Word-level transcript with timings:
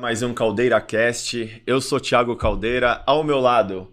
Mais 0.00 0.22
um 0.22 0.32
Caldeira 0.32 0.80
Cast. 0.80 1.62
Eu 1.66 1.80
sou 1.80 1.98
Thiago 1.98 2.36
Caldeira. 2.36 3.02
Ao 3.04 3.24
meu 3.24 3.40
lado, 3.40 3.92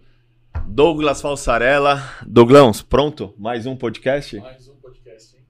Douglas 0.67 1.19
Falsarella. 1.19 1.99
Douglãos, 2.27 2.83
pronto? 2.83 3.33
Mais 3.39 3.65
um 3.65 3.75
podcast? 3.75 4.37
Mais 4.37 4.67
um 4.67 4.75
podcast, 4.75 5.35
hein? 5.35 5.43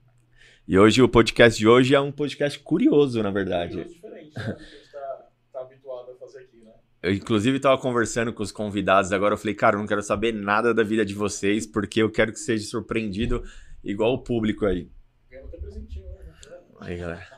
E 0.66 0.78
hoje 0.78 1.02
o 1.02 1.08
podcast 1.08 1.58
de 1.58 1.68
hoje 1.68 1.94
é 1.94 2.00
um 2.00 2.10
podcast 2.10 2.58
curioso, 2.60 3.22
na 3.22 3.30
verdade. 3.30 3.74
Curioso 3.74 3.94
diferente, 3.94 4.32
né? 4.34 4.44
Que 4.44 4.50
a 4.50 4.54
gente 4.54 4.92
tá, 4.92 5.26
tá 5.52 5.60
habituado 5.60 6.12
a 6.12 6.14
fazer 6.14 6.38
aqui, 6.38 6.56
né? 6.56 6.72
Eu, 7.02 7.12
inclusive, 7.12 7.58
estava 7.58 7.76
conversando 7.76 8.32
com 8.32 8.42
os 8.42 8.50
convidados 8.50 9.12
agora. 9.12 9.34
Eu 9.34 9.38
falei, 9.38 9.54
cara, 9.54 9.76
eu 9.76 9.80
não 9.80 9.86
quero 9.86 10.02
saber 10.02 10.32
nada 10.32 10.72
da 10.72 10.82
vida 10.82 11.04
de 11.04 11.14
vocês, 11.14 11.66
porque 11.66 12.00
eu 12.00 12.10
quero 12.10 12.32
que 12.32 12.40
seja 12.40 12.66
surpreendido 12.66 13.44
igual 13.84 14.14
o 14.14 14.22
público 14.22 14.64
aí. 14.64 14.88
Ganhamos 15.30 15.52
até 15.52 15.60
presentinho 15.60 16.06
né? 16.06 16.32
Aí, 16.80 16.96
galera. 16.96 17.35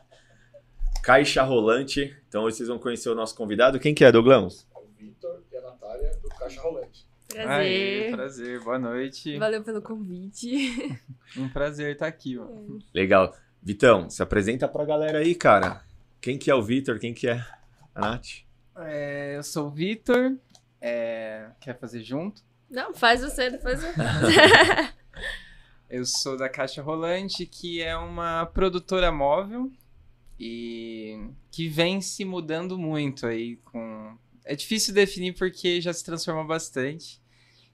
Caixa 1.09 1.43
Rolante. 1.43 2.15
Então, 2.29 2.43
hoje 2.45 2.59
vocês 2.59 2.69
vão 2.69 2.79
conhecer 2.79 3.09
o 3.09 3.15
nosso 3.15 3.35
convidado. 3.35 3.81
Quem 3.81 3.95
que 3.95 4.05
é, 4.05 4.13
Douglãos? 4.13 4.67
É 4.77 4.79
o 4.79 4.87
Vitor 4.95 5.43
e 5.51 5.57
a 5.57 5.63
Natália 5.63 6.13
do 6.23 6.29
Caixa 6.29 6.61
Rolante. 6.61 7.09
Prazer. 7.27 7.49
Aí, 7.51 8.13
prazer, 8.13 8.61
boa 8.63 8.79
noite. 8.79 9.39
Valeu 9.39 9.65
pelo 9.65 9.81
convite. 9.81 11.01
Um 11.35 11.49
prazer 11.49 11.93
estar 11.95 12.07
aqui, 12.07 12.37
mano. 12.37 12.79
Legal. 12.93 13.35
Vitão, 13.63 14.11
se 14.11 14.23
apresenta 14.23 14.69
pra 14.69 14.85
galera 14.85 15.21
aí, 15.21 15.35
cara. 15.35 15.83
Quem 16.21 16.37
que 16.37 16.51
é 16.51 16.55
o 16.55 16.63
Vitor? 16.63 16.99
Quem 16.99 17.15
que 17.15 17.27
é 17.27 17.43
a 17.95 18.01
Nath? 18.03 18.27
É, 18.77 19.35
eu 19.39 19.43
sou 19.43 19.69
o 19.69 19.71
Vitor. 19.71 20.37
é, 20.79 21.47
quer 21.59 21.79
fazer 21.79 22.03
junto? 22.03 22.43
Não, 22.69 22.93
faz 22.93 23.23
você, 23.23 23.49
depois 23.49 23.81
eu 23.89 23.91
Eu 25.89 26.05
sou 26.05 26.37
da 26.37 26.51
Caixa 26.51 26.83
Rolante, 26.83 27.47
que 27.47 27.81
é 27.83 27.97
uma 27.97 28.45
produtora 28.45 29.11
móvel 29.11 29.73
e 30.39 31.31
que 31.51 31.69
vem 31.69 32.01
se 32.01 32.25
mudando 32.25 32.79
muito 32.79 33.27
aí 33.27 33.57
com 33.65 34.17
é 34.45 34.55
difícil 34.57 34.95
definir 34.95 35.35
porque 35.35 35.81
já 35.81 35.93
se 35.93 36.03
transformou 36.05 36.47
bastante. 36.47 37.21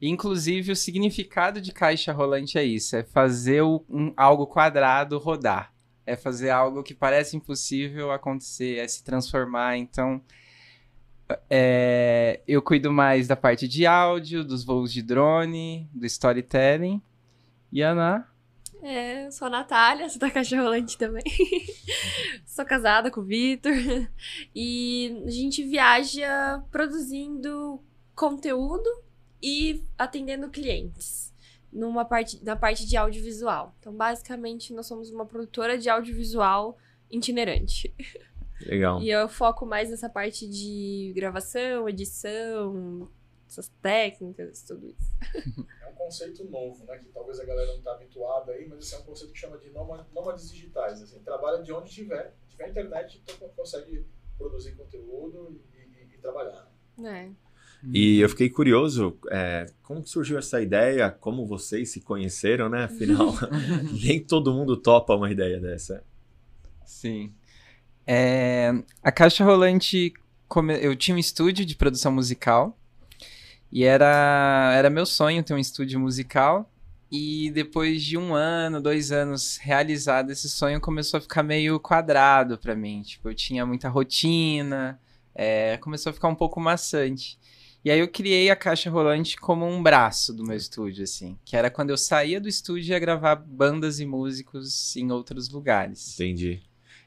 Inclusive 0.03 0.73
o 0.73 0.77
significado 0.77 1.61
de 1.61 1.73
caixa 1.73 2.13
rolante 2.13 2.59
é 2.59 2.65
isso, 2.65 2.97
é 2.97 3.05
fazer 3.05 3.63
um- 3.63 4.13
algo 4.17 4.47
quadrado 4.47 5.19
rodar. 5.19 5.73
É 6.07 6.17
fazer 6.17 6.51
algo 6.51 6.83
que 6.83 6.93
parece 6.93 7.37
impossível 7.37 8.11
acontecer, 8.13 8.79
é 8.79 8.87
se 8.89 9.03
transformar. 9.05 9.79
Então, 9.79 10.21
é, 11.49 12.41
eu 12.47 12.61
cuido 12.61 12.93
mais 12.93 13.27
da 13.27 13.37
parte 13.37 13.67
de 13.67 13.87
áudio, 13.87 14.45
dos 14.45 14.65
voos 14.65 14.93
de 14.93 15.01
drone, 15.03 15.89
do 15.95 16.05
storytelling. 16.07 17.01
E 17.73 17.81
Ana? 17.83 18.29
É, 18.85 19.31
sou 19.31 19.47
a 19.47 19.51
Natália, 19.51 20.07
sou 20.11 20.21
da 20.21 20.31
Caixa 20.31 20.61
Rolante 20.61 20.99
também. 20.99 21.25
sou 22.45 22.67
casada 22.67 23.11
com 23.11 23.21
o 23.21 23.25
Vitor. 23.25 23.73
E 24.55 25.23
a 25.27 25.31
gente 25.31 25.65
viaja 25.65 26.63
produzindo 26.71 27.81
conteúdo 28.15 28.89
e 29.43 29.83
atendendo 29.99 30.51
clientes. 30.51 31.33
Numa 31.73 32.05
parte, 32.05 32.45
na 32.45 32.55
parte 32.55 32.87
de 32.87 32.97
audiovisual. 32.97 33.75
Então, 33.81 33.93
basicamente, 33.93 34.73
nós 34.73 34.87
somos 34.87 35.11
uma 35.11 35.27
produtora 35.27 35.77
de 35.77 35.89
audiovisual 35.89 36.79
itinerante. 37.11 37.93
Legal. 38.65 39.03
E 39.03 39.11
eu 39.11 39.29
foco 39.29 39.67
mais 39.67 39.91
nessa 39.91 40.09
parte 40.09 40.47
de 40.47 41.13
gravação, 41.17 41.89
edição, 41.89 43.09
essas 43.55 43.69
técnicas, 43.83 44.63
tudo 44.63 44.89
isso. 44.89 45.15
É 45.81 45.89
um 45.91 45.95
conceito 45.95 46.45
novo, 46.51 46.85
né? 46.87 46.99
Que 46.99 47.07
talvez 47.07 47.39
a 47.41 47.45
galera 47.45 47.73
não 47.75 47.81
tá 47.81 47.93
habituada 47.93 48.53
aí, 48.53 48.67
mas 48.69 48.81
esse 48.81 48.95
é 48.95 48.99
um 48.99 49.03
conceito 49.03 49.33
que 49.33 49.39
chama 49.39 49.57
de 49.59 49.71
nôma- 49.71 50.07
nômades 50.15 50.51
digitais. 50.51 51.01
Assim, 51.01 51.19
trabalha 51.21 51.63
de 51.63 51.73
onde 51.73 51.91
tiver. 51.91 52.35
Se 52.45 52.51
tiver 52.51 52.69
internet, 52.71 53.23
então 53.25 53.49
consegue 53.57 54.05
produzir 54.37 54.73
conteúdo 54.77 55.59
e, 55.73 55.79
e- 55.79 56.15
e 56.15 56.19
trabalhar. 56.19 56.71
É. 57.05 57.31
E 57.93 58.19
eu 58.21 58.29
fiquei 58.29 58.49
curioso, 58.51 59.19
é, 59.31 59.67
como 59.83 60.03
que 60.03 60.09
surgiu 60.11 60.37
essa 60.39 60.61
ideia? 60.61 61.11
Como 61.11 61.47
vocês 61.47 61.91
se 61.91 62.01
conheceram, 62.01 62.69
né? 62.69 62.85
Afinal, 62.85 63.33
nem 64.05 64.23
todo 64.23 64.53
mundo 64.53 64.77
topa 64.77 65.15
uma 65.15 65.31
ideia 65.31 65.61
dessa. 65.61 66.03
Sim. 66.85 67.33
É, 68.07 68.71
a 69.03 69.13
Caixa 69.13 69.45
Rolante, 69.45 70.13
come- 70.49 70.79
eu 70.85 70.95
tinha 70.97 71.15
um 71.15 71.19
estúdio 71.19 71.65
de 71.65 71.77
produção 71.77 72.13
musical 72.13 72.77
e 73.75 73.85
era, 73.85 74.73
era 74.75 74.89
meu 74.89 75.05
sonho 75.05 75.43
ter 75.43 75.53
um 75.53 75.59
estúdio 75.59 75.99
musical. 76.01 76.71
E 77.13 77.51
depois 77.51 78.03
de 78.03 78.17
um 78.17 78.35
ano, 78.35 78.81
dois 78.81 79.13
anos 79.13 79.57
realizado, 79.59 80.31
esse 80.31 80.49
sonho 80.49 80.81
começou 80.81 81.19
a 81.19 81.21
ficar 81.21 81.43
meio 81.43 81.79
quadrado 81.79 82.57
pra 82.59 82.75
mim. 82.75 83.03
Tipo, 83.03 83.29
eu 83.29 83.35
tinha 83.35 83.67
muita 83.67 83.89
rotina, 83.89 84.99
é, 85.35 85.77
começou 85.77 86.11
a 86.11 86.13
ficar 86.13 86.29
um 86.29 86.35
pouco 86.35 86.59
maçante. 86.61 87.39
E 87.85 87.91
aí 87.91 88.01
eu 88.01 88.09
criei 88.09 88.51
a 88.51 88.57
Caixa 88.57 88.91
Rolante 88.91 89.37
como 89.37 89.67
um 89.69 89.83
braço 89.83 90.33
do 90.33 90.43
meu 90.43 90.57
estúdio, 90.57 91.05
assim. 91.05 91.39
Que 91.45 91.55
era 91.57 91.71
quando 91.71 91.91
eu 91.91 91.99
saía 91.99 92.41
do 92.41 92.49
estúdio 92.49 92.89
e 92.89 92.91
ia 92.93 92.99
gravar 92.99 93.37
bandas 93.37 94.01
e 94.01 94.07
músicos 94.07 94.97
em 94.97 95.13
outros 95.13 95.51
lugares. 95.51 96.15
Entendi. 96.19 96.63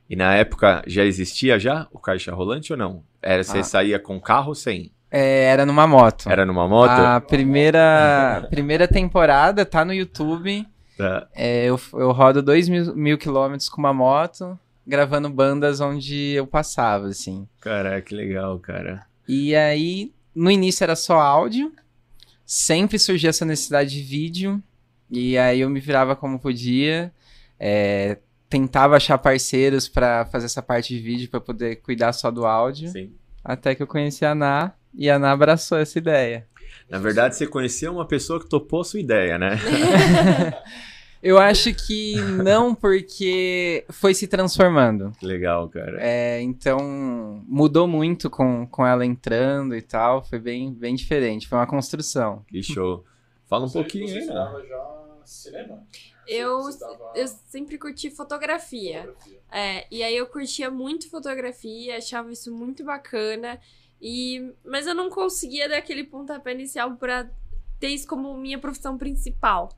E 0.09 0.15
na 0.15 0.35
época 0.35 0.83
já 0.87 1.03
existia 1.03 1.59
já 1.59 1.87
o 1.91 1.99
caixa 1.99 2.33
rolante 2.33 2.71
ou 2.71 2.77
não? 2.77 3.03
Era 3.21 3.43
você 3.43 3.57
Ah. 3.59 3.63
saía 3.63 3.99
com 3.99 4.21
carro 4.21 4.49
ou 4.49 4.55
sem? 4.55 4.91
É, 5.09 5.45
era 5.45 5.65
numa 5.65 5.87
moto. 5.87 6.29
Era 6.29 6.45
numa 6.45 6.67
moto? 6.67 6.91
A 6.91 7.21
primeira, 7.21 8.45
primeira 8.49 8.87
temporada 8.87 9.65
tá 9.65 9.85
no 9.85 9.93
YouTube. 9.93 10.67
Tá. 10.97 11.27
É, 11.33 11.65
eu, 11.65 11.79
eu 11.93 12.11
rodo 12.11 12.41
2 12.41 12.69
mil, 12.69 12.95
mil 12.95 13.17
quilômetros 13.17 13.69
com 13.69 13.79
uma 13.79 13.93
moto, 13.93 14.59
gravando 14.85 15.29
bandas 15.29 15.79
onde 15.79 16.31
eu 16.31 16.47
passava, 16.47 17.07
assim. 17.07 17.47
Caraca, 17.61 18.01
que 18.01 18.15
legal, 18.15 18.57
cara. 18.59 19.05
E 19.27 19.55
aí, 19.55 20.11
no 20.33 20.49
início 20.49 20.83
era 20.83 20.95
só 20.95 21.19
áudio, 21.19 21.71
sempre 22.45 22.97
surgia 22.97 23.29
essa 23.29 23.45
necessidade 23.45 23.91
de 23.91 24.01
vídeo, 24.01 24.61
e 25.09 25.37
aí 25.37 25.61
eu 25.61 25.69
me 25.69 25.79
virava 25.79 26.15
como 26.15 26.39
podia, 26.39 27.13
é, 27.59 28.17
tentava 28.49 28.95
achar 28.95 29.17
parceiros 29.17 29.87
pra 29.87 30.25
fazer 30.25 30.45
essa 30.45 30.61
parte 30.61 30.95
de 30.95 31.01
vídeo 31.01 31.29
pra 31.29 31.39
poder 31.41 31.77
cuidar 31.77 32.13
só 32.13 32.31
do 32.31 32.45
áudio, 32.45 32.89
Sim. 32.89 33.11
até 33.43 33.75
que 33.75 33.83
eu 33.83 33.87
conheci 33.87 34.25
a 34.25 34.31
Ana, 34.31 34.73
e 34.97 35.09
a 35.09 35.15
Ana 35.15 35.31
abraçou 35.31 35.77
essa 35.77 35.97
ideia. 35.97 36.47
Na 36.89 36.97
verdade, 36.99 37.35
você 37.35 37.45
conheceu 37.45 37.91
uma 37.93 38.05
pessoa 38.05 38.39
que 38.39 38.49
topou 38.49 38.83
sua 38.83 38.99
ideia, 38.99 39.37
né? 39.37 39.57
Eu 41.21 41.37
acho 41.39 41.73
que 41.73 42.15
não, 42.43 42.75
porque 42.75 43.83
foi 43.89 44.13
se 44.13 44.27
transformando. 44.27 45.11
Que 45.19 45.25
legal, 45.25 45.67
cara. 45.67 45.97
É, 45.99 46.39
então, 46.41 47.43
mudou 47.47 47.87
muito 47.87 48.29
com, 48.29 48.67
com 48.67 48.85
ela 48.85 49.03
entrando 49.05 49.75
e 49.75 49.81
tal. 49.81 50.23
Foi 50.23 50.37
bem, 50.39 50.71
bem 50.71 50.93
diferente. 50.95 51.47
Foi 51.47 51.57
uma 51.57 51.65
construção. 51.67 52.45
Que 52.47 52.61
show. 52.61 53.03
Fala 53.47 53.65
um 53.65 53.67
Você- 53.67 53.79
pouquinho 53.79 54.07
você 54.07 54.19
aí, 54.19 54.27
né? 54.27 54.33
já 54.69 54.97
cinema? 55.25 55.83
Eu, 56.27 56.69
estudava 56.69 57.11
eu 57.15 57.27
sempre 57.27 57.77
curti 57.77 58.11
fotografia. 58.11 59.01
fotografia. 59.07 59.39
É, 59.51 59.87
e 59.89 60.03
aí 60.03 60.15
eu 60.15 60.27
curtia 60.27 60.69
muito 60.69 61.09
fotografia, 61.09 61.97
achava 61.97 62.31
isso 62.31 62.53
muito 62.53 62.83
bacana. 62.83 63.59
E, 64.01 64.53
mas 64.63 64.85
eu 64.85 64.93
não 64.93 65.09
conseguia 65.09 65.67
dar 65.67 65.77
aquele 65.77 66.03
pontapé 66.03 66.53
inicial 66.53 66.95
pra 66.97 67.29
ter 67.79 67.89
isso 67.89 68.07
como 68.07 68.35
minha 68.37 68.59
profissão 68.59 68.97
principal. 68.97 69.69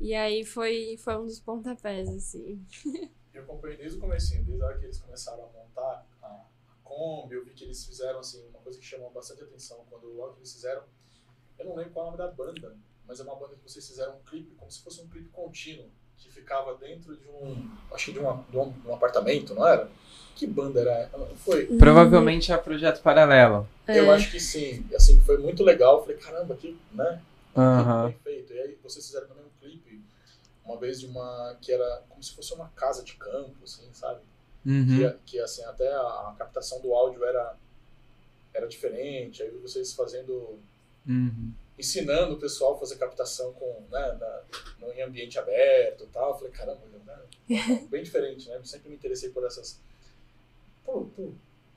E 0.00 0.14
aí 0.14 0.44
foi, 0.44 0.96
foi 0.98 1.16
um 1.18 1.26
dos 1.26 1.40
pontapés, 1.40 2.08
assim. 2.08 2.64
Eu 3.32 3.44
acompanhei 3.44 3.76
desde 3.76 3.96
o 3.96 4.00
começo, 4.00 4.34
desde 4.42 4.62
a 4.62 4.66
hora 4.66 4.78
que 4.78 4.86
eles 4.86 4.98
começaram 4.98 5.44
a 5.44 5.46
montar 5.46 6.04
a 6.20 6.44
Kombi, 6.82 7.36
eu 7.36 7.44
vi 7.44 7.52
que 7.52 7.62
eles 7.62 7.86
fizeram 7.86 8.18
assim, 8.18 8.44
uma 8.48 8.58
coisa 8.58 8.76
que 8.76 8.84
chamou 8.84 9.08
bastante 9.10 9.44
atenção 9.44 9.84
quando 9.88 10.12
logo 10.12 10.36
eles 10.38 10.52
fizeram, 10.52 10.82
eu 11.56 11.64
não 11.64 11.76
lembro 11.76 11.92
qual 11.92 12.06
é 12.06 12.08
o 12.08 12.12
nome 12.12 12.18
da 12.18 12.34
banda, 12.34 12.76
mas 13.06 13.20
é 13.20 13.22
uma 13.22 13.36
banda 13.36 13.54
que 13.54 13.62
vocês 13.62 13.86
fizeram 13.86 14.16
um 14.16 14.22
clipe, 14.24 14.54
como 14.56 14.70
se 14.70 14.82
fosse 14.82 15.00
um 15.00 15.08
clipe 15.08 15.28
contínuo, 15.28 15.88
que 16.20 16.30
ficava 16.30 16.74
dentro 16.74 17.16
de 17.16 17.28
um, 17.28 17.68
acho 17.92 18.06
que 18.06 18.12
de, 18.12 18.18
uma, 18.18 18.44
de, 18.48 18.56
um, 18.56 18.70
de 18.70 18.88
um 18.88 18.94
apartamento, 18.94 19.54
não 19.54 19.66
era? 19.66 19.90
Que 20.34 20.46
banda 20.46 20.80
era? 20.80 21.10
Foi? 21.36 21.66
Provavelmente 21.66 22.52
é 22.52 22.56
Projeto 22.56 23.02
Paralelo. 23.02 23.68
É. 23.86 23.98
Eu 23.98 24.10
acho 24.10 24.30
que 24.30 24.40
sim, 24.40 24.86
assim, 24.94 25.20
foi 25.20 25.38
muito 25.38 25.62
legal, 25.62 25.96
eu 25.96 26.02
falei, 26.02 26.16
caramba, 26.16 26.56
que, 26.56 26.78
né? 26.92 27.20
Aham. 27.56 28.06
Bem 28.06 28.16
feito. 28.22 28.52
E 28.52 28.60
aí 28.60 28.78
vocês 28.82 29.04
fizeram 29.04 29.26
também 29.26 29.44
um 29.44 29.60
clipe, 29.60 30.02
uma 30.64 30.78
vez 30.78 31.00
de 31.00 31.06
uma, 31.06 31.56
que 31.60 31.72
era 31.72 32.02
como 32.08 32.22
se 32.22 32.34
fosse 32.34 32.54
uma 32.54 32.68
casa 32.76 33.02
de 33.02 33.14
campo, 33.14 33.56
assim, 33.64 33.88
sabe? 33.92 34.20
Uhum. 34.64 34.98
que, 34.98 35.32
que 35.32 35.40
assim 35.40 35.64
até 35.64 35.90
a, 35.90 36.00
a 36.00 36.34
captação 36.38 36.82
do 36.82 36.92
áudio 36.92 37.24
era 37.24 37.56
era 38.52 38.68
diferente 38.68 39.42
aí 39.42 39.48
vocês 39.52 39.94
fazendo 39.94 40.60
Uhum. 41.06 41.52
Ensinando 41.80 42.34
o 42.34 42.38
pessoal 42.38 42.74
a 42.74 42.78
fazer 42.78 42.96
captação 42.96 43.52
com 43.54 43.82
né 43.90 44.16
na, 44.20 44.42
no, 44.80 44.92
em 44.92 45.02
ambiente 45.02 45.38
aberto 45.38 46.04
e 46.04 46.06
tal 46.08 46.30
eu 46.30 46.36
falei 46.36 46.52
caramba 46.52 46.80
né? 47.48 47.86
bem 47.90 48.02
diferente 48.02 48.48
né 48.48 48.56
eu 48.56 48.64
sempre 48.64 48.88
me 48.88 48.94
interessei 48.94 49.30
por 49.30 49.44
essas 49.44 49.80
por, 50.84 51.06
por 51.16 51.32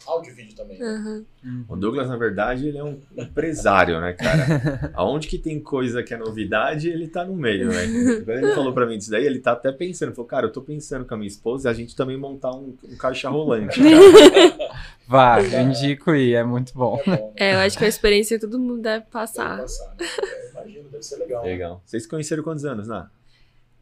áudio 0.05 0.31
e 0.31 0.35
vídeo 0.35 0.55
também 0.55 0.77
né? 0.77 0.85
Aham. 0.85 1.25
O 1.67 1.75
Douglas, 1.75 2.07
na 2.07 2.15
verdade, 2.15 2.67
ele 2.67 2.77
é 2.77 2.83
um 2.83 2.99
empresário, 3.17 3.99
né, 3.99 4.13
cara? 4.13 4.91
Aonde 4.95 5.27
que 5.27 5.37
tem 5.37 5.59
coisa 5.59 6.01
que 6.01 6.13
é 6.13 6.17
novidade, 6.17 6.89
ele 6.89 7.07
tá 7.07 7.25
no 7.25 7.35
meio, 7.35 7.67
né? 7.69 7.85
Quando 8.23 8.29
ele 8.43 8.53
falou 8.53 8.73
pra 8.73 8.85
mim 8.85 8.97
disso 8.97 9.11
daí, 9.11 9.25
ele 9.25 9.39
tá 9.39 9.53
até 9.53 9.71
pensando. 9.71 10.13
Falou, 10.13 10.27
cara, 10.27 10.45
eu 10.45 10.51
tô 10.51 10.61
pensando 10.61 11.05
com 11.05 11.13
a 11.13 11.17
minha 11.17 11.27
esposa 11.27 11.69
a 11.69 11.73
gente 11.73 11.95
também 11.95 12.17
montar 12.17 12.51
um, 12.51 12.75
um 12.83 12.95
caixa 12.97 13.29
rolante, 13.29 13.79
cara. 13.79 14.62
Vai, 15.07 15.53
eu 15.53 15.61
indico 15.61 16.13
ir, 16.15 16.33
é 16.33 16.43
muito 16.43 16.73
bom. 16.73 16.99
é 17.05 17.17
bom 17.17 17.25
né? 17.27 17.33
É, 17.35 17.53
eu 17.55 17.59
acho 17.59 17.77
que 17.77 17.83
a 17.85 17.87
experiência 17.87 18.39
todo 18.39 18.57
mundo 18.59 18.81
deve 18.81 18.99
Deve 18.99 19.11
passar. 19.11 19.59
passar, 19.59 19.95
né? 19.99 20.05
É, 20.21 20.49
imagino 20.51 20.89
deve 20.89 21.03
ser 21.03 21.15
legal 21.17 21.43
né? 21.43 21.49
Legal. 21.49 21.81
Vocês 21.85 22.03
se 22.03 22.09
conheceram 22.09 22.43
quantos 22.43 22.63
anos, 22.65 22.87
né? 22.87 23.07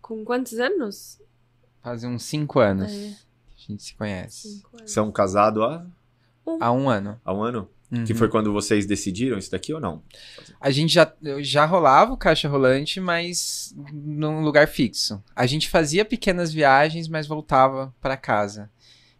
Com 0.01 0.23
quantos 0.25 0.59
anos? 0.59 1.19
Faz 1.83 2.03
uns 2.03 2.23
cinco 2.23 2.59
anos 2.59 2.91
É, 2.91 2.95
que 3.55 3.65
a 3.65 3.71
gente 3.71 3.83
se 3.83 3.93
conhece. 3.95 4.47
cinco 4.49 4.77
anos. 4.77 4.91
São 4.91 5.11
casados 5.11 5.63
há, 5.63 5.85
Há 6.59 6.71
um 6.71 6.89
ano. 6.89 7.19
há 7.23 7.33
um 7.33 7.43
ano? 7.43 7.69
Que 8.05 8.13
Uhum. 8.13 8.17
foi 8.19 8.29
quando 8.29 8.53
vocês 8.53 8.85
decidiram 8.85 9.37
isso 9.37 9.51
daqui 9.51 9.73
ou 9.73 9.79
não? 9.81 10.01
A 10.61 10.71
gente 10.71 10.93
já, 10.93 11.11
já 11.41 11.65
rolava 11.65 12.13
o 12.13 12.17
caixa 12.17 12.47
rolante, 12.47 13.01
mas 13.01 13.75
num 13.93 14.41
lugar 14.41 14.65
fixo. 14.69 15.21
A 15.35 15.45
gente 15.45 15.67
fazia 15.69 16.05
pequenas 16.05 16.53
viagens, 16.53 17.09
mas 17.09 17.27
voltava 17.27 17.93
pra 17.99 18.15
casa. 18.15 18.69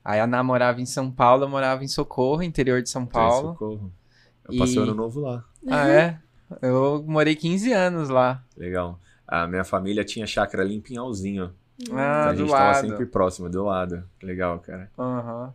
Aí 0.04 0.20
a 0.20 0.24
Ana 0.24 0.44
morava 0.44 0.82
em 0.82 0.86
São 0.86 1.12
Paulo, 1.12 1.44
eu 1.44 1.50
morava 1.50 1.84
em 1.84 1.88
Socorro, 1.88 2.42
interior 2.44 2.82
de 2.82 2.90
São 2.90 3.06
Paulo. 3.06 3.50
Socorro. 3.54 3.92
Eu 4.48 4.56
E- 4.56 4.58
passei 4.58 4.80
o 4.80 4.84
ano 4.84 4.96
novo 4.96 5.20
lá. 5.20 5.46
Ah, 5.70 5.88
é? 5.90 6.20
Eu 6.62 7.04
morei 7.08 7.36
15 7.36 7.72
anos 7.72 8.10
lá. 8.10 8.44
Legal. 8.58 9.00
A 9.28 9.48
minha 9.48 9.64
família 9.64 10.04
tinha 10.04 10.26
chácara 10.28 10.64
ali 10.64 10.76
em 10.76 10.82
Pinhalzinho. 10.82 11.54
Ah, 11.84 11.84
então 11.84 12.02
a 12.30 12.32
do 12.34 12.38
gente 12.40 12.50
tava 12.52 12.64
lado. 12.72 12.88
sempre 12.88 13.06
próximo, 13.06 13.50
do 13.50 13.64
lado. 13.64 14.04
Legal, 14.22 14.60
cara. 14.60 14.92
Aham. 14.98 15.54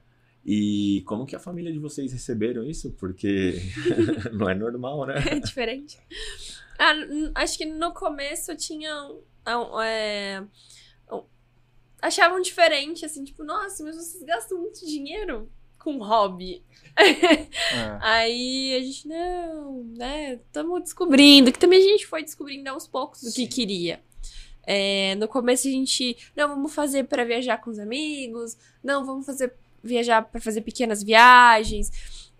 E 0.49 1.03
como 1.07 1.27
que 1.27 1.35
a 1.35 1.41
família 1.41 1.73
de 1.73 1.79
vocês 1.79 2.13
receberam 2.13 2.63
isso? 2.65 2.93
Porque 2.93 3.61
não 4.33 4.49
é 4.49 4.55
normal, 4.55 5.05
né? 5.07 5.17
É 5.29 5.41
diferente. 5.41 5.99
Ah, 6.79 6.93
acho 7.43 7.59
que 7.59 7.67
no 7.67 7.93
começo 7.93 8.57
tinha. 8.57 8.95
um, 9.05 9.81
é, 9.81 10.41
um, 10.41 10.47
achavam 12.06 12.41
diferente, 12.41 13.05
assim, 13.05 13.25
tipo, 13.25 13.44
nossa, 13.44 13.82
mas 13.85 13.97
vocês 13.97 14.23
gastam 14.23 14.58
muito 14.58 14.85
dinheiro 14.87 15.50
com 15.79 15.99
hobby. 15.99 16.62
É. 16.99 17.99
Aí 18.00 18.76
a 18.76 18.81
gente, 18.81 19.08
não, 19.08 19.85
né? 19.97 20.35
Estamos 20.35 20.82
descobrindo, 20.82 21.53
que 21.53 21.58
também 21.58 21.79
a 21.79 21.82
gente 21.82 22.06
foi 22.06 22.23
descobrindo 22.23 22.69
aos 22.70 22.87
poucos 22.87 23.23
o 23.23 23.35
que 23.35 23.47
queria. 23.47 24.00
É, 24.67 25.14
no 25.14 25.29
começo 25.29 25.69
a 25.69 25.70
gente, 25.70 26.17
não, 26.35 26.49
vamos 26.49 26.75
fazer 26.75 27.05
para 27.05 27.25
viajar 27.25 27.58
com 27.58 27.70
os 27.70 27.79
amigos, 27.79 28.56
não, 28.82 29.05
vamos 29.05 29.25
fazer 29.25 29.52
viajar 29.82 30.23
para 30.23 30.41
fazer 30.41 30.62
pequenas 30.62 31.02
viagens. 31.02 31.93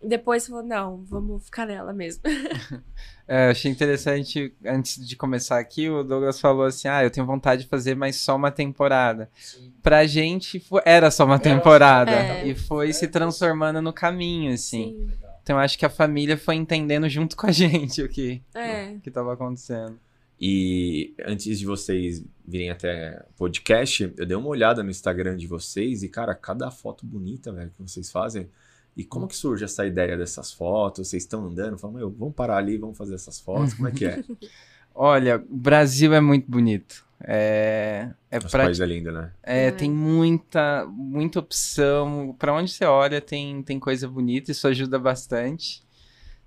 Depois 0.03 0.47
falou, 0.47 0.63
não, 0.63 1.03
vamos 1.05 1.45
ficar 1.45 1.67
nela 1.67 1.93
mesmo. 1.93 2.23
É, 3.29 3.51
achei 3.51 3.69
interessante, 3.73 4.55
antes 4.65 5.05
de 5.05 5.17
começar 5.17 5.59
aqui, 5.59 5.91
o 5.91 6.05
Douglas 6.05 6.39
falou 6.39 6.65
assim: 6.65 6.87
ah, 6.87 7.03
eu 7.03 7.11
tenho 7.11 7.27
vontade 7.27 7.63
de 7.65 7.69
fazer 7.69 7.97
mais 7.97 8.15
só 8.15 8.37
uma 8.37 8.53
temporada. 8.53 9.29
Sim. 9.35 9.73
Pra 9.83 10.07
gente, 10.07 10.65
era 10.85 11.11
só 11.11 11.25
uma 11.25 11.37
temporada. 11.41 12.13
É. 12.13 12.47
E 12.47 12.55
foi 12.55 12.93
se 12.93 13.09
transformando 13.09 13.83
no 13.83 13.93
caminho, 13.93 14.53
assim. 14.55 14.97
Legal. 15.11 15.41
Então 15.43 15.57
eu 15.57 15.61
acho 15.61 15.77
que 15.77 15.85
a 15.85 15.91
família 15.91 16.37
foi 16.39 16.55
entendendo 16.55 17.09
junto 17.09 17.37
com 17.37 17.49
a 17.49 17.51
gente 17.51 18.01
o 18.01 18.09
que, 18.09 18.41
É. 18.55 18.91
o 18.93 19.01
que 19.01 19.11
tava 19.11 19.33
acontecendo. 19.33 19.99
E 20.41 21.13
antes 21.27 21.59
de 21.59 21.67
vocês 21.67 22.23
virem 22.47 22.71
até 22.71 23.25
o 23.31 23.33
podcast, 23.37 24.13
eu 24.17 24.25
dei 24.25 24.37
uma 24.37 24.49
olhada 24.49 24.85
no 24.85 24.91
Instagram 24.91 25.37
de 25.37 25.49
vocês 25.49 26.05
e, 26.05 26.09
cara, 26.09 26.33
cada 26.33 26.71
foto 26.71 27.05
bonita, 27.05 27.51
velho, 27.51 27.71
que 27.71 27.83
vocês 27.83 28.09
fazem. 28.13 28.49
E 28.97 29.05
como 29.05 29.29
que 29.29 29.37
surge 29.37 29.65
essa 29.65 29.85
ideia 29.87 30.17
dessas 30.17 30.53
fotos? 30.53 31.09
Vocês 31.09 31.23
estão 31.25 31.45
andando, 31.47 31.77
falam, 31.79 31.97
meu, 31.97 32.11
vamos 32.11 32.35
parar 32.35 32.57
ali, 32.57 32.79
vamos 32.79 32.97
fazer 32.97 33.15
essas 33.15 33.39
fotos, 33.39 33.75
como 33.75 33.89
é 33.89 33.93
que 33.93 34.07
é? 34.07 34.23
Olha, 34.95 35.37
o 35.37 35.57
Brasil 35.57 36.15
é 36.15 36.21
muito 36.21 36.51
bonito. 36.51 37.05
É, 37.21 38.11
é 38.31 38.37
Nosso 38.41 38.51
pra- 38.51 38.65
país 38.65 38.81
é 38.81 38.87
lindo, 38.87 39.13
né? 39.13 39.31
é, 39.43 39.67
É. 39.67 39.71
tem 39.71 39.91
muita, 39.91 40.87
muita 40.91 41.39
opção. 41.41 42.35
Pra 42.39 42.55
onde 42.55 42.71
você 42.73 42.85
olha 42.87 43.21
tem, 43.21 43.63
tem 43.63 43.79
coisa 43.79 44.09
bonita, 44.09 44.51
isso 44.51 44.67
ajuda 44.67 44.99
bastante. 44.99 45.83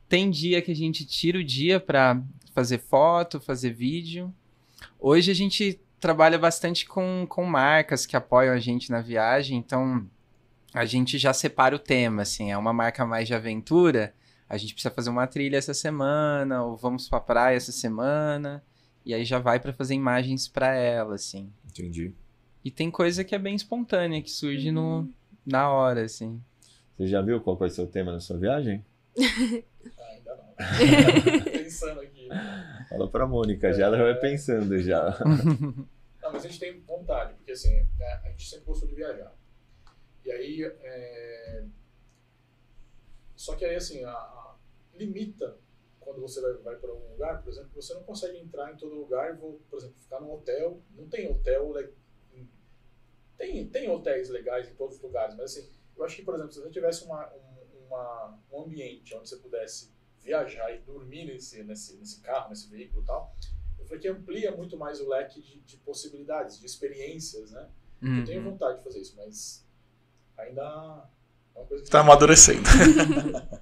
Tem 0.07 0.29
dia 0.31 0.61
que 0.61 0.71
a 0.71 0.75
gente 0.75 1.05
tira 1.05 1.37
o 1.37 1.43
dia 1.43 1.79
pra 1.79 2.19
fazer 2.53 2.79
foto, 2.79 3.39
fazer 3.39 3.71
vídeo. 3.71 4.33
Hoje 4.99 5.29
a 5.29 5.35
gente 5.35 5.79
trabalha 5.99 6.37
bastante 6.39 6.87
com, 6.87 7.25
com 7.29 7.45
marcas 7.45 8.05
que 8.07 8.15
apoiam 8.17 8.53
a 8.53 8.59
gente 8.59 8.89
na 8.89 9.01
viagem, 9.01 9.57
então 9.57 10.07
a 10.73 10.85
gente 10.85 11.17
já 11.17 11.33
separa 11.33 11.75
o 11.75 11.79
tema, 11.79 12.21
assim, 12.21 12.51
é 12.51 12.57
uma 12.57 12.73
marca 12.73 13.05
mais 13.05 13.27
de 13.27 13.33
aventura, 13.33 14.13
a 14.47 14.57
gente 14.57 14.73
precisa 14.73 14.93
fazer 14.93 15.09
uma 15.09 15.27
trilha 15.27 15.57
essa 15.57 15.73
semana, 15.73 16.63
ou 16.63 16.77
vamos 16.77 17.09
pra 17.09 17.19
praia 17.19 17.57
essa 17.57 17.71
semana, 17.71 18.63
e 19.05 19.13
aí 19.13 19.25
já 19.25 19.39
vai 19.39 19.59
pra 19.59 19.73
fazer 19.73 19.95
imagens 19.95 20.47
pra 20.47 20.75
ela, 20.75 21.15
assim. 21.15 21.51
Entendi. 21.65 22.13
E 22.63 22.69
tem 22.69 22.91
coisa 22.91 23.23
que 23.23 23.33
é 23.33 23.39
bem 23.39 23.55
espontânea, 23.55 24.21
que 24.21 24.29
surge 24.29 24.71
no, 24.71 25.09
na 25.45 25.69
hora, 25.69 26.03
assim. 26.03 26.41
Você 26.97 27.07
já 27.07 27.21
viu 27.21 27.39
qual 27.39 27.55
vai 27.55 27.69
ser 27.69 27.81
o 27.81 27.87
tema 27.87 28.11
da 28.11 28.19
sua 28.19 28.37
viagem? 28.37 28.83
Ah, 29.97 30.03
ainda 30.11 30.35
não. 30.35 30.43
Tô 31.43 31.49
pensando 31.51 32.01
aqui. 32.01 32.27
Fala 32.89 33.07
pra 33.07 33.25
Mônica, 33.25 33.71
já 33.71 33.85
ela 33.85 33.97
vai 33.97 34.15
pensando 34.15 34.77
já. 34.79 35.17
Não, 36.21 36.33
mas 36.33 36.45
a 36.45 36.47
gente 36.49 36.59
tem 36.59 36.79
vontade, 36.81 37.33
porque 37.35 37.53
assim, 37.53 37.87
né, 37.97 38.19
a 38.25 38.29
gente 38.29 38.47
sempre 38.47 38.65
gostou 38.65 38.87
de 38.87 38.95
viajar. 38.95 39.33
E 40.29 40.31
aí, 40.31 40.63
é... 40.63 41.65
só 43.35 43.55
que 43.55 43.65
aí 43.65 43.75
assim, 43.75 44.03
a, 44.03 44.11
a- 44.11 44.55
limita 44.93 45.57
quando 45.99 46.21
você 46.21 46.39
vai, 46.39 46.53
vai 46.57 46.75
para 46.75 46.89
algum 46.91 47.09
lugar, 47.13 47.41
por 47.41 47.49
exemplo, 47.51 47.71
você 47.73 47.95
não 47.95 48.03
consegue 48.03 48.37
entrar 48.37 48.71
em 48.71 48.77
todo 48.77 48.93
lugar 48.93 49.33
e 49.33 49.37
vou, 49.37 49.59
por 49.71 49.79
exemplo, 49.79 49.95
ficar 49.99 50.19
num 50.19 50.31
hotel. 50.31 50.81
Não 50.95 51.07
tem 51.09 51.31
hotel, 51.31 51.71
le- 51.73 51.93
em- 52.33 52.47
tem, 53.37 53.67
tem 53.69 53.89
hotéis 53.89 54.29
legais 54.29 54.69
em 54.69 54.75
todos 54.75 54.97
os 54.97 55.01
lugares, 55.01 55.35
mas 55.35 55.51
assim, 55.57 55.67
eu 55.97 56.03
acho 56.03 56.15
que, 56.15 56.21
por 56.23 56.35
exemplo, 56.35 56.51
se 56.51 56.59
você 56.61 56.69
tivesse 56.69 57.03
uma, 57.05 57.27
um, 57.33 57.85
uma- 57.87 58.39
um 58.51 58.61
ambiente 58.63 59.15
onde 59.15 59.27
você 59.29 59.37
pudesse 59.37 59.91
viajar 60.21 60.71
e 60.75 60.79
dormir 60.81 61.25
nesse, 61.25 61.63
nesse, 61.63 61.95
nesse 61.97 62.21
carro, 62.21 62.49
nesse 62.49 62.67
veículo 62.69 63.01
e 63.01 63.05
tal, 63.05 63.35
eu 63.79 63.85
falei 63.85 63.99
que 63.99 64.07
amplia 64.07 64.55
muito 64.55 64.77
mais 64.77 65.01
o 65.01 65.07
leque 65.09 65.41
de, 65.41 65.59
de 65.61 65.77
possibilidades, 65.77 66.59
de 66.59 66.65
experiências, 66.67 67.49
né? 67.51 67.67
Eu 68.01 68.25
tenho 68.25 68.41
Uhum. 68.43 68.51
vontade 68.51 68.77
de 68.77 68.83
fazer 68.83 68.99
isso, 68.99 69.15
mas 69.17 69.65
ainda 70.39 70.61
é 71.55 71.59
uma 71.59 71.65
coisa 71.65 71.83
que 71.83 71.89
Tá 71.89 72.01
amadurecendo. 72.01 72.63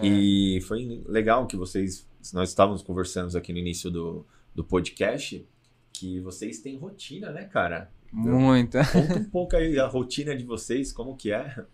É. 0.00 0.06
E 0.06 0.60
foi 0.60 1.02
legal 1.08 1.44
que 1.44 1.56
vocês. 1.56 2.08
Nós 2.32 2.50
estávamos 2.50 2.82
conversando 2.82 3.36
aqui 3.36 3.52
no 3.52 3.58
início 3.58 3.90
do, 3.90 4.24
do 4.54 4.62
podcast 4.62 5.44
que 5.92 6.20
vocês 6.20 6.60
têm 6.60 6.78
rotina, 6.78 7.32
né, 7.32 7.46
cara? 7.46 7.90
Muita. 8.12 8.84
Conta 8.84 9.18
um 9.18 9.24
pouco 9.24 9.56
aí 9.56 9.80
a 9.80 9.86
rotina 9.88 10.36
de 10.36 10.44
vocês, 10.44 10.92
como 10.92 11.16
que 11.16 11.32
é. 11.32 11.64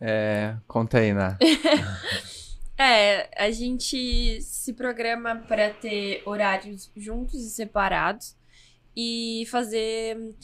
É, 0.00 0.56
conta 0.66 0.98
aí, 0.98 1.12
Ná. 1.12 1.36
É, 2.78 3.30
a 3.42 3.50
gente 3.50 4.38
se 4.42 4.74
programa 4.74 5.36
para 5.48 5.70
ter 5.70 6.22
horários 6.26 6.92
juntos 6.94 7.40
e 7.40 7.48
separados 7.48 8.36
e 8.94 9.46
fazer, 9.50 10.36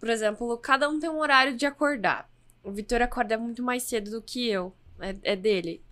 por 0.00 0.08
exemplo, 0.08 0.56
cada 0.56 0.88
um 0.88 0.98
tem 0.98 1.10
um 1.10 1.20
horário 1.20 1.54
de 1.54 1.66
acordar. 1.66 2.28
O 2.64 2.72
Vitor 2.72 3.02
acorda 3.02 3.36
muito 3.36 3.62
mais 3.62 3.82
cedo 3.82 4.10
do 4.10 4.22
que 4.22 4.48
eu, 4.48 4.72
é, 4.98 5.14
é 5.22 5.36
dele. 5.36 5.82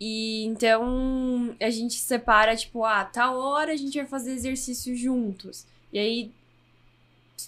E 0.00 0.44
então 0.46 1.54
a 1.60 1.70
gente 1.70 1.94
separa, 1.94 2.56
tipo, 2.56 2.84
ah, 2.84 3.04
tal 3.04 3.38
hora 3.38 3.72
a 3.72 3.76
gente 3.76 3.98
vai 3.98 4.06
fazer 4.06 4.32
exercício 4.32 4.96
juntos. 4.96 5.66
E 5.92 5.98
aí. 5.98 6.32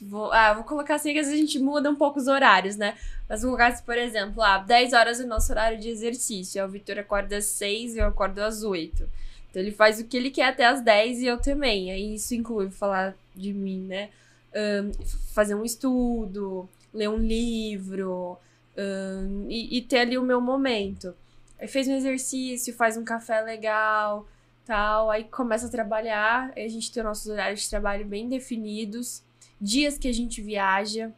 Vou, 0.00 0.32
ah, 0.32 0.54
vou 0.54 0.64
colocar 0.64 0.94
assim 0.94 1.12
que 1.12 1.18
às 1.18 1.26
vezes 1.26 1.38
a 1.38 1.46
gente 1.46 1.58
muda 1.58 1.90
um 1.90 1.94
pouco 1.94 2.18
os 2.18 2.26
horários, 2.26 2.76
né? 2.76 2.96
Mas 3.28 3.42
vou 3.42 3.50
colocar, 3.52 3.82
por 3.82 3.96
exemplo, 3.96 4.42
ah, 4.42 4.58
10 4.58 4.92
horas 4.92 5.20
é 5.20 5.24
o 5.24 5.26
nosso 5.26 5.52
horário 5.52 5.78
de 5.78 5.88
exercício. 5.88 6.64
O 6.64 6.68
Vitor 6.68 6.98
acorda 6.98 7.36
às 7.36 7.44
6 7.46 7.96
e 7.96 7.98
eu 7.98 8.06
acordo 8.06 8.38
às 8.40 8.62
8. 8.62 9.08
Então 9.50 9.62
ele 9.62 9.70
faz 9.70 10.00
o 10.00 10.04
que 10.04 10.16
ele 10.16 10.30
quer 10.30 10.48
até 10.48 10.64
às 10.66 10.80
10 10.80 11.20
e 11.20 11.26
eu 11.26 11.38
também. 11.38 11.90
Aí 11.90 12.14
isso 12.14 12.34
inclui 12.34 12.70
falar 12.70 13.14
de 13.34 13.52
mim, 13.52 13.80
né? 13.80 14.10
Um, 14.54 14.92
fazer 15.32 15.54
um 15.54 15.64
estudo, 15.64 16.68
ler 16.92 17.08
um 17.08 17.16
livro 17.16 18.38
um, 18.76 19.46
e, 19.48 19.78
e 19.78 19.82
ter 19.82 20.00
ali 20.00 20.18
o 20.18 20.22
meu 20.22 20.40
momento. 20.40 21.14
Aí 21.58 21.68
fez 21.68 21.88
um 21.88 21.94
exercício, 21.94 22.74
faz 22.74 22.96
um 22.96 23.04
café 23.04 23.40
legal, 23.40 24.26
tal. 24.64 25.10
Aí 25.10 25.24
começa 25.24 25.66
a 25.66 25.70
trabalhar. 25.70 26.52
Aí 26.56 26.64
a 26.64 26.68
gente 26.68 26.92
tem 26.92 27.02
nossos 27.02 27.26
horários 27.28 27.62
de 27.62 27.70
trabalho 27.70 28.04
bem 28.04 28.28
definidos, 28.28 29.22
dias 29.60 29.96
que 29.96 30.08
a 30.08 30.12
gente 30.12 30.42
viaja 30.42 31.12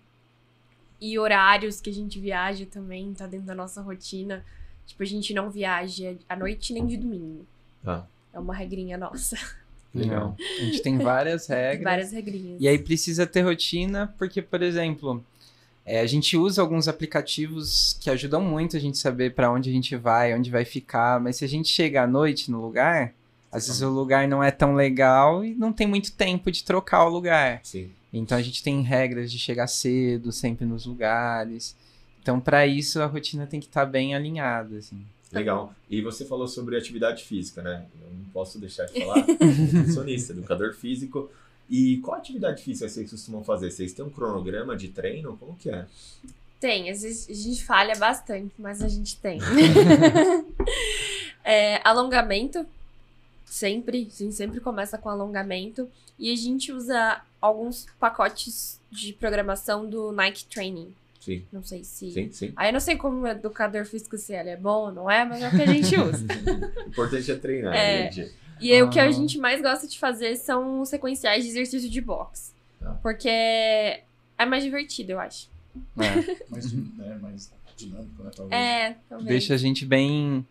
e 1.00 1.18
horários 1.18 1.80
que 1.80 1.90
a 1.90 1.92
gente 1.92 2.18
viaja 2.18 2.66
também, 2.66 3.12
tá 3.12 3.26
dentro 3.26 3.46
da 3.46 3.54
nossa 3.54 3.82
rotina. 3.82 4.44
Tipo, 4.86 5.02
a 5.02 5.06
gente 5.06 5.34
não 5.34 5.50
viaja 5.50 6.16
à 6.28 6.36
noite 6.36 6.72
nem 6.72 6.86
de 6.86 6.96
domingo. 6.96 7.46
Ah. 7.84 8.04
É 8.32 8.38
uma 8.38 8.54
regrinha 8.54 8.98
nossa. 8.98 9.36
Legal. 9.94 10.36
A 10.38 10.64
gente 10.64 10.82
tem 10.82 10.98
várias 10.98 11.46
regras. 11.48 11.84
Várias 11.84 12.12
regrinhas. 12.12 12.60
E 12.60 12.66
aí 12.66 12.78
precisa 12.78 13.26
ter 13.26 13.42
rotina, 13.42 14.12
porque, 14.18 14.42
por 14.42 14.62
exemplo, 14.62 15.24
é, 15.86 16.00
a 16.00 16.06
gente 16.06 16.36
usa 16.36 16.60
alguns 16.62 16.88
aplicativos 16.88 17.96
que 18.00 18.10
ajudam 18.10 18.40
muito 18.40 18.76
a 18.76 18.80
gente 18.80 18.98
saber 18.98 19.34
para 19.34 19.50
onde 19.50 19.70
a 19.70 19.72
gente 19.72 19.94
vai, 19.96 20.34
onde 20.34 20.50
vai 20.50 20.64
ficar, 20.64 21.20
mas 21.20 21.36
se 21.36 21.44
a 21.44 21.48
gente 21.48 21.68
chega 21.68 22.02
à 22.02 22.06
noite 22.06 22.50
no 22.50 22.60
lugar, 22.60 23.14
às 23.52 23.66
vezes 23.66 23.82
o 23.82 23.90
lugar 23.90 24.26
não 24.26 24.42
é 24.42 24.50
tão 24.50 24.74
legal 24.74 25.44
e 25.44 25.54
não 25.54 25.72
tem 25.72 25.86
muito 25.86 26.12
tempo 26.12 26.50
de 26.50 26.64
trocar 26.64 27.04
o 27.04 27.08
lugar. 27.08 27.60
Sim. 27.62 27.90
Então 28.12 28.36
a 28.38 28.42
gente 28.42 28.62
tem 28.62 28.80
regras 28.82 29.30
de 29.30 29.38
chegar 29.38 29.66
cedo, 29.66 30.32
sempre 30.32 30.64
nos 30.64 30.86
lugares. 30.86 31.76
Então, 32.22 32.40
para 32.40 32.66
isso, 32.66 33.02
a 33.02 33.06
rotina 33.06 33.46
tem 33.46 33.60
que 33.60 33.66
estar 33.66 33.84
bem 33.84 34.14
alinhada, 34.14 34.78
assim. 34.78 35.04
Legal. 35.34 35.74
E 35.90 36.00
você 36.00 36.24
falou 36.24 36.48
sobre 36.48 36.76
atividade 36.76 37.22
física, 37.22 37.62
né? 37.62 37.86
Eu 38.02 38.10
não 38.10 38.24
posso 38.32 38.58
deixar 38.58 38.86
de 38.86 38.98
falar. 38.98 39.22
Nutricionista, 39.72 40.32
educador 40.32 40.74
físico. 40.74 41.30
E 41.70 41.98
qual 41.98 42.16
atividade 42.16 42.62
física 42.62 42.88
vocês 42.88 43.08
costumam 43.08 43.44
fazer? 43.44 43.70
Vocês 43.70 43.92
têm 43.92 44.04
um 44.04 44.10
cronograma 44.10 44.76
de 44.76 44.88
treino? 44.88 45.36
Como 45.36 45.56
que 45.56 45.70
é? 45.70 45.86
Tem, 46.58 46.90
às 46.90 47.02
vezes 47.02 47.28
a 47.28 47.48
gente 47.48 47.64
falha 47.64 47.94
bastante, 47.94 48.54
mas 48.58 48.82
a 48.82 48.88
gente 48.88 49.16
tem. 49.18 49.38
é, 51.44 51.80
alongamento, 51.86 52.66
sempre, 53.44 54.08
a 54.12 54.22
gente 54.22 54.34
sempre 54.34 54.60
começa 54.60 54.98
com 54.98 55.08
alongamento. 55.08 55.88
E 56.18 56.32
a 56.32 56.36
gente 56.36 56.72
usa 56.72 57.22
alguns 57.40 57.86
pacotes 57.98 58.80
de 58.90 59.12
programação 59.12 59.88
do 59.88 60.12
Nike 60.12 60.44
Training. 60.46 60.94
Sim. 61.24 61.42
Não 61.52 61.62
sei 61.62 61.82
se. 61.84 62.10
Sim, 62.12 62.30
sim. 62.32 62.52
Aí 62.54 62.68
eu 62.68 62.72
não 62.74 62.80
sei 62.80 62.96
como 62.96 63.22
o 63.22 63.26
educador 63.26 63.86
físico 63.86 64.18
se 64.18 64.34
ele 64.34 64.50
é 64.50 64.56
bom 64.56 64.86
ou 64.88 64.92
não 64.92 65.10
é, 65.10 65.24
mas 65.24 65.40
é 65.42 65.48
o 65.48 65.50
que 65.50 65.62
a 65.62 65.66
gente 65.66 65.96
usa. 65.98 66.26
O 66.84 66.88
importante 66.88 67.30
é 67.32 67.34
treinar, 67.36 67.74
É. 67.74 68.10
gente. 68.12 68.32
E 68.60 68.72
aí, 68.72 68.82
o 68.82 68.90
que 68.90 69.00
Ah. 69.00 69.04
a 69.06 69.10
gente 69.10 69.38
mais 69.38 69.60
gosta 69.62 69.86
de 69.88 69.98
fazer 69.98 70.36
são 70.36 70.84
sequenciais 70.84 71.42
de 71.44 71.50
exercício 71.50 71.88
de 71.88 72.00
boxe. 72.00 72.52
Tá. 72.78 72.90
Porque 73.02 73.28
é 73.28 74.46
mais 74.46 74.62
divertido, 74.62 75.12
eu 75.12 75.20
acho. 75.20 75.48
É. 75.98 76.34
Mais, 76.50 76.72
né, 76.72 77.18
mais 77.20 77.50
dinâmico, 77.76 78.22
né? 78.22 78.30
Talvez. 78.36 78.62
É, 78.62 78.96
talvez. 79.08 79.28
Deixa 79.28 79.54
a 79.54 79.56
gente 79.56 79.84
bem. 79.84 80.46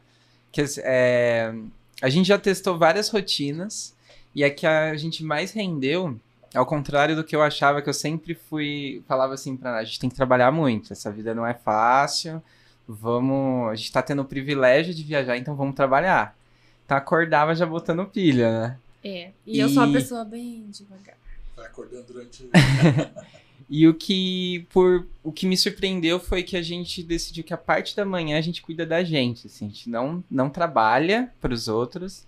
que 0.52 0.62
é, 0.80 1.54
A 2.02 2.10
gente 2.10 2.28
já 2.28 2.38
testou 2.38 2.78
várias 2.78 3.08
rotinas 3.10 3.96
e 4.36 4.44
a 4.44 4.50
que 4.50 4.66
a 4.66 4.96
gente 4.98 5.24
mais 5.24 5.52
rendeu, 5.52 6.20
ao 6.54 6.66
contrário 6.66 7.16
do 7.16 7.24
que 7.24 7.36
eu 7.36 7.42
achava, 7.42 7.82
que 7.82 7.90
eu 7.90 7.94
sempre 7.94 8.34
fui. 8.36 9.02
Falava 9.08 9.34
assim 9.34 9.56
pra 9.58 9.78
a 9.78 9.84
gente 9.84 10.00
tem 10.00 10.10
que 10.10 10.16
trabalhar 10.16 10.52
muito, 10.52 10.94
essa 10.94 11.12
vida 11.12 11.34
não 11.34 11.46
é 11.46 11.54
fácil, 11.54 12.42
vamos. 12.88 13.70
A 13.72 13.76
gente 13.76 13.92
tá 13.92 14.02
tendo 14.02 14.22
o 14.22 14.26
privilégio 14.26 14.94
de 14.94 15.04
viajar, 15.04 15.38
então 15.38 15.56
vamos 15.56 15.76
trabalhar. 15.76 16.36
Então 16.86 16.98
acordava 16.98 17.56
já 17.56 17.66
botando 17.66 18.06
pilha, 18.06 18.52
né? 18.62 18.78
É. 19.04 19.32
E, 19.46 19.60
eu 19.60 19.68
sou 19.70 19.84
uma 19.84 19.90
E- 19.90 19.94
pessoa 19.94 20.24
bem 20.24 20.66
devagar. 20.70 21.16
Vai 21.56 21.66
acordando 21.66 22.04
durante. 22.08 22.50
E 23.70 23.88
o 23.88 23.94
que 23.94 24.68
por 24.72 25.08
o 25.24 25.32
que 25.32 25.48
me 25.48 25.58
surpreendeu 25.58 26.20
foi 26.20 26.44
que 26.44 26.58
a 26.58 26.62
gente 26.62 27.02
decidiu 27.02 27.44
que 27.46 27.54
a 27.54 27.58
parte 27.58 27.96
da 27.96 28.04
manhã 28.06 28.38
a 28.38 28.42
gente 28.42 28.62
cuida 28.62 28.86
da 28.86 29.04
gente, 29.04 29.48
assim, 29.48 29.66
a 29.66 29.70
gente 29.70 29.90
não 29.90 30.24
não 30.30 30.50
trabalha 30.50 31.32
para 31.42 31.54
os 31.54 31.68
outros. 31.70 32.26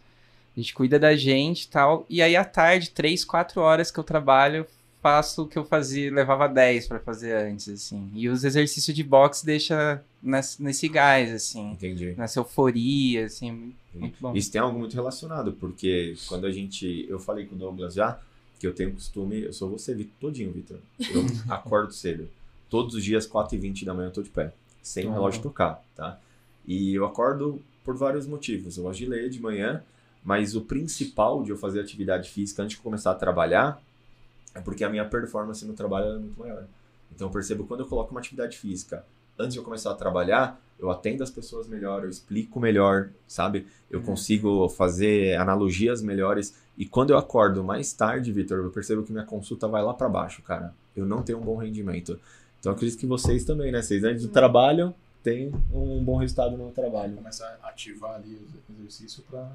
A 0.56 0.60
gente 0.60 0.74
cuida 0.74 0.98
da 0.98 1.16
gente 1.16 1.64
e 1.64 1.68
tal. 1.68 2.06
E 2.10 2.22
aí 2.22 2.36
à 2.36 2.46
tarde, 2.46 2.90
três, 2.92 3.26
quatro 3.26 3.62
horas 3.62 3.92
que 3.92 4.00
eu 4.00 4.04
trabalho, 4.04 4.66
faço 5.02 5.44
o 5.44 5.48
que 5.48 5.58
eu 5.58 5.66
fazia, 5.66 6.12
levava 6.14 6.48
10 6.48 6.88
para 6.88 7.00
fazer 7.00 7.34
antes, 7.36 7.68
assim. 7.70 8.10
E 8.16 8.28
os 8.30 8.44
exercícios 8.44 8.96
de 8.96 9.04
boxe 9.04 9.46
deixa 9.46 10.04
nesse, 10.24 10.64
nesse 10.64 10.88
gás, 10.88 11.32
assim, 11.32 11.72
Entendi. 11.74 12.14
nessa 12.18 12.40
euforia, 12.40 13.26
assim, 13.26 13.74
muito 13.94 14.16
bom. 14.20 14.34
Isso 14.36 14.52
tem 14.52 14.60
algo 14.62 14.80
muito 14.80 14.94
relacionado, 14.96 15.54
porque 15.54 16.16
quando 16.28 16.46
a 16.48 16.52
gente. 16.52 17.06
Eu 17.10 17.20
falei 17.20 17.46
com 17.46 17.56
o 17.56 17.58
Douglas 17.58 17.94
já 17.94 18.20
que 18.60 18.66
eu 18.66 18.74
tenho 18.74 18.94
costume. 18.94 19.42
Eu 19.44 19.54
sou 19.54 19.70
você, 19.70 19.94
Vitor, 19.94 20.14
todinho, 20.20 20.52
Vitor. 20.52 20.78
Eu 21.00 21.26
acordo 21.54 21.92
cedo. 21.94 22.30
Todos 22.70 22.96
os 22.96 23.04
dias, 23.04 23.28
4h20 23.28 23.84
da 23.86 23.94
manhã, 23.94 24.08
eu 24.08 24.14
tô 24.14 24.24
de 24.24 24.30
pé. 24.30 24.54
Sem 24.82 25.06
o 25.06 25.10
Uhum. 25.10 25.14
relógio 25.16 25.42
tocar, 25.42 25.84
tá? 25.96 26.18
E 26.66 26.96
eu 26.96 27.06
acordo 27.06 27.62
por 27.84 27.96
vários 27.96 28.26
motivos. 28.26 28.78
Eu 28.78 28.84
gosto 28.84 29.00
de 29.00 29.06
ler 29.06 29.30
de 29.30 29.40
manhã, 29.40 29.84
mas 30.26 30.56
o 30.56 30.62
principal 30.62 31.44
de 31.44 31.52
eu 31.52 31.58
fazer 31.58 31.80
atividade 31.80 32.30
física 32.30 32.64
antes 32.64 32.76
de 32.76 32.84
começar 32.84 33.12
a 33.12 33.16
trabalhar 33.16 33.80
é 34.56 34.60
porque 34.60 34.84
a 34.84 34.90
minha 34.90 35.06
performance 35.06 35.64
no 35.64 35.74
trabalho 35.74 36.16
é 36.16 36.18
muito 36.18 36.40
maior. 36.40 36.66
Então 37.14 37.28
eu 37.28 37.32
percebo 37.32 37.66
quando 37.66 37.82
eu 37.82 37.86
coloco 37.86 38.12
uma 38.12 38.20
atividade 38.20 38.58
física 38.58 39.06
antes 39.38 39.54
de 39.54 39.60
eu 39.60 39.64
começar 39.64 39.92
a 39.92 39.96
trabalhar, 39.96 40.60
eu 40.80 40.90
atendo 40.90 41.24
as 41.24 41.30
pessoas 41.30 41.68
melhor, 41.68 42.04
eu 42.04 42.10
explico 42.10 42.60
melhor, 42.60 43.10
sabe? 43.28 43.68
Eu 43.90 44.02
consigo 44.02 44.68
fazer 44.70 45.38
analogias 45.38 46.02
melhores. 46.02 46.56
E 46.78 46.86
quando 46.86 47.12
eu 47.12 47.18
acordo 47.18 47.64
mais 47.64 47.94
tarde, 47.94 48.32
Vitor, 48.32 48.60
eu 48.60 48.72
percebo 48.72 49.04
que 49.04 49.12
minha 49.12 49.26
consulta 49.26 49.68
vai 49.68 49.84
lá 49.84 49.94
para 49.94 50.10
baixo, 50.10 50.42
cara. 50.42 50.74
Eu 50.96 51.06
não 51.06 51.22
tenho 51.22 51.38
um 51.38 51.42
bom 51.42 51.58
rendimento. 51.58 52.20
Então 52.60 52.72
eu 52.72 52.76
acredito 52.76 53.00
que 53.00 53.06
vocês 53.06 53.46
também, 53.46 53.72
né? 53.72 53.82
Vocês 53.82 54.04
antes 54.04 54.24
do 54.24 54.30
trabalho 54.30 54.94
têm 55.24 55.54
um 55.72 56.04
bom 56.04 56.18
resultado 56.18 56.58
no 56.58 56.72
trabalho. 56.72 57.16
Começar 57.16 57.58
a 57.62 57.70
ativar 57.70 58.16
ali 58.16 58.40
o 58.70 58.82
exercício 58.82 59.24
pra. 59.30 59.50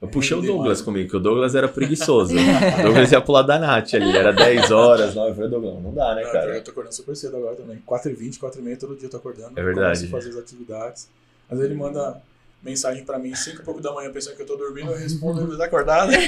Eu 0.00 0.08
puxei 0.08 0.36
o 0.36 0.40
Douglas 0.40 0.80
comigo, 0.80 1.10
que 1.10 1.16
o 1.16 1.20
Douglas 1.20 1.54
era 1.54 1.68
preguiçoso. 1.68 2.32
o 2.34 2.82
Douglas 2.82 3.12
ia 3.12 3.20
pular 3.20 3.42
da 3.42 3.58
Nath 3.58 3.94
ali. 3.94 4.16
Era 4.16 4.32
10 4.32 4.70
horas, 4.70 5.14
9. 5.14 5.30
Eu 5.30 5.34
falei, 5.34 5.50
Douglas, 5.50 5.82
não 5.82 5.92
dá, 5.92 6.14
né, 6.14 6.22
Cara, 6.22 6.32
cara? 6.32 6.56
Eu 6.56 6.64
tô 6.64 6.70
acordando 6.70 6.94
super 6.94 7.14
cedo 7.14 7.36
agora 7.36 7.56
também. 7.56 7.82
4h20, 7.86 8.38
4h30 8.38 8.78
todo 8.78 8.96
dia 8.96 9.06
eu 9.06 9.10
tô 9.10 9.16
acordando. 9.18 9.58
É 9.58 9.62
verdade. 9.62 9.98
Começo 9.98 10.06
a 10.06 10.08
fazer 10.08 10.30
as 10.30 10.36
atividades. 10.36 11.08
Às 11.50 11.58
vezes 11.58 11.70
ele 11.70 11.78
manda 11.78 12.22
mensagem 12.62 13.04
pra 13.04 13.18
mim 13.18 13.34
5 13.34 13.60
e 13.60 13.64
pouco 13.64 13.80
da 13.80 13.92
manhã 13.92 14.10
pensando 14.10 14.36
que 14.36 14.42
eu 14.42 14.46
tô 14.46 14.56
dormindo, 14.56 14.90
eu 14.90 14.96
respondo, 14.96 15.42
ele 15.42 15.56
tá 15.56 15.64
acordado. 15.64 16.10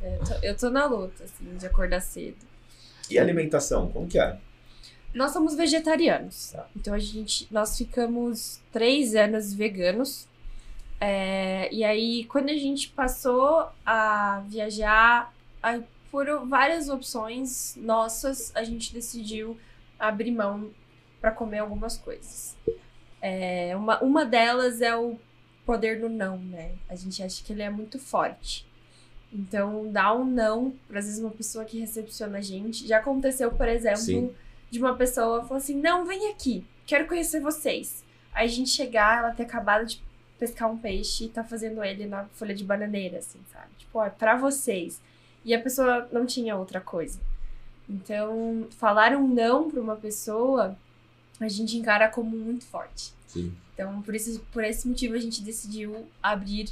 É, 0.00 0.14
eu, 0.14 0.20
tô, 0.20 0.46
eu 0.46 0.56
tô 0.56 0.70
na 0.70 0.86
luta, 0.86 1.24
assim, 1.24 1.56
de 1.56 1.66
acordar 1.66 2.00
cedo. 2.00 2.36
E 3.10 3.18
alimentação, 3.18 3.88
como 3.88 4.06
que 4.06 4.16
é? 4.16 4.38
Nós 5.12 5.32
somos 5.32 5.56
vegetarianos. 5.56 6.52
Tá. 6.52 6.68
Então 6.76 6.94
a 6.94 7.00
gente. 7.00 7.48
Nós 7.50 7.76
ficamos 7.76 8.60
três 8.72 9.16
anos 9.16 9.52
veganos. 9.52 10.28
É, 11.00 11.72
e 11.72 11.84
aí, 11.84 12.24
quando 12.24 12.48
a 12.48 12.56
gente 12.56 12.88
passou 12.88 13.68
a 13.86 14.42
viajar, 14.46 15.32
aí, 15.62 15.82
por 16.10 16.26
várias 16.46 16.88
opções 16.88 17.76
nossas, 17.76 18.54
a 18.54 18.64
gente 18.64 18.92
decidiu 18.92 19.56
abrir 19.98 20.30
mão 20.30 20.70
para 21.20 21.30
comer 21.30 21.58
algumas 21.58 21.96
coisas. 21.96 22.56
É, 23.20 23.76
uma, 23.76 24.00
uma 24.02 24.24
delas 24.24 24.80
é 24.80 24.96
o 24.96 25.18
poder 25.66 26.00
do 26.00 26.08
não, 26.08 26.38
né? 26.38 26.72
A 26.88 26.94
gente 26.94 27.22
acha 27.22 27.44
que 27.44 27.52
ele 27.52 27.62
é 27.62 27.70
muito 27.70 27.98
forte. 27.98 28.66
Então, 29.32 29.90
dar 29.92 30.14
um 30.14 30.24
não 30.24 30.72
para 30.88 31.00
às 31.00 31.04
vezes 31.04 31.20
uma 31.20 31.30
pessoa 31.30 31.64
que 31.64 31.78
recepciona 31.78 32.38
a 32.38 32.40
gente. 32.40 32.86
Já 32.86 32.98
aconteceu, 32.98 33.50
por 33.50 33.68
exemplo, 33.68 33.98
Sim. 33.98 34.34
de 34.70 34.78
uma 34.78 34.96
pessoa 34.96 35.44
falar 35.44 35.58
assim: 35.58 35.78
não, 35.78 36.06
vem 36.06 36.30
aqui, 36.30 36.64
quero 36.86 37.06
conhecer 37.06 37.40
vocês. 37.40 38.04
Aí 38.32 38.46
a 38.46 38.50
gente 38.50 38.70
chegar, 38.70 39.18
ela 39.18 39.32
ter 39.32 39.42
acabado 39.42 39.84
de 39.84 40.02
pescar 40.38 40.70
um 40.70 40.78
peixe 40.78 41.24
e 41.24 41.28
tá 41.28 41.42
fazendo 41.42 41.82
ele 41.82 42.06
na 42.06 42.24
folha 42.26 42.54
de 42.54 42.64
bananeira, 42.64 43.18
assim, 43.18 43.40
sabe? 43.52 43.68
Tipo, 43.78 43.98
ó, 43.98 44.06
é 44.06 44.10
pra 44.10 44.36
vocês. 44.36 45.00
E 45.44 45.54
a 45.54 45.60
pessoa 45.60 46.08
não 46.12 46.26
tinha 46.26 46.56
outra 46.56 46.80
coisa. 46.80 47.18
Então, 47.88 48.68
falar 48.70 49.16
um 49.16 49.26
não 49.26 49.70
pra 49.70 49.80
uma 49.80 49.96
pessoa, 49.96 50.76
a 51.40 51.48
gente 51.48 51.76
encara 51.76 52.08
como 52.08 52.36
muito 52.36 52.66
forte. 52.66 53.12
Sim. 53.26 53.54
Então, 53.74 54.02
por, 54.02 54.14
isso, 54.14 54.40
por 54.52 54.62
esse 54.64 54.86
motivo, 54.86 55.14
a 55.14 55.18
gente 55.18 55.42
decidiu 55.42 56.06
abrir 56.22 56.68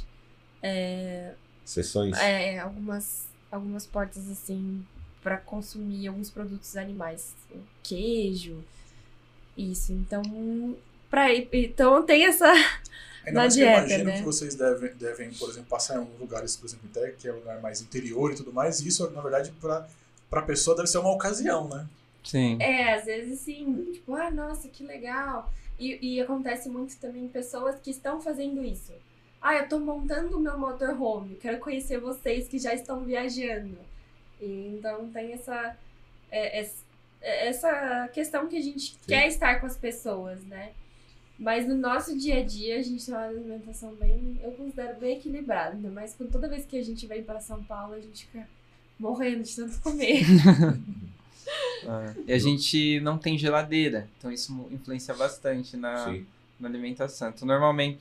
Sessões? 1.63 2.17
é, 2.17 2.59
algumas, 2.59 3.27
algumas 3.51 3.85
portas, 3.85 4.29
assim, 4.29 4.85
pra 5.21 5.37
consumir 5.37 6.07
alguns 6.07 6.29
produtos 6.29 6.77
animais. 6.77 7.35
Queijo, 7.81 8.63
isso. 9.57 9.91
Então, 9.91 10.21
pra 11.09 11.33
ir. 11.33 11.47
Então 11.53 12.03
tem 12.03 12.25
essa. 12.25 12.45
Ainda 13.25 13.31
Na 13.39 13.41
mais 13.41 13.55
que 13.55 13.59
eu 13.61 13.65
dieta, 13.67 13.79
imagino 13.87 14.03
né? 14.05 14.17
que 14.17 14.23
vocês 14.23 14.55
devem, 14.55 14.93
devem, 14.95 15.31
por 15.33 15.49
exemplo, 15.49 15.69
passar 15.69 15.95
em 15.95 15.97
alguns 15.97 16.17
lugares, 16.19 16.55
por 16.55 16.65
exemplo, 16.65 16.89
até 16.89 17.11
que 17.11 17.27
é 17.27 17.33
um 17.33 17.35
lugar 17.37 17.59
mais 17.59 17.81
interior 17.81 18.31
e 18.31 18.35
tudo 18.35 18.53
mais, 18.53 18.79
e 18.79 18.87
isso, 18.87 19.09
na 19.11 19.19
verdade, 19.21 19.51
pra, 19.59 19.85
pra 20.29 20.41
pessoa 20.43 20.77
deve 20.77 20.87
ser 20.87 20.99
uma 20.99 21.11
ocasião, 21.11 21.67
né? 21.67 21.85
Sim. 22.23 22.57
É, 22.61 22.93
às 22.93 23.03
vezes 23.05 23.39
sim. 23.41 23.89
Tipo, 23.91 24.15
ah, 24.15 24.31
nossa, 24.31 24.69
que 24.69 24.81
legal. 24.83 25.51
E, 25.77 26.15
e 26.15 26.21
acontece 26.21 26.69
muito 26.69 26.95
também 26.99 27.27
pessoas 27.27 27.75
que 27.81 27.91
estão 27.91 28.21
fazendo 28.21 28.63
isso. 28.63 28.93
Ah, 29.41 29.55
eu 29.57 29.67
tô 29.67 29.77
montando 29.77 30.37
o 30.37 30.39
meu 30.39 30.57
motorhome, 30.57 31.35
quero 31.35 31.59
conhecer 31.59 31.99
vocês 31.99 32.47
que 32.47 32.57
já 32.57 32.73
estão 32.73 33.03
viajando. 33.03 33.77
E, 34.41 34.73
então 34.77 35.09
tem 35.09 35.33
essa, 35.33 35.75
é, 36.31 36.61
es- 36.61 36.83
é, 37.21 37.47
essa 37.49 38.07
questão 38.13 38.47
que 38.47 38.57
a 38.57 38.61
gente 38.61 38.95
quer 39.05 39.27
estar 39.27 39.59
com 39.59 39.65
as 39.67 39.75
pessoas, 39.75 40.41
né? 40.45 40.71
Mas 41.39 41.67
no 41.67 41.75
nosso 41.75 42.17
dia 42.17 42.39
a 42.39 42.43
dia 42.43 42.79
a 42.79 42.81
gente 42.81 43.05
tem 43.05 43.13
uma 43.13 43.23
alimentação 43.25 43.93
bem, 43.95 44.39
eu 44.43 44.51
considero 44.51 44.99
bem 44.99 45.17
equilibrada. 45.17 45.75
Ainda 45.75 45.89
mais 45.89 46.15
quando 46.15 46.31
toda 46.31 46.47
vez 46.47 46.65
que 46.65 46.77
a 46.77 46.83
gente 46.83 47.05
vem 47.05 47.23
para 47.23 47.39
São 47.39 47.63
Paulo, 47.63 47.93
a 47.93 47.99
gente 47.99 48.25
fica 48.25 48.47
morrendo 48.99 49.43
de 49.43 49.55
tanto 49.55 49.79
comer. 49.81 50.23
É. 51.83 52.13
E 52.27 52.33
a 52.33 52.37
gente 52.37 52.99
não 52.99 53.17
tem 53.17 53.37
geladeira, 53.37 54.09
então 54.17 54.29
isso 54.29 54.67
influencia 54.69 55.13
bastante 55.13 55.77
na, 55.77 56.03
Sim. 56.05 56.25
na 56.59 56.67
alimentação. 56.67 57.29
Então, 57.29 57.47
normalmente, 57.47 57.99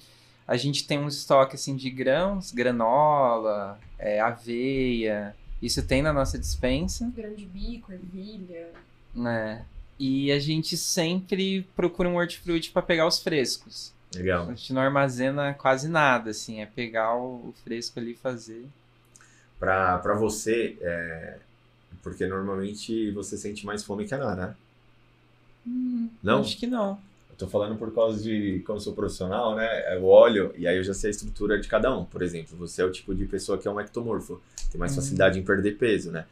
a 0.49 0.57
gente 0.57 0.85
tem 0.85 0.99
um 0.99 1.07
estoque 1.07 1.55
assim, 1.55 1.77
de 1.77 1.89
grãos, 1.89 2.51
granola, 2.51 3.79
é, 3.99 4.19
aveia, 4.19 5.37
isso 5.63 5.81
tem 5.87 6.03
na 6.03 6.13
nossa 6.13 6.37
dispensa, 6.39 7.09
Grão 7.17 7.33
de 7.35 7.47
bico, 7.47 7.93
ervilha. 7.93 8.69
né? 9.15 9.65
E 9.99 10.31
a 10.31 10.39
gente 10.39 10.77
sempre 10.77 11.67
procura 11.75 12.09
um 12.09 12.17
hortifruti 12.17 12.71
para 12.71 12.83
pegar 12.83 13.07
os 13.07 13.19
frescos. 13.19 13.93
Legal. 14.15 14.45
A 14.49 14.55
gente 14.55 14.73
não 14.73 14.81
armazena 14.83 15.55
quase 15.55 15.89
nada, 15.89 16.31
assim, 16.31 16.61
é 16.61 16.67
pegar 16.67 17.17
o, 17.17 17.55
fresco 17.65 17.99
ali 17.99 18.13
e 18.13 18.17
fazer. 18.17 18.65
Pra 19.59 20.15
você, 20.19 20.77
é, 20.81 21.39
porque 22.03 22.27
normalmente 22.27 23.11
você 23.13 23.37
sente 23.39 23.65
mais 23.65 23.83
fome 23.83 24.07
que 24.07 24.15
a 24.15 24.19
Nara, 24.19 24.47
né? 24.49 24.55
Não? 26.23 26.41
Acho 26.41 26.57
que 26.59 26.67
não. 26.67 26.99
Eu 27.31 27.37
tô 27.37 27.49
falando 27.49 27.77
por 27.77 27.93
causa 27.95 28.23
de, 28.23 28.63
como 28.67 28.77
eu 28.79 28.81
sou 28.81 28.95
profissional, 28.95 29.55
né? 29.57 29.95
Eu 29.97 30.05
olho 30.05 30.55
e 30.57 30.67
aí 30.67 30.77
eu 30.77 30.85
já 30.85 30.95
sei 30.95 31.09
a 31.09 31.11
estrutura 31.11 31.59
de 31.61 31.69
cada 31.69 31.95
um. 31.97 32.05
Por 32.05 32.23
exemplo, 32.23 32.57
você 32.57 32.83
é 32.83 32.85
o 32.85 32.93
tipo 32.93 33.15
de 33.15 33.25
pessoa 33.27 33.59
que 33.59 33.67
é 33.67 33.71
um 33.71 33.81
ectomorfo, 33.81 34.41
tem 34.71 34.79
mais 34.79 34.93
Uhum. 34.93 34.97
facilidade 34.97 35.39
em 35.39 35.43
perder 35.43 35.77
peso, 35.77 36.11
né? 36.11 36.27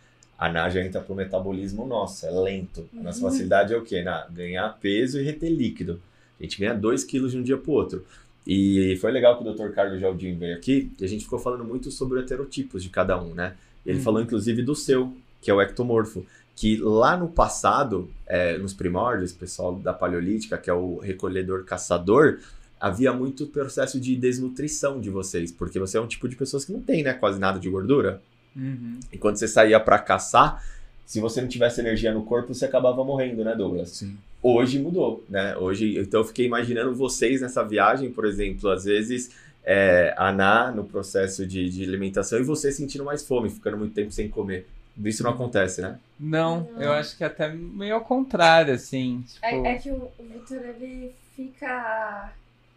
A 0.45 0.53
Ná 0.53 0.69
já 0.69 0.85
entra 0.85 1.01
pro 1.01 1.15
metabolismo 1.15 1.87
nosso, 1.87 2.27
é 2.27 2.31
lento. 2.31 2.89
A 2.99 3.03
nossa 3.03 3.23
Uhum. 3.25 3.31
facilidade 3.31 3.73
é 3.73 3.77
o 3.77 3.83
quê? 3.83 4.03
Na, 4.03 4.27
ganhar 4.27 4.69
peso 4.81 5.21
e 5.21 5.23
reter 5.25 5.51
líquido. 5.51 6.01
A 6.39 6.43
gente 6.43 6.59
ganha 6.61 6.75
2 6.75 7.05
quilos 7.05 7.33
de 7.33 7.39
um 7.39 7.43
dia 7.43 7.57
pro 7.57 7.73
outro. 7.73 8.05
E 8.47 8.97
foi 9.01 9.11
legal 9.11 9.39
que 9.39 9.49
o 9.49 9.53
Dr. 9.55 9.71
Carlos 9.71 10.01
Jardim 10.01 10.35
veio 10.37 10.55
aqui 10.57 10.93
e 11.01 11.05
a 11.05 11.09
gente 11.09 11.25
ficou 11.25 11.39
falando 11.39 11.65
muito 11.65 11.91
sobre 11.91 12.21
heterotipos 12.21 12.83
de 12.83 12.91
cada 12.91 13.21
um, 13.23 13.33
né? 13.33 13.55
Ele 13.87 13.99
Uhum. 13.99 14.05
falou 14.05 14.21
inclusive 14.21 14.63
do 14.63 14.75
seu, 14.75 15.13
que 15.41 15.51
é 15.51 15.55
o 15.55 15.63
ectomorfo. 15.63 16.27
Que 16.57 16.77
lá 16.77 17.17
no 17.17 17.29
passado, 17.29 18.11
é, 18.27 18.59
nos 18.59 18.73
primórdios, 18.75 19.33
pessoal 19.33 19.75
da 19.77 19.93
paleolítica, 19.93 20.57
que 20.59 20.69
é 20.71 20.75
o 20.75 20.99
recolhedor-caçador, 20.99 22.39
havia 22.81 23.13
muito 23.13 23.47
processo 23.47 23.99
de 23.99 24.15
desnutrição 24.15 25.01
de 25.01 25.11
vocês, 25.11 25.51
porque 25.51 25.79
você 25.79 25.97
é 25.97 26.01
um 26.01 26.07
tipo 26.07 26.29
de 26.29 26.37
pessoas 26.37 26.65
que 26.65 26.73
não 26.73 26.81
tem, 26.81 27.03
né, 27.03 27.15
quase 27.15 27.41
nada 27.41 27.59
de 27.59 27.69
gordura. 27.71 28.21
Uhum. 28.57 29.01
E 29.13 29.19
quando 29.19 29.37
você 29.37 29.49
saía 29.49 29.79
pra 29.81 29.99
caçar, 29.99 30.65
se 31.07 31.21
você 31.21 31.41
não 31.41 31.49
tivesse 31.49 31.81
energia 31.81 32.13
no 32.13 32.25
corpo, 32.25 32.55
você 32.55 32.65
acabava 32.65 33.05
morrendo, 33.05 33.45
né, 33.45 33.55
Douglas? 33.55 33.91
Sim. 33.91 34.17
Hoje 34.43 34.79
mudou, 34.79 35.25
né? 35.29 35.57
Hoje, 35.57 35.99
então 35.99 36.21
eu 36.21 36.25
fiquei 36.25 36.47
imaginando 36.47 36.95
vocês 36.95 37.41
nessa 37.41 37.63
viagem, 37.63 38.11
por 38.11 38.27
exemplo, 38.27 38.71
às 38.71 38.85
vezes 38.85 39.31
é, 39.65 40.15
a 40.19 40.31
Ná 40.31 40.71
no 40.71 40.85
processo 40.85 41.47
de, 41.47 41.69
de 41.71 41.83
alimentação 41.83 42.39
e 42.39 42.43
você 42.43 42.71
sentindo 42.71 43.05
mais 43.05 43.27
fome, 43.27 43.49
ficando 43.49 43.79
muito 43.79 43.95
tempo 43.95 44.13
sem 44.13 44.29
comer. 44.29 44.67
Isso 45.03 45.23
não 45.23 45.31
acontece, 45.31 45.81
né? 45.81 45.99
Não, 46.21 46.69
Não. 46.75 46.83
eu 46.83 46.93
acho 46.93 47.17
que 47.17 47.25
até 47.25 47.49
meio 47.49 47.95
ao 47.95 48.03
contrário, 48.03 48.75
assim. 48.75 49.25
Tipo, 49.27 49.47
É, 49.47 49.73
é 49.73 49.79
que 49.79 49.91
o, 49.91 49.95
o 50.19 50.23
Victor, 50.23 50.59
ele 50.59 51.13
fica. 51.35 52.33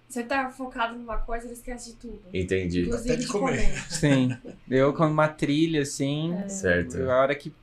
Você 0.10 0.24
tá 0.24 0.50
focado 0.50 0.96
numa 0.98 1.18
coisa, 1.18 1.46
ele 1.46 1.54
esquece 1.54 1.92
de 1.92 1.96
tudo. 1.98 2.22
Entendi. 2.34 2.84
Inclusive 2.84 3.10
Até 3.10 3.20
de 3.20 3.26
de 3.26 3.32
comer. 3.32 3.58
comer. 3.66 3.84
Sim. 3.92 4.38
Eu 4.70 4.94
com 4.94 5.06
uma 5.06 5.28
trilha, 5.28 5.82
assim, 5.82 6.36
Certo. 6.48 6.98
eu- 6.98 7.12
a 7.12 7.18
hora 7.22 7.36
que 7.36 7.54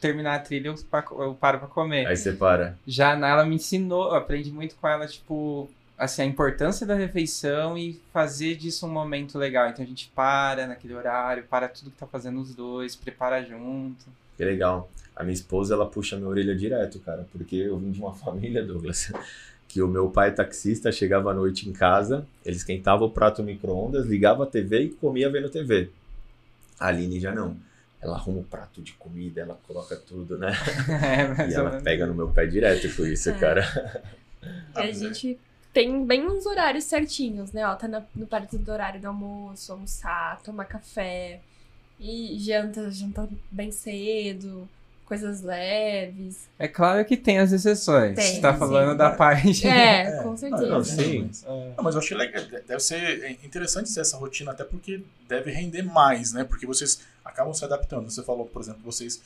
terminar 0.00 0.34
a 0.34 0.38
trilha, 0.38 0.68
eu, 0.68 0.74
pa- 0.90 1.04
eu 1.12 1.34
paro 1.34 1.58
pra 1.60 1.68
comer. 1.68 2.06
Aí 2.06 2.16
você 2.16 2.32
para. 2.32 2.78
Já 2.86 3.12
a 3.12 3.16
Nala 3.16 3.44
me 3.46 3.54
ensinou, 3.54 4.08
eu 4.10 4.14
aprendi 4.16 4.52
muito 4.52 4.74
com 4.76 4.86
ela, 4.86 5.06
tipo, 5.06 5.66
assim, 5.96 6.20
a 6.22 6.26
importância 6.26 6.86
da 6.86 6.94
refeição 6.94 7.78
e 7.78 7.98
fazer 8.12 8.56
disso 8.56 8.86
um 8.86 8.90
momento 8.90 9.38
legal. 9.38 9.68
Então 9.70 9.82
a 9.82 9.88
gente 9.88 10.12
para 10.14 10.66
naquele 10.66 10.92
horário, 10.94 11.44
para 11.48 11.68
tudo 11.68 11.90
que 11.90 11.96
tá 11.96 12.06
fazendo 12.06 12.38
os 12.38 12.54
dois, 12.54 12.94
prepara 12.94 13.42
junto. 13.42 14.04
Que 14.36 14.44
legal. 14.44 14.90
A 15.16 15.22
minha 15.22 15.32
esposa, 15.32 15.72
ela 15.74 15.86
puxa 15.86 16.16
minha 16.16 16.28
orelha 16.28 16.54
direto, 16.54 16.98
cara, 16.98 17.24
porque 17.32 17.54
eu 17.56 17.78
vim 17.78 17.90
de 17.92 17.98
uma 18.00 18.12
família, 18.14 18.62
Douglas, 18.62 19.10
que 19.74 19.82
o 19.82 19.88
meu 19.88 20.08
pai 20.08 20.32
taxista 20.32 20.92
chegava 20.92 21.32
à 21.32 21.34
noite 21.34 21.68
em 21.68 21.72
casa, 21.72 22.24
ele 22.46 22.54
esquentava 22.54 23.04
o 23.04 23.10
prato 23.10 23.42
no 23.42 23.46
micro-ondas, 23.48 24.06
ligava 24.06 24.44
a 24.44 24.46
TV 24.46 24.82
e 24.84 24.88
comia 24.90 25.28
vendo 25.28 25.50
TV. 25.50 25.90
A 26.78 26.86
Aline 26.86 27.18
já 27.18 27.34
não. 27.34 27.56
Ela 28.00 28.14
arruma 28.14 28.38
o 28.38 28.44
prato 28.44 28.80
de 28.80 28.92
comida, 28.92 29.40
ela 29.40 29.58
coloca 29.66 29.96
tudo, 29.96 30.38
né? 30.38 30.52
é, 31.42 31.50
E 31.50 31.54
ela 31.54 31.70
menos. 31.70 31.82
pega 31.82 32.06
no 32.06 32.14
meu 32.14 32.28
pé 32.28 32.46
direto 32.46 32.94
com 32.94 33.04
isso, 33.04 33.30
É. 33.30 33.32
cara. 33.38 34.04
E 34.76 34.78
a 34.78 34.92
gente 34.92 35.36
tem 35.72 36.06
bem 36.06 36.24
uns 36.24 36.46
horários 36.46 36.84
certinhos, 36.84 37.50
né? 37.50 37.66
Ó, 37.66 37.74
tá 37.74 37.88
na- 37.88 38.04
no 38.14 38.28
parte 38.28 38.56
do 38.56 38.70
horário 38.70 39.00
do 39.00 39.08
almoço, 39.08 39.72
almoçar, 39.72 40.40
tomar 40.42 40.66
café. 40.66 41.40
E 41.98 42.36
janta, 42.38 42.92
janta 42.92 43.28
bem 43.50 43.72
cedo, 43.72 44.68
coisas 45.04 45.42
leves. 45.42 46.48
É 46.58 46.66
claro 46.66 47.04
que 47.04 47.16
tem 47.16 47.38
as 47.38 47.52
exceções. 47.52 48.16
Tem, 48.16 48.34
Você 48.34 48.40
tá 48.40 48.52
sim. 48.52 48.58
falando 48.58 48.96
da 48.96 49.10
parte. 49.10 49.66
É, 49.66 50.02
É. 50.18 50.22
com 50.22 50.36
certeza. 50.36 50.66
Não, 50.66 50.84
sim. 50.84 51.30
Não, 51.46 51.84
mas 51.84 51.94
eu 51.94 52.00
achei 52.00 52.16
legal. 52.16 52.42
Deve 52.66 52.80
ser 52.80 53.30
interessante 53.44 53.90
ser 53.90 54.00
essa 54.00 54.16
rotina, 54.16 54.52
até 54.52 54.64
porque 54.64 55.02
deve 55.28 55.50
render 55.50 55.82
mais, 55.82 56.32
né? 56.32 56.44
Porque 56.44 56.66
vocês 56.66 57.00
acabam 57.24 57.52
se 57.52 57.64
adaptando. 57.64 58.10
Você 58.10 58.22
falou, 58.22 58.46
por 58.46 58.62
exemplo, 58.62 58.80
vocês 58.84 59.20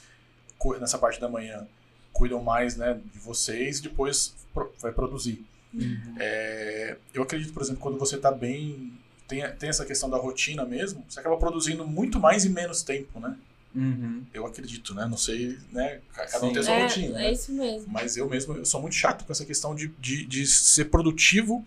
nessa 0.80 0.98
parte 0.98 1.20
da 1.20 1.28
manhã 1.28 1.66
cuidam 2.12 2.42
mais 2.42 2.76
né, 2.76 2.98
de 3.12 3.18
vocês 3.20 3.78
e 3.78 3.82
depois 3.82 4.34
vai 4.80 4.90
produzir. 4.90 5.44
Uhum. 5.72 6.14
É, 6.18 6.96
eu 7.14 7.22
acredito, 7.22 7.52
por 7.52 7.62
exemplo, 7.62 7.80
quando 7.80 7.98
você 7.98 8.16
está 8.16 8.32
bem. 8.32 8.92
Tem, 9.28 9.46
tem 9.56 9.68
essa 9.68 9.84
questão 9.84 10.08
da 10.08 10.16
rotina 10.16 10.64
mesmo, 10.64 11.04
você 11.06 11.20
acaba 11.20 11.36
produzindo 11.36 11.86
muito 11.86 12.18
mais 12.18 12.46
em 12.46 12.48
menos 12.48 12.82
tempo, 12.82 13.20
né? 13.20 13.36
Uhum. 13.74 14.22
Eu 14.32 14.46
acredito, 14.46 14.94
né? 14.94 15.06
Não 15.06 15.16
sei, 15.16 15.58
né? 15.72 16.00
Cada 16.14 16.46
um 16.46 16.52
tem 16.52 16.62
sua 16.62 16.74
É, 16.74 16.82
rotina. 16.82 17.06
é 17.20 17.24
né? 17.24 17.32
isso 17.32 17.52
mesmo. 17.52 17.86
Mas 17.92 18.16
eu 18.16 18.28
mesmo 18.28 18.54
eu 18.54 18.64
sou 18.64 18.80
muito 18.80 18.94
chato 18.94 19.24
com 19.24 19.32
essa 19.32 19.44
questão 19.44 19.74
de, 19.74 19.88
de, 20.00 20.24
de 20.24 20.46
ser 20.46 20.86
produtivo, 20.86 21.64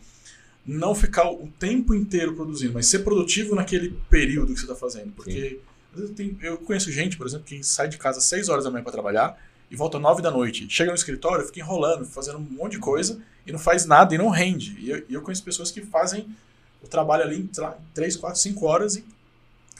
não 0.66 0.94
ficar 0.94 1.30
o 1.32 1.48
tempo 1.60 1.94
inteiro 1.96 2.34
produzindo, 2.36 2.74
mas 2.74 2.88
ser 2.88 3.00
produtivo 3.00 3.56
naquele 3.56 3.98
período 4.10 4.54
que 4.54 4.60
você 4.60 4.66
está 4.66 4.76
fazendo. 4.76 5.12
Porque 5.14 5.60
às 5.94 6.00
vezes 6.00 6.16
tem- 6.16 6.38
eu 6.42 6.58
conheço 6.58 6.92
gente, 6.92 7.18
por 7.18 7.28
exemplo, 7.28 7.46
que 7.46 7.64
sai 7.64 7.88
de 7.88 7.98
casa 7.98 8.18
às 8.20 8.26
6 8.26 8.50
horas 8.50 8.64
da 8.64 8.72
manhã 8.72 8.84
para 8.84 8.92
trabalhar 8.92 9.38
e 9.70 9.76
volta 9.76 9.98
às 9.98 10.04
9 10.04 10.22
da 10.22 10.32
noite. 10.32 10.68
Chega 10.70 10.92
no 10.92 10.96
escritório, 10.98 11.46
fica 11.46 11.60
enrolando, 11.60 12.06
fazendo 12.06 12.38
um 12.40 12.42
monte 12.42 12.74
de 12.74 12.80
coisa 12.80 13.22
e 13.46 13.52
não 13.52 13.60
faz 13.60 13.86
nada 13.86 14.14
e 14.14 14.18
não 14.18 14.30
rende. 14.30 14.76
E 14.80 14.90
eu, 14.90 15.06
e 15.10 15.14
eu 15.14 15.22
conheço 15.22 15.44
pessoas 15.44 15.72
que 15.72 15.82
fazem 15.82 16.28
o 16.84 16.88
trabalho 16.88 17.24
ali, 17.24 17.50
lá, 17.58 17.78
3, 17.94 18.16
4, 18.18 18.40
5 18.40 18.66
horas 18.66 18.96
e 18.98 19.06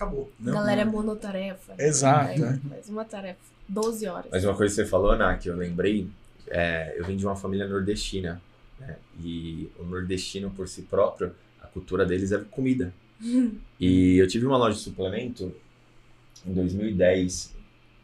acabou. 0.02 0.32
A 0.40 0.44
Não- 0.46 0.54
galera 0.54 0.82
é 0.82 0.86
não- 0.86 0.92
monotarefa. 0.92 1.74
Exato, 1.78 2.30
Aí 2.32 2.42
é. 2.42 2.58
Faz 2.70 2.90
uma 2.90 3.06
tarefa. 3.06 3.40
12 3.68 4.06
horas. 4.08 4.30
Mas 4.32 4.44
uma 4.44 4.56
coisa 4.56 4.74
que 4.76 4.82
você 4.82 4.88
falou, 4.90 5.12
Ana, 5.12 5.38
que 5.38 5.48
eu 5.50 5.56
lembrei, 5.56 6.08
é, 6.48 6.96
eu 6.98 7.06
vim 7.06 7.16
de 7.16 7.26
uma 7.26 7.36
família 7.36 7.68
nordestina, 7.68 8.42
né? 8.80 8.98
E 9.24 9.70
o 9.80 9.84
nordestino 9.84 10.50
por 10.52 10.68
si 10.68 10.82
próprio, 10.82 11.34
a 11.62 11.68
cultura 11.68 12.06
deles 12.06 12.32
é 12.32 12.40
comida. 12.40 12.94
E 13.80 14.18
eu 14.18 14.28
tive 14.28 14.46
uma 14.46 14.58
loja 14.58 14.76
de 14.78 14.84
suplemento 14.84 15.52
em 16.46 16.54
2010 16.54 17.56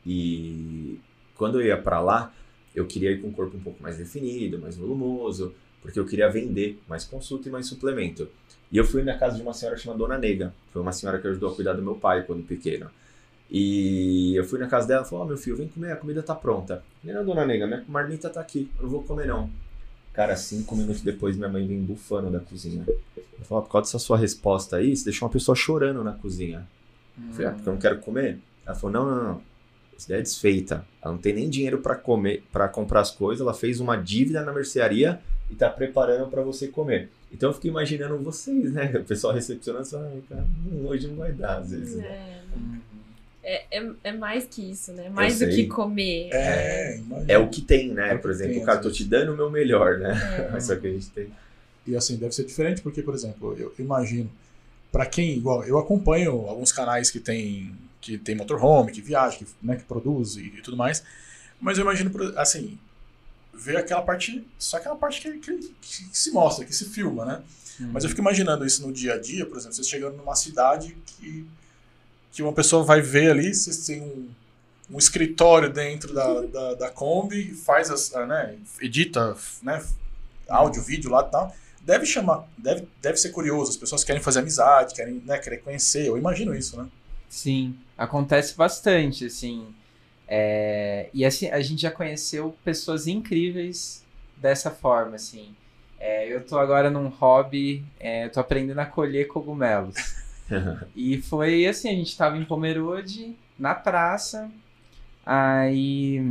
e 0.06 1.00
quando 1.36 1.60
eu 1.62 1.68
ia 1.68 1.78
pra 1.78 2.00
lá, 2.00 2.34
eu 2.74 2.86
queria 2.88 3.12
ir 3.12 3.22
com 3.22 3.28
o 3.28 3.32
corpo 3.32 3.56
um 3.58 3.60
pouco 3.60 3.82
mais 3.84 3.98
definido, 3.98 4.58
mais 4.58 4.76
volumoso, 4.76 5.54
porque 5.82 6.00
eu 6.00 6.06
queria 6.06 6.30
vender 6.30 6.80
mais 6.88 7.04
consulta 7.04 7.48
e 7.48 7.52
mais 7.52 7.68
suplemento. 7.68 8.28
E 8.72 8.78
eu 8.78 8.84
fui 8.84 9.04
na 9.04 9.18
casa 9.18 9.38
de 9.38 9.42
uma 9.42 9.54
senhora 9.54 9.78
chamada 9.78 10.00
Dona 10.00 10.18
Nega, 10.18 10.54
foi 10.72 10.82
uma 10.82 10.92
senhora 10.92 11.20
que 11.20 11.28
ajudou 11.28 11.52
a 11.52 11.56
cuidar 11.56 11.74
do 11.74 11.82
meu 11.82 11.96
pai 11.96 12.24
quando 12.24 12.44
pequeno. 12.44 12.90
E 13.50 14.36
eu 14.36 14.44
fui 14.44 14.60
na 14.60 14.68
casa 14.68 14.88
dela 14.88 15.06
e 15.06 15.10
falei, 15.10 15.24
ó, 15.24 15.28
meu 15.28 15.38
filho, 15.38 15.56
vem 15.56 15.70
comer, 15.70 15.94
a 15.94 15.96
comida 15.96 16.22
tá 16.22 16.36
pronta. 16.36 16.84
Falei, 17.02 17.16
não, 17.16 17.26
Dona 17.26 17.46
Nega, 17.46 17.66
minha 17.66 17.84
marmita 17.88 18.30
tá 18.30 18.42
aqui, 18.42 18.70
eu 18.78 18.84
não 18.84 18.90
vou 18.90 19.04
comer 19.04 19.28
não. 19.28 19.50
Cara, 20.14 20.36
cinco 20.36 20.76
minutos 20.76 21.02
depois 21.02 21.38
minha 21.38 21.48
mãe 21.48 21.66
vem 21.66 21.82
bufando 21.82 22.30
da 22.30 22.40
cozinha. 22.40 22.84
Eu 22.88 23.46
falei, 23.46 23.64
por 23.64 23.72
causa 23.72 23.88
dessa 23.88 24.00
sua 24.00 24.18
resposta 24.18 24.78
aí, 24.78 24.96
você 24.96 25.06
deixou 25.06 25.28
uma 25.28 25.32
pessoa 25.32 25.56
chorando 25.56 26.04
na 26.04 26.12
cozinha. 26.12 26.68
Eu 27.18 27.34
falei, 27.34 27.48
ah, 27.48 27.52
porque 27.52 27.70
eu 27.70 27.74
não 27.74 27.80
quero 27.80 28.00
comer? 28.00 28.40
Ela 28.66 28.76
falou, 28.76 28.92
não, 28.92 29.16
não, 29.16 29.24
não. 29.24 29.42
Essa 29.96 30.08
ideia 30.08 30.20
é 30.20 30.24
desfeita. 30.24 30.86
Ela 31.02 31.14
não 31.14 31.20
tem 31.20 31.34
nem 31.34 31.50
dinheiro 31.50 31.80
pra 31.80 31.96
comer, 31.96 32.44
para 32.52 32.68
comprar 32.68 33.02
as 33.02 33.12
coisas. 33.12 33.42
Ela 33.42 33.54
fez 33.54 33.80
uma 33.80 33.96
dívida 33.96 34.44
na 34.44 34.52
mercearia 34.52 35.20
e 35.50 35.56
tá 35.56 35.70
preparando 35.70 36.30
para 36.30 36.42
você 36.42 36.68
comer. 36.68 37.10
Então 37.32 37.50
eu 37.50 37.54
fico 37.54 37.68
imaginando 37.68 38.18
vocês, 38.20 38.72
né? 38.72 38.92
O 38.96 39.04
pessoal 39.04 39.34
recepcionando, 39.34 39.86
você 39.86 39.98
fala, 39.98 40.12
cara, 40.30 40.48
hoje 40.86 41.08
não 41.08 41.18
vai 41.18 41.32
dar, 41.32 41.58
às 41.58 41.72
vezes. 41.72 41.96
né? 41.96 42.42
É, 43.44 43.78
é, 43.78 43.80
é, 43.80 43.92
é 44.04 44.12
mais 44.12 44.46
que 44.46 44.72
isso, 44.72 44.92
né? 44.92 45.10
Mais 45.10 45.40
do 45.40 45.46
sei. 45.46 45.56
que 45.56 45.68
comer. 45.68 46.30
É, 46.34 46.98
imagina. 46.98 47.32
É 47.32 47.38
o 47.38 47.50
que 47.50 47.62
tem, 47.62 47.94
né? 47.94 48.14
É 48.14 48.18
Por 48.18 48.32
exemplo, 48.32 48.56
tem, 48.56 48.66
cara, 48.66 48.80
tô 48.80 48.92
te 48.92 49.04
dando 49.04 49.34
o 49.34 49.38
meu 49.38 49.50
melhor, 49.50 49.98
né? 50.00 50.14
É. 50.38 50.52
Mas 50.52 50.66
só 50.66 50.76
que 50.76 50.88
a 50.88 50.92
gente 50.92 51.10
tem. 51.10 51.28
E 51.86 51.96
assim, 51.96 52.18
deve 52.18 52.36
ser 52.36 52.44
diferente 52.44 52.82
porque, 52.82 53.02
por 53.02 53.14
exemplo, 53.14 53.56
eu 53.58 53.74
imagino, 53.80 54.30
para 54.92 55.06
quem, 55.06 55.38
igual, 55.38 55.64
eu 55.64 55.78
acompanho 55.78 56.32
alguns 56.32 56.74
canais 56.74 57.10
que 57.10 57.20
tem, 57.20 57.74
que 58.02 58.18
tem 58.18 58.36
motorhome, 58.36 58.92
que 58.92 59.02
viaja, 59.02 59.38
que, 59.38 59.46
né, 59.62 59.78
que 59.78 59.84
produz 59.84 60.36
e, 60.36 60.42
e 60.42 60.62
tudo 60.62 60.76
mais, 60.76 61.02
mas 61.62 61.78
eu 61.78 61.84
imagino, 61.84 62.12
assim, 62.36 62.78
ver 63.58 63.78
aquela 63.78 64.02
parte, 64.02 64.46
só 64.58 64.78
aquela 64.78 64.96
parte 64.96 65.22
que, 65.22 65.32
que- 65.40 65.76
que 65.82 66.10
se 66.18 66.32
mostra, 66.32 66.64
que 66.66 66.74
se 66.76 66.86
filma, 66.86 67.26
né? 67.26 67.42
Mas 67.92 68.04
eu 68.04 68.10
fico 68.10 68.22
imaginando 68.22 68.66
isso 68.66 68.86
no 68.86 68.92
dia 68.94 69.14
a 69.14 69.18
dia, 69.20 69.46
por 69.46 69.58
exemplo, 69.58 69.76
vocês 69.76 69.88
chegando 69.88 70.18
numa 70.18 70.36
cidade 70.36 70.98
que, 71.06 71.46
que 72.32 72.42
uma 72.42 72.54
pessoa 72.54 72.84
vai 72.84 73.02
ver 73.02 73.30
ali, 73.32 73.54
vocês 73.54 73.86
têm 73.86 74.02
um, 74.02 74.30
um 74.92 74.98
escritório 74.98 75.72
dentro 75.72 76.14
da, 76.14 76.42
da, 76.42 76.74
da 76.74 76.90
Kombi, 76.90 77.54
faz 77.54 77.92
as, 77.92 78.16
ah, 78.16 78.26
né, 78.26 78.56
edita 78.82 79.36
né, 79.62 79.84
áudio, 80.50 80.82
vídeo 80.82 81.12
lá 81.12 81.24
e 81.28 81.32
tal. 81.32 81.56
Deve 81.82 82.06
chamar, 82.06 82.48
deve, 82.58 82.88
deve 83.02 83.18
ser 83.18 83.30
curioso, 83.30 83.70
as 83.72 83.78
pessoas 83.78 84.04
querem 84.04 84.22
fazer 84.22 84.40
amizade, 84.40 84.94
querem, 84.96 85.22
né, 85.26 85.38
querem 85.38 85.60
conhecer, 85.60 86.08
eu 86.08 86.18
imagino 86.18 86.56
isso, 86.56 86.76
né? 86.82 86.88
Sim, 87.30 87.78
acontece 87.98 88.56
bastante, 88.56 89.26
assim. 89.26 89.68
É, 90.28 91.10
e 91.14 91.26
assim, 91.26 91.48
a 91.50 91.60
gente 91.62 91.82
já 91.82 91.92
conheceu 91.92 92.56
pessoas 92.64 93.08
incríveis 93.08 94.04
dessa 94.36 94.70
forma, 94.72 95.16
assim. 95.16 95.56
É, 96.00 96.28
eu 96.32 96.46
tô 96.46 96.60
agora 96.60 96.90
num 96.90 97.08
hobby, 97.08 97.84
é, 98.00 98.26
eu 98.26 98.32
tô 98.32 98.40
aprendendo 98.40 98.80
a 98.80 98.86
colher 98.86 99.28
cogumelos. 99.28 99.96
E 100.96 101.22
foi 101.22 101.68
assim, 101.68 101.90
a 101.90 101.94
gente 101.94 102.16
tava 102.16 102.38
em 102.38 102.46
Pomerode, 102.46 103.36
na 103.60 103.76
praça, 103.76 104.50
aí 105.26 106.22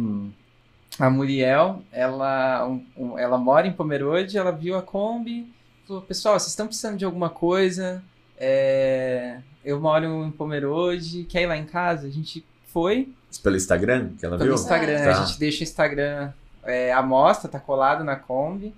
a 0.98 1.10
Muriel, 1.10 1.82
ela, 1.92 2.66
um- 2.66 2.84
um- 2.96 3.18
ela 3.18 3.36
mora 3.36 3.66
em 3.66 3.72
Pomerode, 3.72 4.38
ela 4.38 4.50
viu 4.52 4.76
a 4.76 4.82
Kombi, 4.82 5.52
falou, 5.86 6.02
pessoal, 6.02 6.38
vocês 6.38 6.50
estão 6.52 6.66
precisando 6.66 6.96
de 6.96 7.04
alguma 7.04 7.28
coisa? 7.28 8.02
É, 8.38 9.38
eu 9.64 9.80
moro 9.80 10.04
em 10.24 10.30
Pomerode, 10.30 11.24
quer 11.24 11.42
ir 11.42 11.46
lá 11.46 11.56
em 11.56 11.66
casa? 11.66 12.06
A 12.06 12.10
gente 12.10 12.44
foi 12.76 13.08
Pelo 13.42 13.56
Instagram 13.56 14.10
que 14.18 14.26
ela 14.26 14.36
pelo 14.36 14.50
viu? 14.50 14.54
Instagram, 14.54 14.98
Tá. 15.02 15.10
a 15.22 15.24
gente 15.24 15.38
deixa 15.38 15.60
o 15.60 15.62
Instagram, 15.62 16.30
é, 16.62 16.92
a 16.92 17.00
mostra, 17.02 17.48
tá 17.50 17.58
colado 17.58 18.04
na 18.04 18.16
Kombi, 18.16 18.74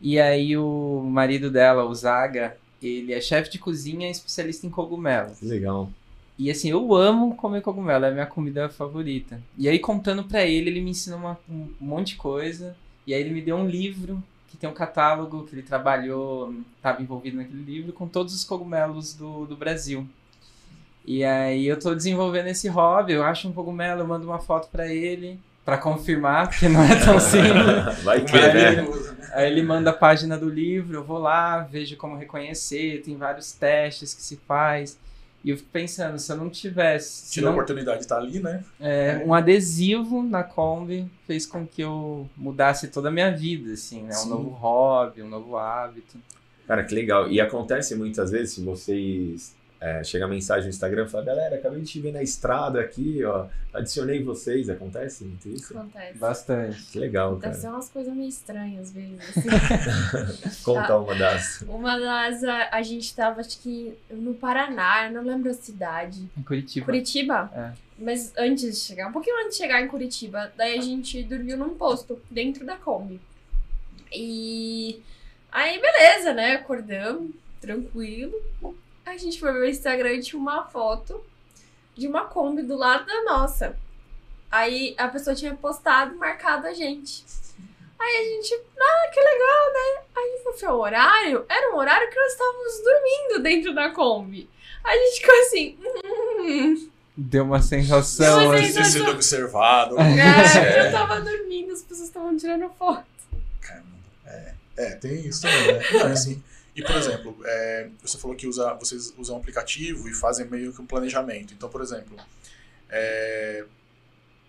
e 0.00 0.18
aí 0.18 0.56
o 0.56 1.02
marido 1.04 1.50
dela, 1.50 1.84
o 1.84 1.94
Zaga, 1.94 2.56
ele 2.82 3.12
é 3.12 3.20
chefe 3.20 3.50
de 3.50 3.58
cozinha 3.58 4.08
e 4.08 4.10
especialista 4.10 4.66
em 4.66 4.70
cogumelos. 4.70 5.38
Que 5.40 5.44
legal. 5.44 5.90
E 6.38 6.50
assim, 6.50 6.70
eu 6.70 6.94
amo 6.94 7.34
comer 7.36 7.60
cogumelo, 7.60 8.04
é 8.06 8.08
a 8.08 8.12
minha 8.12 8.24
comida 8.26 8.68
favorita. 8.70 9.38
E 9.58 9.68
aí, 9.68 9.78
contando 9.78 10.24
pra 10.24 10.46
ele, 10.46 10.70
ele 10.70 10.80
me 10.80 10.92
ensinou 10.92 11.18
uma- 11.18 11.38
um 11.50 11.68
monte 11.80 12.08
de 12.12 12.16
coisa. 12.16 12.76
E 13.06 13.12
aí, 13.12 13.20
ele 13.20 13.30
me 13.34 13.42
deu 13.42 13.56
um 13.56 13.66
livro 13.68 14.22
que 14.48 14.56
tem 14.56 14.70
um 14.70 14.72
catálogo 14.72 15.44
que 15.44 15.54
ele 15.54 15.62
trabalhou, 15.62 16.54
estava 16.76 17.02
envolvido 17.02 17.36
naquele 17.38 17.62
livro, 17.62 17.92
com 17.92 18.06
todos 18.06 18.32
os 18.34 18.44
cogumelos 18.44 19.12
do, 19.14 19.44
do 19.46 19.56
Brasil. 19.56 20.06
E 21.10 21.24
aí, 21.24 21.66
eu 21.66 21.78
tô 21.78 21.94
desenvolvendo 21.94 22.48
esse 22.48 22.68
hobby. 22.68 23.14
Eu 23.14 23.22
acho 23.22 23.48
um 23.48 23.52
cogumelo, 23.52 24.02
eu 24.02 24.06
mando 24.06 24.26
uma 24.26 24.38
foto 24.38 24.68
pra 24.70 24.86
ele, 24.92 25.40
pra 25.64 25.78
confirmar, 25.78 26.50
porque 26.50 26.68
não 26.68 26.82
é 26.82 27.02
tão 27.02 27.16
simples. 27.18 28.04
Vai 28.04 28.22
que, 28.22 28.36
é 28.36 28.52
né? 28.52 28.74
perigoso, 28.74 29.12
né? 29.14 29.30
Aí 29.32 29.50
ele 29.50 29.62
manda 29.62 29.88
a 29.88 29.94
página 29.94 30.36
do 30.36 30.50
livro, 30.50 30.98
eu 30.98 31.02
vou 31.02 31.16
lá, 31.16 31.60
vejo 31.60 31.96
como 31.96 32.14
reconhecer, 32.14 33.00
tem 33.02 33.16
vários 33.16 33.52
testes 33.52 34.12
que 34.12 34.20
se 34.20 34.36
faz. 34.46 34.98
E 35.42 35.48
eu 35.48 35.56
fico 35.56 35.70
pensando, 35.72 36.18
se 36.18 36.30
eu 36.30 36.36
não 36.36 36.50
tivesse, 36.50 37.26
se 37.26 37.32
Tive 37.32 37.46
a 37.46 37.52
oportunidade 37.52 38.00
de 38.00 38.04
estar 38.04 38.18
ali, 38.18 38.40
né? 38.40 38.62
é, 38.78 39.22
um 39.24 39.32
adesivo 39.32 40.22
na 40.22 40.42
Kombi 40.42 41.10
fez 41.26 41.46
com 41.46 41.66
que 41.66 41.80
eu 41.80 42.28
mudasse 42.36 42.88
toda 42.88 43.08
a 43.08 43.10
minha 43.10 43.34
vida, 43.34 43.72
assim, 43.72 44.02
né? 44.02 44.10
Um 44.10 44.12
Sim. 44.12 44.28
novo 44.28 44.50
hobby, 44.50 45.22
um 45.22 45.28
novo 45.28 45.56
hábito. 45.56 46.18
Cara, 46.66 46.84
que 46.84 46.94
legal. 46.94 47.30
E 47.30 47.40
acontece 47.40 47.94
muitas 47.94 48.30
vezes, 48.30 48.56
se 48.56 48.62
vocês 48.62 49.56
é, 49.80 50.02
chega 50.02 50.24
a 50.24 50.28
mensagem 50.28 50.64
no 50.64 50.70
Instagram 50.70 51.04
e 51.06 51.08
fala, 51.08 51.24
galera, 51.24 51.56
acabei 51.56 51.80
de 51.80 51.86
te 51.86 52.00
ver 52.00 52.12
na 52.12 52.22
estrada 52.22 52.80
aqui, 52.80 53.22
ó. 53.24 53.46
Adicionei 53.72 54.22
vocês, 54.24 54.68
acontece 54.68 55.24
muito 55.24 55.48
isso? 55.48 55.76
Acontece. 55.78 56.18
Bastante. 56.18 56.82
Que 56.86 56.98
legal, 56.98 57.36
Deve 57.36 57.42
cara. 57.42 57.54
ser 57.54 57.68
umas 57.68 57.88
coisas 57.88 58.12
meio 58.12 58.28
estranhas, 58.28 58.88
às 58.88 58.92
vezes. 58.92 59.20
assim. 59.20 60.62
Conta 60.64 60.96
uma 60.96 61.14
das. 61.14 61.62
Uma 61.62 61.96
das, 61.98 62.42
a, 62.42 62.70
a 62.72 62.82
gente 62.82 63.14
tava, 63.14 63.40
acho 63.40 63.60
que 63.60 63.96
no 64.10 64.34
Paraná, 64.34 65.06
eu 65.06 65.12
não 65.12 65.22
lembro 65.22 65.48
a 65.50 65.54
cidade. 65.54 66.28
Em 66.36 66.42
Curitiba. 66.42 66.86
Curitiba? 66.86 67.52
É. 67.54 67.72
Mas 67.98 68.32
antes 68.36 68.64
de 68.64 68.84
chegar, 68.84 69.08
um 69.08 69.12
pouquinho 69.12 69.36
antes 69.44 69.52
de 69.52 69.62
chegar 69.62 69.80
em 69.80 69.86
Curitiba, 69.86 70.52
daí 70.56 70.76
a 70.76 70.82
gente 70.82 71.22
dormiu 71.22 71.56
num 71.56 71.74
posto, 71.76 72.20
dentro 72.28 72.66
da 72.66 72.74
Kombi. 72.76 73.20
E 74.12 75.00
aí, 75.52 75.80
beleza, 75.80 76.34
né? 76.34 76.54
Acordamos, 76.54 77.30
tranquilo. 77.60 78.34
A 79.08 79.16
gente 79.16 79.40
foi 79.40 79.52
ver 79.52 79.60
o 79.60 79.68
Instagram 79.68 80.12
e 80.14 80.20
tinha 80.22 80.40
uma 80.40 80.64
foto 80.66 81.24
de 81.96 82.06
uma 82.06 82.24
Kombi 82.26 82.62
do 82.62 82.76
lado 82.76 83.06
da 83.06 83.22
nossa. 83.24 83.76
Aí 84.50 84.94
a 84.98 85.08
pessoa 85.08 85.34
tinha 85.34 85.54
postado, 85.54 86.16
marcado 86.16 86.66
a 86.66 86.72
gente. 86.72 87.24
Aí 87.98 88.16
a 88.16 88.24
gente, 88.36 88.54
ah, 88.78 89.10
que 89.12 89.20
legal, 89.20 89.72
né? 89.72 90.02
Aí 90.16 90.40
foi 90.44 90.52
foi 90.52 90.68
o 90.68 90.78
horário, 90.78 91.44
era 91.48 91.74
um 91.74 91.76
horário 91.78 92.08
que 92.08 92.16
nós 92.16 92.32
estávamos 92.32 92.82
dormindo 92.84 93.42
dentro 93.42 93.74
da 93.74 93.90
Kombi. 93.90 94.48
A 94.84 94.94
gente 94.96 95.20
ficou 95.20 95.40
assim, 95.40 95.78
hum, 96.40 96.88
Deu 97.16 97.42
uma 97.44 97.60
sensação. 97.60 98.38
Deu 98.38 98.48
uma 98.48 98.54
assim. 98.54 98.66
Ter 98.66 98.72
sensação. 98.72 98.92
sido 99.00 99.10
observado. 99.10 99.98
alguma 99.98 100.14
coisa 100.14 100.40
assim. 100.42 100.58
É, 100.58 100.78
eu 100.78 100.82
É, 100.84 100.90
tava 100.92 101.20
dormindo, 101.20 101.72
as 101.72 101.82
pessoas 101.82 102.08
estavam 102.08 102.36
tirando 102.36 102.68
foto. 102.78 103.04
caramba. 103.60 103.86
É, 104.26 104.54
é, 104.76 104.90
tem 104.92 105.26
isso 105.26 105.42
também, 105.42 105.72
né? 105.72 105.80
Não, 105.94 106.12
assim, 106.12 106.42
e, 106.78 106.82
por 106.82 106.94
exemplo, 106.96 107.36
é, 107.44 107.88
você 108.00 108.16
falou 108.18 108.36
que 108.36 108.46
usa, 108.46 108.72
vocês 108.74 109.12
usam 109.18 109.36
um 109.36 109.38
aplicativo 109.40 110.08
e 110.08 110.14
fazem 110.14 110.46
meio 110.48 110.72
que 110.72 110.80
um 110.80 110.86
planejamento. 110.86 111.52
Então, 111.54 111.68
por 111.68 111.80
exemplo, 111.80 112.16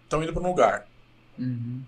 estão 0.04 0.24
indo 0.24 0.34
para 0.34 0.44
um 0.44 0.48
lugar. 0.48 0.88
Uhum. 1.38 1.82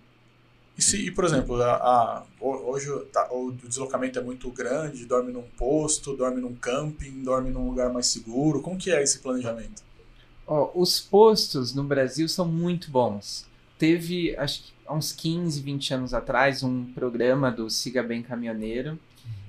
E, 0.77 0.81
se, 0.81 1.05
e, 1.05 1.11
por 1.11 1.25
exemplo, 1.25 1.61
a, 1.61 1.73
a- 1.75 2.23
ho- 2.39 2.71
hoje 2.71 2.87
tá- 3.11 3.27
o 3.31 3.51
deslocamento 3.51 4.17
é 4.17 4.21
muito 4.21 4.49
grande, 4.51 5.05
dorme 5.05 5.31
num 5.31 5.43
posto, 5.57 6.15
dorme 6.15 6.41
num 6.41 6.55
camping, 6.55 7.23
dorme 7.23 7.49
num 7.49 7.67
lugar 7.67 7.91
mais 7.91 8.07
seguro. 8.07 8.61
Como 8.61 8.77
que 8.77 8.89
é 8.91 9.03
esse 9.03 9.19
planejamento? 9.19 9.83
Ó, 10.47 10.71
os 10.73 10.99
postos 10.99 11.73
no 11.75 11.83
Brasil 11.83 12.27
são 12.27 12.47
muito 12.47 12.89
bons. 12.89 13.45
Teve, 13.77 14.35
acho 14.37 14.63
que 14.63 14.73
há 14.85 14.93
uns 14.93 15.11
15, 15.11 15.61
20 15.61 15.93
anos 15.93 16.13
atrás, 16.13 16.63
um 16.63 16.85
programa 16.93 17.51
do 17.51 17.69
Siga 17.69 18.01
Bem 18.01 18.21
Caminhoneiro, 18.23 18.97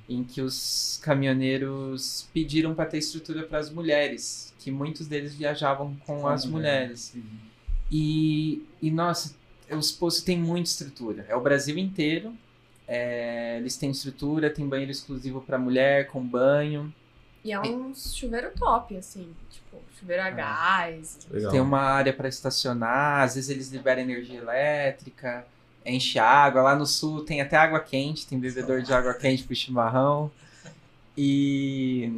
em 0.09 0.25
que 0.25 0.41
os 0.41 1.01
caminhoneiros 1.03 2.29
pediram 2.35 2.75
para 2.75 2.87
ter 2.87 2.99
estrutura 2.99 3.45
para 3.45 3.59
as 3.59 3.71
mulheres, 3.71 4.53
que 4.59 4.71
muitos 4.71 5.07
deles 5.07 5.35
viajavam 5.35 5.97
com, 6.07 6.21
Com 6.21 6.29
as 6.29 6.45
mulheres. 6.45 7.13
mulheres. 7.15 7.15
E, 7.91 8.67
e, 8.81 8.91
nossa, 8.91 9.35
os 9.71 9.93
postos 9.93 10.23
têm 10.25 10.39
muita 10.39 10.69
estrutura. 10.69 11.25
É 11.29 11.37
o 11.37 11.41
Brasil 11.41 11.77
inteiro. 11.79 12.35
é, 12.87 13.57
eles 13.59 13.77
têm 13.77 13.91
estrutura, 13.91 14.51
tem 14.51 14.69
banheiro 14.69 14.91
exclusivo 14.93 15.41
para 15.41 15.59
mulher, 15.59 16.09
com 16.09 16.23
banho. 16.27 16.93
E 17.45 17.53
é 17.53 17.61
um 17.61 17.95
chuveiro 17.95 18.51
top, 18.59 18.97
assim. 18.97 19.35
Tipo, 19.51 19.79
chuveiro 19.99 20.23
a 20.23 20.31
gás. 20.31 21.19
Legal. 21.31 21.51
Tem 21.53 21.61
uma 21.61 21.81
área 21.81 22.13
para 22.13 22.29
estacionar, 22.29 23.23
às 23.23 23.35
vezes 23.35 23.51
eles 23.51 23.71
liberam 23.73 24.03
energia 24.03 24.39
elétrica, 24.39 25.47
enche 25.85 26.19
água. 26.19 26.63
Lá 26.63 26.75
no 26.75 26.87
sul 26.87 27.25
tem 27.25 27.41
até 27.41 27.57
água 27.57 27.81
quente, 27.81 28.27
tem 28.27 28.39
bebedor 28.39 28.83
de 28.83 28.93
água 28.93 29.15
quente 29.15 29.45
pro 29.45 29.55
chimarrão. 29.55 30.31
E, 31.17 32.11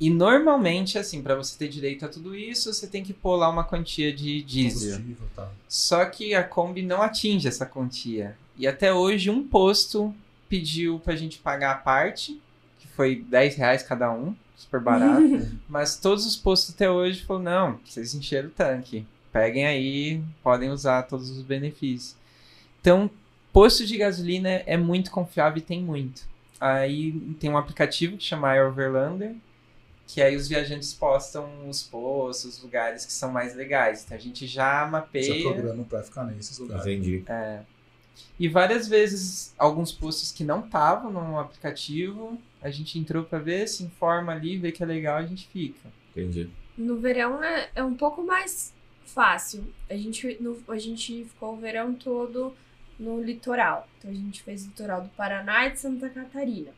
e 0.00 0.10
normalmente, 0.10 0.98
assim, 0.98 1.22
para 1.22 1.34
você 1.34 1.56
ter 1.58 1.68
direito 1.68 2.04
a 2.04 2.08
tudo 2.08 2.34
isso, 2.36 2.72
você 2.72 2.86
tem 2.86 3.02
que 3.02 3.12
pôr 3.12 3.36
lá 3.36 3.48
uma 3.48 3.64
quantia 3.64 4.12
de 4.12 4.42
diesel. 4.42 5.00
Tá. 5.34 5.50
Só 5.68 6.04
que 6.04 6.34
a 6.34 6.44
Kombi 6.44 6.82
não 6.82 7.02
atinge 7.02 7.48
essa 7.48 7.66
quantia. 7.66 8.36
E 8.56 8.66
até 8.66 8.92
hoje 8.92 9.30
um 9.30 9.46
posto 9.46 10.14
pediu 10.48 10.98
pra 11.00 11.16
gente 11.16 11.38
pagar 11.38 11.72
a 11.72 11.76
parte, 11.76 12.40
que 12.78 12.88
foi 12.88 13.16
10 13.16 13.56
reais 13.56 13.82
cada 13.82 14.10
um, 14.12 14.34
super 14.56 14.80
barato. 14.80 15.22
Mas 15.68 15.96
todos 15.96 16.26
os 16.26 16.36
postos 16.36 16.74
até 16.74 16.90
hoje 16.90 17.22
falaram, 17.22 17.44
não, 17.44 17.80
vocês 17.84 18.14
encheram 18.14 18.48
o 18.48 18.52
tanque. 18.52 19.06
Peguem 19.32 19.66
aí, 19.66 20.22
podem 20.42 20.70
usar 20.70 21.02
todos 21.02 21.30
os 21.30 21.42
benefícios. 21.42 22.16
Então, 22.80 23.10
posto 23.52 23.84
de 23.86 23.96
gasolina 23.96 24.48
é 24.48 24.76
muito 24.76 25.10
confiável 25.10 25.58
e 25.58 25.62
tem 25.62 25.82
muito. 25.82 26.22
Aí 26.60 27.12
tem 27.38 27.50
um 27.50 27.56
aplicativo 27.56 28.16
que 28.16 28.24
chama 28.24 28.54
Overlander, 28.64 29.34
que 30.06 30.22
aí 30.22 30.34
os 30.34 30.48
viajantes 30.48 30.92
postam 30.94 31.68
os 31.68 31.82
postos, 31.82 32.56
os 32.56 32.62
lugares 32.62 33.04
que 33.04 33.12
são 33.12 33.30
mais 33.30 33.54
legais. 33.54 34.04
Então 34.04 34.16
a 34.16 34.20
gente 34.20 34.46
já 34.46 34.84
Já 34.84 34.90
mapeia. 34.90 35.42
programa 35.42 35.84
para 35.84 36.02
ficar 36.02 36.24
nesses 36.24 36.58
lugares. 36.58 36.84
Entendi. 36.86 37.24
E 38.38 38.48
várias 38.48 38.88
vezes, 38.88 39.54
alguns 39.58 39.92
posts 39.92 40.32
que 40.32 40.42
não 40.42 40.64
estavam 40.64 41.12
no 41.12 41.38
aplicativo, 41.38 42.38
a 42.60 42.70
gente 42.70 42.98
entrou 42.98 43.22
para 43.24 43.38
ver, 43.38 43.68
se 43.68 43.84
informa 43.84 44.32
ali, 44.32 44.56
vê 44.56 44.72
que 44.72 44.82
é 44.82 44.86
legal, 44.86 45.16
a 45.18 45.26
gente 45.26 45.46
fica. 45.48 45.88
Entendi. 46.10 46.50
No 46.76 46.96
verão 46.98 47.42
é, 47.42 47.68
é 47.74 47.84
um 47.84 47.94
pouco 47.94 48.22
mais 48.24 48.72
fácil. 49.04 49.64
A 49.88 49.96
gente, 49.96 50.36
no, 50.40 50.58
a 50.68 50.78
gente 50.78 51.24
ficou 51.24 51.54
o 51.54 51.56
verão 51.56 51.94
todo 51.94 52.54
no 52.98 53.22
litoral. 53.22 53.88
Então 53.98 54.10
a 54.10 54.14
gente 54.14 54.42
fez 54.42 54.64
o 54.64 54.68
litoral 54.68 55.02
do 55.02 55.08
Paraná 55.10 55.66
e 55.66 55.72
de 55.72 55.78
Santa 55.78 56.08
Catarina 56.08 56.72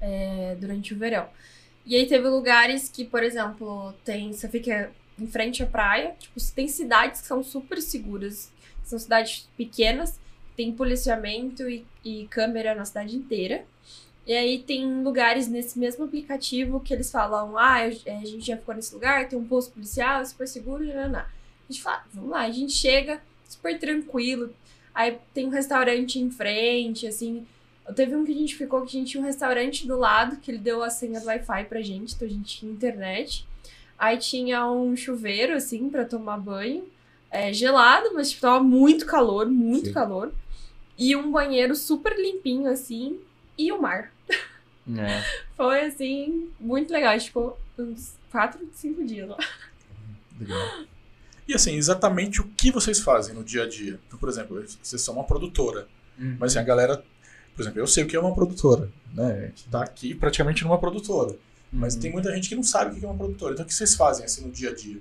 é, 0.00 0.56
durante 0.60 0.94
o 0.94 0.98
verão. 0.98 1.28
E 1.84 1.94
aí 1.94 2.06
teve 2.06 2.28
lugares 2.28 2.88
que, 2.88 3.04
por 3.04 3.22
exemplo, 3.22 3.92
tem. 4.04 4.32
Você 4.32 4.48
fica 4.48 4.92
em 5.18 5.26
frente 5.26 5.62
à 5.62 5.66
praia. 5.66 6.14
Tipo, 6.18 6.40
tem 6.52 6.68
cidades 6.68 7.20
que 7.20 7.26
são 7.26 7.42
super 7.42 7.80
seguras. 7.80 8.52
São 8.82 8.98
cidades 8.98 9.48
pequenas, 9.56 10.18
tem 10.56 10.72
policiamento 10.72 11.68
e, 11.68 11.84
e 12.04 12.26
câmera 12.28 12.74
na 12.74 12.84
cidade 12.84 13.16
inteira. 13.16 13.64
E 14.26 14.32
aí 14.32 14.58
tem 14.60 15.02
lugares 15.02 15.46
nesse 15.46 15.78
mesmo 15.78 16.04
aplicativo 16.04 16.80
que 16.80 16.92
eles 16.92 17.10
falam, 17.10 17.56
ah, 17.56 17.86
eu, 17.86 17.96
a 18.06 18.24
gente 18.24 18.46
já 18.46 18.56
ficou 18.56 18.74
nesse 18.74 18.92
lugar, 18.92 19.28
tem 19.28 19.38
um 19.38 19.46
posto 19.46 19.72
policial, 19.72 20.20
é 20.20 20.24
super 20.24 20.48
seguro, 20.48 20.84
não. 20.84 21.20
A 21.20 21.26
gente 21.68 21.80
fala, 21.80 22.04
vamos 22.12 22.30
lá, 22.30 22.40
a 22.40 22.50
gente 22.50 22.72
chega 22.72 23.20
super 23.48 23.78
tranquilo. 23.78 24.52
Aí 24.96 25.18
tem 25.34 25.44
um 25.44 25.50
restaurante 25.50 26.18
em 26.18 26.30
frente, 26.30 27.06
assim. 27.06 27.46
Teve 27.94 28.16
um 28.16 28.24
que 28.24 28.32
a 28.32 28.34
gente 28.34 28.56
ficou 28.56 28.80
que 28.80 28.96
a 28.96 28.98
gente 28.98 29.10
tinha 29.10 29.22
um 29.22 29.26
restaurante 29.26 29.86
do 29.86 29.94
lado, 29.98 30.38
que 30.38 30.50
ele 30.50 30.56
deu 30.56 30.82
a 30.82 30.88
senha 30.88 31.20
do 31.20 31.26
Wi-Fi 31.26 31.64
pra 31.64 31.82
gente, 31.82 32.14
então 32.14 32.26
a 32.26 32.30
gente 32.30 32.60
tinha 32.60 32.72
internet. 32.72 33.46
Aí 33.98 34.16
tinha 34.16 34.66
um 34.66 34.96
chuveiro, 34.96 35.54
assim, 35.54 35.90
para 35.90 36.06
tomar 36.06 36.38
banho. 36.38 36.88
É, 37.30 37.52
gelado, 37.52 38.14
mas 38.14 38.30
tipo, 38.30 38.40
tava 38.40 38.64
muito 38.64 39.04
calor, 39.04 39.46
muito 39.46 39.88
Sim. 39.88 39.92
calor. 39.92 40.32
E 40.96 41.14
um 41.14 41.30
banheiro 41.30 41.76
super 41.76 42.18
limpinho, 42.18 42.70
assim, 42.70 43.20
e 43.58 43.70
o 43.70 43.80
mar. 43.80 44.10
É. 44.30 45.22
Foi, 45.54 45.80
assim, 45.82 46.50
muito 46.58 46.90
legal. 46.90 47.12
A 47.12 47.18
gente 47.18 47.28
ficou 47.28 47.58
uns 47.78 48.16
4, 48.32 48.66
5 48.72 49.04
dias 49.04 49.28
lá. 49.28 49.36
Legal. 50.40 50.86
E 51.48 51.54
assim, 51.54 51.76
exatamente 51.76 52.40
o 52.40 52.44
que 52.44 52.70
vocês 52.70 53.00
fazem 53.00 53.34
no 53.34 53.44
dia 53.44 53.62
a 53.62 53.68
dia? 53.68 54.00
Então, 54.06 54.18
por 54.18 54.28
exemplo, 54.28 54.62
vocês 54.82 55.00
são 55.00 55.14
uma 55.14 55.24
produtora. 55.24 55.86
Uhum. 56.18 56.36
Mas 56.38 56.52
assim, 56.52 56.58
a 56.60 56.66
galera. 56.66 57.04
Por 57.54 57.62
exemplo, 57.62 57.80
eu 57.80 57.86
sei 57.86 58.04
o 58.04 58.06
que 58.06 58.16
é 58.16 58.20
uma 58.20 58.34
produtora. 58.34 58.90
Né? 59.14 59.32
A 59.32 59.46
gente 59.46 59.68
tá 59.68 59.82
aqui 59.82 60.14
praticamente 60.14 60.64
numa 60.64 60.78
produtora. 60.78 61.30
Uhum. 61.30 61.38
Mas 61.72 61.94
tem 61.94 62.12
muita 62.12 62.34
gente 62.34 62.48
que 62.48 62.54
não 62.54 62.62
sabe 62.62 62.96
o 62.96 62.98
que 62.98 63.04
é 63.04 63.08
uma 63.08 63.16
produtora. 63.16 63.54
Então 63.54 63.64
o 63.64 63.68
que 63.68 63.74
vocês 63.74 63.94
fazem 63.94 64.24
assim 64.24 64.44
no 64.44 64.50
dia 64.50 64.70
a 64.70 64.74
dia? 64.74 65.00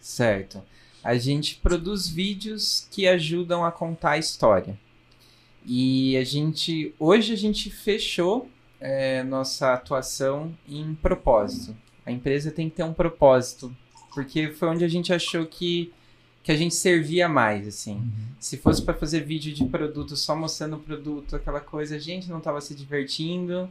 Certo. 0.00 0.62
A 1.02 1.16
gente 1.16 1.56
produz 1.56 2.08
vídeos 2.08 2.86
que 2.90 3.06
ajudam 3.06 3.64
a 3.64 3.72
contar 3.72 4.12
a 4.12 4.18
história. 4.18 4.78
E 5.64 6.16
a 6.16 6.24
gente. 6.24 6.94
Hoje 6.98 7.32
a 7.32 7.36
gente 7.36 7.70
fechou 7.70 8.48
é, 8.80 9.22
nossa 9.22 9.72
atuação 9.72 10.56
em 10.68 10.94
propósito. 10.94 11.74
A 12.04 12.12
empresa 12.12 12.50
tem 12.50 12.68
que 12.68 12.76
ter 12.76 12.82
um 12.82 12.92
propósito, 12.92 13.74
porque 14.14 14.52
foi 14.52 14.68
onde 14.68 14.84
a 14.84 14.88
gente 14.88 15.12
achou 15.12 15.44
que, 15.44 15.92
que 16.42 16.52
a 16.52 16.56
gente 16.56 16.74
servia 16.74 17.28
mais, 17.28 17.66
assim. 17.66 17.96
Uhum. 17.96 18.26
Se 18.38 18.56
fosse 18.56 18.80
para 18.80 18.94
fazer 18.94 19.20
vídeo 19.20 19.52
de 19.52 19.64
produto 19.64 20.16
só 20.16 20.36
mostrando 20.36 20.76
o 20.76 20.80
produto, 20.80 21.36
aquela 21.36 21.60
coisa, 21.60 21.96
a 21.96 21.98
gente 21.98 22.30
não 22.30 22.38
estava 22.38 22.60
se 22.60 22.74
divertindo 22.74 23.68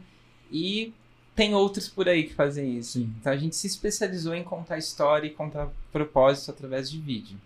e 0.52 0.92
tem 1.34 1.54
outros 1.54 1.88
por 1.88 2.08
aí 2.08 2.24
que 2.24 2.34
fazem 2.34 2.78
isso. 2.78 2.98
Sim. 2.98 3.12
Então 3.20 3.32
a 3.32 3.36
gente 3.36 3.56
se 3.56 3.66
especializou 3.66 4.34
em 4.34 4.44
contar 4.44 4.78
história 4.78 5.26
e 5.26 5.30
contar 5.30 5.70
propósito 5.90 6.50
através 6.50 6.90
de 6.90 7.00
vídeo. 7.00 7.38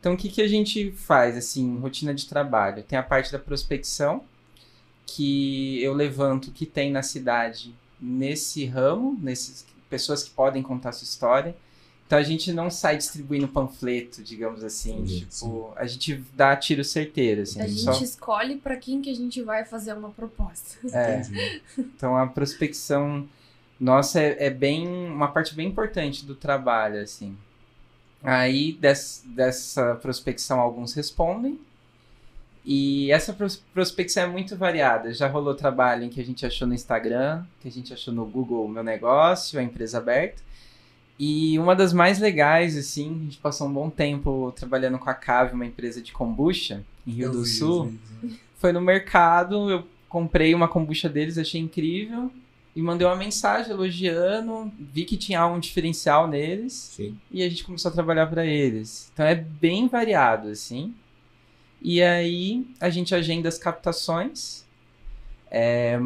Então 0.00 0.14
o 0.14 0.16
que, 0.16 0.28
que 0.28 0.42
a 0.42 0.48
gente 0.48 0.92
faz, 0.92 1.36
assim, 1.36 1.78
rotina 1.78 2.14
de 2.14 2.26
trabalho? 2.26 2.82
Tem 2.82 2.98
a 2.98 3.02
parte 3.02 3.32
da 3.32 3.38
prospecção, 3.38 4.22
que 5.06 5.82
eu 5.82 5.92
levanto 5.92 6.50
que 6.50 6.66
tem 6.66 6.90
na 6.90 7.02
cidade 7.02 7.74
nesse 8.00 8.64
ramo, 8.64 9.18
nesses 9.20 9.66
pessoas 9.88 10.22
que 10.22 10.30
podem 10.30 10.62
contar 10.62 10.92
sua 10.92 11.04
história. 11.04 11.56
Então 12.06 12.18
a 12.18 12.22
gente 12.22 12.52
não 12.52 12.70
sai 12.70 12.96
distribuindo 12.98 13.48
panfleto, 13.48 14.22
digamos 14.22 14.62
assim. 14.62 15.06
Sim, 15.06 15.18
tipo, 15.20 15.30
sim. 15.30 15.64
a 15.76 15.86
gente 15.86 16.24
dá 16.34 16.54
tiro 16.54 16.84
certeiro. 16.84 17.42
Assim, 17.42 17.60
a 17.60 17.66
gente 17.66 17.80
só... 17.80 17.92
escolhe 17.92 18.56
para 18.56 18.76
quem 18.76 19.00
que 19.00 19.10
a 19.10 19.14
gente 19.14 19.42
vai 19.42 19.64
fazer 19.64 19.94
uma 19.94 20.10
proposta. 20.10 20.78
É. 20.92 21.22
então 21.78 22.16
a 22.16 22.26
prospecção 22.26 23.26
nossa 23.80 24.20
é, 24.20 24.46
é, 24.46 24.50
bem 24.50 24.86
uma 24.86 25.28
parte 25.28 25.54
bem 25.54 25.68
importante 25.68 26.24
do 26.24 26.34
trabalho, 26.34 27.00
assim. 27.00 27.36
Aí 28.22 28.72
des, 28.72 29.22
dessa 29.26 29.96
prospecção 29.96 30.60
alguns 30.60 30.94
respondem, 30.94 31.58
e 32.64 33.12
essa 33.12 33.36
prospecção 33.74 34.22
é 34.22 34.26
muito 34.26 34.56
variada. 34.56 35.12
Já 35.12 35.28
rolou 35.28 35.54
trabalho 35.54 36.04
em 36.04 36.08
que 36.08 36.20
a 36.20 36.24
gente 36.24 36.46
achou 36.46 36.66
no 36.66 36.72
Instagram, 36.72 37.44
que 37.60 37.68
a 37.68 37.70
gente 37.70 37.92
achou 37.92 38.14
no 38.14 38.24
Google 38.24 38.66
Meu 38.66 38.82
Negócio, 38.82 39.60
a 39.60 39.62
empresa 39.62 39.98
aberta. 39.98 40.42
E 41.18 41.58
uma 41.58 41.76
das 41.76 41.92
mais 41.92 42.18
legais, 42.18 42.76
assim, 42.76 43.10
a 43.20 43.24
gente 43.24 43.38
passou 43.38 43.68
um 43.68 43.72
bom 43.72 43.88
tempo 43.88 44.52
trabalhando 44.56 44.98
com 44.98 45.08
a 45.08 45.14
Cave, 45.14 45.54
uma 45.54 45.66
empresa 45.66 46.02
de 46.02 46.12
kombucha, 46.12 46.84
em 47.06 47.12
Rio 47.12 47.26
eu 47.26 47.32
do 47.32 47.42
vi, 47.44 47.48
Sul. 47.48 47.94
Vi, 48.22 48.40
Foi 48.56 48.72
no 48.72 48.80
mercado, 48.80 49.70
eu 49.70 49.86
comprei 50.08 50.54
uma 50.54 50.66
kombucha 50.66 51.08
deles, 51.08 51.38
achei 51.38 51.60
incrível. 51.60 52.30
E 52.74 52.82
mandei 52.82 53.06
uma 53.06 53.14
mensagem 53.14 53.70
elogiando, 53.70 54.72
vi 54.80 55.04
que 55.04 55.16
tinha 55.16 55.46
um 55.46 55.60
diferencial 55.60 56.26
neles. 56.26 56.72
Sim. 56.72 57.16
E 57.30 57.44
a 57.44 57.48
gente 57.48 57.62
começou 57.62 57.88
a 57.88 57.94
trabalhar 57.94 58.26
para 58.26 58.44
eles. 58.44 59.10
Então 59.12 59.24
é 59.24 59.36
bem 59.36 59.86
variado, 59.86 60.48
assim. 60.48 60.92
E 61.80 62.02
aí 62.02 62.66
a 62.80 62.90
gente 62.90 63.14
agenda 63.14 63.48
as 63.48 63.58
captações, 63.58 64.64
é, 65.48 66.00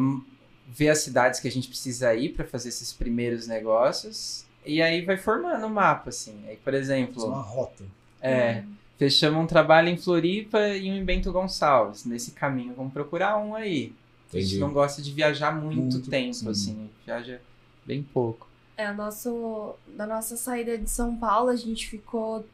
vê 0.67 0.89
as 0.89 0.99
cidades 0.99 1.39
que 1.39 1.47
a 1.47 1.51
gente 1.51 1.67
precisa 1.67 2.13
ir 2.13 2.33
para 2.33 2.45
fazer 2.45 2.69
esses 2.69 2.93
primeiros 2.93 3.47
negócios. 3.47 4.45
E 4.69 4.81
aí 4.81 5.03
vai 5.03 5.17
formando 5.17 5.63
o 5.63 5.67
um 5.67 5.73
mapa, 5.73 6.09
assim. 6.09 6.39
Aí, 6.47 6.57
por 6.57 6.73
exemplo. 6.73 7.25
uma 7.25 7.41
rota. 7.41 7.83
É. 8.21 8.59
Uhum. 8.59 8.73
Fechamos 8.97 9.43
um 9.43 9.47
trabalho 9.47 9.87
em 9.87 9.97
Floripa 9.97 10.59
e 10.69 10.91
um 10.91 10.95
em 10.95 11.03
Bento 11.03 11.31
Gonçalves. 11.31 12.05
Nesse 12.05 12.31
caminho, 12.31 12.73
vamos 12.75 12.93
procurar 12.93 13.37
um 13.37 13.55
aí. 13.55 13.93
Entendi. 14.27 14.45
A 14.45 14.47
gente 14.47 14.59
não 14.59 14.71
gosta 14.71 15.01
de 15.01 15.11
viajar 15.11 15.51
muito, 15.51 15.95
muito 15.95 16.09
tempo, 16.09 16.33
sim. 16.33 16.49
assim. 16.49 16.89
Viaja 17.05 17.41
bem 17.85 18.03
pouco. 18.03 18.47
É, 18.77 18.91
nosso, 18.93 19.75
da 19.87 20.05
nossa 20.05 20.37
saída 20.37 20.77
de 20.77 20.89
São 20.89 21.15
Paulo, 21.15 21.49
a 21.49 21.55
gente 21.55 21.87
ficou 21.89 22.45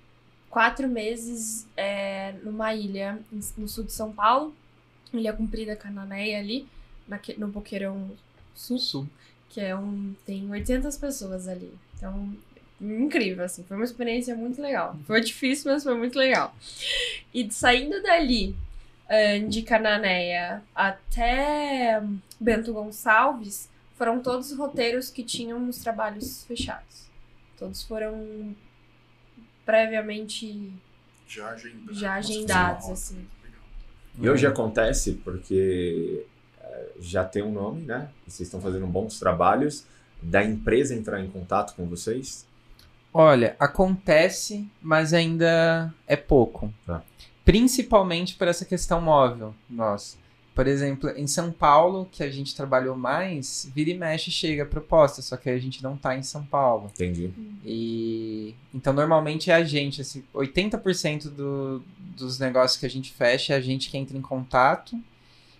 quatro 0.50 0.88
meses 0.88 1.68
é, 1.76 2.34
numa 2.44 2.74
ilha 2.74 3.20
no 3.58 3.68
sul 3.68 3.84
de 3.84 3.92
São 3.92 4.12
Paulo, 4.14 4.56
ilha 5.14 5.34
comprida 5.34 5.76
Cananéia 5.76 6.40
ali, 6.40 6.68
no 7.38 7.48
Boqueirão 7.50 8.10
Sul, 8.56 8.80
sul, 8.80 9.08
que 9.50 9.60
é 9.60 9.76
um 9.76 10.16
tem 10.26 10.50
800 10.50 10.96
pessoas 10.98 11.48
ali. 11.48 11.72
Então, 11.98 12.34
incrível, 12.82 13.44
assim, 13.46 13.64
foi 13.64 13.78
uma 13.78 13.86
experiência 13.86 14.36
muito 14.36 14.62
legal. 14.62 14.98
Foi 15.06 15.22
difícil, 15.22 15.72
mas 15.72 15.84
foi 15.84 15.96
muito 15.96 16.18
legal. 16.18 16.56
E 17.34 17.50
saindo 17.52 18.02
dali, 18.02 18.56
de 19.50 19.62
Cananéia 19.62 20.64
até 20.74 22.02
Bento 22.40 22.74
Gonçalves, 22.74 23.70
foram 23.96 24.22
todos 24.22 24.52
roteiros 24.52 25.10
que 25.10 25.24
tinham 25.24 25.70
os 25.70 25.78
trabalhos 25.78 26.44
fechados. 26.44 27.06
Todos 27.58 27.84
foram 27.84 28.56
previamente 29.66 30.74
já 31.28 31.50
agendados, 31.50 31.98
já 31.98 32.14
agendados 32.16 32.90
assim. 32.90 33.28
E 34.20 34.30
hoje 34.30 34.46
acontece 34.46 35.14
porque 35.24 36.26
é, 36.62 36.92
já 37.00 37.24
tem 37.24 37.42
um 37.42 37.52
nome, 37.52 37.82
né? 37.84 38.10
Vocês 38.28 38.48
estão 38.48 38.62
fazendo 38.62 38.86
bons 38.88 39.20
trabalhos 39.20 39.86
da 40.26 40.44
empresa 40.44 40.96
entrar 40.96 41.24
em 41.24 41.30
contato 41.30 41.76
com 41.76 41.86
vocês? 41.86 42.46
Olha, 43.14 43.56
acontece, 43.60 44.68
mas 44.82 45.14
ainda 45.14 45.94
é 46.06 46.16
pouco. 46.16 46.74
Tá. 46.86 47.02
Principalmente 47.46 48.36
por 48.36 48.48
essa 48.48 48.66
questão 48.66 49.00
móvel, 49.00 49.56
nossa. 49.70 50.18
Por 50.54 50.68
exemplo, 50.68 51.10
em 51.10 51.28
São 51.28 51.52
Paulo, 51.52 52.08
que 52.12 52.24
a 52.24 52.30
gente 52.32 52.56
trabalhou 52.56 52.96
mais, 52.96 53.70
vira 53.76 53.90
e 53.90 53.98
mexe 53.98 54.32
chega 54.32 54.64
a 54.64 54.66
proposta, 54.66 55.22
só 55.22 55.36
que 55.36 55.50
a 55.50 55.58
gente 55.58 55.84
não 55.84 55.98
tá 55.98 56.18
em 56.18 56.24
São 56.24 56.46
Paulo. 56.46 56.90
Entendi. 56.94 57.30
E 57.64 58.56
então 58.74 58.94
normalmente 58.94 59.52
é 59.52 59.54
a 59.54 59.64
gente, 59.64 60.02
assim, 60.02 60.24
80% 60.34 61.30
do, 61.30 61.84
dos 61.98 62.40
negócios 62.40 62.80
que 62.80 62.86
a 62.86 62.90
gente 62.90 63.12
fecha 63.14 63.54
é 63.54 63.58
a 63.58 63.62
gente 63.62 63.90
que 63.90 63.98
entra 63.98 64.18
em 64.18 64.22
contato. 64.22 64.98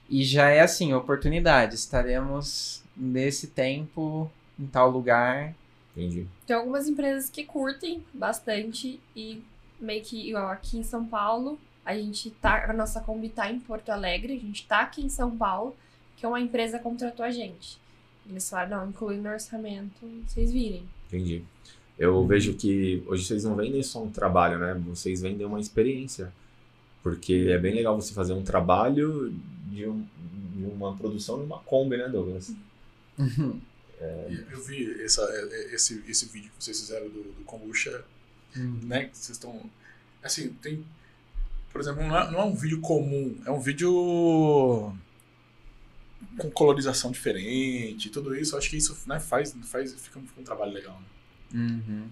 E 0.10 0.24
já 0.24 0.50
é 0.50 0.62
assim, 0.62 0.94
oportunidade. 0.94 1.76
Estaremos 1.76 2.84
nesse 2.96 3.48
tempo, 3.48 4.32
em 4.60 4.66
tal 4.68 4.90
lugar. 4.90 5.54
Entendi. 5.96 6.28
Tem 6.46 6.56
algumas 6.56 6.88
empresas 6.88 7.30
que 7.30 7.44
curtem 7.46 8.04
bastante 8.14 9.00
e 9.16 9.42
meio 9.80 10.04
que 10.04 10.30
igual 10.30 10.50
aqui 10.50 10.78
em 10.78 10.84
São 10.84 11.06
Paulo, 11.06 11.58
a 11.86 11.96
gente 11.96 12.32
tá, 12.32 12.66
a 12.70 12.74
nossa 12.74 13.00
Kombi 13.02 13.30
tá 13.30 13.50
em 13.52 13.60
Porto 13.60 13.90
Alegre, 13.90 14.34
a 14.34 14.40
gente 14.40 14.66
tá 14.66 14.82
aqui 14.82 15.02
em 15.04 15.10
São 15.10 15.36
Paulo, 15.38 15.76
que 16.18 16.26
é 16.26 16.30
uma 16.30 16.40
empresa 16.40 16.80
contratou 16.80 17.26
a 17.26 17.32
gente. 17.32 17.78
Eles 18.28 18.50
falaram, 18.50 18.78
não, 18.82 18.90
inclui 18.90 19.18
no 19.18 19.30
orçamento, 19.30 19.94
vocês 20.28 20.52
virem. 20.52 20.84
Entendi. 21.08 21.44
Eu 21.98 22.26
vejo 22.26 22.56
que 22.56 23.04
hoje 23.08 23.24
vocês 23.24 23.44
não 23.46 23.56
vendem 23.56 23.82
só 23.84 24.04
um 24.04 24.10
trabalho, 24.10 24.58
né? 24.58 24.74
Vocês 24.88 25.22
vendem 25.22 25.46
uma 25.46 25.60
experiência. 25.60 26.34
Porque 27.04 27.48
é 27.52 27.58
bem 27.58 27.74
legal 27.76 27.96
você 27.96 28.14
fazer 28.14 28.34
um 28.34 28.44
trabalho 28.44 29.32
de, 29.68 29.88
um- 29.88 30.06
de 30.56 30.64
uma 30.66 30.94
produção 30.96 31.38
numa 31.38 31.60
Kombi, 31.60 31.96
né, 31.98 32.10
Douglas? 32.10 32.52
E 34.30 34.46
Eu 34.52 34.62
vi 34.64 35.02
essa, 35.04 35.22
é, 35.24 35.74
esse, 35.74 36.04
esse 36.08 36.26
vídeo 36.28 36.52
que 36.58 36.64
vocês 36.64 36.80
fizeram 36.80 37.08
do, 37.10 37.24
do 37.24 37.44
kombucha, 37.46 38.04
né? 38.56 39.06
Que 39.06 39.18
vocês 39.18 39.38
estão. 39.38 39.70
Assim, 40.24 40.50
tem. 40.62 40.84
Por 41.72 41.82
exemplo, 41.82 42.04
não 42.06 42.18
é, 42.18 42.32
não 42.32 42.40
é 42.40 42.44
um 42.46 42.56
vídeo 42.56 42.80
comum, 42.82 43.36
é 43.46 43.52
um 43.52 43.60
vídeo 43.60 44.94
com 46.38 46.50
colorização 46.52 47.12
diferente, 47.12 48.10
tudo 48.10 48.36
isso. 48.36 48.56
Eu 48.56 48.60
acho 48.60 48.70
que 48.70 48.78
isso 48.78 48.98
né, 49.08 49.20
faz, 49.20 49.56
faz 49.64 49.94
fica, 49.94 50.20
um- 50.20 50.26
fica 50.28 50.42
um 50.42 50.44
trabalho 50.44 50.72
legal. 50.74 51.00
Né? 51.52 51.62
Uhum. 51.88 52.08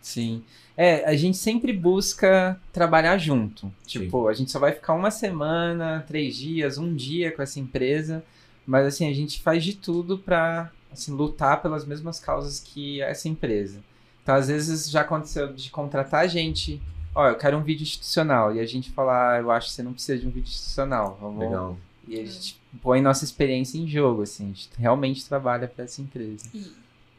Sim. 0.00 0.42
É, 0.76 1.04
a 1.04 1.14
gente 1.14 1.36
sempre 1.36 1.72
busca 1.74 2.58
trabalhar 2.72 3.18
junto. 3.18 3.72
Tipo, 3.86 4.28
a 4.28 4.32
gente 4.32 4.50
só 4.50 4.58
vai 4.58 4.72
ficar 4.72 4.94
uma 4.94 5.10
semana, 5.10 6.02
três 6.08 6.36
dias, 6.36 6.78
um 6.78 6.94
dia 6.94 7.30
com 7.32 7.42
essa 7.42 7.60
empresa, 7.60 8.24
mas 8.66 8.86
assim, 8.86 9.08
a 9.10 9.14
gente 9.14 9.42
faz 9.42 9.62
de 9.62 9.74
tudo 9.76 10.18
pra 10.18 10.72
assim, 10.92 11.12
lutar 11.12 11.62
pelas 11.62 11.84
mesmas 11.84 12.18
causas 12.20 12.60
que 12.60 13.00
essa 13.02 13.28
empresa. 13.28 13.80
Então, 14.22 14.34
às 14.34 14.48
vezes 14.48 14.90
já 14.90 15.00
aconteceu 15.00 15.52
de 15.52 15.70
contratar 15.70 16.22
a 16.22 16.26
gente, 16.26 16.80
ó, 17.14 17.28
eu 17.28 17.36
quero 17.36 17.56
um 17.56 17.62
vídeo 17.62 17.82
institucional, 17.82 18.54
e 18.54 18.60
a 18.60 18.66
gente 18.66 18.90
falar, 18.90 19.34
ah, 19.34 19.40
eu 19.40 19.50
acho 19.50 19.68
que 19.68 19.74
você 19.74 19.82
não 19.82 19.92
precisa 19.92 20.18
de 20.18 20.26
um 20.26 20.30
vídeo 20.30 20.48
institucional, 20.48 21.18
vamos 21.20 21.40
Legal. 21.40 21.76
E 22.06 22.18
a 22.18 22.24
gente 22.24 22.60
põe 22.82 23.00
nossa 23.00 23.24
experiência 23.24 23.78
em 23.78 23.86
jogo, 23.86 24.22
assim, 24.22 24.44
a 24.44 24.48
gente 24.48 24.70
realmente 24.76 25.26
trabalha 25.26 25.68
pra 25.68 25.84
essa 25.84 26.00
empresa. 26.02 26.48
E, 26.52 26.72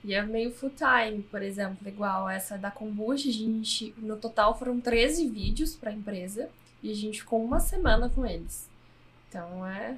e 0.03 0.13
é 0.13 0.21
meio 0.21 0.51
full 0.51 0.71
time, 0.71 1.23
por 1.23 1.41
exemplo, 1.41 1.87
igual 1.87 2.29
essa 2.29 2.57
da 2.57 2.71
kombucha, 2.71 3.29
a 3.29 3.31
gente, 3.31 3.93
no 3.97 4.17
total 4.17 4.57
foram 4.57 4.79
13 4.79 5.27
vídeos 5.29 5.75
pra 5.75 5.91
empresa 5.91 6.49
e 6.83 6.91
a 6.91 6.95
gente 6.95 7.19
ficou 7.19 7.43
uma 7.43 7.59
semana 7.59 8.09
com 8.09 8.25
eles. 8.25 8.69
Então 9.29 9.65
é 9.65 9.95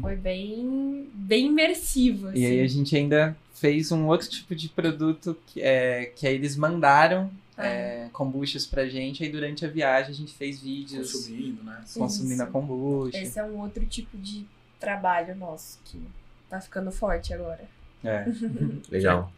foi 0.00 0.16
bem 0.16 1.08
bem 1.14 1.46
imersivo 1.46 2.28
assim. 2.28 2.40
E 2.40 2.46
aí 2.46 2.60
a 2.60 2.66
gente 2.66 2.96
ainda 2.96 3.36
fez 3.54 3.90
um 3.92 4.06
outro 4.06 4.28
tipo 4.28 4.54
de 4.54 4.68
produto 4.68 5.36
que, 5.46 5.60
é, 5.60 6.06
que 6.06 6.26
aí 6.26 6.34
eles 6.34 6.56
mandaram 6.56 7.30
é, 7.56 8.08
kombuchas 8.12 8.64
pra 8.66 8.86
gente, 8.86 9.22
aí 9.22 9.28
durante 9.30 9.64
a 9.64 9.68
viagem 9.68 10.12
a 10.12 10.14
gente 10.14 10.32
fez 10.32 10.60
vídeos 10.60 11.12
Consumindo, 11.12 11.64
né? 11.64 11.84
consumindo 11.94 12.42
a 12.42 12.44
Isso. 12.44 12.52
kombucha. 12.52 13.18
Esse 13.18 13.38
é 13.38 13.44
um 13.44 13.60
outro 13.60 13.84
tipo 13.84 14.16
de 14.16 14.46
trabalho 14.78 15.34
nosso 15.34 15.78
que 15.84 16.00
tá 16.48 16.60
ficando 16.60 16.92
forte 16.92 17.34
agora. 17.34 17.64
É. 18.04 18.26
Legal. 18.88 19.32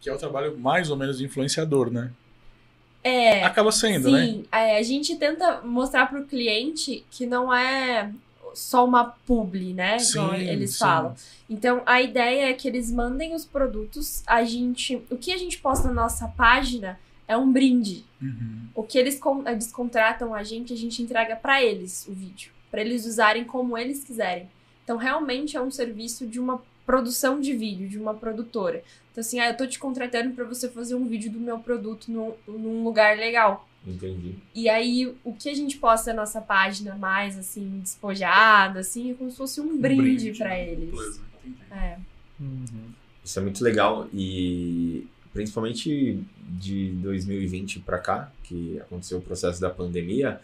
Que 0.00 0.08
é 0.08 0.14
o 0.14 0.18
trabalho 0.18 0.58
mais 0.58 0.90
ou 0.90 0.96
menos 0.96 1.18
de 1.18 1.24
influenciador, 1.24 1.90
né? 1.90 2.10
É, 3.04 3.44
Acaba 3.44 3.70
sendo, 3.70 4.10
né? 4.10 4.26
Sim, 4.26 4.44
é, 4.50 4.78
a 4.78 4.82
gente 4.82 5.14
tenta 5.16 5.60
mostrar 5.60 6.06
pro 6.06 6.24
cliente 6.24 7.04
que 7.10 7.24
não 7.24 7.54
é 7.54 8.10
só 8.56 8.84
uma 8.84 9.04
publi, 9.04 9.74
né? 9.74 9.98
Igual 9.98 10.34
eles 10.34 10.72
sim. 10.72 10.78
falam. 10.78 11.14
Então, 11.48 11.82
a 11.84 12.00
ideia 12.00 12.50
é 12.50 12.54
que 12.54 12.66
eles 12.66 12.90
mandem 12.90 13.34
os 13.34 13.44
produtos, 13.44 14.22
a 14.26 14.42
gente, 14.44 15.02
o 15.10 15.16
que 15.16 15.32
a 15.32 15.36
gente 15.36 15.58
posta 15.58 15.88
na 15.88 15.94
nossa 15.94 16.26
página 16.28 16.98
é 17.28 17.36
um 17.36 17.52
brinde. 17.52 18.04
Uhum. 18.20 18.68
O 18.74 18.82
que 18.82 18.98
eles, 18.98 19.20
eles 19.46 19.70
contratam 19.70 20.34
a 20.34 20.42
gente, 20.42 20.72
a 20.72 20.76
gente 20.76 21.02
entrega 21.02 21.36
pra 21.36 21.62
eles 21.62 22.06
o 22.08 22.12
vídeo, 22.12 22.52
Pra 22.70 22.80
eles 22.80 23.06
usarem 23.06 23.44
como 23.44 23.76
eles 23.76 24.02
quiserem. 24.04 24.48
Então, 24.82 24.96
realmente 24.96 25.56
é 25.56 25.60
um 25.60 25.70
serviço 25.70 26.26
de 26.26 26.40
uma 26.40 26.62
produção 26.84 27.40
de 27.40 27.52
vídeo, 27.54 27.88
de 27.88 27.98
uma 27.98 28.14
produtora. 28.14 28.82
Então, 29.12 29.20
assim, 29.20 29.40
ah, 29.40 29.48
eu 29.48 29.56
tô 29.56 29.66
te 29.66 29.78
contratando 29.78 30.34
pra 30.34 30.44
você 30.44 30.68
fazer 30.68 30.94
um 30.94 31.06
vídeo 31.06 31.30
do 31.30 31.40
meu 31.40 31.58
produto 31.58 32.10
num, 32.10 32.34
num 32.46 32.84
lugar 32.84 33.16
legal. 33.16 33.65
Entendi. 33.86 34.34
E 34.54 34.68
aí, 34.68 35.14
o 35.22 35.32
que 35.32 35.48
a 35.48 35.54
gente 35.54 35.76
posta 35.78 36.12
na 36.12 36.22
nossa 36.22 36.40
página 36.40 36.94
mais, 36.96 37.38
assim, 37.38 37.78
despojado, 37.80 38.78
assim, 38.80 39.12
é 39.12 39.14
como 39.14 39.30
se 39.30 39.36
fosse 39.36 39.60
um 39.60 39.78
brinde, 39.80 40.32
pra 40.32 40.48
né? 40.48 40.70
eles. 40.72 40.90
Beleza, 40.90 41.20
entendi. 41.44 41.56
É. 41.70 41.98
Uhum. 42.40 42.66
Isso 43.24 43.38
é 43.38 43.42
muito 43.42 43.62
legal 43.62 44.08
e 44.12 45.06
principalmente 45.32 46.22
de 46.48 46.90
2020 47.02 47.80
para 47.80 47.98
cá, 47.98 48.32
que 48.42 48.78
aconteceu 48.80 49.18
o 49.18 49.22
processo 49.22 49.60
da 49.60 49.68
pandemia, 49.70 50.40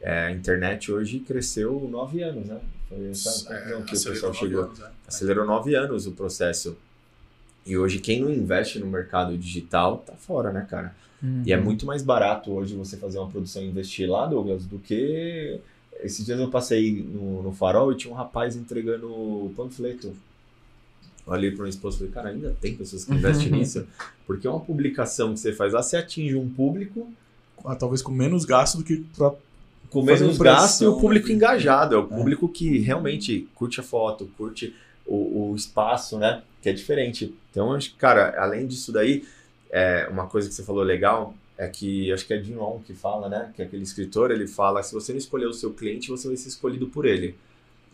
é, 0.00 0.26
a 0.26 0.30
internet 0.30 0.90
hoje 0.92 1.18
cresceu 1.20 1.86
nove 1.90 2.22
anos, 2.22 2.46
né? 2.46 2.60
Foi 2.88 3.10
essa 3.10 3.52
É, 3.52 3.58
conclusão 3.72 3.82
que 3.82 3.90
o 3.92 3.94
acelerou 3.94 4.12
pessoal 4.14 4.32
nove 4.32 4.38
chegou. 4.46 4.64
anos, 4.64 4.80
é. 4.80 4.90
Acelerou 5.06 5.46
nove 5.46 5.74
anos 5.74 6.06
o 6.06 6.12
processo. 6.12 6.78
E 7.66 7.76
hoje 7.76 7.98
quem 7.98 8.20
não 8.22 8.30
investe 8.32 8.78
no 8.78 8.86
mercado 8.86 9.36
digital 9.36 9.98
tá 9.98 10.14
fora, 10.14 10.52
né, 10.52 10.66
cara? 10.70 10.94
E 11.44 11.52
é 11.52 11.56
Uhum. 11.58 11.64
muito 11.64 11.84
mais 11.86 12.02
barato 12.02 12.50
hoje 12.50 12.74
você 12.74 12.96
fazer 12.96 13.18
uma 13.18 13.28
produção 13.28 13.62
e 13.62 13.66
investir 13.68 14.08
lá, 14.08 14.26
Douglas, 14.26 14.64
do 14.64 14.78
que. 14.78 15.58
Esses 16.02 16.24
dias 16.24 16.40
eu 16.40 16.48
passei 16.48 17.02
no, 17.02 17.42
no 17.42 17.52
farol 17.52 17.92
e 17.92 17.96
tinha 17.96 18.12
um 18.12 18.16
rapaz 18.16 18.56
entregando 18.56 19.52
panfleto. 19.54 20.14
Eu 21.26 21.32
olhei 21.34 21.50
para 21.50 21.60
minha 21.60 21.68
esposa 21.70 21.96
e 21.96 21.98
falei, 21.98 22.12
cara, 22.12 22.28
ainda 22.30 22.56
tem 22.60 22.74
pessoas 22.74 23.04
que 23.04 23.12
investem 23.12 23.50
nisso? 23.52 23.86
Porque 24.26 24.46
é 24.46 24.50
uma 24.50 24.60
publicação 24.60 25.34
que 25.34 25.40
você 25.40 25.52
faz 25.52 25.72
lá, 25.74 25.82
você 25.82 25.96
atinge 25.98 26.34
um 26.36 26.48
público 26.48 27.06
Ah, 27.64 27.76
talvez 27.76 28.00
com 28.00 28.10
menos 28.12 28.44
gasto 28.46 28.78
do 28.78 28.84
que 28.84 29.04
pra 29.16 29.32
com 29.90 30.06
Fazer 30.06 30.22
menos 30.22 30.38
gasto 30.38 30.84
e 30.84 30.86
o 30.86 30.96
público 31.00 31.26
né? 31.28 31.34
engajado. 31.34 31.94
É 31.96 31.98
o 31.98 32.04
É. 32.04 32.06
público 32.06 32.48
que 32.48 32.78
realmente 32.78 33.48
curte 33.56 33.80
a 33.80 33.82
foto, 33.82 34.30
curte 34.38 34.74
o, 35.04 35.50
o 35.50 35.56
espaço, 35.56 36.16
né? 36.16 36.42
Que 36.62 36.68
é 36.68 36.72
diferente. 36.72 37.34
Então, 37.50 37.76
cara, 37.98 38.40
além 38.40 38.66
disso 38.68 38.92
daí, 38.92 39.24
é, 39.70 40.08
uma 40.10 40.26
coisa 40.26 40.48
que 40.48 40.54
você 40.54 40.62
falou 40.62 40.82
legal 40.82 41.34
é 41.56 41.68
que 41.68 42.10
acho 42.12 42.26
que 42.26 42.32
é 42.34 42.42
Jim 42.42 42.54
Rohn 42.54 42.80
que 42.80 42.94
fala, 42.94 43.28
né? 43.28 43.52
Que 43.54 43.62
aquele 43.62 43.82
escritor, 43.82 44.30
ele 44.30 44.46
fala: 44.46 44.82
se 44.82 44.92
você 44.94 45.12
não 45.12 45.18
escolher 45.18 45.46
o 45.46 45.52
seu 45.52 45.72
cliente, 45.72 46.08
você 46.10 46.26
vai 46.28 46.36
ser 46.36 46.48
escolhido 46.48 46.88
por 46.88 47.06
ele. 47.06 47.36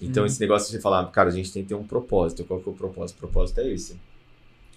Então, 0.00 0.22
Uhum. 0.22 0.26
esse 0.26 0.40
negócio 0.40 0.66
de 0.68 0.76
você 0.76 0.80
falar, 0.80 1.04
cara, 1.10 1.28
a 1.30 1.32
gente 1.32 1.52
tem 1.52 1.62
que 1.62 1.68
ter 1.70 1.74
um 1.74 1.84
propósito. 1.86 2.44
Qual 2.44 2.60
que 2.60 2.68
é 2.68 2.72
o 2.72 2.74
propósito? 2.74 3.16
O 3.16 3.20
propósito 3.20 3.60
é 3.60 3.68
esse. 3.72 3.98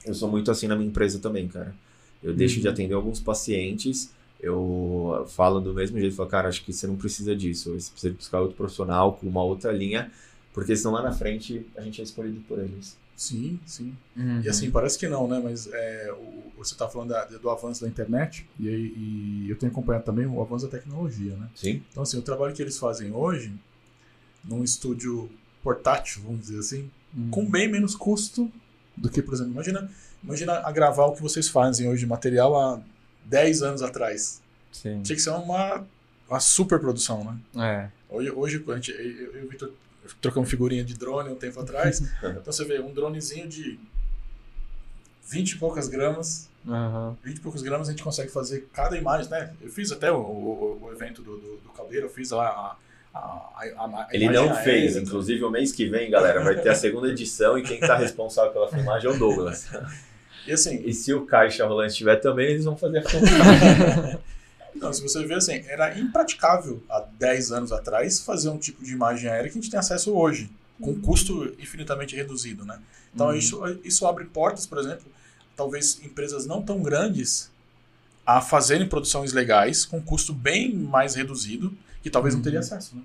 Eu 0.05 0.13
sou 0.13 0.29
muito 0.29 0.49
assim 0.51 0.67
na 0.67 0.75
minha 0.75 0.89
empresa 0.89 1.19
também, 1.19 1.47
cara. 1.47 1.75
Eu 2.23 2.33
deixo 2.33 2.59
de 2.61 2.67
Uhum. 2.67 2.73
atender 2.73 2.93
alguns 2.93 3.19
pacientes, 3.19 4.11
eu 4.41 5.25
falo 5.29 5.59
do 5.59 5.73
mesmo 5.73 5.99
jeito, 5.99 6.15
falo, 6.15 6.29
cara, 6.29 6.49
acho 6.49 6.63
que 6.63 6.73
você 6.73 6.87
não 6.87 6.95
precisa 6.97 7.35
disso. 7.35 7.73
Você 7.79 7.91
precisa 7.91 8.13
buscar 8.13 8.41
outro 8.41 8.55
profissional 8.57 9.13
com 9.13 9.27
uma 9.27 9.43
outra 9.43 9.71
linha, 9.71 10.11
porque 10.53 10.75
senão 10.75 10.93
lá 10.93 11.01
na 11.03 11.11
frente 11.11 11.65
a 11.77 11.81
gente 11.81 12.01
é 12.01 12.03
escolhido 12.03 12.39
por 12.47 12.59
eles. 12.59 12.97
Sim, 13.19 13.59
sim. 13.65 13.93
Uhum. 14.15 14.41
E 14.41 14.47
assim, 14.47 14.71
parece 14.71 14.97
que 14.97 15.05
não, 15.09 15.27
né? 15.27 15.41
Mas 15.43 15.67
é, 15.67 16.09
o- 16.13 16.53
você 16.57 16.73
tá 16.73 16.87
falando 16.87 17.09
da- 17.09 17.25
do 17.25 17.49
avanço 17.49 17.81
da 17.81 17.87
internet, 17.89 18.47
e, 18.57 18.67
e 18.67 19.47
eu 19.49 19.57
tenho 19.57 19.69
acompanhado 19.71 20.05
também 20.05 20.25
o 20.25 20.41
avanço 20.41 20.65
da 20.67 20.71
tecnologia, 20.77 21.35
né? 21.35 21.49
Sim? 21.53 21.83
Então, 21.91 22.01
assim, 22.03 22.17
o 22.17 22.21
trabalho 22.21 22.53
que 22.55 22.61
eles 22.61 22.77
fazem 22.79 23.11
hoje, 23.11 23.53
num 24.43 24.63
estúdio 24.63 25.29
portátil, 25.61 26.21
vamos 26.23 26.41
dizer 26.47 26.59
assim, 26.59 26.89
Uhum. 27.13 27.29
com 27.29 27.45
bem 27.49 27.67
menos 27.67 27.93
custo 27.93 28.49
do 28.95 29.09
que, 29.09 29.21
por 29.21 29.33
exemplo, 29.33 29.51
imagina, 29.51 29.91
imagina 30.23 30.53
a 30.59 30.71
gravar 30.71 31.07
o 31.07 31.13
que 31.13 31.21
vocês 31.21 31.49
fazem 31.49 31.89
hoje 31.89 32.01
de 32.01 32.05
material 32.07 32.55
há 32.57 32.79
10 33.25 33.61
anos 33.63 33.81
atrás. 33.81 34.41
Sim. 34.71 35.01
Tinha 35.01 35.15
que 35.15 35.21
ser 35.21 35.31
uma, 35.31 35.85
uma 36.29 36.39
super 36.39 36.79
produção, 36.79 37.23
né? 37.23 37.37
É. 37.65 37.89
Hoje, 38.13 38.31
hoje 38.31 38.63
a 38.67 38.75
gente, 38.75 38.91
eu 38.91 39.41
e 39.41 39.45
o 39.45 39.49
Victor 39.49 39.73
trocamos 40.21 40.49
figurinha 40.49 40.83
de 40.83 40.95
drone 40.95 41.29
um 41.29 41.35
tempo 41.35 41.59
atrás. 41.59 42.01
então 42.23 42.51
você 42.51 42.65
vê 42.65 42.79
um 42.79 42.93
dronezinho 42.93 43.47
de 43.47 43.79
20 45.27 45.51
e 45.51 45.57
poucas 45.57 45.87
gramas. 45.87 46.49
Aham. 46.67 47.15
20 47.23 47.37
e 47.37 47.39
poucos 47.39 47.61
gramas 47.61 47.87
a 47.87 47.91
gente 47.91 48.03
consegue 48.03 48.31
fazer 48.31 48.67
cada 48.73 48.97
imagem, 48.97 49.29
né? 49.29 49.53
Eu 49.61 49.69
fiz 49.69 49.91
até 49.91 50.11
o, 50.11 50.17
o, 50.17 50.79
o 50.83 50.91
evento 50.91 51.21
do, 51.21 51.37
do, 51.37 51.57
do 51.57 51.69
Caldeira, 51.69 52.05
eu 52.05 52.09
fiz 52.09 52.31
lá 52.31 52.77
a, 53.13 53.17
a, 53.17 53.21
a, 53.21 54.07
Ele 54.11 54.29
não 54.29 54.43
aérea, 54.43 54.63
fez, 54.63 54.95
né? 54.95 55.01
inclusive 55.01 55.43
o 55.43 55.49
mês 55.49 55.71
que 55.71 55.87
vem, 55.87 56.09
galera, 56.09 56.43
vai 56.43 56.59
ter 56.61 56.69
a 56.69 56.75
segunda 56.75 57.07
edição 57.09 57.57
e 57.57 57.63
quem 57.63 57.79
tá 57.79 57.95
responsável 57.95 58.51
pela 58.51 58.69
filmagem 58.69 59.09
é 59.09 59.13
o 59.13 59.17
Douglas. 59.17 59.69
E 60.47 60.51
assim, 60.51 60.81
E 60.85 60.93
se 60.93 61.13
o 61.13 61.25
Caixa 61.25 61.65
Rolante 61.65 61.91
estiver 61.91 62.15
também, 62.17 62.51
eles 62.51 62.65
vão 62.65 62.75
fazer 62.75 62.99
a 62.99 63.03
filmagem. 63.03 64.19
Então, 64.79 64.93
se 64.93 65.01
você 65.01 65.25
ver 65.25 65.35
assim, 65.35 65.61
era 65.67 65.99
impraticável 65.99 66.81
há 66.89 67.01
10 67.19 67.51
anos 67.51 67.71
atrás 67.73 68.21
fazer 68.21 68.47
um 68.47 68.57
tipo 68.57 68.81
de 68.81 68.93
imagem 68.93 69.29
aérea 69.29 69.51
que 69.51 69.57
a 69.57 69.61
gente 69.61 69.69
tem 69.69 69.77
acesso 69.79 70.13
hoje, 70.15 70.49
com 70.81 70.95
custo 71.01 71.53
infinitamente 71.59 72.15
reduzido, 72.15 72.63
né? 72.63 72.79
Então, 73.13 73.27
Uhum. 73.27 73.35
isso, 73.35 73.61
isso 73.83 74.07
abre 74.07 74.23
portas, 74.23 74.65
por 74.65 74.77
exemplo, 74.77 75.05
talvez 75.53 75.99
empresas 76.01 76.45
não 76.45 76.61
tão 76.61 76.81
grandes 76.81 77.51
a 78.25 78.39
fazerem 78.39 78.87
produções 78.87 79.33
legais 79.33 79.83
com 79.83 80.01
custo 80.01 80.31
bem 80.33 80.73
mais 80.73 81.15
reduzido, 81.15 81.75
que 82.01 82.09
talvez 82.09 82.33
não 82.33 82.41
teria 82.41 82.59
Uhum. 82.59 82.65
acesso, 82.65 82.95
né? 82.95 83.01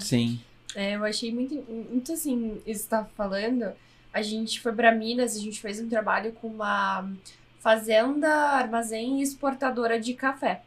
Sim. 0.00 0.40
É, 0.74 0.96
eu 0.96 1.04
achei 1.04 1.32
muito, 1.32 1.54
muito 1.88 2.12
assim, 2.12 2.60
isso 2.66 2.88
tá 2.88 3.04
falando. 3.16 3.70
A 4.12 4.20
gente 4.20 4.60
foi 4.60 4.72
pra 4.72 4.90
Minas, 4.92 5.36
a 5.36 5.38
gente 5.38 5.60
fez 5.60 5.78
um 5.78 5.88
trabalho 5.88 6.32
com 6.32 6.48
uma 6.48 7.08
fazenda, 7.60 8.28
armazém 8.28 9.20
e 9.20 9.22
exportadora 9.22 10.00
de 10.00 10.14
café. 10.14 10.62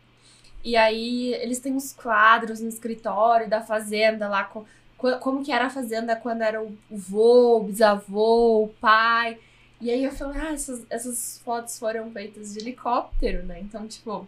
E 0.63 0.75
aí 0.75 1.33
eles 1.35 1.59
têm 1.59 1.73
uns 1.73 1.93
quadros 1.93 2.59
no 2.59 2.67
escritório 2.69 3.49
da 3.49 3.61
fazenda 3.61 4.27
lá, 4.27 4.43
com, 4.43 4.65
co- 4.97 5.17
como 5.19 5.43
que 5.43 5.51
era 5.51 5.67
a 5.67 5.69
fazenda 5.69 6.15
quando 6.15 6.41
era 6.41 6.61
o 6.61 6.67
o 6.89 6.97
vô, 6.97 7.57
o 7.57 7.63
bisavô, 7.63 8.63
o 8.63 8.67
pai. 8.81 9.39
E 9.79 9.91
aí 9.91 10.03
eu 10.03 10.11
falei, 10.11 10.41
ah, 10.41 10.53
essas, 10.53 10.85
essas 10.89 11.39
fotos 11.45 11.77
foram 11.79 12.11
feitas 12.11 12.53
de 12.53 12.59
helicóptero, 12.59 13.43
né? 13.45 13.59
Então, 13.59 13.87
tipo, 13.87 14.27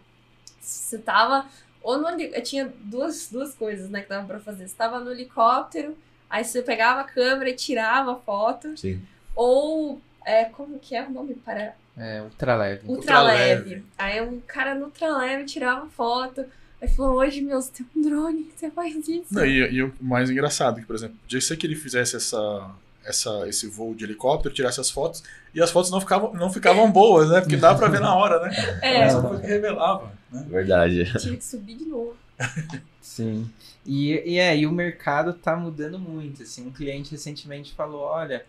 você 0.60 0.98
tava 0.98 1.46
Ou 1.82 1.98
no 1.98 2.08
eu 2.20 2.42
tinha 2.42 2.72
duas, 2.80 3.28
duas 3.30 3.54
coisas, 3.54 3.88
né, 3.90 4.02
que 4.02 4.08
dava 4.08 4.26
pra 4.26 4.40
fazer. 4.40 4.68
Você 4.68 4.76
tava 4.76 5.00
no 5.00 5.10
helicóptero, 5.10 5.96
aí 6.28 6.44
você 6.44 6.62
pegava 6.62 7.00
a 7.00 7.04
câmera 7.04 7.50
e 7.50 7.54
tirava 7.56 8.12
a 8.12 8.16
foto. 8.16 8.76
Sim. 8.76 9.00
Ou, 9.34 10.00
é, 10.24 10.44
como 10.44 10.78
que 10.78 10.94
é 10.94 11.02
o 11.06 11.10
nome? 11.10 11.34
Para 11.34 11.74
É, 11.96 12.22
ultraleve. 12.22 12.86
ultraleve. 12.86 13.50
Ultraleve. 13.60 13.84
Aí 13.98 14.20
um 14.20 14.40
cara 14.40 14.74
no 14.74 14.86
ultraleve 14.86 15.44
tirava 15.44 15.86
foto. 15.88 16.44
Aí 16.80 16.88
falou, 16.88 17.16
hoje, 17.18 17.42
meu, 17.42 17.60
você 17.60 17.70
tem 17.72 17.86
um 17.96 18.02
drone, 18.02 18.50
você 18.56 18.70
faz 18.70 18.96
isso. 19.06 19.26
Não, 19.34 19.44
e, 19.44 19.58
e 19.70 19.82
o 19.82 19.92
mais 20.00 20.30
engraçado, 20.30 20.80
que, 20.80 20.86
por 20.86 20.96
exemplo, 20.96 21.16
podia 21.22 21.40
ser 21.40 21.56
que 21.58 21.66
ele 21.66 21.76
fizesse 21.76 22.16
essa, 22.16 22.70
essa, 23.04 23.46
esse 23.46 23.66
voo 23.66 23.94
de 23.94 24.04
helicóptero, 24.04 24.54
tirasse 24.54 24.80
as 24.80 24.90
fotos, 24.90 25.22
e 25.54 25.60
as 25.60 25.70
fotos 25.70 25.90
não 25.90 26.00
ficavam, 26.00 26.32
não 26.32 26.50
ficavam 26.50 26.88
boas, 26.92 27.28
né? 27.28 27.40
Porque 27.42 27.56
dá 27.58 27.74
pra 27.74 27.88
ver 27.88 28.00
na 28.00 28.14
hora, 28.14 28.40
né? 28.40 28.78
É, 28.80 28.96
Essa 29.02 29.20
coisa 29.20 29.42
que 29.42 29.46
revelava, 29.48 30.10
né? 30.32 30.46
Verdade. 30.48 31.04
tinha 31.18 31.36
que 31.36 31.44
subir 31.44 31.76
de 31.76 31.84
novo. 31.84 32.16
Sim. 33.02 33.50
E, 33.84 34.12
e 34.24 34.38
é, 34.38 34.56
e 34.56 34.66
o 34.66 34.72
mercado 34.72 35.34
tá 35.34 35.54
mudando 35.56 35.98
muito, 35.98 36.42
assim, 36.42 36.66
um 36.66 36.70
cliente 36.70 37.10
recentemente 37.10 37.74
falou, 37.74 38.00
olha, 38.02 38.44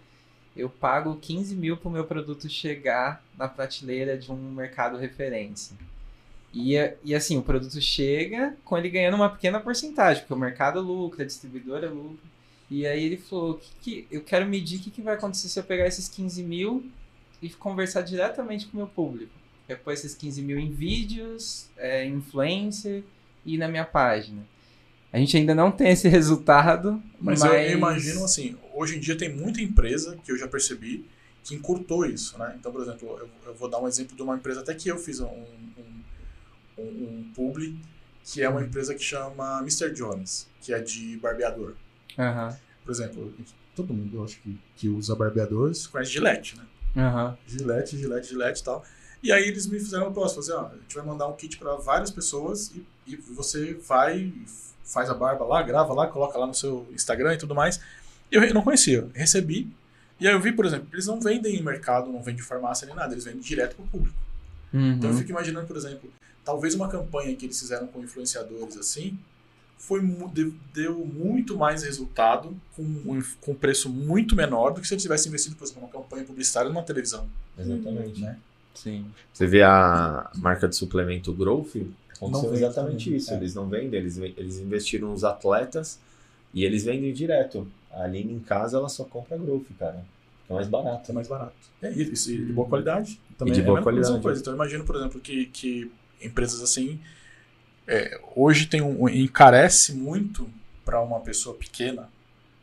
eu 0.56 0.70
pago 0.70 1.16
15 1.16 1.56
mil 1.56 1.78
pro 1.78 1.90
meu 1.90 2.06
produto 2.06 2.50
chegar 2.50 3.24
na 3.38 3.48
prateleira 3.48 4.18
de 4.18 4.32
um 4.32 4.52
mercado 4.52 4.98
referência. 4.98 5.76
E, 6.54 6.74
e 7.04 7.16
assim, 7.16 7.38
o 7.38 7.44
produto 7.44 7.80
chega 7.80 8.58
com 8.66 8.78
ele 8.78 8.90
ganhando 8.90 9.16
uma 9.16 9.30
pequena 9.30 9.60
porcentagem, 9.60 10.22
porque 10.24 10.34
o 10.34 10.38
mercado 10.38 10.82
lucra, 10.82 11.24
a 11.24 11.26
distribuidora 11.26 11.90
lucra. 11.90 12.30
E 12.70 12.86
aí 12.86 13.04
ele 13.04 13.18
falou, 13.18 13.56
que 13.56 13.72
que, 13.82 14.08
eu 14.12 14.22
quero 14.22 14.46
medir 14.46 14.80
o 14.80 14.84
que, 14.84 14.92
que 14.92 15.02
vai 15.02 15.16
acontecer 15.16 15.48
se 15.48 15.60
eu 15.60 15.64
pegar 15.64 15.88
esses 15.88 16.08
15 16.10 16.44
mil 16.44 16.90
e 17.42 17.50
conversar 17.50 18.02
diretamente 18.02 18.68
com 18.68 18.74
o 18.74 18.78
meu 18.78 18.88
público. 18.88 19.32
Pôr 19.86 19.94
esses 19.94 20.14
15 20.14 20.42
mil 20.42 20.60
em 20.60 20.70
vídeos, 20.70 21.70
é, 21.78 22.06
influencer 22.06 23.04
e 23.46 23.58
na 23.58 23.70
minha 23.70 23.86
página. 23.86 24.46
A 25.14 25.18
gente 25.18 25.36
ainda 25.36 25.54
não 25.54 25.72
tem 25.72 25.90
esse 25.92 26.08
resultado, 26.10 27.02
Mas, 27.20 27.40
mas, 27.42 27.72
eu, 27.72 27.78
imagino 27.78 28.24
assim, 28.24 28.58
hoje 28.74 28.98
em 28.98 29.00
dia 29.00 29.18
tem 29.18 29.34
muita 29.34 29.62
empresa 29.62 30.18
que 30.24 30.32
eu 30.32 30.38
já 30.38 30.48
percebi 30.48 31.06
que 31.44 31.56
encurtou 31.56 32.06
isso, 32.06 32.38
né? 32.38 32.56
Então, 32.60 32.72
por 32.72 32.82
exemplo, 32.82 33.18
eu, 33.20 33.30
eu 33.48 33.54
vou 33.56 33.70
dar 33.70 33.80
um 33.80 33.88
exemplo 33.88 34.16
de 34.16 34.22
uma 34.22 34.36
empresa 34.36 34.62
até 34.62 34.74
que 34.74 34.90
eu 34.90 34.98
fiz 34.98 35.20
um, 35.20 35.26
um, 35.26 36.04
um, 36.78 36.84
um 36.84 37.32
publi, 37.36 37.78
que 38.24 38.42
é 38.42 38.50
uma 38.50 38.62
empresa 38.62 38.94
que 38.94 39.04
chama 39.04 39.60
Mr. 39.60 39.92
Jones, 39.92 40.48
que 40.62 40.74
é 40.74 40.80
de 40.80 41.18
barbeador. 41.18 41.74
Aham, 42.18 42.56
Por 42.86 42.92
exemplo, 42.92 43.34
todo 43.76 43.94
mundo 43.94 44.18
eu 44.18 44.24
acho 44.24 44.40
que, 44.42 44.60
que 44.78 44.88
usa 44.88 45.16
barbeador 45.16 45.72
conhece 45.92 46.12
Gillette, 46.12 46.58
né? 46.58 46.64
aham. 46.96 47.38
Gillette, 47.48 47.98
Gillette, 47.98 48.28
Gillette 48.28 48.62
e 48.62 48.64
tal. 48.64 48.84
E 49.24 49.32
aí 49.32 49.48
eles 49.48 49.68
me 49.68 49.80
fizeram 49.80 50.06
uma 50.06 50.12
proposta, 50.12 50.40
assim, 50.40 50.52
ó, 50.52 50.68
a 50.68 50.76
gente 50.76 50.96
vai 50.96 51.06
mandar 51.06 51.28
um 51.28 51.36
kit 51.36 51.58
para 51.58 51.76
várias 51.76 52.10
pessoas 52.12 52.72
e, 52.76 52.86
e 53.08 53.16
você 53.16 53.74
vai, 53.76 54.34
faz 54.86 55.10
a 55.10 55.14
barba 55.14 55.46
lá, 55.46 55.62
grava 55.62 55.94
lá, 55.94 56.08
coloca 56.08 56.38
lá 56.38 56.46
no 56.48 56.54
seu 56.54 56.88
Instagram 56.94 57.34
e 57.36 57.38
tudo 57.38 57.56
mais. 57.56 57.80
Eu 58.32 58.54
não 58.54 58.62
conhecia, 58.62 59.08
recebi. 59.14 59.72
E 60.20 60.28
aí 60.28 60.34
eu 60.34 60.40
vi, 60.40 60.52
por 60.52 60.66
exemplo, 60.66 60.88
eles 60.94 61.08
não 61.08 61.20
vendem 61.20 61.56
em 61.56 61.64
mercado, 61.64 62.12
não 62.12 62.20
vendem 62.22 62.42
em 62.42 62.46
farmácia 62.46 62.86
nem 62.86 62.96
nada, 62.96 63.14
eles 63.14 63.26
vendem 63.26 63.42
direto 63.42 63.76
pro 63.76 63.86
público. 63.88 64.16
Então 64.74 65.10
eu 65.10 65.14
Uhum. 65.14 65.18
fico 65.20 65.32
imaginando, 65.32 65.68
por 65.68 65.76
exemplo, 65.76 66.10
talvez 66.46 66.74
uma 66.76 66.88
campanha 66.88 67.36
que 67.36 67.46
eles 67.46 67.60
fizeram 67.60 67.88
com 67.88 68.02
influenciadores 68.02 68.78
assim, 68.78 69.18
foi 69.78 70.00
deu 70.74 70.96
muito 71.06 71.58
mais 71.58 71.82
resultado 71.84 72.56
com 72.76 72.84
um, 72.84 73.22
com 73.42 73.56
preço 73.56 73.90
muito 73.90 74.36
menor 74.36 74.72
do 74.74 74.80
que 74.80 74.88
se 74.88 74.94
eles 74.94 75.02
tivessem 75.02 75.30
investido, 75.30 75.56
por 75.56 75.64
exemplo, 75.66 75.82
numa 75.82 75.92
campanha 75.92 76.24
publicitária 76.24 76.70
numa 76.70 76.84
televisão. 76.84 77.28
Exatamente. 77.58 78.22
Né? 78.22 78.38
Sim. 78.76 79.06
Você 79.34 79.48
vê 79.48 79.64
a 79.64 80.30
marca 80.36 80.68
de 80.70 80.76
suplemento 80.76 81.34
Growth, 81.34 81.76
aconteceu 82.28 82.44
Não 82.50 82.52
vende 82.58 82.64
exatamente 82.66 83.04
também, 83.06 83.18
isso. 83.18 83.34
é. 83.34 83.38
Eles 83.38 83.56
não 83.56 83.68
vendem, 83.68 84.00
eles, 84.00 84.18
eles 84.18 84.60
investiram 84.60 85.10
nos 85.10 85.24
atletas 85.24 86.00
e 86.54 86.64
eles 86.64 86.84
vendem 86.84 87.12
direto. 87.14 87.68
A 87.92 88.04
Aline 88.04 88.34
em 88.34 88.40
casa, 88.40 88.78
ela 88.78 88.88
só 88.90 89.04
compra 89.04 89.38
Growth, 89.38 89.66
cara. 89.78 90.04
É 90.50 90.54
mais 90.54 90.68
barato. 90.68 91.12
É 91.12 91.14
mais 91.14 91.28
barato. 91.28 91.54
É 91.82 91.90
isso, 91.92 92.32
e 92.32 92.38
de 92.46 92.54
boa 92.54 92.68
qualidade. 92.68 93.20
Também 93.38 93.54
de 93.54 93.62
é 93.62 93.64
boa 93.64 93.78
mesma- 93.80 93.92
mesma 93.92 94.06
qualidade. 94.08 94.24
Coisa. 94.24 94.42
Então 94.42 94.54
eu 94.54 94.56
imagino, 94.56 94.84
por 94.86 94.96
exemplo, 94.96 95.20
que, 95.20 95.46
que 95.48 95.92
empresas 96.22 96.62
assim 96.62 97.00
é, 97.88 98.20
hoje 98.36 98.68
tem 98.68 98.82
um, 98.82 99.10
encarece 99.10 99.94
muito 99.94 100.48
para 100.86 101.02
uma 101.02 101.20
pessoa 101.20 101.56
pequena 101.56 102.10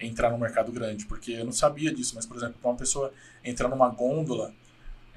entrar 0.00 0.30
no 0.30 0.38
mercado 0.38 0.70
grande, 0.70 1.04
porque 1.06 1.32
eu 1.32 1.44
não 1.44 1.52
sabia 1.52 1.92
disso, 1.92 2.12
mas 2.14 2.24
por 2.24 2.36
exemplo, 2.36 2.54
para 2.62 2.70
uma 2.70 2.76
pessoa 2.76 3.12
entrar 3.44 3.68
numa 3.68 3.88
gôndola, 3.88 4.52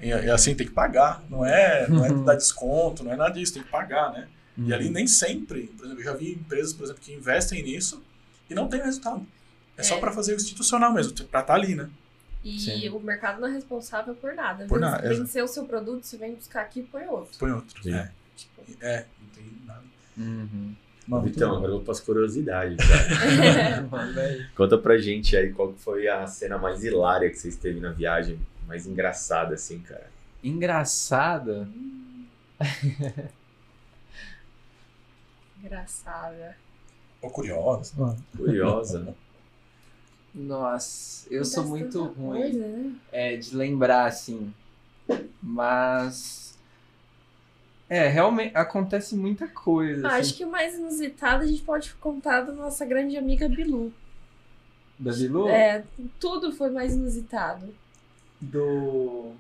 é, 0.02 0.26
é 0.28 0.32
assim, 0.32 0.56
tem 0.56 0.66
que 0.68 0.74
pagar, 0.74 1.24
não 1.30 1.46
é, 1.46 1.88
não 1.88 2.06
é 2.06 2.14
dar 2.24 2.36
desconto, 2.36 3.04
não 3.04 3.12
é 3.12 3.16
nada 3.16 3.34
disso, 3.34 3.54
tem 3.54 3.64
que 3.64 3.70
pagar, 3.70 4.12
né? 4.14 4.28
E 4.58 4.74
ali 4.74 4.90
nem 4.90 5.08
sempre, 5.08 5.68
por 5.78 5.86
exemplo, 5.86 6.02
eu 6.02 6.06
já 6.06 6.14
vi 6.14 6.34
empresas, 6.34 6.74
por 6.74 6.84
exemplo, 6.84 7.02
que 7.02 7.14
investem 7.14 7.64
nisso 7.64 8.04
e 8.50 8.54
não 8.54 8.68
tem 8.68 8.82
resultado. 8.82 9.26
É, 9.78 9.84
só 9.84 9.96
É. 9.96 10.00
para 10.00 10.12
fazer 10.12 10.34
o 10.34 10.36
institucional 10.36 10.94
mesmo, 10.94 11.14
para 11.26 11.40
estar 11.42 11.54
ali, 11.54 11.74
né? 11.74 11.90
E 12.44 12.60
Sim. 12.60 12.90
o 12.90 13.00
mercado 13.00 13.40
não 13.40 13.48
é 13.48 13.52
responsável 13.54 14.14
por 14.16 14.34
nada. 14.34 14.66
Por 14.66 14.80
nada, 14.80 15.02
vezes 15.04 15.20
Venceu 15.20 15.46
o 15.46 15.48
seu 15.48 15.66
produto, 15.66 16.04
você 16.04 16.18
vem 16.18 16.34
buscar 16.36 16.62
aqui 16.62 16.80
e 16.82 16.84
põe 16.84 17.06
outro. 17.08 17.38
Põe 17.40 17.52
outro. 17.52 17.82
Sim. 17.84 17.94
É, 17.94 18.10
Tipo, 18.36 18.62
é, 18.82 19.06
não 19.22 19.30
tem 19.30 19.46
nada. 19.66 19.84
Uhum. 20.18 20.76
Mas 21.08 21.26
Então, 21.28 21.52
agora 21.56 21.68
eu 21.72 21.76
vou 21.76 21.82
para 21.82 21.92
as 21.92 22.00
curiosidades. 22.00 22.78
Conta 24.56 24.78
pra 24.78 24.98
gente 24.98 25.36
aí 25.36 25.52
qual 25.52 25.74
que 25.74 25.80
foi 25.82 26.08
a 26.08 26.26
cena 26.28 26.58
mais 26.58 26.84
hilária 26.84 27.30
que 27.30 27.36
vocês 27.38 27.56
teve 27.56 27.80
na 27.80 27.92
viagem, 27.92 28.40
mais 28.68 28.86
engraçada, 28.86 29.56
assim, 29.56 29.80
cara. 29.80 30.10
Engraçada. 30.44 31.68
engraçada. 35.62 36.56
Ou 37.22 37.30
curiosa. 37.30 38.18
Curiosa. 38.36 39.16
Nossa, 40.34 41.28
eu 41.30 41.44
sou 41.44 41.64
Acontece 41.64 41.84
muito 41.84 42.04
ruim 42.06 42.42
coisa, 42.42 42.68
né? 42.68 42.96
é, 43.12 43.36
de 43.36 43.56
lembrar, 43.56 44.06
assim. 44.06 44.54
Mas. 45.42 46.58
É, 47.90 48.08
realmente 48.08 48.56
acontece 48.56 49.16
muita 49.16 49.48
coisa. 49.50 50.08
Ah, 50.08 50.12
assim. 50.12 50.20
acho 50.22 50.34
que 50.36 50.46
o 50.46 50.50
mais 50.50 50.76
inusitado 50.76 51.44
a 51.44 51.46
gente 51.46 51.62
pode 51.62 51.94
contar 51.96 52.42
da 52.42 52.54
nossa 52.54 52.86
grande 52.86 53.18
amiga 53.18 53.50
Bilu. 53.50 53.92
Da 54.98 55.12
Bilu? 55.12 55.50
É, 55.50 55.84
tudo 56.18 56.54
foi 56.54 56.70
mais 56.70 56.94
inusitado. 56.94 57.76
Do. 58.42 59.32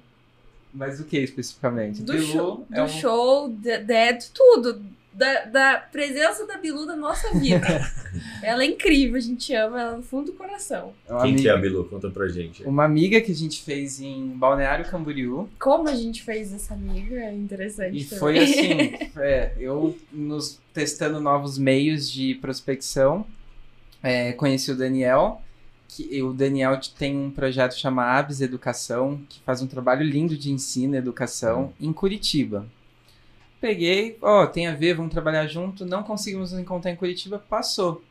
Mas 0.73 0.99
o 0.99 1.05
que 1.05 1.17
especificamente? 1.17 2.01
Do 2.01 2.13
Bilu 2.13 2.25
show, 2.27 2.65
do 2.69 2.75
é 2.75 2.83
um... 2.83 2.87
show, 2.87 3.49
de, 3.49 3.77
de- 3.79 4.13
de 4.13 4.29
tudo. 4.31 4.81
Da, 5.13 5.43
da 5.43 5.77
presença 5.77 6.47
da 6.47 6.57
Bilu 6.57 6.85
na 6.85 6.95
nossa 6.95 7.37
vida. 7.37 7.67
ela 8.41 8.63
é 8.63 8.65
incrível, 8.67 9.17
a 9.17 9.19
gente 9.19 9.53
ama 9.53 9.81
ela 9.81 9.97
no 9.97 10.03
fundo 10.03 10.27
do 10.27 10.37
coração. 10.37 10.93
é 11.05 11.21
Quem 11.23 11.35
que 11.35 11.49
é 11.49 11.51
amiga- 11.51 11.53
a 11.53 11.57
Bilu? 11.57 11.83
Conta 11.89 12.09
pra 12.09 12.29
gente. 12.29 12.63
Uma 12.63 12.85
amiga 12.85 13.19
que 13.19 13.29
a 13.29 13.35
gente 13.35 13.61
fez 13.61 13.99
em 13.99 14.27
Balneário 14.29 14.85
Camboriú. 14.89 15.49
Como 15.59 15.89
a 15.89 15.95
gente 15.95 16.23
fez 16.23 16.53
essa 16.53 16.73
amiga, 16.75 17.13
é 17.15 17.33
interessante. 17.33 17.97
E 17.97 18.05
também. 18.05 18.19
foi 18.19 18.39
assim, 18.39 19.11
é, 19.19 19.51
eu 19.59 19.97
nos 20.13 20.57
testando 20.73 21.19
novos 21.19 21.57
meios 21.57 22.09
de 22.09 22.35
prospecção, 22.35 23.25
é, 24.01 24.31
conheci 24.31 24.71
o 24.71 24.77
Daniel, 24.77 25.41
que 25.93 26.21
o 26.21 26.31
Daniel 26.31 26.79
tem 26.97 27.17
um 27.17 27.29
projeto 27.29 27.73
chamado 27.75 28.19
Abs 28.19 28.39
Educação, 28.39 29.19
que 29.27 29.41
faz 29.41 29.61
um 29.61 29.67
trabalho 29.67 30.03
lindo 30.03 30.37
de 30.37 30.49
ensino 30.49 30.95
e 30.95 30.97
educação 30.97 31.73
em 31.79 31.91
Curitiba. 31.91 32.65
Peguei, 33.59 34.17
ó, 34.21 34.47
tem 34.47 34.67
a 34.67 34.73
ver, 34.73 34.95
vamos 34.95 35.11
trabalhar 35.11 35.45
junto, 35.47 35.85
não 35.85 36.01
conseguimos 36.01 36.51
nos 36.51 36.61
encontrar 36.61 36.91
em 36.91 36.95
Curitiba, 36.95 37.43
passou. 37.49 38.01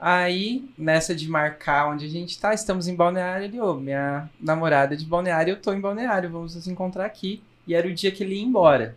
Aí, 0.00 0.64
nessa 0.76 1.14
de 1.14 1.28
marcar 1.28 1.88
onde 1.90 2.06
a 2.06 2.08
gente 2.08 2.40
tá, 2.40 2.54
estamos 2.54 2.88
em 2.88 2.96
Balneário, 2.96 3.44
ele, 3.44 3.60
ô, 3.60 3.74
minha 3.74 4.28
namorada 4.40 4.94
é 4.94 4.96
de 4.96 5.04
Balneário, 5.04 5.52
eu 5.52 5.60
tô 5.60 5.72
em 5.72 5.80
Balneário, 5.80 6.30
vamos 6.30 6.56
nos 6.56 6.66
encontrar 6.66 7.04
aqui. 7.04 7.42
E 7.68 7.74
era 7.74 7.86
o 7.86 7.94
dia 7.94 8.10
que 8.10 8.24
ele 8.24 8.34
ia 8.34 8.42
embora. 8.42 8.96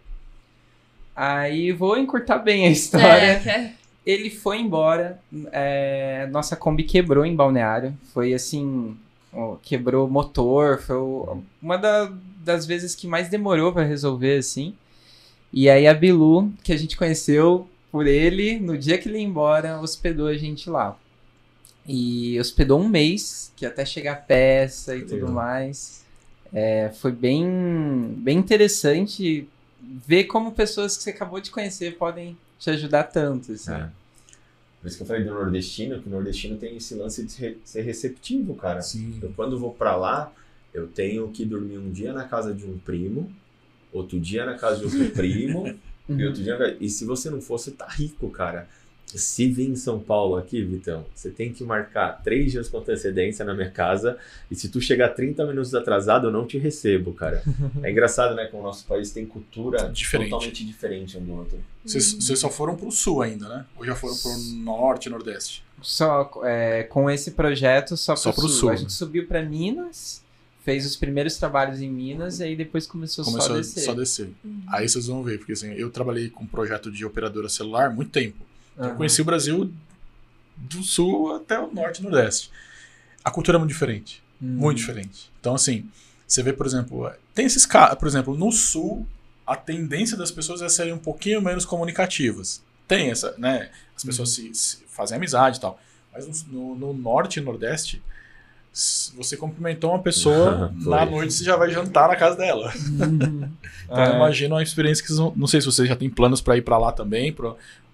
Aí 1.16 1.72
vou 1.72 1.98
encurtar 1.98 2.40
bem 2.40 2.66
a 2.66 2.72
história. 2.72 3.06
É, 3.08 3.40
que 3.40 3.50
é- 3.50 3.74
Ele 4.06 4.30
foi 4.30 4.60
embora. 4.60 5.20
é, 5.52 6.28
nossa 6.32 6.56
Kombi 6.56 6.84
quebrou 6.84 7.26
em 7.26 7.36
Balneário. 7.36 7.94
Foi 8.14 8.34
assim. 8.34 8.96
quebrou 9.64 10.08
o 10.08 10.12
motor. 10.12 10.80
Foi 10.82 10.96
uma 11.62 11.78
da- 11.78 12.12
das 12.44 12.66
vezes 12.66 12.96
que 12.96 13.08
mais 13.08 13.28
demorou 13.30 13.74
para 13.74 13.84
resolver, 13.84 14.38
assim. 14.38 14.74
E 15.52 15.70
aí 15.70 15.88
a 15.88 15.94
Bilu, 15.94 16.52
que 16.64 16.72
a 16.72 16.78
gente 16.78 16.96
conheceu 16.96 17.68
por 17.92 18.06
ele, 18.08 18.60
no 18.60 18.78
dia 18.78 18.98
que 18.98 19.08
ele 19.10 19.18
ia 19.18 19.24
embora, 19.24 19.80
hospedou 19.80 20.28
a 20.28 20.38
gente 20.38 20.70
lá. 20.70 20.98
E 21.88 22.40
hospedou 22.40 22.80
um 22.80 22.88
mês, 22.90 23.52
que 23.56 23.66
até 23.66 23.86
chegar 23.86 24.14
a 24.14 24.16
peça 24.18 24.96
e 24.96 25.02
tudo 25.04 25.26
mais. 25.32 26.04
É, 26.54 26.90
foi 27.02 27.12
bem, 27.12 27.46
bem 28.18 28.38
interessante 28.38 29.48
ver 29.82 30.26
como 30.26 30.52
pessoas 30.52 30.96
que 30.98 31.04
você 31.04 31.10
acabou 31.12 31.40
de 31.42 31.52
conhecer 31.52 31.96
podem 31.98 32.38
te 32.66 32.70
ajudar 32.72 33.04
tanto. 33.04 33.52
Assim. 33.52 33.72
É. 33.72 33.90
Por 34.82 34.88
isso 34.88 34.98
que 34.98 35.04
eu 35.04 35.08
falei 35.08 35.24
do 35.24 35.34
nordestino, 35.34 36.02
que 36.02 36.08
o 36.08 36.12
nordestino 36.12 36.58
tem 36.58 36.76
esse 36.78 36.96
lance 36.96 37.24
de 37.24 37.58
ser 37.64 37.82
receptivo, 37.82 38.56
cara. 38.56 38.82
Sim. 38.82 39.18
Eu, 39.22 39.32
quando 39.36 39.58
vou 39.58 39.74
pra 39.74 39.96
lá, 39.96 40.32
eu 40.74 40.88
tenho 40.88 41.28
que 41.30 41.46
dormir 41.46 41.78
um 41.78 41.92
dia 41.92 42.14
na 42.14 42.26
casa 42.26 42.54
de 42.54 42.66
um 42.66 42.78
primo, 42.78 43.32
outro 43.92 44.20
dia 44.20 44.46
na 44.46 44.56
casa 44.56 44.80
de 44.80 44.86
outro 44.86 45.10
primo, 45.16 45.76
E, 46.08 46.24
outro 46.24 46.44
dia, 46.44 46.78
e 46.80 46.88
se 46.88 47.04
você 47.04 47.32
não 47.32 47.42
for, 47.42 47.58
você 47.58 47.72
tá 47.72 47.88
rico, 47.88 48.30
cara. 48.30 48.68
Se 49.08 49.48
vir 49.48 49.70
em 49.70 49.76
São 49.76 50.00
Paulo 50.00 50.36
aqui, 50.36 50.62
Vitão, 50.62 51.06
você 51.16 51.30
tem 51.30 51.54
que 51.54 51.64
marcar 51.64 52.22
três 52.24 52.52
dias 52.52 52.68
com 52.68 52.80
antecedência 52.80 53.46
na 53.46 53.54
minha 53.54 53.70
casa. 53.70 54.18
E 54.52 54.56
se 54.56 54.68
tu 54.68 54.82
chegar 54.82 55.10
30 55.10 55.46
minutos 55.46 55.74
atrasado, 55.74 56.28
eu 56.28 56.32
não 56.32 56.46
te 56.46 56.58
recebo, 56.58 57.14
cara. 57.14 57.42
É 57.84 57.92
engraçado, 57.92 58.36
né? 58.36 58.46
Que 58.48 58.56
o 58.56 58.62
nosso 58.62 58.86
país 58.86 59.12
tem 59.12 59.26
cultura 59.26 59.90
Diferente. 59.90 60.30
totalmente 60.32 60.66
diferente 60.66 61.18
um 61.18 61.24
do 61.24 61.34
outro. 61.34 61.60
Vocês 61.86 62.14
vocês 62.14 62.40
só 62.40 62.50
foram 62.50 62.76
pro 62.76 62.92
sul 62.92 63.22
ainda, 63.22 63.48
né? 63.48 63.66
Ou 63.78 63.86
já 63.86 63.96
foram 63.96 64.16
pro 64.18 64.32
norte, 64.64 65.10
nordeste? 65.10 65.64
Só 65.82 66.30
é, 66.44 66.84
com 66.84 67.10
esse 67.10 67.32
projeto 67.32 67.96
só, 67.96 68.16
Só 68.16 68.32
pro 68.32 68.42
pro 68.42 68.50
sul. 68.50 68.60
sul, 68.60 68.70
A 68.70 68.72
né? 68.74 68.78
gente 68.80 68.94
subiu 68.94 69.28
para 69.28 69.42
Minas, 69.44 70.24
fez 70.64 70.86
os 70.86 70.96
primeiros 70.96 71.38
trabalhos 71.38 71.80
em 71.80 71.90
Minas 71.90 72.40
e 72.40 72.44
aí 72.44 72.56
depois 72.56 72.88
começou, 72.88 73.24
Começou 73.24 73.48
só 73.50 73.54
a 73.54 73.56
a 73.58 73.60
descer. 73.62 73.84
só 73.84 73.94
descer. 73.94 74.30
Uhum. 74.44 74.62
Aí 74.68 74.90
vocês 74.90 75.06
vão 75.08 75.22
ver, 75.24 75.38
porque 75.38 75.52
assim, 75.54 75.72
eu 75.74 75.90
trabalhei 75.92 76.30
com 76.30 76.44
um 76.44 76.48
projeto 76.48 76.92
de 76.92 77.06
operadora 77.06 77.48
celular 77.48 77.88
há 77.88 77.94
muito 77.94 78.10
tempo. 78.12 78.38
Então, 78.76 78.90
Eu 78.90 78.96
conheci 78.96 79.22
o 79.22 79.26
Brasil 79.26 79.72
do 80.58 80.84
sul 80.84 81.36
até 81.36 81.60
o 81.60 81.72
norte 81.74 82.00
e 82.00 82.04
nordeste. 82.04 82.50
A 83.24 83.32
cultura 83.32 83.58
é 83.58 83.60
muito 83.60 83.72
diferente. 83.72 84.22
Hum. 84.42 84.56
Muito 84.58 84.78
diferente. 84.78 85.32
Então, 85.40 85.56
assim, 85.56 85.86
você 86.28 86.44
vê, 86.44 86.54
por 86.54 86.66
exemplo, 86.66 87.10
tem 87.34 87.46
esses 87.46 87.66
casos, 87.66 87.98
por 87.98 88.08
exemplo, 88.08 88.36
no 88.38 88.52
sul, 88.52 89.06
a 89.46 89.56
tendência 89.56 90.18
das 90.18 90.32
pessoas 90.32 90.62
é 90.62 90.70
serem 90.70 90.94
um 90.94 90.98
pouquinho 90.98 91.42
menos 91.42 91.66
comunicativas. 91.66 92.62
Tem 92.88 93.10
essa, 93.12 93.34
né? 93.38 93.70
As 93.96 94.04
pessoas 94.04 94.30
se, 94.32 94.54
se 94.54 94.78
fazem 94.88 95.18
amizade 95.18 95.58
e 95.58 95.62
tal. 95.62 95.80
Mas 96.14 96.44
no, 96.48 96.76
no- 96.76 96.76
no 96.76 96.94
norte 96.94 97.40
e 97.40 97.42
nordeste, 97.44 98.02
você 99.16 99.38
cumprimentou 99.38 99.92
uma 99.92 100.00
pessoa, 100.02 100.72
na 100.78 101.06
noite 101.06 101.34
você 101.34 101.44
já 101.44 101.56
vai 101.56 101.72
jantar 101.72 102.08
na 102.10 102.16
casa 102.16 102.36
dela. 102.38 102.72
Então, 103.86 104.00
É. 104.04 104.16
imagina 104.16 104.56
uma 104.56 104.64
experiência 104.64 105.06
que. 105.06 105.14
Não 105.36 105.46
sei 105.46 105.62
se 105.62 105.68
vocês 105.68 105.88
já 105.88 105.96
têm 105.96 106.10
planos 106.10 106.42
para 106.42 106.58
ir 106.58 106.64
para 106.64 106.76
lá 106.76 106.92
também, 106.92 107.32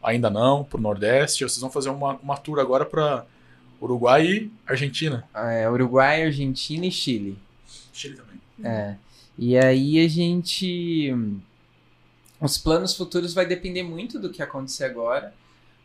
ainda 0.02 0.30
não, 0.30 0.64
pro 0.64 0.82
Nordeste. 0.82 1.44
Ou 1.44 1.50
vocês 1.50 1.62
vão 1.62 1.72
fazer 1.72 1.90
uma, 1.90 2.14
uma 2.18 2.38
tour 2.38 2.60
agora 2.60 2.86
para 2.86 3.26
Uruguai 3.82 4.26
e 4.26 4.52
Argentina. 4.66 5.28
É, 5.34 5.70
Uruguai, 5.70 6.24
Argentina 6.24 6.86
e 6.86 6.92
Chile. 6.92 7.38
Chile 7.92 8.16
também. 8.16 8.40
É. 8.64 8.96
E 9.38 9.58
aí 9.58 10.04
a 10.04 10.08
gente. 10.08 11.14
Os 12.40 12.58
planos 12.58 12.96
futuros 12.96 13.34
vai 13.34 13.46
depender 13.46 13.84
muito 13.84 14.20
do 14.20 14.30
que 14.30 14.42
acontecer 14.42 14.86
agora. 14.86 15.34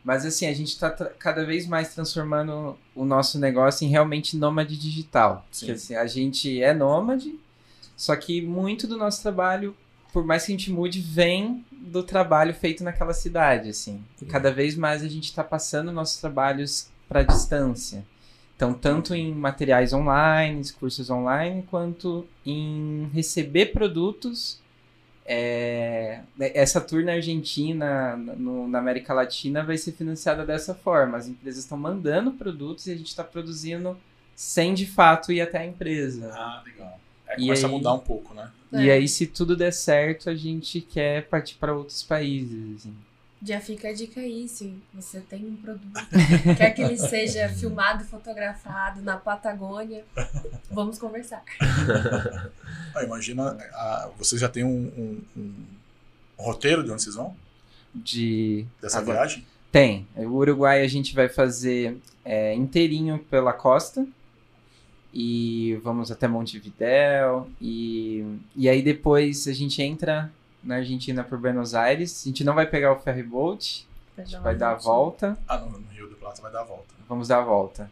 Mas 0.06 0.24
assim, 0.24 0.46
a 0.46 0.54
gente 0.54 0.68
está 0.68 0.88
cada 0.90 1.44
vez 1.44 1.66
mais 1.66 1.92
transformando 1.92 2.78
o 2.94 3.04
nosso 3.04 3.40
negócio 3.40 3.84
em 3.84 3.88
realmente 3.88 4.36
nômade 4.36 4.78
digital. 4.78 5.44
Sim. 5.50 5.66
Que, 5.66 5.72
assim, 5.72 5.96
a 5.96 6.06
gente 6.06 6.62
é 6.62 6.72
nômade, 6.72 7.36
só 7.96 8.14
que 8.14 8.40
muito 8.40 8.86
do 8.86 8.96
nosso 8.96 9.20
trabalho, 9.20 9.76
por 10.16 10.24
mais 10.24 10.46
que 10.46 10.52
a 10.52 10.56
gente 10.56 10.70
mude, 10.72 10.98
vem 10.98 11.62
do 11.70 12.02
trabalho 12.02 12.54
feito 12.54 12.82
naquela 12.82 13.12
cidade, 13.12 13.68
assim. 13.68 14.02
E 14.22 14.24
cada 14.24 14.50
vez 14.50 14.74
mais 14.74 15.02
a 15.04 15.08
gente 15.08 15.24
está 15.24 15.44
passando 15.44 15.92
nossos 15.92 16.18
trabalhos 16.18 16.88
para 17.06 17.22
distância. 17.22 18.02
Então, 18.56 18.72
tanto 18.72 19.14
em 19.14 19.34
materiais 19.34 19.92
online, 19.92 20.62
cursos 20.80 21.10
online, 21.10 21.64
quanto 21.70 22.26
em 22.46 23.10
receber 23.12 23.66
produtos. 23.72 24.58
É, 25.26 26.20
essa 26.38 26.80
tour 26.80 27.04
na 27.04 27.12
Argentina, 27.12 28.16
no- 28.16 28.66
na 28.66 28.78
América 28.78 29.12
Latina, 29.12 29.62
vai 29.62 29.76
ser 29.76 29.92
financiada 29.92 30.46
dessa 30.46 30.74
forma. 30.74 31.18
As 31.18 31.28
empresas 31.28 31.62
estão 31.62 31.76
mandando 31.76 32.30
produtos 32.32 32.86
e 32.86 32.92
a 32.92 32.96
gente 32.96 33.08
está 33.08 33.22
produzindo 33.22 33.94
sem 34.34 34.72
de 34.72 34.86
fato 34.86 35.30
ir 35.30 35.42
até 35.42 35.58
a 35.58 35.66
empresa. 35.66 36.30
Ah, 36.32 36.62
legal. 36.64 36.98
É, 37.28 37.36
começa 37.36 37.66
a 37.66 37.68
aí- 37.68 37.74
mudar 37.76 37.92
um 37.92 37.98
pouco, 37.98 38.32
né? 38.32 38.50
E 38.72 38.88
É. 38.88 38.94
aí, 38.94 39.08
se 39.08 39.26
tudo 39.26 39.56
der 39.56 39.72
certo, 39.72 40.28
a 40.28 40.34
gente 40.34 40.80
quer 40.80 41.26
partir 41.28 41.54
para 41.56 41.74
outros 41.74 42.02
países. 42.02 42.76
assim. 42.76 42.94
Já 43.42 43.60
fica 43.60 43.88
a 43.88 43.92
dica 43.92 44.18
aí, 44.20 44.48
se 44.48 44.74
você 44.94 45.20
tem 45.20 45.44
um 45.44 45.56
produto, 45.56 45.92
quer 46.56 46.70
que 46.70 46.80
ele 46.82 46.96
seja 46.96 47.48
filmado 47.50 48.02
e 48.02 48.06
fotografado 48.06 49.02
na 49.02 49.18
Patagônia, 49.18 50.04
vamos 50.70 50.98
conversar. 50.98 51.42
Ah, 52.94 53.04
imagina, 53.04 53.56
ah, 53.74 54.10
vocês 54.18 54.40
já 54.40 54.48
têm 54.48 54.64
um, 54.64 55.20
um- 55.36 55.52
um 56.38 56.42
roteiro 56.42 56.82
de 56.82 56.90
onde 56.90 57.02
vocês 57.02 57.14
vão? 57.14 57.36
De 57.94 58.66
Dessa 58.80 58.98
Agora- 58.98 59.18
viagem? 59.18 59.46
Tem. 59.70 60.06
O 60.16 60.28
Uruguai 60.28 60.82
a 60.82 60.88
gente 60.88 61.14
vai 61.14 61.28
fazer 61.28 61.98
é, 62.24 62.54
inteirinho 62.54 63.18
pela 63.30 63.52
costa. 63.52 64.06
E 65.18 65.80
vamos 65.82 66.10
até 66.10 66.28
Montevidéu. 66.28 67.48
E, 67.58 68.22
e 68.54 68.68
aí 68.68 68.82
depois 68.82 69.48
a 69.48 69.52
gente 69.54 69.80
entra 69.80 70.30
na 70.62 70.76
Argentina 70.76 71.24
por 71.24 71.38
Buenos 71.38 71.74
Aires. 71.74 72.22
A 72.22 72.28
gente 72.28 72.44
não 72.44 72.54
vai 72.54 72.66
pegar 72.66 72.92
o 72.92 72.98
ferry 72.98 73.22
boat. 73.22 73.88
A 74.18 74.22
gente 74.22 74.38
vai 74.42 74.54
dar 74.54 74.72
a 74.72 74.74
volta. 74.74 75.38
Ah, 75.48 75.56
no, 75.56 75.78
no 75.78 75.88
Rio 75.88 76.06
do 76.10 76.16
Plata 76.16 76.42
vai 76.42 76.52
dar 76.52 76.60
a 76.60 76.64
volta. 76.64 76.94
Vamos 77.08 77.28
dar 77.28 77.38
a 77.38 77.44
volta. 77.44 77.90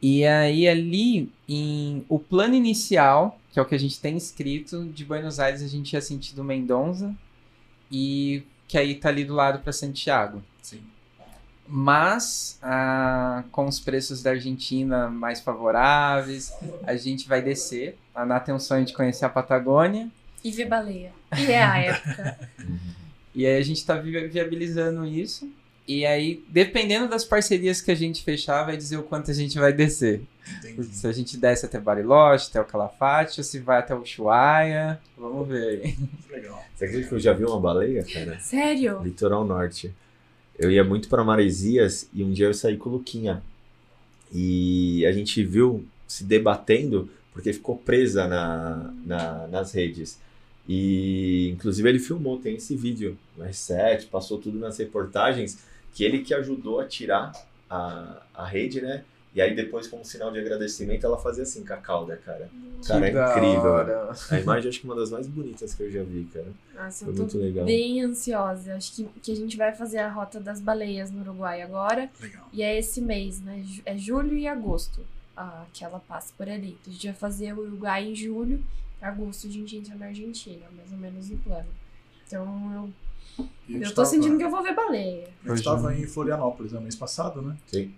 E 0.00 0.24
aí 0.24 0.66
ali, 0.66 1.30
em 1.46 2.02
o 2.08 2.18
plano 2.18 2.54
inicial, 2.54 3.38
que 3.52 3.58
é 3.58 3.62
o 3.62 3.66
que 3.66 3.74
a 3.74 3.78
gente 3.78 4.00
tem 4.00 4.16
escrito, 4.16 4.86
de 4.86 5.04
Buenos 5.04 5.38
Aires 5.38 5.62
a 5.62 5.68
gente 5.68 5.90
tinha 5.90 6.00
sentido 6.00 6.42
Mendonça. 6.42 7.14
E 7.92 8.42
que 8.66 8.78
aí 8.78 8.94
tá 8.94 9.10
ali 9.10 9.22
do 9.22 9.34
lado 9.34 9.58
para 9.58 9.70
Santiago. 9.70 10.42
Sim. 10.62 10.80
Mas, 11.70 12.58
ah, 12.62 13.44
com 13.52 13.66
os 13.66 13.78
preços 13.78 14.22
da 14.22 14.30
Argentina 14.30 15.08
mais 15.08 15.40
favoráveis, 15.40 16.52
a 16.84 16.96
gente 16.96 17.28
vai 17.28 17.42
descer. 17.42 17.98
A 18.14 18.22
Ana 18.22 18.40
tem 18.40 18.54
um 18.54 18.58
sonho 18.58 18.84
de 18.84 18.94
conhecer 18.94 19.26
a 19.26 19.28
Patagônia. 19.28 20.08
E 20.42 20.50
ver 20.50 20.66
baleia. 20.66 21.12
E 21.36 21.52
é 21.52 21.62
a 21.62 21.78
época. 21.78 22.38
E 23.34 23.46
aí 23.46 23.56
a 23.56 23.62
gente 23.62 23.76
está 23.76 23.94
viabilizando 23.94 25.04
isso. 25.04 25.48
E 25.86 26.04
aí, 26.04 26.44
dependendo 26.48 27.08
das 27.08 27.24
parcerias 27.24 27.80
que 27.80 27.90
a 27.90 27.94
gente 27.94 28.24
fechar, 28.24 28.64
vai 28.64 28.76
dizer 28.76 28.96
o 28.96 29.04
quanto 29.04 29.30
a 29.30 29.34
gente 29.34 29.56
vai 29.58 29.72
descer. 29.72 30.22
Entendi. 30.58 30.84
Se 30.94 31.06
a 31.06 31.12
gente 31.12 31.36
desce 31.36 31.64
até 31.64 31.78
Bariloche, 31.78 32.48
até 32.50 32.60
o 32.60 32.64
Calafate, 32.64 33.38
ou 33.38 33.44
se 33.44 33.60
vai 33.60 33.78
até 33.78 33.94
o 33.94 34.02
Ushuaia. 34.02 35.00
Vamos 35.16 35.46
ver 35.46 35.68
aí. 35.68 35.98
Legal. 36.28 36.64
Você 36.74 36.84
acredita 36.86 37.08
que 37.08 37.14
eu 37.14 37.20
já 37.20 37.32
vi 37.32 37.44
uma 37.44 37.60
baleia, 37.60 38.04
cara? 38.04 38.40
Sério? 38.40 39.00
Litoral 39.04 39.44
Norte. 39.44 39.94
Eu 40.58 40.70
ia 40.70 40.82
muito 40.84 41.08
para 41.08 41.22
Maresias 41.24 42.08
e 42.12 42.22
um 42.24 42.32
dia 42.32 42.46
eu 42.46 42.54
saí 42.54 42.76
com 42.76 42.88
o 42.90 42.92
Luquinha. 42.94 43.42
E 44.32 45.04
a 45.06 45.12
gente 45.12 45.42
viu 45.44 45.86
se 46.06 46.24
debatendo 46.24 47.08
porque 47.32 47.52
ficou 47.52 47.76
presa 47.76 48.26
na, 48.26 48.92
na- 49.04 49.46
nas 49.46 49.72
redes. 49.72 50.18
E 50.68 51.48
inclusive 51.54 51.88
ele 51.88 51.98
filmou, 51.98 52.38
tem 52.38 52.56
esse 52.56 52.74
vídeo 52.76 53.16
no 53.36 53.44
R7, 53.44 54.08
passou 54.08 54.38
tudo 54.38 54.58
nas 54.58 54.76
reportagens, 54.78 55.58
que 55.94 56.04
ele 56.04 56.18
que 56.20 56.34
ajudou 56.34 56.80
a 56.80 56.84
tirar 56.86 57.32
a, 57.70 58.22
a 58.34 58.46
rede, 58.46 58.80
né? 58.80 59.04
E 59.34 59.40
aí 59.42 59.54
depois, 59.54 59.86
como 59.86 60.04
sinal 60.04 60.32
de 60.32 60.38
agradecimento, 60.40 61.04
ela 61.04 61.18
fazia 61.18 61.42
assim 61.42 61.64
com 61.64 61.72
a 61.74 61.76
cauda, 61.76 62.16
cara. 62.16 62.50
Cara, 62.86 63.06
é 63.08 63.12
Que 63.12 63.38
incrível. 63.38 63.70
hora. 63.70 64.10
A 64.30 64.40
imagem 64.40 64.68
acho 64.70 64.80
que 64.80 64.86
é 64.86 64.90
uma 64.90 64.96
das 64.98 65.10
mais 65.10 65.26
bonitas 65.26 65.74
que 65.74 65.82
eu 65.82 65.90
já 65.90 66.02
vi, 66.02 66.24
cara. 66.32 66.46
Nossa, 66.74 67.04
Foi 67.04 67.12
eu 67.12 67.16
tô 67.16 67.22
muito 67.22 67.38
legal. 67.38 67.64
bem 67.66 68.02
ansiosa. 68.02 68.74
Acho 68.74 68.92
que, 68.96 69.04
que 69.22 69.32
a 69.32 69.36
gente 69.36 69.56
vai 69.56 69.74
fazer 69.74 69.98
a 69.98 70.10
rota 70.10 70.40
das 70.40 70.60
baleias 70.60 71.10
no 71.10 71.20
Uruguai 71.20 71.60
agora. 71.62 72.10
Legal. 72.20 72.48
E 72.52 72.62
é 72.62 72.78
esse 72.78 73.00
mês, 73.00 73.40
né? 73.40 73.64
É 73.84 73.96
julho 73.98 74.36
e 74.36 74.46
agosto 74.48 75.00
ah, 75.36 75.64
que 75.72 75.84
ela 75.84 76.00
passa 76.00 76.32
por 76.36 76.48
ali. 76.48 76.76
Então, 76.80 76.90
a 76.90 76.94
gente 76.94 77.06
vai 77.06 77.16
fazer 77.16 77.52
o 77.52 77.60
Uruguai 77.60 78.04
em 78.08 78.14
julho, 78.14 78.64
agosto 79.00 79.46
a 79.46 79.50
gente 79.50 79.76
entra 79.76 79.94
na 79.94 80.06
Argentina, 80.06 80.64
mais 80.76 80.90
ou 80.90 80.98
menos 80.98 81.30
o 81.30 81.36
plano. 81.36 81.68
Então 82.26 82.92
eu, 83.38 83.44
eu 83.80 83.88
tô 83.90 83.94
tava- 83.96 84.08
sentindo 84.08 84.36
que 84.38 84.44
eu 84.44 84.50
vou 84.50 84.62
ver 84.62 84.74
baleia. 84.74 85.28
Gente 85.44 85.58
estava 85.58 85.94
em 85.94 86.06
Florianópolis 86.06 86.72
no 86.72 86.80
mês 86.80 86.96
passado, 86.96 87.40
né? 87.42 87.56
Sim. 87.66 87.92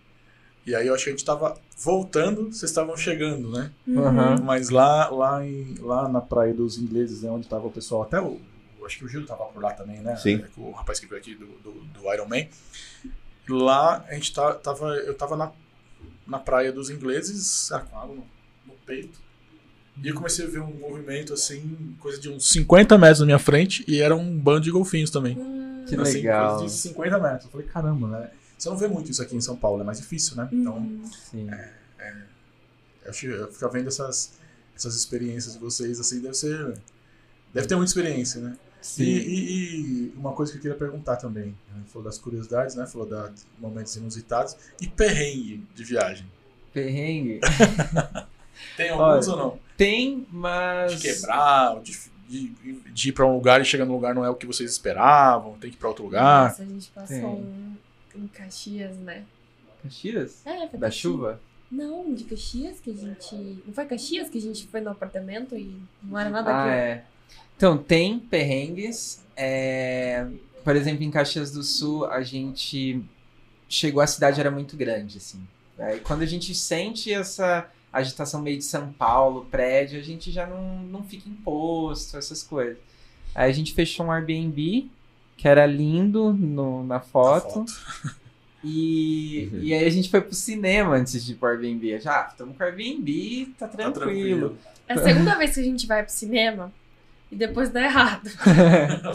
E 0.67 0.75
aí 0.75 0.87
eu 0.87 0.95
acho 0.95 1.05
que 1.05 1.11
a 1.11 1.13
gente 1.13 1.21
estava 1.21 1.57
voltando, 1.79 2.53
vocês 2.53 2.71
estavam 2.71 2.97
chegando, 2.97 3.51
né? 3.51 3.71
Uhum. 3.87 4.43
Mas 4.45 4.69
lá, 4.71 5.09
lá, 5.09 5.45
em, 5.45 5.75
lá 5.81 6.09
na 6.09 6.21
Praia 6.21 6.53
dos 6.53 6.79
Ingleses, 6.79 7.23
né, 7.23 7.31
onde 7.31 7.47
estava 7.47 7.67
o 7.67 7.71
pessoal, 7.71 8.03
até 8.03 8.21
o. 8.21 8.39
Acho 8.85 8.99
que 8.99 9.05
o 9.05 9.09
Gil 9.09 9.23
estava 9.23 9.45
por 9.45 9.63
lá 9.63 9.73
também, 9.73 10.01
né? 10.01 10.17
Sim. 10.17 10.43
O 10.57 10.71
rapaz 10.71 10.99
que 10.99 11.07
veio 11.07 11.21
aqui 11.21 11.35
do, 11.35 11.47
do, 11.47 11.73
do 11.73 12.13
Iron 12.13 12.27
Man. 12.27 12.47
Lá 13.49 14.05
a 14.09 14.15
gente 14.15 14.33
tá, 14.33 14.55
tava. 14.55 14.95
Eu 14.97 15.15
tava 15.15 15.37
na, 15.37 15.53
na 16.27 16.39
Praia 16.39 16.73
dos 16.73 16.91
Ingleses, 16.91 17.71
ah, 17.73 17.81
com 17.81 17.99
água 17.99 18.17
no, 18.17 18.27
no 18.67 18.75
peito. 18.87 19.19
E 20.03 20.09
eu 20.09 20.15
comecei 20.15 20.47
a 20.47 20.49
ver 20.49 20.61
um 20.61 20.73
movimento 20.73 21.35
assim, 21.35 21.95
coisa 22.01 22.19
de 22.19 22.31
uns 22.31 22.51
50 22.51 22.97
metros 22.97 23.21
na 23.21 23.27
minha 23.27 23.39
frente, 23.39 23.85
e 23.87 24.01
era 24.01 24.17
um 24.17 24.39
bando 24.39 24.63
de 24.63 24.71
golfinhos 24.71 25.11
também. 25.11 25.37
Que 25.87 25.95
assim, 25.95 26.19
legal. 26.19 26.59
Coisa 26.59 26.75
de 26.75 26.81
50 26.81 27.19
metros. 27.19 27.45
Eu 27.45 27.51
falei, 27.51 27.67
caramba, 27.67 28.09
né? 28.09 28.31
Você 28.61 28.69
não 28.69 28.77
vê 28.77 28.87
muito 28.89 29.11
isso 29.11 29.23
aqui 29.23 29.35
em 29.35 29.41
São 29.41 29.57
Paulo, 29.57 29.81
é 29.81 29.85
mais 29.85 29.99
difícil, 29.99 30.37
né? 30.37 30.47
Então, 30.53 30.77
hum. 30.79 31.03
Sim. 31.31 31.49
eu 33.05 33.11
acho 33.11 33.21
que 33.21 33.27
eu 33.27 33.51
ficar 33.51 33.69
vendo 33.69 33.89
essas, 33.89 34.33
essas 34.77 34.95
experiências 34.95 35.55
de 35.55 35.59
vocês, 35.59 35.99
assim, 35.99 36.21
deve 36.21 36.35
ser. 36.35 36.79
Deve 37.55 37.67
ter 37.67 37.75
muita 37.75 37.89
experiência, 37.91 38.41
né? 38.41 38.57
E, 38.83 38.87
Sim. 38.87 39.03
e- 39.05 39.51
e 40.09 40.15
uma 40.17 40.33
coisa 40.33 40.53
que 40.53 40.59
eu 40.59 40.63
queria 40.63 40.77
perguntar 40.77 41.17
também. 41.17 41.57
né? 41.75 41.83
Falou 41.89 42.05
das 42.05 42.19
curiosidades, 42.19 42.75
né? 42.77 42.87
Falou 42.87 43.07
da, 43.07 43.29
de 43.29 43.43
momentos 43.59 43.97
inusitados. 43.97 44.55
E 44.81 44.87
perrengue 44.87 45.67
de 45.75 45.83
viagem. 45.85 46.27
Perrengue. 46.73 47.41
Tem 48.77 48.91
alguns 48.91 49.27
Olha, 49.29 49.31
ou 49.31 49.37
não? 49.53 49.59
Tem, 49.77 50.27
mas. 50.31 51.01
De 51.01 51.01
quebrar, 51.15 51.81
de, 51.81 51.99
de, 52.29 52.49
de 52.93 53.09
ir 53.09 53.13
pra 53.13 53.27
um 53.27 53.35
lugar 53.35 53.61
e 53.61 53.65
chegar 53.65 53.85
num 53.87 53.95
lugar 53.95 54.15
não 54.15 54.25
é 54.25 54.29
o 54.31 54.35
que 54.35 54.47
vocês 54.47 54.71
esperavam, 54.71 55.59
tem 55.59 55.71
que 55.71 55.77
ir 55.77 55.79
pra 55.79 55.89
outro 55.89 56.05
lugar. 56.05 56.51
Nossa, 56.51 56.63
a 56.63 56.67
gente 56.67 56.91
passou 56.91 57.17
Tem. 57.17 57.25
um 57.25 57.75
em 58.15 58.27
Caxias, 58.27 58.97
né? 58.99 59.25
Caxias? 59.83 60.45
É, 60.47 60.59
foi 60.69 60.79
Da 60.79 60.87
Caxias. 60.87 60.95
chuva? 60.95 61.41
Não, 61.71 62.13
de 62.13 62.25
Caxias 62.25 62.81
que 62.81 62.91
a 62.91 62.95
gente. 62.95 63.35
Não 63.67 63.73
foi 63.73 63.85
Caxias 63.87 64.29
que 64.29 64.39
a 64.39 64.41
gente 64.41 64.67
foi 64.67 64.81
no 64.81 64.91
apartamento 64.91 65.57
e 65.57 65.81
não 66.03 66.19
era 66.19 66.29
nada 66.31 66.51
Ah, 66.51 66.61
aquilo? 66.61 66.75
é. 66.75 67.05
Então, 67.57 67.79
tem 67.79 68.19
perrengues. 68.19 69.25
é, 69.37 70.27
Por 70.65 70.75
exemplo, 70.77 71.03
em 71.05 71.11
Caxias 71.11 71.51
do 71.53 71.63
Sul, 71.63 72.07
a 72.07 72.23
gente 72.23 73.01
chegou, 73.69 74.03
a 74.03 74.07
cidade 74.07 74.41
era 74.41 74.51
muito 74.51 74.77
grande, 74.77 75.19
assim. 75.19 75.47
Aí, 75.79 76.01
quando 76.01 76.23
a 76.23 76.27
gente 76.27 76.55
sente 76.55 77.13
essa 77.13 77.71
agitação 77.93 78.43
meio 78.43 78.59
de 78.59 78.65
São 78.65 78.93
Paulo, 78.93 79.47
prédio, 79.51 79.99
a 79.99 80.03
gente 80.03 80.31
já 80.31 80.47
não, 80.47 80.81
não 80.83 81.03
fica 81.05 81.29
imposto, 81.29 82.17
essas 82.19 82.43
coisas. 82.43 82.77
Aí 83.35 83.49
a 83.51 83.55
gente 83.55 83.73
fechou 83.73 84.07
um 84.07 84.11
Airbnb, 84.13 84.91
que 85.41 85.49
era 85.49 85.65
lindo 85.65 86.33
no- 86.35 86.85
na 86.85 87.01
foto. 87.01 87.65
E, 88.63 89.49
Uhum. 89.53 89.61
e 89.63 89.73
aí 89.75 89.87
a 89.87 89.91
gente 89.91 90.11
foi 90.11 90.21
pro 90.21 90.35
cinema 90.35 90.95
antes 90.97 91.25
de 91.25 91.33
ir 91.33 91.37
pro 91.37 91.49
Airbnb. 91.49 91.99
Já, 91.99 92.13
ah, 92.21 92.29
estamos 92.31 92.57
com 92.57 92.63
o 92.63 92.67
Airbnb, 92.67 93.55
tá 93.59 93.67
Tá 93.67 93.77
tranquilo. 93.77 94.01
tranquilo. 94.51 94.59
É 94.87 94.93
a 94.93 94.99
segunda 94.99 95.35
vez 95.39 95.55
que 95.55 95.61
a 95.61 95.65
gente 95.65 95.87
vai 95.87 96.03
pro 96.03 96.13
cinema 96.13 96.71
e 97.33 97.37
depois 97.37 97.71
dá 97.71 97.83
errado. 97.83 98.29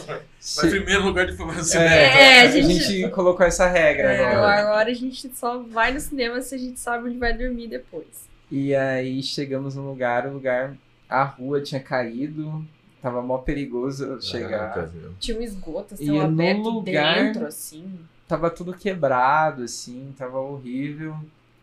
Mas 0.00 0.70
primeiro 0.70 1.04
lugar 1.04 1.26
de 1.26 1.36
fazer 1.36 1.62
cinema. 1.64 1.90
É, 1.90 2.40
a 2.40 2.42
a 2.42 2.50
gente... 2.50 2.74
gente- 2.82 3.10
colocou 3.10 3.46
essa 3.46 3.68
regra 3.68 4.12
É, 4.12 4.34
agora. 4.34 4.60
agora 4.62 4.90
a 4.90 4.94
gente 4.94 5.30
só 5.34 5.58
vai 5.62 5.92
no 5.92 6.00
cinema 6.00 6.40
se 6.40 6.54
a 6.54 6.58
gente 6.58 6.80
sabe 6.80 7.08
onde 7.08 7.18
vai 7.18 7.32
dormir 7.36 7.68
depois. 7.68 8.26
E 8.50 8.74
aí 8.74 9.22
chegamos 9.22 9.76
no 9.76 9.88
lugar, 9.88 10.26
o 10.26 10.32
lugar, 10.32 10.74
a 11.08 11.22
rua 11.24 11.60
tinha 11.60 11.80
caído, 11.80 12.64
tava 13.06 13.22
mó 13.22 13.38
perigoso 13.38 14.20
chegar. 14.20 14.74
Caraca. 14.74 14.92
Tinha 15.20 15.38
um 15.38 15.42
esgoto, 15.42 15.94
E 15.94 16.06
céu 16.06 16.14
no 16.16 16.22
aberto 16.22 16.68
lugar- 16.68 17.24
dentro, 17.24 17.46
assim. 17.46 18.00
Tava 18.26 18.50
tudo 18.50 18.74
quebrado, 18.74 19.62
assim, 19.62 20.12
tava 20.18 20.38
horrível. 20.40 21.14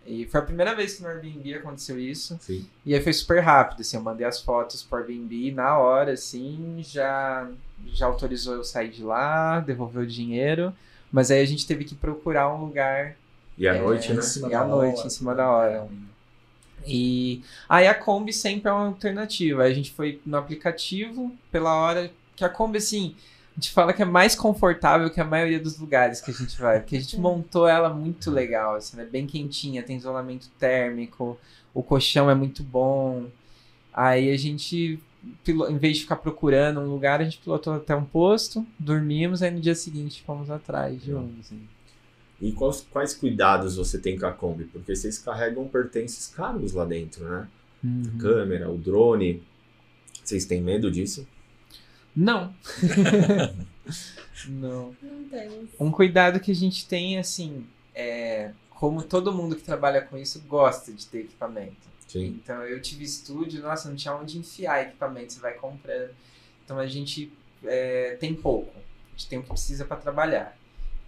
E 0.05 0.25
foi 0.25 0.39
a 0.39 0.43
primeira 0.43 0.73
vez 0.75 0.95
que 0.95 1.01
no 1.03 1.09
Airbnb 1.09 1.53
aconteceu 1.55 1.99
isso. 1.99 2.37
Sim. 2.41 2.65
E 2.85 2.93
aí 2.95 3.01
foi 3.01 3.11
super 3.13 3.39
rápido, 3.41 3.81
assim, 3.81 3.97
eu 3.97 4.03
mandei 4.03 4.25
as 4.25 4.41
fotos 4.41 4.81
pro 4.83 4.99
Airbnb 4.99 5.51
na 5.51 5.77
hora, 5.77 6.11
assim, 6.13 6.79
já, 6.83 7.49
já 7.87 8.05
autorizou 8.05 8.55
eu 8.55 8.63
sair 8.63 8.89
de 8.89 9.03
lá, 9.03 9.59
devolveu 9.59 10.03
o 10.03 10.07
dinheiro. 10.07 10.73
Mas 11.11 11.29
aí 11.31 11.41
a 11.41 11.45
gente 11.45 11.67
teve 11.67 11.83
que 11.85 11.95
procurar 11.95 12.53
um 12.53 12.61
lugar 12.65 13.15
E 13.57 13.67
à 13.67 13.75
É, 13.75 13.79
noite, 13.81 14.11
né? 14.13 14.21
cima 14.21 14.49
E 14.49 14.53
à 14.55 14.63
noite, 14.65 14.97
hora. 14.99 15.07
em 15.07 15.09
cima 15.09 15.35
da 15.35 15.49
hora. 15.49 15.87
E 16.85 17.41
aí 17.67 17.87
a 17.87 17.93
Kombi 17.93 18.33
sempre 18.33 18.69
é 18.69 18.73
uma 18.73 18.87
alternativa. 18.87 19.63
A 19.63 19.73
gente 19.73 19.91
foi 19.91 20.21
no 20.25 20.37
aplicativo 20.37 21.31
pela 21.51 21.75
hora 21.75 22.11
que 22.35 22.43
a 22.43 22.49
Kombi, 22.49 22.77
assim, 22.77 23.15
a 23.51 23.55
gente 23.55 23.71
fala 23.71 23.93
que 23.93 24.01
é 24.01 24.05
mais 24.05 24.35
confortável 24.35 25.09
que 25.11 25.21
a 25.21 25.25
maioria 25.25 25.59
dos 25.59 25.77
lugares 25.77 26.19
que 26.19 26.31
a 26.31 26.33
gente 26.33 26.59
vai. 26.59 26.79
Porque 26.79 26.97
a 26.97 26.99
gente 26.99 27.17
montou 27.19 27.67
ela 27.67 27.89
muito 27.89 28.31
legal, 28.31 28.75
assim, 28.75 28.97
né? 28.97 29.05
Bem 29.05 29.27
quentinha, 29.27 29.83
tem 29.83 29.95
isolamento 29.95 30.49
térmico, 30.59 31.39
o 31.73 31.83
colchão 31.83 32.29
é 32.29 32.35
muito 32.35 32.63
bom. 32.63 33.27
Aí 33.93 34.31
a 34.31 34.37
gente, 34.37 34.99
em 35.47 35.77
vez 35.77 35.97
de 35.97 36.03
ficar 36.03 36.15
procurando 36.15 36.79
um 36.79 36.89
lugar, 36.89 37.21
a 37.21 37.23
gente 37.23 37.37
pilotou 37.37 37.73
até 37.73 37.95
um 37.95 38.03
posto, 38.03 38.65
dormimos, 38.79 39.43
aí 39.43 39.51
no 39.51 39.61
dia 39.61 39.75
seguinte 39.75 40.23
fomos 40.23 40.49
atrás 40.49 41.01
de 41.03 41.13
um. 41.13 41.31
Assim. 41.39 41.61
E 42.41 42.51
quais, 42.51 42.85
quais 42.89 43.13
cuidados 43.13 43.75
você 43.77 43.97
tem 43.97 44.17
com 44.17 44.25
a 44.25 44.31
Kombi? 44.31 44.65
Porque 44.65 44.95
vocês 44.95 45.17
carregam 45.17 45.67
pertences 45.67 46.27
caros 46.27 46.73
lá 46.73 46.85
dentro, 46.85 47.23
né? 47.23 47.47
A 47.83 48.21
câmera, 48.21 48.69
o 48.69 48.77
drone. 48.77 49.43
Vocês 50.23 50.45
têm 50.45 50.61
medo 50.61 50.91
disso? 50.91 51.27
Não. 52.15 52.53
Não. 54.47 54.95
Não 55.01 55.23
temos. 55.29 55.69
Um 55.79 55.91
cuidado 55.91 56.39
que 56.39 56.51
a 56.51 56.55
gente 56.55 56.87
tem, 56.87 57.17
assim, 57.17 57.65
é 57.93 58.51
como 58.83 59.01
todo 59.01 59.31
mundo 59.31 59.55
que 59.55 59.63
trabalha 59.63 60.01
com 60.01 60.17
isso 60.17 60.41
gosta 60.41 60.91
de 60.91 61.05
ter 61.05 61.19
equipamento. 61.19 61.87
Sim. 62.05 62.39
Então 62.43 62.63
eu 62.63 62.81
tive 62.81 63.05
estúdio, 63.05 63.61
nossa, 63.61 63.87
não 63.87 63.95
tinha 63.95 64.13
onde 64.13 64.37
enfiar 64.37 64.83
equipamento, 64.83 65.31
você 65.31 65.39
vai 65.39 65.53
comprando. 65.53 66.09
Então 66.65 66.77
a 66.77 66.85
gente 66.85 67.31
é, 67.63 68.17
tem 68.19 68.35
pouco, 68.35 68.73
a 68.77 69.11
gente 69.17 69.29
tem 69.29 69.39
o 69.39 69.41
que 69.41 69.47
precisa 69.47 69.85
para 69.85 69.95
trabalhar. 69.95 70.57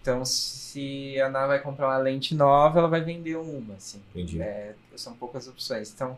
Então 0.06 0.24
se 0.24 1.20
a 1.20 1.26
Ana 1.26 1.48
vai 1.48 1.58
comprar 1.58 1.88
uma 1.88 1.98
lente 1.98 2.32
nova, 2.32 2.78
ela 2.78 2.86
vai 2.86 3.00
vender 3.00 3.34
uma, 3.34 3.74
assim. 3.74 4.00
Entendi. 4.10 4.40
É, 4.40 4.76
são 4.94 5.14
poucas 5.14 5.48
opções. 5.48 5.92
Então, 5.92 6.16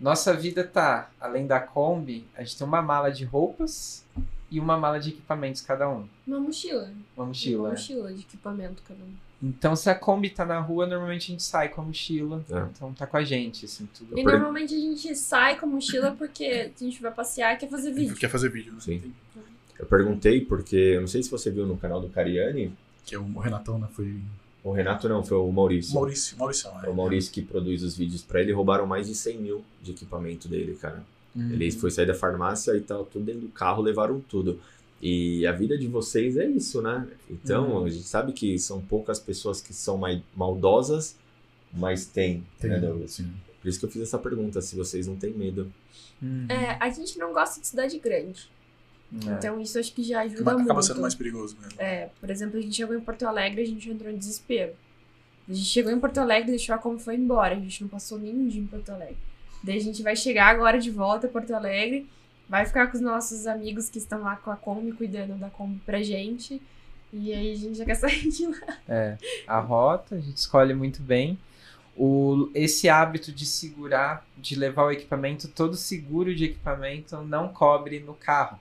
nossa 0.00 0.32
vida 0.32 0.64
tá, 0.64 1.10
além 1.20 1.46
da 1.46 1.60
Kombi, 1.60 2.24
a 2.34 2.42
gente 2.42 2.56
tem 2.56 2.66
uma 2.66 2.80
mala 2.80 3.10
de 3.10 3.26
roupas 3.26 4.06
e 4.50 4.58
uma 4.58 4.78
mala 4.78 4.98
de 4.98 5.10
equipamentos 5.10 5.60
cada 5.60 5.86
um. 5.86 6.08
Uma 6.26 6.40
mochila. 6.40 6.90
Uma 7.14 7.26
mochila. 7.26 7.58
Uma 7.58 7.68
né? 7.68 7.74
mochila 7.74 8.12
de 8.14 8.20
equipamento 8.20 8.82
cada 8.88 9.04
um. 9.04 9.12
Então, 9.42 9.76
se 9.76 9.90
a 9.90 9.94
Kombi 9.94 10.30
tá 10.30 10.46
na 10.46 10.58
rua, 10.58 10.86
normalmente 10.86 11.24
a 11.24 11.32
gente 11.32 11.42
sai 11.42 11.68
com 11.68 11.82
a 11.82 11.84
mochila. 11.84 12.42
É. 12.50 12.58
Então 12.74 12.94
tá 12.94 13.06
com 13.06 13.18
a 13.18 13.22
gente, 13.22 13.66
assim, 13.66 13.86
tudo. 13.94 14.18
E 14.18 14.24
normalmente 14.24 14.74
a 14.74 14.80
gente 14.80 15.14
sai 15.14 15.58
com 15.58 15.66
a 15.66 15.68
mochila 15.68 16.12
porque 16.16 16.72
a 16.74 16.84
gente 16.84 17.02
vai 17.02 17.12
passear 17.12 17.54
e 17.54 17.58
quer 17.58 17.68
fazer 17.68 17.92
vídeo. 17.92 18.16
Quer 18.16 18.30
fazer 18.30 18.48
vídeo, 18.48 18.72
né? 18.72 18.80
Sim. 18.80 19.12
Eu 19.78 19.84
perguntei 19.84 20.40
porque, 20.42 20.76
eu 20.76 21.00
não 21.02 21.08
sei 21.08 21.22
se 21.22 21.30
você 21.30 21.50
viu 21.50 21.66
no 21.66 21.76
canal 21.76 22.00
do 22.00 22.08
Cariani, 22.08 22.72
Que 23.04 23.14
é 23.14 23.18
o 23.18 23.38
Renatão, 23.38 23.78
né? 23.78 23.88
Foi 23.92 24.20
o 24.62 24.72
Renato 24.72 25.08
não, 25.08 25.24
foi 25.24 25.38
o 25.38 25.50
Maurício. 25.50 25.94
Maurício. 25.94 26.36
Maurício, 26.36 26.70
É 26.84 26.88
o 26.90 26.94
Maurício 26.94 27.32
que 27.32 27.40
produz 27.40 27.82
os 27.82 27.96
vídeos 27.96 28.22
pra 28.22 28.42
ele, 28.42 28.52
roubaram 28.52 28.86
mais 28.86 29.06
de 29.06 29.14
100 29.14 29.38
mil 29.38 29.64
de 29.82 29.92
equipamento 29.92 30.48
dele, 30.48 30.74
cara. 30.78 31.02
Uhum. 31.34 31.50
Ele 31.52 31.70
foi 31.72 31.90
sair 31.90 32.06
da 32.06 32.14
farmácia 32.14 32.76
e 32.76 32.80
tal, 32.82 33.06
tudo 33.06 33.24
dentro 33.24 33.40
do 33.42 33.48
carro, 33.48 33.80
levaram 33.82 34.20
tudo. 34.20 34.60
E 35.00 35.46
a 35.46 35.52
vida 35.52 35.78
de 35.78 35.86
vocês 35.86 36.36
é 36.36 36.46
isso, 36.46 36.82
né? 36.82 37.08
Então, 37.30 37.70
Uhum. 37.78 37.84
a 37.86 37.88
gente 37.88 38.04
sabe 38.04 38.32
que 38.34 38.58
são 38.58 38.82
poucas 38.82 39.18
pessoas 39.18 39.62
que 39.62 39.72
são 39.72 39.96
mais 39.96 40.20
maldosas, 40.36 41.16
mas 41.72 42.04
tem, 42.04 42.44
Tem, 42.58 42.68
né, 42.70 42.78
Douglas? 42.80 43.12
sim. 43.12 43.32
Por 43.62 43.68
isso 43.68 43.78
que 43.80 43.86
eu 43.86 43.90
fiz 43.90 44.02
essa 44.02 44.18
pergunta, 44.18 44.60
se 44.60 44.76
vocês 44.76 45.06
não 45.06 45.16
têm 45.16 45.32
medo. 45.32 45.72
Uhum. 46.20 46.46
É, 46.50 46.76
a 46.78 46.90
gente 46.90 47.18
não 47.18 47.32
gosta 47.32 47.60
de 47.60 47.66
cidade 47.66 47.98
grande. 47.98 48.46
É. 49.12 49.32
Então 49.32 49.60
isso 49.60 49.78
acho 49.78 49.92
que 49.92 50.02
já 50.02 50.20
ajuda 50.20 50.42
Acaba 50.42 50.58
muito. 50.62 50.82
sendo 50.82 51.00
mais 51.00 51.14
perigoso 51.14 51.56
mesmo. 51.60 51.80
É, 51.80 52.10
por 52.20 52.30
exemplo, 52.30 52.58
a 52.58 52.62
gente 52.62 52.76
chegou 52.76 52.94
em 52.94 53.00
Porto 53.00 53.26
Alegre 53.26 53.60
e 53.62 53.64
a 53.64 53.66
gente 53.66 53.90
entrou 53.90 54.10
em 54.10 54.16
desespero. 54.16 54.72
A 55.48 55.52
gente 55.52 55.66
chegou 55.66 55.90
em 55.90 55.98
Porto 55.98 56.18
Alegre, 56.18 56.50
deixou 56.50 56.74
a 56.74 56.78
Kombi 56.78 57.00
e 57.00 57.04
foi 57.04 57.16
embora. 57.16 57.54
A 57.54 57.58
gente 57.58 57.82
não 57.82 57.88
passou 57.88 58.18
nenhum 58.18 58.46
dia 58.46 58.60
em 58.60 58.66
Porto 58.66 58.90
Alegre. 58.90 59.16
Daí 59.62 59.76
a 59.76 59.80
gente 59.80 60.02
vai 60.02 60.14
chegar 60.14 60.46
agora 60.46 60.78
de 60.78 60.90
volta 60.90 61.26
a 61.26 61.30
Porto 61.30 61.52
Alegre, 61.52 62.08
vai 62.48 62.64
ficar 62.64 62.86
com 62.86 62.96
os 62.96 63.00
nossos 63.00 63.46
amigos 63.46 63.90
que 63.90 63.98
estão 63.98 64.22
lá 64.22 64.36
com 64.36 64.50
a 64.50 64.56
Kombi, 64.56 64.92
cuidando 64.92 65.34
da 65.34 65.50
Kombi 65.50 65.80
pra 65.84 66.02
gente. 66.02 66.62
E 67.12 67.32
aí 67.32 67.52
a 67.52 67.56
gente 67.56 67.76
já 67.76 67.84
quer 67.84 67.96
sair 67.96 68.28
de 68.28 68.46
lá. 68.46 68.78
É, 68.88 69.18
a 69.46 69.58
rota, 69.58 70.14
a 70.14 70.20
gente 70.20 70.36
escolhe 70.36 70.72
muito 70.72 71.02
bem. 71.02 71.38
O, 71.96 72.48
esse 72.54 72.88
hábito 72.88 73.32
de 73.32 73.44
segurar, 73.44 74.24
de 74.38 74.54
levar 74.54 74.84
o 74.84 74.90
equipamento, 74.92 75.48
todo 75.48 75.76
seguro 75.76 76.34
de 76.34 76.44
equipamento 76.44 77.20
não 77.22 77.48
cobre 77.48 78.00
no 78.00 78.14
carro. 78.14 78.58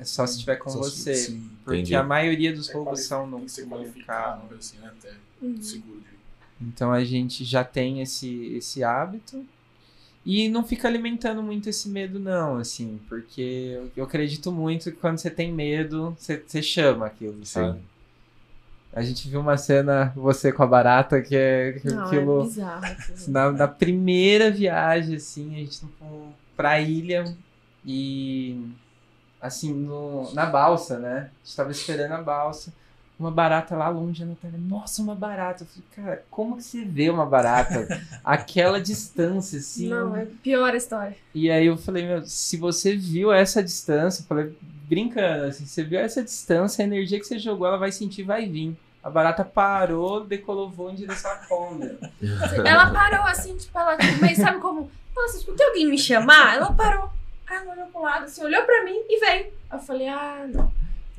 É 0.00 0.04
só 0.04 0.26
se 0.26 0.34
estiver 0.34 0.56
com 0.56 0.70
Só 0.70 0.82
se- 0.84 0.90
você. 1.02 1.14
sim. 1.14 1.50
Porque 1.64 1.80
Entendi. 1.80 1.94
a 1.94 2.02
maioria 2.02 2.52
dos 2.54 2.70
É 2.70 2.72
roubos 2.72 2.92
quali- 2.92 3.02
são 3.06 3.22
tem 3.22 3.30
no, 3.30 3.40
que 3.44 3.52
ser 3.52 3.62
no 3.66 3.68
qualificado, 3.76 4.40
carro. 4.40 4.54
assim, 4.58 4.78
né? 4.78 4.90
Até 4.98 5.12
Uhum. 5.42 5.62
seguro 5.62 6.00
de. 6.00 6.66
Então 6.66 6.90
a 6.92 7.04
gente 7.04 7.44
já 7.44 7.62
tem 7.64 8.00
esse, 8.00 8.54
esse 8.56 8.82
hábito. 8.82 9.44
E 10.24 10.48
não 10.50 10.62
fica 10.64 10.86
alimentando 10.86 11.42
muito 11.42 11.68
esse 11.70 11.88
medo, 11.88 12.18
não, 12.18 12.56
assim, 12.58 13.00
porque 13.08 13.40
eu- 13.74 13.90
eu 13.96 14.04
acredito 14.04 14.52
muito 14.52 14.90
que 14.92 14.98
quando 14.98 15.16
você 15.18 15.30
tem 15.30 15.50
medo, 15.52 16.14
você, 16.18 16.42
você 16.46 16.62
chama 16.62 17.06
aquilo, 17.06 17.44
sabe? 17.46 17.78
A 18.92 19.02
gente 19.02 19.28
viu 19.30 19.40
uma 19.40 19.56
cena, 19.56 20.12
você 20.16 20.52
com 20.52 20.62
a 20.62 20.66
barata, 20.66 21.22
que 21.22 21.34
é 21.34 21.72
que 21.80 21.88
Não, 21.88 22.04
aquilo. 22.04 22.40
é 22.40 22.44
bizarro. 22.44 22.84
aquilo. 22.84 23.18
Na, 23.28 23.50
na 23.52 23.68
primeira 23.68 24.50
viagem, 24.50 25.16
assim, 25.16 25.54
a 25.54 25.58
gente 25.58 25.80
foi 25.98 26.28
pra 26.56 26.80
ilha 26.80 27.34
e 27.86 28.60
assim, 29.40 29.72
no, 29.72 30.32
na 30.34 30.46
balsa, 30.46 30.98
né? 30.98 31.30
A 31.42 31.46
gente 31.46 31.56
tava 31.56 31.70
esperando 31.70 32.12
a 32.12 32.22
balsa. 32.22 32.72
Uma 33.18 33.30
barata 33.30 33.76
lá 33.76 33.88
longe, 33.90 34.24
na 34.24 34.34
tela. 34.34 34.54
Nossa, 34.56 35.02
uma 35.02 35.14
barata. 35.14 35.64
Eu 35.64 35.66
falei, 35.66 35.84
cara, 35.94 36.24
como 36.30 36.56
que 36.56 36.62
você 36.62 36.84
vê 36.84 37.10
uma 37.10 37.26
barata? 37.26 37.86
Aquela 38.24 38.80
distância, 38.80 39.58
assim. 39.58 39.88
Não, 39.88 40.16
é 40.16 40.24
pior 40.24 40.72
a 40.72 40.76
história. 40.76 41.14
E 41.34 41.50
aí 41.50 41.66
eu 41.66 41.76
falei, 41.76 42.06
meu, 42.06 42.24
se 42.24 42.56
você 42.56 42.96
viu 42.96 43.30
essa 43.30 43.62
distância, 43.62 44.22
eu 44.22 44.26
falei, 44.26 44.56
brincando, 44.88 45.44
assim, 45.44 45.66
você 45.66 45.84
viu 45.84 46.00
essa 46.00 46.22
distância, 46.22 46.82
a 46.82 46.86
energia 46.86 47.20
que 47.20 47.26
você 47.26 47.38
jogou, 47.38 47.66
ela 47.66 47.76
vai 47.76 47.92
sentir, 47.92 48.22
vai 48.22 48.46
vir. 48.46 48.74
A 49.02 49.10
barata 49.10 49.44
parou, 49.44 50.24
decolou 50.24 50.70
voo 50.70 50.90
em 50.90 50.94
direção 50.94 51.30
à 51.30 51.36
Kombi. 51.36 51.98
Ela 52.64 52.90
parou 52.90 53.24
assim, 53.26 53.56
tipo, 53.56 53.78
ela 53.78 53.96
meio, 54.20 54.36
sabe 54.36 54.60
como? 54.60 54.90
Nossa, 55.14 55.38
tipo, 55.38 55.52
tem 55.52 55.66
alguém 55.66 55.88
me 55.88 55.98
chamar? 55.98 56.56
Ela 56.56 56.72
parou. 56.72 57.10
Aí 57.50 57.56
ela 57.56 57.72
olhou 57.72 57.86
pro 57.86 58.02
lado, 58.02 58.24
assim, 58.26 58.44
olhou 58.44 58.62
pra 58.62 58.84
mim 58.84 59.02
e 59.08 59.18
veio. 59.18 59.52
Eu 59.72 59.78
falei, 59.80 60.06
ah, 60.06 60.48
não. 60.52 60.72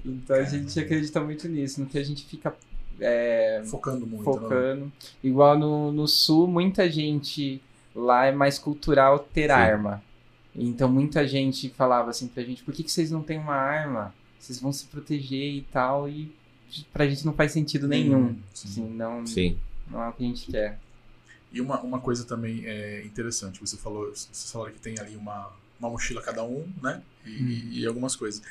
Então 0.06 0.36
a 0.38 0.44
gente 0.44 0.80
acredita 0.80 1.20
muito 1.20 1.48
nisso, 1.50 1.82
no 1.82 1.86
que 1.86 1.98
a 1.98 2.04
gente 2.04 2.26
fica 2.26 2.56
é, 3.02 3.62
Focando 3.66 4.08
muito. 4.08 4.24
Né? 4.24 4.24
focando. 4.24 4.92
Igual 5.22 5.60
no, 5.60 5.92
no 5.92 6.08
sul, 6.08 6.48
muita 6.48 6.90
gente 6.90 7.62
lá 7.94 8.28
é 8.28 8.32
mais 8.32 8.58
cultural 8.58 9.20
ter 9.20 9.48
Sim. 9.48 9.52
arma. 9.52 10.04
Então 10.56 10.90
muita 10.90 11.28
gente 11.28 11.70
falava 11.70 12.10
assim 12.10 12.28
pra 12.28 12.44
gente, 12.44 12.64
por 12.64 12.74
que, 12.74 12.84
que 12.84 12.92
vocês 12.92 13.12
não 13.12 13.22
têm 13.22 13.38
uma 13.38 13.56
arma? 13.56 14.14
Vocês 14.40 14.60
vão 14.60 14.72
se 14.72 14.86
proteger 14.86 15.56
e 15.56 15.62
tal, 15.72 16.08
e 16.08 16.34
pra 16.94 17.08
gente 17.08 17.26
não 17.26 17.34
faz 17.34 17.52
sentido 17.52 17.88
nenhum. 17.88 18.38
Sim. 18.54 18.70
Assim, 18.70 18.90
não, 18.90 19.26
Sim. 19.26 19.58
não 19.90 20.02
é 20.02 20.10
o 20.10 20.14
que 20.14 20.24
a 20.24 20.28
gente 20.28 20.52
quer. 20.52 20.80
E 21.52 21.60
uma, 21.60 21.82
uma 21.82 22.00
coisa 22.00 22.26
também 22.26 22.66
é 22.66 23.04
interessante, 23.06 23.60
você 23.60 23.76
falou, 23.76 24.10
você 24.14 24.52
falou 24.52 24.70
que 24.70 24.80
tem 24.80 24.98
ali 25.00 25.16
uma, 25.18 25.52
uma 25.82 25.90
mochila 25.90 26.22
cada 26.22 26.44
um, 26.44 26.68
né? 26.82 27.02
E, 27.26 27.30
Hum. 27.30 27.70
e 27.72 27.86
algumas 27.88 28.16
coisas. 28.16 28.42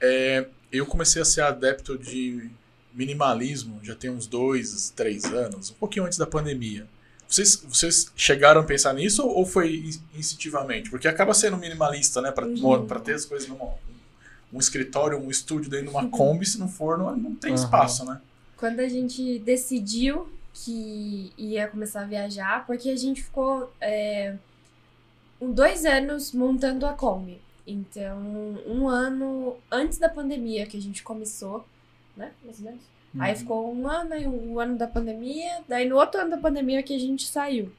É, 0.00 0.46
eu 0.70 0.86
comecei 0.86 1.22
a 1.22 1.24
ser 1.24 1.42
adepto 1.42 1.96
de 1.98 2.50
minimalismo 2.94 3.80
já 3.82 3.94
tem 3.94 4.10
uns 4.10 4.26
dois, 4.26 4.90
três 4.94 5.24
anos, 5.24 5.70
um 5.70 5.74
pouquinho 5.74 6.04
antes 6.04 6.18
da 6.18 6.26
pandemia. 6.26 6.86
Vocês, 7.26 7.56
vocês 7.66 8.12
chegaram 8.14 8.60
a 8.60 8.64
pensar 8.64 8.92
nisso 8.92 9.26
ou 9.26 9.46
foi 9.46 9.76
in- 9.76 10.18
instintivamente? 10.18 10.90
Porque 10.90 11.08
acaba 11.08 11.32
sendo 11.32 11.56
minimalista, 11.56 12.20
né? 12.20 12.30
Pra, 12.30 12.44
Uhum. 12.46 12.86
ter 13.02 13.14
as 13.14 13.24
coisas 13.24 13.48
numa, 13.48 13.72
um 14.52 14.58
escritório, 14.58 15.18
um 15.18 15.30
estúdio 15.30 15.70
dentro 15.70 15.86
de 15.86 15.92
uma 15.92 16.08
Kombi, 16.10 16.44
se 16.44 16.58
não 16.58 16.68
for, 16.68 16.98
não, 16.98 17.16
não 17.16 17.34
tem 17.34 17.52
Aham. 17.54 17.62
espaço, 17.64 18.04
né? 18.04 18.20
Quando 18.58 18.80
a 18.80 18.88
gente 18.88 19.38
decidiu 19.38 20.28
que 20.52 21.32
ia 21.38 21.66
começar 21.68 22.02
a 22.02 22.04
viajar, 22.04 22.66
porque 22.66 22.90
a 22.90 22.96
gente 22.96 23.22
ficou 23.22 23.72
é, 23.80 24.36
dois 25.50 25.84
anos 25.84 26.32
montando 26.32 26.86
a 26.86 26.92
Kombi. 26.92 27.40
Então, 27.66 28.20
um 28.66 28.88
ano 28.88 29.56
antes 29.70 29.98
da 29.98 30.08
pandemia 30.08 30.66
que 30.66 30.76
a 30.76 30.80
gente 30.80 31.02
começou, 31.02 31.64
né? 32.16 32.32
Mais 32.44 32.58
ou 32.58 32.64
menos. 32.64 32.92
Aí 33.18 33.34
ficou 33.34 33.74
um 33.74 33.86
ano, 33.86 34.14
aí 34.14 34.26
um 34.26 34.58
ano 34.58 34.76
da 34.76 34.86
pandemia, 34.86 35.60
daí 35.68 35.86
no 35.86 35.96
outro 35.96 36.20
ano 36.20 36.30
da 36.30 36.38
pandemia 36.38 36.82
que 36.82 36.94
a 36.94 36.98
gente 36.98 37.26
saiu. 37.26 37.70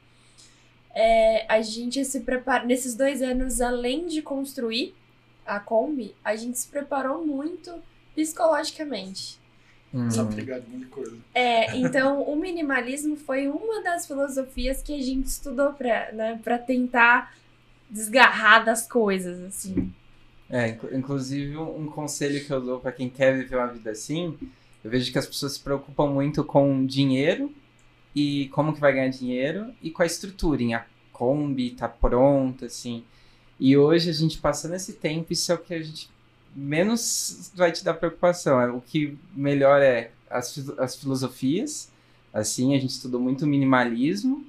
É, 0.94 1.46
a 1.50 1.60
gente 1.62 2.06
se 2.06 2.20
prepara, 2.20 2.66
nesses 2.66 2.94
dois 2.94 3.22
anos, 3.22 3.60
além 3.60 4.06
de 4.06 4.22
construir 4.22 4.94
a 5.46 5.60
Kombi, 5.60 6.16
a 6.24 6.36
gente 6.36 6.60
se 6.60 6.68
preparou 6.68 7.26
muito 7.26 7.74
psicologicamente. 8.14 9.40
Hum. 9.92 10.08
De 10.08 10.20
um 10.20 10.24
monte 10.24 10.44
de 10.44 10.86
coisa. 10.86 11.18
É, 11.34 11.76
então 11.78 12.22
o 12.22 12.36
minimalismo 12.36 13.16
foi 13.16 13.48
uma 13.48 13.82
das 13.82 14.06
filosofias 14.06 14.82
que 14.82 14.94
a 14.94 15.02
gente 15.02 15.26
estudou 15.26 15.74
pra, 15.74 16.12
né, 16.12 16.40
pra 16.44 16.58
tentar 16.58 17.36
desgarrar 17.94 18.66
das 18.66 18.88
coisas, 18.88 19.40
assim. 19.42 19.94
É, 20.50 20.70
inclu- 20.70 20.96
inclusive 20.96 21.58
um 21.58 21.86
conselho 21.88 22.44
que 22.46 22.52
eu 22.52 22.62
dou 22.62 22.80
pra 22.80 22.92
quem 22.92 23.10
quer 23.10 23.36
viver 23.38 23.56
uma 23.56 23.68
vida 23.68 23.92
assim, 23.92 24.38
eu 24.84 24.92
vejo 24.92 25.12
que 25.12 25.18
as 25.18 25.26
pessoas 25.26 25.54
se 25.54 25.60
preocupam 25.60 26.08
muito 26.08 26.44
com 26.44 26.86
dinheiro 26.86 27.52
e 28.16 28.50
como 28.50 28.74
que 28.74 28.80
vai 28.82 28.94
ganhar 28.94 29.10
dinheiro 29.10 29.74
e 29.82 29.90
com 29.90 30.04
a 30.04 30.06
estrutura, 30.06 30.62
em 30.62 30.74
a 30.74 30.86
Kombi 31.12 31.72
tá 31.72 31.88
pronta, 31.88 32.66
assim. 32.66 33.04
E 33.60 33.78
hoje 33.78 34.10
a 34.10 34.14
gente 34.14 34.40
passando 34.40 34.76
esse 34.76 34.94
tempo, 34.94 35.32
isso 35.32 35.52
é 35.52 35.56
o 35.56 35.60
que 35.60 35.74
a 35.74 35.82
gente 35.82 36.10
menos 36.56 37.52
vai 37.56 37.72
te 37.72 37.84
dar 37.84 37.94
preocupação. 37.94 38.60
É, 38.60 38.70
O 38.70 38.82
que 38.82 39.18
melhor 39.36 39.82
é 39.82 40.12
as, 40.30 40.70
as 40.78 40.96
filosofias, 40.96 41.92
assim, 42.34 42.76
a 42.76 42.80
gente 42.80 42.92
estudou 42.92 43.22
muito 43.22 43.48
minimalismo, 43.48 44.46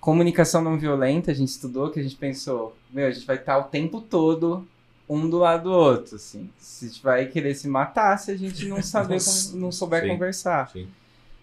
comunicação 0.00 0.62
não 0.62 0.78
violenta, 0.78 1.30
a 1.30 1.34
gente 1.34 1.48
estudou, 1.48 1.90
que 1.90 2.00
a 2.00 2.02
gente 2.02 2.16
pensou, 2.16 2.76
meu, 2.90 3.06
a 3.06 3.10
gente 3.10 3.26
vai 3.26 3.36
estar 3.36 3.58
o 3.58 3.64
tempo 3.64 4.00
todo 4.00 4.66
um 5.08 5.28
do 5.28 5.38
lado 5.38 5.64
do 5.64 5.72
outro, 5.72 6.16
assim. 6.16 6.48
A 6.58 6.84
gente 6.86 7.02
vai 7.02 7.26
querer 7.26 7.54
se 7.54 7.66
matar 7.66 8.16
se 8.16 8.30
a 8.30 8.36
gente 8.36 8.66
não 8.66 8.80
saber, 8.80 9.18
não 9.54 9.72
souber 9.72 10.02
Sim. 10.02 10.08
conversar. 10.08 10.70
Sim. 10.70 10.88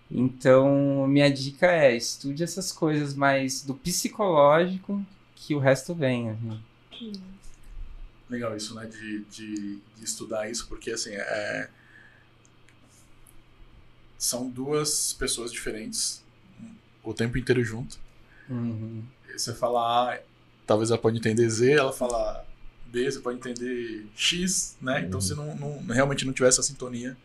Então, 0.10 1.05
minha 1.05 1.30
dica 1.30 1.68
é, 1.68 1.95
estude 1.95 2.41
essas 2.41 2.72
coisas 2.72 3.14
mais 3.14 3.62
do 3.62 3.74
psicológico 3.74 5.05
que 5.36 5.53
o 5.53 5.60
resto 5.60 5.93
vem. 5.93 6.30
assim. 6.30 6.62
Legal 8.30 8.55
isso, 8.55 8.74
né? 8.74 8.86
De, 8.86 9.26
de, 9.26 9.80
de 9.97 10.03
estudar 10.03 10.49
isso, 10.49 10.66
porque 10.68 10.91
assim, 10.91 11.12
é... 11.14 11.70
são 14.18 14.49
duas 14.49 15.14
pessoas 15.14 15.51
diferentes 15.51 16.24
o 17.03 17.14
tempo 17.14 17.38
inteiro 17.38 17.64
junto. 17.64 17.99
Uhum. 18.50 19.04
Você 19.36 19.54
fala 19.54 20.14
A, 20.14 20.20
talvez 20.66 20.89
ela 20.89 21.00
pode 21.00 21.18
entender 21.18 21.48
Z, 21.50 21.72
ela 21.74 21.93
fala 21.93 22.45
B, 22.88 23.10
você 23.12 23.20
pode 23.20 23.38
entender 23.38 24.06
X, 24.16 24.78
né? 24.82 25.02
Então, 25.02 25.20
Uhum. 25.20 25.22
se 25.22 25.36
não, 25.36 25.56
não- 25.56 25.93
realmente 25.93 26.26
não 26.26 26.34
tiver 26.34 26.48
essa 26.50 26.64
sintonia, 26.64 27.16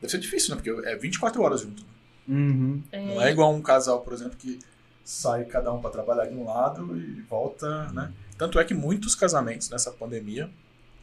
deve 0.00 0.10
ser 0.10 0.18
difícil, 0.18 0.54
né? 0.54 0.62
Porque 0.62 0.88
é 0.88 0.96
24 0.96 1.42
horas 1.42 1.60
junto. 1.62 1.82
né? 1.82 1.88
Uhum. 2.28 2.82
Não 2.92 3.22
é 3.22 3.30
igual 3.30 3.54
um 3.54 3.62
casal, 3.62 4.00
por 4.00 4.12
exemplo, 4.12 4.36
que 4.36 4.58
sai 5.04 5.44
cada 5.44 5.72
um 5.72 5.80
para 5.80 5.90
trabalhar 5.90 6.26
de 6.26 6.34
um 6.34 6.44
lado 6.44 6.96
e 6.98 7.20
volta, 7.22 7.84
né? 7.92 8.12
Tanto 8.36 8.58
é 8.58 8.64
que 8.64 8.74
muitos 8.74 9.14
casamentos 9.14 9.70
nessa 9.70 9.90
pandemia 9.92 10.50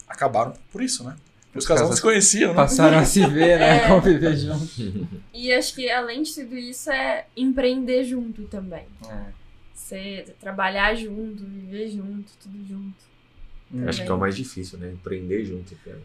acabaram 0.07 0.53
por 0.71 0.81
isso, 0.81 1.03
né? 1.03 1.15
Os 1.55 1.63
Os 1.63 1.67
casais 1.67 1.95
se 1.95 2.01
conheciam, 2.01 2.49
né? 2.49 2.55
Passaram 2.55 2.97
a 2.97 3.05
se 3.05 3.25
ver, 3.27 3.59
né? 3.59 3.77
É. 3.85 3.87
Conviver 3.87 4.35
junto. 4.35 5.07
E 5.33 5.53
acho 5.53 5.73
que 5.75 5.89
além 5.89 6.23
de 6.23 6.33
tudo 6.33 6.57
isso 6.57 6.91
é 6.91 7.25
empreender 7.37 8.03
junto 8.03 8.43
também. 8.47 8.85
É. 9.07 9.42
Você 9.73 10.25
trabalhar 10.39 10.95
junto, 10.95 11.43
viver 11.45 11.89
junto, 11.89 12.31
tudo 12.41 12.57
junto. 12.67 12.95
Uhum. 13.71 13.87
Acho 13.89 14.03
que 14.03 14.09
é 14.09 14.13
o 14.13 14.19
mais 14.19 14.35
difícil, 14.35 14.77
né? 14.77 14.91
Empreender 14.91 15.43
junto, 15.45 15.75
cara. 15.83 16.01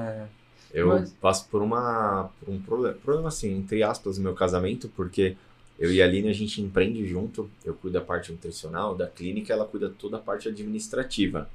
É. 0.00 0.26
Eu 0.72 0.88
Mas- 0.88 1.12
passo 1.20 1.48
por 1.48 1.62
uma 1.62 2.30
por 2.40 2.52
um 2.52 2.60
problema, 2.60 2.94
problema 2.96 3.28
assim, 3.28 3.56
entre 3.56 3.82
aspas, 3.82 4.18
no 4.18 4.24
meu 4.24 4.34
casamento, 4.34 4.88
porque 4.94 5.36
eu 5.78 5.92
e 5.92 6.00
a 6.00 6.04
Aline 6.04 6.28
a 6.28 6.32
gente 6.32 6.60
empreende 6.60 7.06
junto. 7.06 7.50
Eu 7.64 7.74
cuido 7.74 7.98
da 7.98 8.04
parte 8.04 8.32
nutricional, 8.32 8.94
da 8.96 9.06
clínica, 9.06 9.52
ela 9.52 9.66
cuida 9.66 9.88
toda 9.90 10.16
a 10.16 10.20
parte 10.20 10.48
administrativa. 10.48 11.48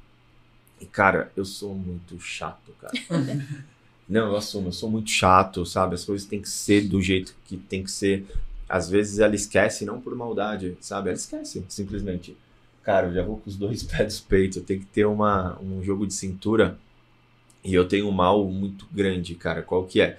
E 0.80 0.86
cara, 0.86 1.32
eu 1.36 1.46
sou 1.46 1.74
muito 1.76 2.20
chato, 2.20 2.72
cara. 2.80 2.94
Não, 4.10 4.28
eu 4.28 4.36
assumo, 4.36 4.68
eu 4.70 4.74
sou 4.74 4.90
muito 4.90 5.10
chato, 5.10 5.66
sabe? 5.66 5.96
As 5.96 6.04
coisas 6.04 6.28
têm 6.28 6.42
que 6.42 6.50
ser 6.50 6.82
do 6.82 7.02
jeito 7.02 7.34
que 7.46 7.56
tem 7.56 7.82
que 7.84 7.92
ser. 7.92 8.26
Às 8.72 8.90
vezes 8.90 9.20
ela 9.20 9.36
esquece, 9.36 9.84
não 9.84 10.00
por 10.00 10.16
maldade, 10.16 10.78
sabe? 10.80 11.10
Ela 11.10 11.18
esquece, 11.18 11.66
simplesmente. 11.68 12.38
Cara, 12.82 13.08
eu 13.08 13.14
já 13.14 13.22
vou 13.22 13.38
com 13.38 13.50
os 13.50 13.58
dois 13.58 13.84
pés 13.84 14.06
dos 14.06 14.20
peitos, 14.22 14.58
eu 14.58 14.64
tenho 14.64 14.80
que 14.80 14.86
ter 14.86 15.06
uma, 15.06 15.60
um 15.62 15.84
jogo 15.84 16.08
de 16.08 16.14
cintura. 16.14 16.78
E 17.64 17.74
eu 17.74 17.86
tenho 17.86 18.08
um 18.08 18.12
mal 18.12 18.46
muito 18.46 18.88
grande, 18.92 19.36
cara. 19.36 19.62
Qual 19.62 19.84
que 19.84 20.00
é? 20.00 20.18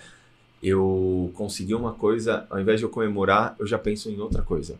Eu 0.62 1.32
consegui 1.34 1.74
uma 1.74 1.94
coisa, 1.94 2.46
ao 2.50 2.60
invés 2.60 2.78
de 2.78 2.84
eu 2.84 2.90
comemorar, 2.90 3.56
eu 3.58 3.66
já 3.66 3.78
penso 3.78 4.10
em 4.10 4.20
outra 4.20 4.42
coisa. 4.42 4.76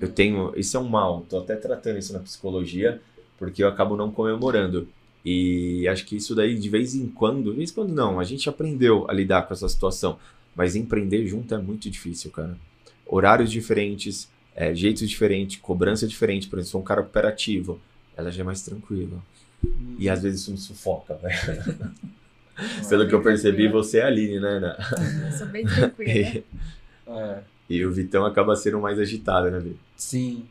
Eu 0.00 0.08
tenho. 0.08 0.52
Isso 0.56 0.76
é 0.76 0.80
um 0.80 0.88
mal, 0.88 1.26
tô 1.28 1.40
até 1.40 1.56
tratando 1.56 1.98
isso 1.98 2.12
na 2.12 2.20
psicologia, 2.20 3.02
porque 3.36 3.64
eu 3.64 3.68
acabo 3.68 3.96
não 3.96 4.12
comemorando. 4.12 4.88
E 5.24 5.88
acho 5.88 6.06
que 6.06 6.16
isso 6.16 6.36
daí, 6.36 6.56
de 6.56 6.68
vez 6.68 6.94
em 6.94 7.08
quando, 7.08 7.50
de 7.50 7.56
vez 7.56 7.72
em 7.72 7.74
quando 7.74 7.92
não, 7.92 8.20
a 8.20 8.24
gente 8.24 8.48
aprendeu 8.48 9.10
a 9.10 9.12
lidar 9.12 9.42
com 9.42 9.52
essa 9.52 9.68
situação. 9.68 10.18
Mas 10.54 10.76
empreender 10.76 11.26
junto 11.26 11.52
é 11.52 11.58
muito 11.58 11.90
difícil, 11.90 12.30
cara. 12.30 12.56
Horários 13.06 13.50
diferentes, 13.50 14.28
é, 14.54 14.74
jeitos 14.74 15.08
diferentes, 15.08 15.58
cobrança 15.60 16.06
diferente. 16.06 16.48
Por 16.48 16.58
exemplo, 16.58 16.72
sou 16.72 16.80
um 16.80 16.84
cara 16.84 17.00
operativo, 17.00 17.80
ela 18.16 18.30
já 18.30 18.42
é 18.42 18.44
mais 18.44 18.62
tranquila. 18.62 19.18
E 19.98 20.08
às 20.08 20.22
vezes 20.22 20.40
isso 20.42 20.50
me 20.50 20.58
sufoca, 20.58 21.14
velho. 21.14 21.92
Pelo 22.88 23.06
que 23.06 23.14
eu 23.14 23.22
percebi, 23.22 23.68
você 23.68 23.98
é 23.98 24.02
a 24.04 24.06
Aline, 24.06 24.40
né, 24.40 24.48
Ana? 24.48 24.76
Eu 25.26 25.32
sou 25.36 25.46
bem 25.46 25.64
tranquila. 25.66 26.10
E, 26.10 26.44
É. 27.08 27.38
e 27.70 27.84
o 27.86 27.92
Vitão 27.92 28.26
acaba 28.26 28.56
sendo 28.56 28.80
mais 28.80 28.98
agitado, 28.98 29.48
né, 29.48 29.60
Vi? 29.60 29.76
Sim. 29.96 30.44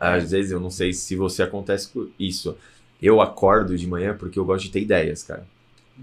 Às 0.00 0.30
vezes 0.30 0.50
eu 0.50 0.58
não 0.58 0.70
sei 0.70 0.92
se 0.94 1.14
você 1.14 1.42
acontece 1.42 1.88
com 1.88 2.08
isso. 2.18 2.56
Eu 3.00 3.20
acordo 3.20 3.76
de 3.76 3.86
manhã 3.86 4.16
porque 4.16 4.38
eu 4.38 4.44
gosto 4.44 4.64
de 4.64 4.70
ter 4.70 4.80
ideias, 4.80 5.22
cara. 5.22 5.46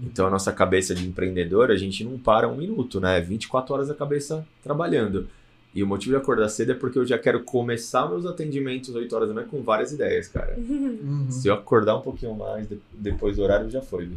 Então 0.00 0.26
a 0.26 0.30
nossa 0.30 0.52
cabeça 0.52 0.94
de 0.94 1.04
empreendedor, 1.06 1.72
a 1.72 1.76
gente 1.76 2.04
não 2.04 2.16
para 2.16 2.48
um 2.48 2.56
minuto, 2.56 3.00
né? 3.00 3.20
24 3.20 3.74
horas 3.74 3.90
a 3.90 3.94
cabeça 3.94 4.46
trabalhando. 4.62 5.28
E 5.72 5.82
o 5.82 5.86
motivo 5.86 6.10
de 6.10 6.16
acordar 6.20 6.48
cedo 6.48 6.72
é 6.72 6.74
porque 6.74 6.98
eu 6.98 7.06
já 7.06 7.16
quero 7.18 7.44
começar 7.44 8.08
meus 8.08 8.26
atendimentos 8.26 8.92
8 8.94 9.14
horas 9.14 9.28
da 9.28 9.34
manhã 9.34 9.46
com 9.46 9.62
várias 9.62 9.92
ideias, 9.92 10.26
cara. 10.26 10.54
Uhum. 10.58 11.28
Se 11.30 11.46
eu 11.46 11.54
acordar 11.54 11.96
um 11.96 12.00
pouquinho 12.02 12.34
mais 12.34 12.68
de- 12.68 12.80
depois 12.92 13.36
do 13.36 13.42
horário, 13.42 13.70
já 13.70 13.80
foi. 13.80 14.10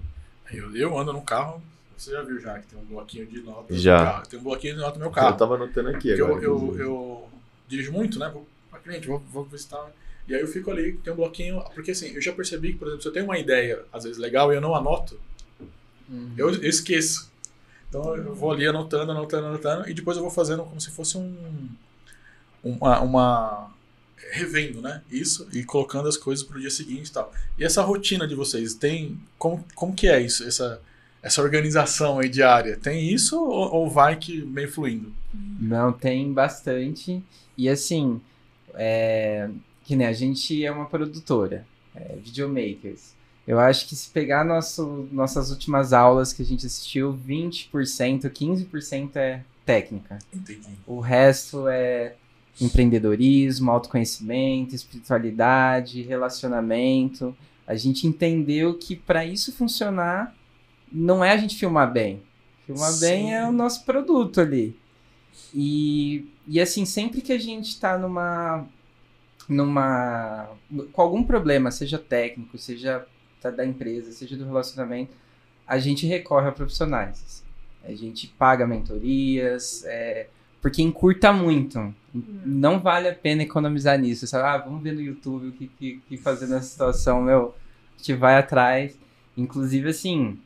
Eu, 0.51 0.75
eu 0.75 0.97
ando 0.97 1.13
no 1.13 1.21
carro, 1.21 1.61
você 1.95 2.11
já 2.11 2.23
viu 2.23 2.39
já 2.39 2.57
que 2.57 2.65
tem 2.67 2.79
um 2.79 2.85
bloquinho 2.85 3.27
de 3.27 3.39
notas 3.41 3.79
Já. 3.79 3.99
no 3.99 4.03
carro. 4.05 4.27
Tem 4.27 4.39
um 4.39 4.43
bloquinho 4.43 4.73
de 4.73 4.79
notas 4.79 4.95
no 4.95 4.99
meu 5.01 5.09
Eu 5.09 5.13
carro. 5.13 5.37
tava 5.37 5.55
anotando 5.55 5.89
aqui 5.89 6.09
Porque 6.09 6.21
agora. 6.23 6.43
eu, 6.43 6.73
eu, 6.75 6.79
eu 6.79 7.29
dirijo 7.67 7.91
muito, 7.91 8.17
né? 8.17 8.29
Vou 8.33 8.47
pra 8.71 8.79
cliente, 8.79 9.07
vou, 9.07 9.19
vou 9.31 9.43
visitar. 9.45 9.91
E 10.27 10.33
aí 10.33 10.41
eu 10.41 10.47
fico 10.47 10.71
ali, 10.71 10.93
tem 11.03 11.13
um 11.13 11.15
bloquinho. 11.17 11.61
Porque 11.75 11.91
assim, 11.91 12.07
eu 12.15 12.21
já 12.21 12.31
percebi 12.33 12.73
que, 12.73 12.79
por 12.79 12.87
exemplo, 12.87 13.03
se 13.03 13.07
eu 13.09 13.13
tenho 13.13 13.25
uma 13.25 13.37
ideia, 13.37 13.83
às 13.93 14.03
vezes 14.05 14.17
legal, 14.17 14.51
e 14.51 14.55
eu 14.55 14.61
não 14.61 14.73
anoto, 14.75 15.19
Uhum. 16.09 16.31
eu, 16.37 16.49
eu 16.49 16.63
esqueço. 16.69 17.31
Então 17.93 18.15
eu 18.15 18.33
vou 18.33 18.51
ali 18.51 18.65
anotando, 18.65 19.11
anotando, 19.11 19.45
anotando, 19.45 19.87
e 19.87 19.93
depois 19.93 20.17
eu 20.17 20.23
vou 20.23 20.31
fazendo 20.31 20.63
como 20.63 20.81
se 20.81 20.89
fosse 20.89 21.15
um. 21.15 21.69
Uma. 22.63 22.99
uma 23.01 23.71
revendo, 24.31 24.81
né? 24.81 25.03
Isso, 25.11 25.47
e 25.53 25.63
colocando 25.63 26.07
as 26.07 26.17
coisas 26.17 26.43
pro 26.43 26.59
dia 26.59 26.71
seguinte 26.71 27.09
e 27.09 27.11
tal. 27.11 27.31
E 27.55 27.63
essa 27.63 27.83
rotina 27.83 28.27
de 28.27 28.33
vocês, 28.33 28.73
tem. 28.73 29.19
Como, 29.37 29.63
como 29.75 29.93
que 29.93 30.07
é 30.07 30.19
isso? 30.19 30.43
Essa, 30.43 30.81
essa 31.21 31.41
organização 31.43 32.17
aí 32.17 32.29
diária? 32.29 32.77
Tem 32.77 33.13
isso 33.13 33.39
ou, 33.39 33.71
ou 33.71 33.89
vai 33.89 34.15
que 34.15 34.41
meio 34.41 34.71
fluindo? 34.71 35.13
Não, 35.31 35.93
tem 35.93 36.33
bastante. 36.33 37.21
E 37.55 37.69
assim, 37.69 38.19
é, 38.73 39.49
que 39.83 39.95
nem 39.95 40.07
a 40.07 40.13
gente 40.13 40.65
é 40.65 40.71
uma 40.71 40.87
produtora. 40.87 41.63
é, 41.95 42.15
videomakers. 42.15 43.13
Eu 43.45 43.59
acho 43.59 43.87
que 43.87 43.95
se 43.95 44.09
pegar 44.09 44.45
nosso, 44.45 45.07
nossas 45.11 45.51
últimas 45.51 45.91
aulas 45.91 46.31
que 46.31 46.41
a 46.41 46.45
gente 46.45 46.65
assistiu, 46.65 47.13
20%, 47.27 48.29
15% 48.29 49.15
é 49.17 49.43
técnica. 49.65 50.19
Entendi. 50.33 50.69
O 50.87 50.99
resto 50.99 51.67
é 51.67 52.15
empreendedorismo, 52.61 53.71
autoconhecimento, 53.71 54.75
espiritualidade, 54.75 56.01
relacionamento. 56.03 57.35
A 57.67 57.75
gente 57.75 58.07
entendeu 58.07 58.77
que 58.77 58.95
para 58.95 59.25
isso 59.25 59.51
funcionar, 59.51 60.33
não 60.91 61.23
é 61.23 61.31
a 61.31 61.37
gente 61.37 61.57
filmar 61.57 61.91
bem. 61.91 62.21
Filmar 62.65 62.91
Sim. 62.91 62.99
bem 63.01 63.35
é 63.35 63.45
o 63.45 63.51
nosso 63.51 63.83
produto 63.83 64.39
ali. 64.39 64.77
E, 65.53 66.29
e 66.47 66.61
assim, 66.61 66.85
sempre 66.85 67.21
que 67.21 67.33
a 67.33 67.39
gente 67.39 67.69
está 67.69 67.97
numa, 67.97 68.65
numa. 69.49 70.49
com 70.91 71.01
algum 71.01 71.23
problema, 71.23 71.71
seja 71.71 71.97
técnico, 71.97 72.57
seja 72.57 73.05
da- 73.43 73.51
da 73.51 73.65
empresa, 73.65 74.11
seja 74.11 74.35
do 74.37 74.45
relacionamento, 74.45 75.11
a 75.67 75.77
gente 75.77 76.05
recorre 76.07 76.47
a 76.47 76.51
profissionais. 76.51 77.21
assim. 77.25 77.43
A 77.85 77.93
gente 77.95 78.27
paga 78.27 78.65
mentorias, 78.65 79.83
é, 79.85 80.27
porque 80.61 80.81
encurta 80.81 81.33
muito. 81.33 81.93
Não 82.13 82.79
vale 82.79 83.09
a 83.09 83.13
pena 83.15 83.43
economizar 83.43 83.97
nisso. 83.99 84.25
Sabe? 84.27 84.47
Ah, 84.47 84.57
vamos 84.57 84.81
ver 84.81 84.93
no 84.93 85.01
YouTube 85.01 85.47
o 85.47 85.51
que, 85.51 85.67
que, 85.67 86.01
que 86.07 86.17
fazer 86.17 86.47
nessa 86.47 86.65
situação, 86.67 87.21
meu. 87.21 87.53
A 87.95 87.97
gente 87.97 88.13
vai 88.13 88.37
atrás. 88.37 88.97
Inclusive, 89.35 89.89
assim, 89.89 90.39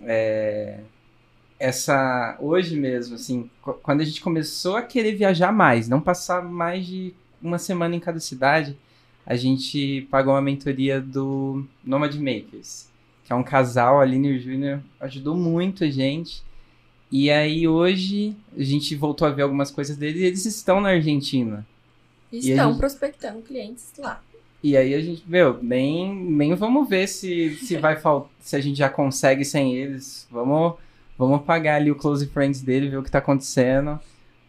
é, 0.00 0.78
essa 1.58 2.36
hoje 2.40 2.78
mesmo, 2.78 3.16
assim, 3.16 3.50
qu- 3.60 3.74
quando 3.82 4.00
a 4.00 4.04
gente 4.04 4.20
começou 4.20 4.76
a 4.76 4.82
querer 4.82 5.14
viajar 5.14 5.52
mais, 5.52 5.88
não 5.88 6.00
passar 6.00 6.42
mais 6.42 6.86
de 6.86 7.12
uma 7.42 7.58
semana 7.58 7.94
em 7.96 8.00
cada 8.00 8.20
cidade, 8.20 8.76
a 9.30 9.36
gente 9.36 10.08
pagou 10.10 10.32
uma 10.32 10.40
mentoria 10.40 11.02
do 11.02 11.62
Nomad 11.84 12.14
Makers, 12.14 12.88
que 13.26 13.30
é 13.30 13.36
um 13.36 13.42
casal, 13.42 13.98
a 14.00 14.02
Aline 14.02 14.28
e 14.28 14.36
o 14.38 14.40
Júnior, 14.40 14.80
ajudou 14.98 15.36
muito 15.36 15.84
a 15.84 15.90
gente. 15.90 16.42
E 17.12 17.30
aí 17.30 17.68
hoje 17.68 18.34
a 18.56 18.62
gente 18.62 18.96
voltou 18.96 19.28
a 19.28 19.30
ver 19.30 19.42
algumas 19.42 19.70
coisas 19.70 19.98
deles 19.98 20.22
e 20.22 20.24
eles 20.24 20.46
estão 20.46 20.80
na 20.80 20.88
Argentina. 20.88 21.66
Estão 22.32 22.70
gente- 22.70 22.78
prospectando 22.78 23.42
clientes 23.42 23.92
lá. 23.98 24.22
E 24.62 24.74
aí 24.78 24.94
a 24.94 25.00
gente, 25.02 25.22
meu, 25.26 25.62
nem, 25.62 26.14
nem 26.14 26.54
vamos 26.54 26.88
ver 26.88 27.06
se, 27.06 27.54
se 27.56 27.76
vai 27.76 27.96
fal- 28.00 28.30
se 28.40 28.56
a 28.56 28.60
gente 28.60 28.78
já 28.78 28.88
consegue 28.88 29.44
sem 29.44 29.74
eles. 29.74 30.26
Vamos, 30.30 30.74
vamos 31.18 31.42
pagar 31.42 31.76
ali 31.76 31.90
o 31.90 31.94
close 31.96 32.26
friends 32.28 32.62
dele, 32.62 32.88
ver 32.88 32.96
o 32.96 33.02
que 33.02 33.10
tá 33.10 33.18
acontecendo, 33.18 34.00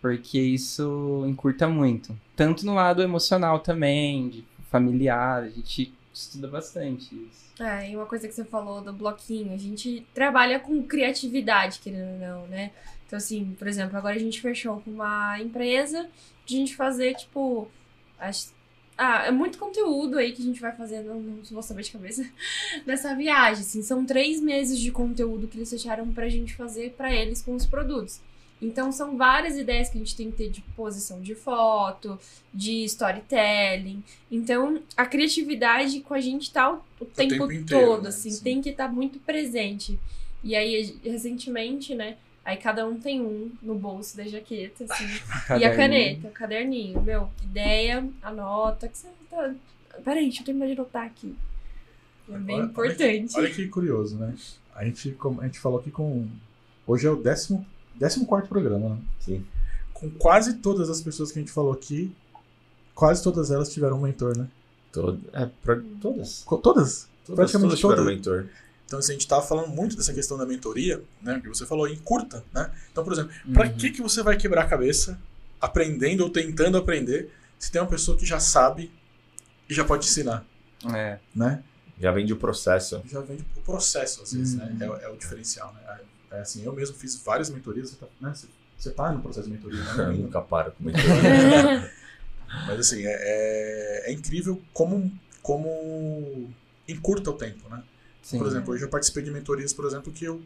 porque 0.01 0.39
isso 0.39 1.25
encurta 1.27 1.67
muito. 1.67 2.17
Tanto 2.34 2.65
no 2.65 2.75
lado 2.75 3.01
emocional 3.03 3.59
também, 3.59 4.30
de 4.30 4.43
familiar, 4.70 5.43
a 5.43 5.49
gente 5.49 5.93
estuda 6.13 6.47
bastante 6.47 7.15
isso. 7.15 7.49
É, 7.61 7.91
e 7.91 7.95
uma 7.95 8.05
coisa 8.05 8.28
que 8.28 8.34
você 8.34 8.45
falou 8.45 8.82
do 8.82 8.93
bloquinho, 8.93 9.53
a 9.53 9.57
gente 9.57 10.05
trabalha 10.13 10.59
com 10.59 10.82
criatividade, 10.84 11.80
querendo 11.80 12.13
ou 12.13 12.20
não, 12.20 12.47
né? 12.47 12.72
Então, 13.05 13.17
assim, 13.17 13.55
por 13.57 13.67
exemplo, 13.67 13.97
agora 13.97 14.15
a 14.15 14.20
gente 14.20 14.41
fechou 14.41 14.80
com 14.82 14.91
uma 14.91 15.39
empresa 15.41 16.07
de 16.45 16.55
a 16.55 16.59
gente 16.59 16.76
fazer, 16.76 17.15
tipo. 17.15 17.70
As... 18.17 18.53
Ah, 18.97 19.26
é 19.28 19.32
muito 19.32 19.57
conteúdo 19.57 20.17
aí 20.17 20.34
que 20.34 20.41
a 20.41 20.45
gente 20.45 20.59
vai 20.59 20.76
fazer, 20.76 21.01
não, 21.03 21.20
não 21.20 21.43
vou 21.51 21.63
saber 21.63 21.84
de 21.84 21.91
cabeça, 21.91 22.30
nessa 22.86 23.15
viagem. 23.15 23.63
Assim, 23.63 23.82
são 23.82 24.05
três 24.05 24.41
meses 24.41 24.78
de 24.78 24.91
conteúdo 24.91 25.47
que 25.47 25.57
eles 25.57 25.70
fecharam 25.70 26.11
pra 26.13 26.30
gente 26.30 26.55
fazer 26.55 26.93
pra 26.95 27.13
eles 27.13 27.41
com 27.41 27.55
os 27.55 27.65
produtos. 27.65 28.22
Então, 28.62 28.91
são 28.91 29.16
várias 29.16 29.57
ideias 29.57 29.89
que 29.89 29.97
a 29.97 29.99
gente 29.99 30.16
tem 30.16 30.30
que 30.30 30.38
ter 30.38 30.49
de 30.49 30.62
posição 30.76 31.22
de 31.22 31.34
foto, 31.34 32.20
de 32.53 32.84
storytelling. 32.84 34.03
Então, 34.30 34.82
a 34.97 35.05
criatividade 35.05 36.01
com 36.01 36.14
a 36.14 36.20
gente 36.20 36.51
tá 36.51 36.72
o, 36.72 36.82
o 36.99 37.05
tempo, 37.05 37.30
tempo 37.32 37.51
inteiro, 37.51 37.86
todo, 37.86 38.03
né? 38.03 38.10
assim, 38.10 38.32
Sim. 38.32 38.43
tem 38.43 38.62
que 38.62 38.70
estar 38.70 38.89
muito 38.91 39.18
presente. 39.20 39.97
E 40.43 40.55
aí, 40.55 40.97
recentemente, 41.03 41.95
né, 41.95 42.18
aí 42.43 42.57
cada 42.57 42.86
um 42.86 42.99
tem 42.99 43.22
um 43.22 43.51
no 43.62 43.76
bolso 43.76 44.18
da 44.18 44.26
jaqueta, 44.26 44.86
assim, 44.89 45.05
e 45.60 45.64
a 45.64 45.76
caneta, 45.76 46.28
o 46.28 46.32
caderninho, 46.32 47.01
meu, 47.01 47.30
ideia, 47.43 48.07
anota, 48.22 48.88
que 48.89 48.97
você 48.97 49.07
tá... 49.30 49.53
Peraí, 50.03 50.24
deixa 50.24 50.41
eu 50.41 50.45
terminar 50.45 50.68
de 50.68 50.74
anotar 50.74 51.05
aqui. 51.05 51.34
É 52.32 52.38
bem 52.38 52.57
Olha- 52.57 52.66
importante. 52.66 53.38
Olha 53.38 53.49
que 53.49 53.68
curioso, 53.68 54.18
né? 54.18 54.36
A 54.76 54.86
gente, 54.86 55.12
como 55.12 55.41
a 55.41 55.45
gente 55.45 55.60
falou 55.60 55.80
aqui 55.80 55.91
com. 55.91 56.28
Hoje 56.88 57.05
é 57.05 57.10
o 57.10 57.16
décimo, 57.16 57.66
décimo 58.00 58.26
quarto 58.26 58.47
programa, 58.47 58.89
né? 58.89 58.97
Sim. 59.20 59.45
Com 59.93 60.10
quase 60.12 60.56
todas 60.56 60.89
as 60.89 61.02
pessoas 61.02 61.32
que 61.32 61.39
a 61.39 61.41
gente 61.41 61.52
falou 61.52 61.74
aqui, 61.74 62.12
quase 62.95 63.22
todas 63.22 63.52
elas 63.52 63.70
tiveram 63.72 63.97
um 63.97 64.02
mentor, 64.02 64.38
né? 64.38 64.47
Todo, 64.91 65.20
é, 65.34 65.47
pra, 65.62 65.80
todas. 66.02 66.43
Co- 66.45 66.58
Todas? 66.58 67.08
Todas, 67.26 67.36
Praticamente 67.36 67.70
todas 67.70 67.80
tiveram 67.80 68.04
todas. 68.04 68.16
mentor. 68.16 68.47
Então, 68.86 68.97
assim, 68.97 69.12
a 69.12 69.14
gente 69.16 69.28
tava 69.28 69.43
falando 69.45 69.68
muito 69.68 69.95
dessa 69.95 70.12
questão 70.14 70.36
da 70.38 70.45
mentoria, 70.47 71.04
né? 71.22 71.39
Que 71.39 71.47
você 71.47 71.64
falou, 71.66 71.88
em 71.88 71.95
curta, 71.97 72.43
né? 72.52 72.72
Então, 72.91 73.04
por 73.04 73.14
exemplo, 73.14 73.32
pra 73.54 73.68
Uhum. 73.68 73.74
que, 73.78 73.91
que 73.91 74.02
você 74.02 74.24
vai 74.24 74.36
quebrar 74.36 74.64
a 74.64 74.68
cabeça 74.68 75.20
aprendendo 75.62 76.22
ou 76.24 76.30
tentando 76.32 76.76
aprender 76.78 77.32
se 77.60 77.70
tem 77.72 77.80
uma 77.82 77.88
pessoa 77.88 78.18
que 78.18 78.26
já 78.26 78.39
sabe 78.39 78.91
e 79.70 79.74
já 79.76 79.84
pode 79.84 80.06
ensinar, 80.08 80.43
É. 80.91 81.20
né? 81.36 81.62
Já 82.00 82.12
vem 82.14 82.26
de 82.26 82.32
o 82.34 82.38
processo. 82.38 83.02
já 83.06 83.20
vem 83.20 83.38
o 83.58 83.62
processo, 83.62 84.24
às 84.24 84.34
vezes, 84.34 84.56
né? 84.56 84.76
Uhum. 84.82 84.95
É, 84.95 85.04
é 85.04 85.10
o 85.10 85.18
diferencial, 85.18 85.72
né? 85.74 85.82
É, 86.32 86.41
assim, 86.41 86.63
eu 86.63 86.73
mesmo 86.73 86.95
fiz 86.95 87.15
várias 87.15 87.49
mentorias, 87.49 87.89
você 87.89 87.95
tá, 87.97 88.07
né? 88.21 88.34
você, 88.34 88.47
você 88.77 88.91
tá 88.91 89.11
no 89.11 89.21
processo 89.21 89.47
de 89.47 89.53
mentoria, 89.53 89.80
né? 89.80 90.05
Eu 90.13 90.13
nunca 90.13 90.41
paro 90.41 90.71
com 90.71 90.84
mentor. 90.84 91.01
Mas 92.67 92.80
assim, 92.80 93.05
é, 93.05 93.11
é, 93.11 94.11
é 94.11 94.13
incrível 94.13 94.61
como, 94.73 95.11
como 95.41 96.49
encurta 96.88 97.30
o 97.30 97.34
tempo, 97.34 97.69
né? 97.69 97.84
Sim. 98.21 98.38
Por 98.38 98.47
exemplo, 98.47 98.73
hoje 98.73 98.84
eu 98.84 98.89
participei 98.89 99.23
de 99.23 99.32
mentorias, 99.32 99.71
por 99.71 99.86
exemplo, 99.86 100.11
que 100.11 100.25
eu, 100.25 100.41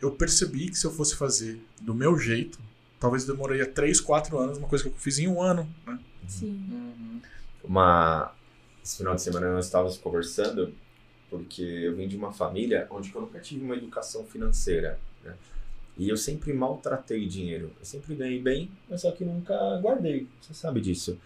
eu 0.00 0.12
percebi 0.12 0.68
que 0.68 0.76
se 0.76 0.86
eu 0.86 0.92
fosse 0.92 1.16
fazer 1.16 1.60
do 1.80 1.94
meu 1.94 2.18
jeito, 2.18 2.58
talvez 2.98 3.24
demoraria 3.24 3.66
3, 3.66 4.00
4 4.00 4.38
anos, 4.38 4.58
uma 4.58 4.68
coisa 4.68 4.84
que 4.84 4.90
eu 4.90 4.94
fiz 4.96 5.18
em 5.18 5.28
um 5.28 5.40
ano, 5.40 5.68
né? 5.86 5.98
Sim. 6.28 6.64
Uhum. 6.70 7.20
uma 7.64 8.32
esse 8.82 8.96
final 8.96 9.14
de 9.14 9.22
semana 9.22 9.52
nós 9.52 9.66
estávamos 9.66 9.96
conversando 9.96 10.74
porque 11.30 11.62
eu 11.62 11.94
vim 11.94 12.08
de 12.08 12.16
uma 12.16 12.32
família 12.32 12.86
onde 12.90 13.14
eu 13.14 13.20
nunca 13.20 13.38
tive 13.40 13.64
uma 13.64 13.76
educação 13.76 14.24
financeira 14.26 14.98
né? 15.24 15.34
e 15.96 16.08
eu 16.08 16.16
sempre 16.16 16.52
maltratei 16.52 17.26
dinheiro. 17.26 17.70
Eu 17.78 17.84
sempre 17.84 18.14
ganhei 18.14 18.40
bem 18.40 18.70
mas 18.88 19.02
só 19.02 19.10
que 19.10 19.24
nunca 19.24 19.54
guardei. 19.80 20.26
Você 20.40 20.54
sabe 20.54 20.80
disso. 20.80 21.18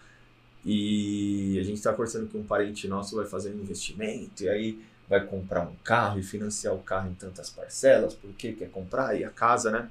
E 0.65 1.57
a 1.59 1.63
gente 1.63 1.77
está 1.77 1.91
conversando 1.91 2.27
que 2.27 2.37
um 2.37 2.43
parente 2.43 2.87
nosso 2.87 3.15
vai 3.15 3.25
fazer 3.25 3.51
um 3.51 3.61
investimento 3.61 4.43
e 4.43 4.49
aí 4.49 4.79
vai 5.07 5.25
comprar 5.25 5.61
um 5.61 5.73
carro 5.83 6.19
e 6.19 6.23
financiar 6.23 6.73
o 6.75 6.79
carro 6.79 7.09
em 7.09 7.13
tantas 7.13 7.49
parcelas 7.49 8.13
porque 8.13 8.51
quer 8.53 8.69
comprar? 8.69 9.19
E 9.19 9.23
a 9.23 9.29
casa 9.29 9.71
né? 9.71 9.89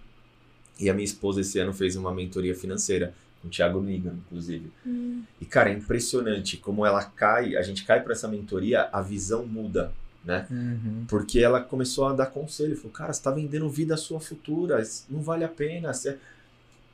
E 0.78 0.90
a 0.90 0.94
minha 0.94 1.04
esposa 1.04 1.40
esse 1.40 1.58
ano 1.58 1.72
fez 1.72 1.96
uma 1.96 2.12
mentoria 2.12 2.54
financeira 2.54 3.14
com 3.40 3.48
o 3.48 3.50
Thiago 3.50 3.80
Nigan, 3.80 4.14
inclusive. 4.26 4.70
Hum, 4.86 5.22
e, 5.40 5.44
cara, 5.44 5.70
é 5.70 5.72
impressionante 5.72 6.56
como 6.56 6.84
ela 6.84 7.02
cai, 7.04 7.56
a 7.56 7.62
gente 7.62 7.84
cai 7.84 8.02
pra 8.02 8.12
essa 8.12 8.28
mentoria, 8.28 8.88
a 8.92 9.00
visão 9.00 9.46
muda, 9.46 9.92
né? 10.26 10.46
Uhum. 10.50 11.04
Porque 11.08 11.38
ela 11.38 11.60
começou 11.60 12.06
a 12.06 12.12
dar 12.12 12.26
conselho, 12.26 12.76
falou, 12.76 12.90
cara, 12.92 13.12
você 13.12 13.22
tá 13.22 13.30
vendendo 13.30 13.68
vida 13.70 13.94
à 13.94 13.96
sua 13.96 14.20
futura, 14.20 14.82
isso 14.82 15.04
não 15.08 15.22
vale 15.22 15.44
a 15.44 15.48
pena. 15.48 15.92
você-" 15.94 16.18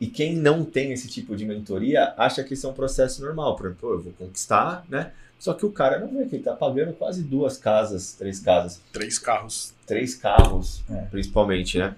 E 0.01 0.07
quem 0.07 0.37
não 0.37 0.65
tem 0.65 0.93
esse 0.93 1.09
tipo 1.09 1.35
de 1.35 1.45
mentoria 1.47 2.13
acha 2.17 2.45
que 2.45 2.55
isso 2.55 2.67
é 2.67 2.71
um 2.71 2.75
processo 2.75 3.23
normal. 3.25 3.57
Por 3.57 3.67
exemplo, 3.67 3.81
"Pô, 3.89 3.95
eu 3.95 4.01
vou 4.03 4.13
conquistar, 4.13 4.85
né? 4.89 5.13
Só 5.39 5.55
que 5.55 5.67
o 5.67 5.71
cara 5.73 5.99
não 5.99 6.09
vê 6.17 6.27
que 6.27 6.37
ele 6.37 6.45
tá 6.45 6.55
pagando 6.55 6.93
quase 6.93 7.23
duas 7.23 7.57
casas, 7.57 8.13
três 8.13 8.39
casas 8.39 8.81
Três 8.93 9.19
carros. 9.19 9.75
três 9.87 10.15
carros, 10.15 10.83
É. 10.89 11.03
principalmente, 11.11 11.79
né? 11.79 11.97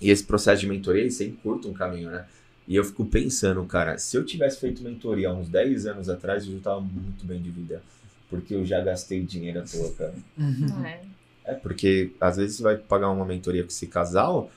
E 0.00 0.10
esse 0.10 0.24
processo 0.24 0.60
de 0.60 0.66
mentoria, 0.68 1.02
ele 1.02 1.10
sempre 1.10 1.36
curta 1.42 1.68
um 1.68 1.72
caminho, 1.74 2.10
né? 2.10 2.24
E 2.66 2.74
eu 2.76 2.84
fico 2.84 3.04
pensando, 3.04 3.62
cara, 3.64 3.98
se 3.98 4.16
eu 4.16 4.24
tivesse 4.24 4.58
feito 4.58 4.82
mentoria 4.82 5.28
há 5.28 5.32
uns 5.34 5.48
10 5.48 5.84
anos 5.86 6.08
atrás, 6.08 6.46
eu 6.46 6.54
já 6.54 6.60
tava 6.60 6.80
muito 6.80 7.24
bem 7.26 7.40
de 7.40 7.50
vida. 7.50 7.82
Porque 8.28 8.54
eu 8.54 8.64
já 8.64 8.80
gastei 8.80 9.22
dinheiro 9.22 9.60
à 9.60 9.62
toa, 9.62 9.92
cara. 9.94 10.14
Uhum. 10.38 10.84
é. 10.86 11.00
É, 11.46 11.52
porque 11.54 12.12
às 12.20 12.38
vezes 12.38 12.56
você 12.56 12.62
vai 12.62 12.76
pagar 12.78 13.10
uma 13.10 13.24
mentoria 13.26 13.62
com 13.62 13.68
esse 13.68 13.86
casal, 13.86 14.50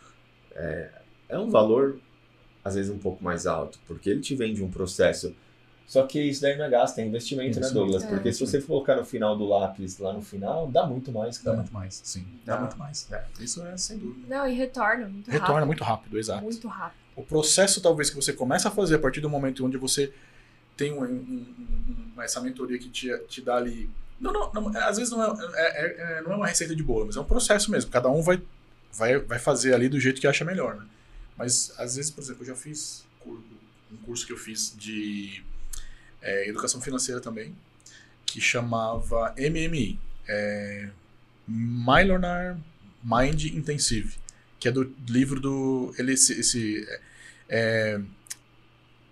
é, 0.55 0.89
é 1.27 1.37
um 1.37 1.49
valor, 1.49 1.99
às 2.63 2.75
vezes, 2.75 2.89
um 2.89 2.97
pouco 2.97 3.21
mais 3.23 3.45
alto, 3.45 3.77
porque 3.85 4.09
ele 4.09 4.21
te 4.21 4.33
vende 4.35 4.63
um 4.63 4.71
processo. 4.71 5.35
Só 5.85 6.05
que 6.05 6.21
isso 6.21 6.41
daí 6.41 6.57
não 6.57 6.65
é 6.65 6.69
gasto, 6.69 6.99
é 6.99 7.05
investimento, 7.05 7.59
né. 7.59 7.69
Douglas? 7.69 8.03
É. 8.03 8.07
Porque 8.07 8.31
se 8.33 8.39
você 8.39 8.61
colocar 8.61 8.95
no 8.95 9.05
final 9.05 9.37
do 9.37 9.45
lápis, 9.45 9.99
lá 9.99 10.11
no 10.13 10.21
final, 10.21 10.67
dá 10.69 10.85
muito 10.85 11.11
mais, 11.11 11.37
Dá 11.37 11.43
cara. 11.43 11.57
muito 11.57 11.73
mais, 11.73 12.01
sim. 12.03 12.25
Dá 12.45 12.55
Dá. 12.55 12.61
muito 12.61 12.77
mais. 12.77 13.07
É, 13.11 13.23
isso 13.39 13.61
é 13.65 13.75
sem 13.77 13.97
dúvida. 13.97 14.25
Não, 14.37 14.47
e 14.47 14.53
retorna 14.53 15.07
muito 15.07 15.29
Retorna 15.29 15.53
rápido. 15.53 15.67
muito 15.67 15.83
rápido, 15.83 16.19
exato. 16.19 16.43
Muito 16.43 16.67
rápido. 16.69 16.99
o 17.17 17.23
processo 17.23 17.81
talvez 17.81 18.09
que 18.09 18.15
você 18.15 18.31
começa 18.33 18.67
a 18.69 18.71
fazer 18.71 18.95
a 18.95 18.99
partir 18.99 19.19
do 19.21 19.29
momento 19.29 19.65
onde 19.65 19.77
você 19.77 20.13
tem 20.77 20.93
um- 20.93 21.03
um- 21.03 22.11
um- 22.15 22.21
essa 22.21 22.39
mentoria 22.39 22.77
que 22.77 22.89
te, 22.89 23.09
te 23.27 23.41
dá 23.41 23.55
ali 23.57 23.89
não, 24.19 24.31
não, 24.31 24.51
não, 24.53 24.77
às 24.79 24.97
vezes 24.97 25.11
não 25.11 25.23
é, 25.23 25.37
é- 25.55 25.85
é- 25.85 26.17
é- 26.17 26.21
não 26.21 26.31
é 26.33 26.35
uma 26.35 26.47
receita 26.47 26.75
de 26.75 26.81
bolo 26.83 27.07
mas 27.07 27.17
é 27.17 27.19
um 27.19 27.25
processo 27.25 27.69
mesmo 27.71 27.91
cada 27.91 28.09
um 28.09 28.21
vai, 28.21 28.41
vai, 28.93 29.17
vai 29.19 29.39
fazer 29.39 29.73
ali 29.73 29.89
do 29.89 29.99
jeito 29.99 30.21
que 30.21 30.27
acha 30.27 30.45
melhor 30.45 30.75
né? 30.75 30.85
mas 31.37 31.73
às 31.77 31.95
vezes 31.95 32.11
por 32.11 32.21
exemplo 32.21 32.43
eu 32.43 32.47
já 32.47 32.55
fiz 32.55 33.05
um 33.91 33.97
curso 34.05 34.25
que 34.25 34.31
eu 34.33 34.37
fiz 34.37 34.73
de 34.77 35.43
é, 36.21 36.47
educação 36.49 36.79
financeira 36.81 37.19
também 37.21 37.55
que 38.25 38.41
chamava 38.41 39.33
MMI, 39.37 39.97
é, 40.27 40.89
Mind 41.47 43.45
Intensive, 43.45 44.15
que 44.59 44.67
é 44.67 44.71
do 44.71 44.93
livro 45.07 45.39
do. 45.39 45.93
Ele, 45.97 46.11
esse, 46.13 46.33
esse 46.39 46.85
é, 47.47 48.01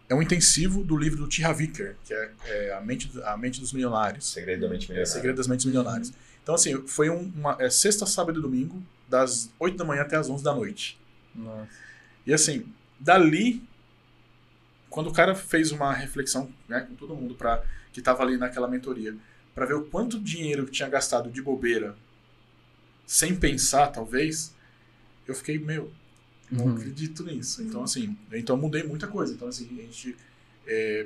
é 0.07 0.13
um 0.15 0.21
intensivo 0.21 0.83
do 0.83 0.95
livro 0.97 1.17
do 1.17 1.27
T. 1.27 1.41
Vicker, 1.53 1.95
que 2.05 2.13
é, 2.13 2.31
é, 2.45 2.73
a, 2.73 2.81
mente, 2.81 3.09
a 3.23 3.35
Mente 3.37 3.59
dos 3.59 3.73
Milionários. 3.73 4.27
Segredo 4.31 4.61
da 4.61 4.69
mente 4.69 4.85
É, 4.85 4.87
milionária. 4.89 5.05
Segredo 5.05 5.35
das 5.37 5.47
Mentes 5.47 5.65
Milionárias. 5.65 6.13
Então, 6.43 6.53
assim, 6.55 6.85
foi 6.87 7.09
um- 7.09 7.31
uma 7.35 7.57
é, 7.59 7.69
sexta, 7.69 8.05
sábado 8.05 8.39
e 8.39 8.41
domingo, 8.41 8.81
das 9.09 9.49
8 9.59 9.77
da 9.77 9.83
manhã 9.85 10.03
até 10.03 10.15
as 10.15 10.29
11 10.29 10.43
da 10.43 10.53
noite. 10.53 10.99
Nossa. 11.33 11.67
E 12.25 12.33
assim, 12.33 12.65
dali, 12.99 13.63
quando 14.89 15.07
o 15.09 15.13
cara 15.13 15.33
fez 15.35 15.71
uma 15.71 15.91
reflexão 15.93 16.51
né, 16.69 16.81
com 16.81 16.95
todo 16.95 17.15
mundo 17.15 17.35
pra, 17.35 17.63
que 17.91 18.01
tava 18.01 18.23
ali 18.23 18.37
naquela 18.37 18.67
mentoria, 18.67 19.15
para 19.53 19.65
ver 19.65 19.73
o 19.75 19.85
quanto 19.85 20.19
dinheiro 20.19 20.65
que 20.65 20.71
tinha 20.71 20.89
gastado 20.89 21.29
de 21.31 21.41
bobeira, 21.41 21.95
sem 23.05 23.35
pensar, 23.35 23.87
talvez, 23.87 24.53
eu 25.27 25.35
fiquei, 25.35 25.57
meu, 25.59 25.91
não 26.51 26.65
Uhum. 26.65 26.75
acredito 26.75 27.23
nisso. 27.23 27.61
Então, 27.63 27.83
assim, 27.83 28.15
então 28.31 28.55
eu 28.55 28.61
mudei 28.61 28.83
muita 28.83 29.07
coisa. 29.07 29.33
Então, 29.33 29.47
assim, 29.47 29.67
a 29.79 29.81
gente. 29.81 30.15
é, 30.67 31.05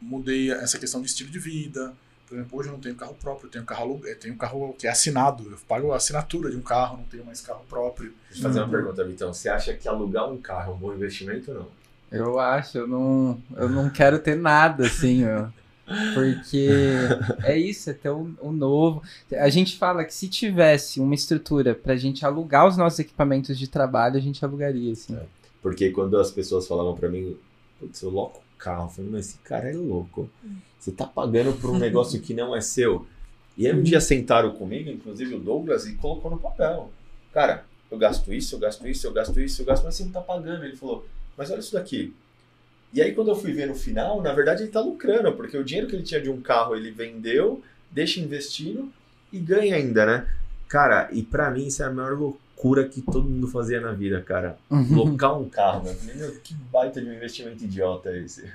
mudei 0.00 0.50
essa 0.50 0.78
questão 0.78 1.00
de 1.00 1.06
estilo 1.06 1.30
de 1.30 1.38
vida. 1.38 1.94
Por 2.28 2.34
exemplo, 2.36 2.58
hoje 2.58 2.68
eu 2.68 2.72
não 2.72 2.80
tenho 2.80 2.94
carro 2.94 3.14
próprio, 3.14 3.46
eu 3.46 3.50
tenho 3.50 3.64
carro, 3.64 4.00
eu 4.04 4.18
tenho 4.18 4.36
carro 4.36 4.74
que 4.78 4.86
é 4.86 4.90
assinado. 4.90 5.50
Eu 5.50 5.58
pago 5.68 5.92
a 5.92 5.96
assinatura 5.96 6.50
de 6.50 6.56
um 6.56 6.62
carro, 6.62 6.96
não 6.96 7.04
tenho 7.04 7.24
mais 7.24 7.40
carro 7.40 7.64
próprio. 7.68 8.12
Deixa 8.28 8.42
eu 8.42 8.48
fazer 8.48 8.58
uma 8.60 8.64
Uhum. 8.66 8.70
pergunta, 8.72 9.04
Vitão. 9.04 9.32
Você 9.34 9.48
acha 9.48 9.74
que 9.74 9.86
alugar 9.86 10.30
um 10.30 10.38
carro 10.38 10.72
é 10.72 10.74
um 10.74 10.78
bom 10.78 10.94
investimento 10.94 11.50
ou 11.50 11.58
não? 11.58 11.68
Eu 12.10 12.38
acho, 12.38 12.78
eu 12.78 12.86
não, 12.86 13.40
eu 13.56 13.68
não 13.68 13.88
quero 13.88 14.18
ter 14.18 14.34
nada 14.36 14.86
assim, 14.86 15.24
ó. 15.26 15.48
Porque 16.14 16.68
é 17.44 17.56
isso, 17.56 17.90
é 17.90 17.92
ter 17.92 18.10
o, 18.10 18.34
o 18.40 18.52
novo. 18.52 19.02
A 19.32 19.48
gente 19.48 19.76
fala 19.76 20.04
que 20.04 20.14
se 20.14 20.28
tivesse 20.28 21.00
uma 21.00 21.14
estrutura 21.14 21.74
pra 21.74 21.96
gente 21.96 22.24
alugar 22.24 22.66
os 22.66 22.76
nossos 22.76 22.98
equipamentos 22.98 23.58
de 23.58 23.68
trabalho, 23.68 24.16
a 24.16 24.20
gente 24.20 24.44
alugaria, 24.44 24.92
assim. 24.92 25.18
Porque 25.60 25.90
quando 25.90 26.18
as 26.18 26.30
pessoas 26.30 26.66
falavam 26.66 26.94
pra 26.94 27.08
mim, 27.08 27.36
putz, 27.78 28.02
eu 28.02 28.10
loco 28.10 28.42
carro, 28.58 28.84
eu 28.84 28.88
falei, 28.90 29.10
mas 29.10 29.28
esse 29.28 29.38
cara 29.38 29.70
é 29.70 29.74
louco. 29.74 30.30
Você 30.78 30.92
tá 30.92 31.06
pagando 31.06 31.52
por 31.54 31.70
um 31.70 31.78
negócio 31.78 32.20
que 32.20 32.32
não 32.32 32.54
é 32.54 32.60
seu. 32.60 33.06
E 33.56 33.66
aí 33.66 33.74
um 33.74 33.82
dia 33.82 34.00
sentaram 34.00 34.52
comigo, 34.52 34.88
inclusive 34.88 35.34
o 35.34 35.40
Douglas, 35.40 35.86
e 35.86 35.94
colocou 35.94 36.30
no 36.30 36.38
papel. 36.38 36.90
Cara, 37.32 37.64
eu 37.90 37.98
gasto 37.98 38.32
isso, 38.32 38.54
eu 38.54 38.58
gasto 38.58 38.86
isso, 38.86 39.06
eu 39.06 39.12
gasto 39.12 39.38
isso, 39.40 39.62
eu 39.62 39.66
gasto, 39.66 39.84
mas 39.84 39.94
você 39.94 40.04
não 40.04 40.12
tá 40.12 40.20
pagando. 40.20 40.64
Ele 40.64 40.76
falou, 40.76 41.06
mas 41.36 41.50
olha 41.50 41.60
isso 41.60 41.72
daqui. 41.72 42.14
E 42.92 43.00
aí 43.00 43.14
quando 43.14 43.28
eu 43.28 43.36
fui 43.36 43.52
ver 43.52 43.66
no 43.66 43.74
final, 43.74 44.20
na 44.20 44.32
verdade 44.32 44.62
ele 44.62 44.70
tá 44.70 44.80
lucrando, 44.80 45.32
porque 45.32 45.56
o 45.56 45.64
dinheiro 45.64 45.88
que 45.88 45.96
ele 45.96 46.02
tinha 46.02 46.20
de 46.20 46.30
um 46.30 46.40
carro 46.40 46.76
ele 46.76 46.90
vendeu, 46.90 47.62
deixa 47.90 48.20
investindo 48.20 48.92
e 49.32 49.38
ganha 49.38 49.76
ainda, 49.76 50.04
né? 50.04 50.26
Cara, 50.68 51.08
e 51.12 51.22
pra 51.22 51.50
mim 51.50 51.66
isso 51.66 51.82
é 51.82 51.86
a 51.86 51.90
maior 51.90 52.18
loucura 52.18 52.88
que 52.88 53.00
todo 53.00 53.28
mundo 53.28 53.46
fazia 53.48 53.80
na 53.80 53.92
vida, 53.92 54.20
cara. 54.22 54.56
Locar 54.90 55.38
um 55.38 55.48
carro, 55.48 55.84
né? 55.84 55.96
Meu, 56.14 56.32
que 56.42 56.54
baita 56.54 57.00
de 57.00 57.08
um 57.08 57.14
investimento 57.14 57.64
idiota 57.64 58.10
é 58.10 58.18
esse. 58.18 58.50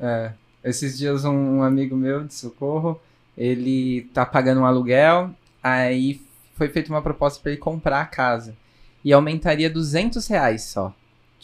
É. 0.00 0.32
Esses 0.62 0.96
dias 0.96 1.24
um, 1.24 1.58
um 1.58 1.62
amigo 1.62 1.94
meu 1.94 2.24
de 2.24 2.34
socorro, 2.34 3.00
ele 3.36 4.08
tá 4.14 4.24
pagando 4.24 4.62
um 4.62 4.64
aluguel, 4.64 5.30
aí 5.62 6.20
foi 6.54 6.68
feita 6.68 6.90
uma 6.90 7.02
proposta 7.02 7.40
pra 7.40 7.52
ele 7.52 7.60
comprar 7.60 8.00
a 8.00 8.06
casa. 8.06 8.56
E 9.04 9.12
aumentaria 9.12 9.68
200 9.68 10.26
reais 10.26 10.62
só, 10.62 10.94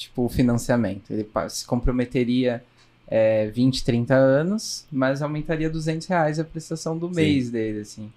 tipo, 0.01 0.24
o 0.24 0.28
financiamento. 0.28 1.11
Ele 1.11 1.28
se 1.48 1.66
comprometeria 1.66 2.62
é, 3.07 3.48
20, 3.48 3.84
30 3.84 4.14
anos, 4.14 4.86
mas 4.90 5.20
aumentaria 5.20 5.68
200 5.68 6.07
reais 6.07 6.38
a 6.38 6.44
prestação 6.44 6.96
do 6.96 7.09
Sim. 7.09 7.14
mês 7.14 7.51
dele, 7.51 7.80
assim. 7.80 8.11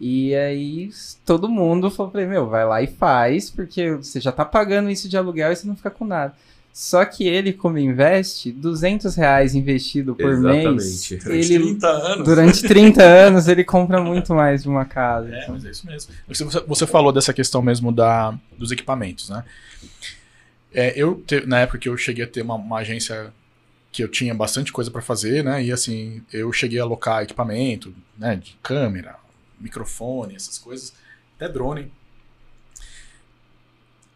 E 0.00 0.32
aí 0.34 0.90
todo 1.26 1.48
mundo 1.48 1.90
falou 1.90 2.12
pra 2.12 2.22
ele, 2.22 2.30
meu, 2.30 2.48
vai 2.48 2.64
lá 2.64 2.80
e 2.80 2.86
faz, 2.86 3.50
porque 3.50 3.94
você 3.96 4.20
já 4.20 4.30
tá 4.30 4.44
pagando 4.44 4.90
isso 4.90 5.08
de 5.08 5.16
aluguel 5.16 5.50
e 5.50 5.56
você 5.56 5.66
não 5.66 5.74
fica 5.74 5.90
com 5.90 6.04
nada. 6.04 6.34
Só 6.72 7.04
que 7.04 7.26
ele, 7.26 7.52
como 7.52 7.76
investe, 7.76 8.52
200 8.52 9.16
reais 9.16 9.56
investido 9.56 10.14
por 10.14 10.38
mês, 10.38 11.10
Exatamente. 11.10 11.16
Durante 11.16 11.52
ele, 11.52 11.64
30 11.64 11.88
anos. 11.88 12.24
durante 12.24 12.62
30 12.62 13.02
anos, 13.26 13.48
ele 13.48 13.64
compra 13.64 14.00
muito 14.00 14.32
mais 14.32 14.62
de 14.62 14.68
uma 14.68 14.84
casa. 14.84 15.34
É, 15.34 15.42
então. 15.42 15.54
mas 15.54 15.64
é 15.64 15.70
isso 15.70 15.84
mesmo. 15.84 16.12
Você, 16.28 16.44
você 16.44 16.86
falou 16.86 17.10
dessa 17.10 17.32
questão 17.32 17.60
mesmo 17.60 17.90
da, 17.90 18.32
dos 18.56 18.70
equipamentos, 18.70 19.28
né? 19.28 19.42
É, 20.72 20.92
eu, 20.96 21.22
te- 21.26 21.46
na 21.46 21.60
época 21.60 21.78
que 21.78 21.88
eu 21.88 21.96
cheguei 21.96 22.24
a 22.24 22.28
ter 22.28 22.42
uma, 22.42 22.54
uma 22.54 22.78
agência 22.78 23.32
que 23.90 24.02
eu 24.02 24.08
tinha 24.08 24.34
bastante 24.34 24.72
coisa 24.72 24.90
para 24.90 25.00
fazer, 25.00 25.42
né? 25.42 25.62
E 25.64 25.72
assim, 25.72 26.22
eu 26.32 26.52
cheguei 26.52 26.78
a 26.78 26.82
alocar 26.82 27.22
equipamento, 27.22 27.94
né? 28.16 28.36
De 28.36 28.56
câmera, 28.62 29.16
microfone, 29.58 30.34
essas 30.36 30.58
coisas, 30.58 30.92
até 31.36 31.48
drone. 31.48 31.90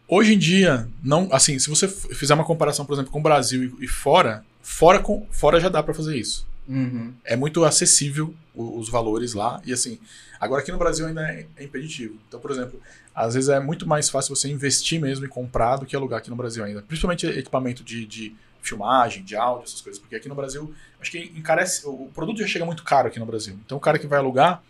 Hoje 0.07 0.35
em 0.35 0.37
dia, 0.37 0.87
não, 1.03 1.27
assim, 1.31 1.57
se 1.57 1.69
você 1.69 1.87
fizer 1.87 2.33
uma 2.35 2.45
comparação, 2.45 2.85
por 2.85 2.93
exemplo, 2.93 3.11
com 3.11 3.19
o 3.19 3.23
Brasil 3.23 3.75
e, 3.79 3.85
e 3.85 3.87
fora, 3.87 4.45
fora, 4.61 4.99
com, 4.99 5.25
fora 5.31 5.59
já 5.59 5.69
dá 5.69 5.81
para 5.81 5.93
fazer 5.93 6.15
isso 6.17 6.45
Uhum. 6.67 7.13
é 7.25 7.35
muito 7.35 7.63
acessível 7.65 8.33
o- 8.55 8.77
os 8.79 8.89
valores 8.89 9.33
lá. 9.33 9.61
E 9.65 9.73
assim, 9.73 9.99
agora 10.39 10.61
aqui 10.61 10.71
no 10.71 10.77
Brasil 10.77 11.05
ainda 11.05 11.21
é, 11.29 11.45
é 11.57 11.63
impeditivo. 11.63 12.17
Então, 12.27 12.39
por 12.39 12.51
exemplo, 12.51 12.79
às 13.13 13.33
vezes 13.33 13.49
é 13.49 13.59
muito 13.59 13.87
mais 13.87 14.09
fácil 14.09 14.35
você 14.35 14.47
investir 14.49 14.99
mesmo 15.01 15.25
e 15.25 15.27
comprar 15.27 15.77
do 15.77 15.85
que 15.85 15.95
alugar 15.95 16.19
aqui 16.19 16.29
no 16.29 16.35
Brasil 16.35 16.63
ainda. 16.63 16.81
Principalmente 16.81 17.25
equipamento 17.27 17.83
de, 17.83 18.05
de 18.05 18.35
filmagem, 18.61 19.23
de 19.23 19.35
áudio, 19.35 19.65
essas 19.65 19.81
coisas. 19.81 19.99
Porque 19.99 20.15
aqui 20.15 20.29
no 20.29 20.35
Brasil, 20.35 20.73
acho 21.01 21.11
que 21.11 21.31
encarece. 21.35 21.85
O 21.85 22.09
produto 22.13 22.39
já 22.39 22.47
chega 22.47 22.65
muito 22.65 22.83
caro 22.83 23.07
aqui 23.09 23.19
no 23.19 23.25
Brasil. 23.25 23.59
Então 23.65 23.77
o 23.77 23.81
cara 23.81 23.99
que 23.99 24.07
vai 24.07 24.19
alugar, 24.19 24.63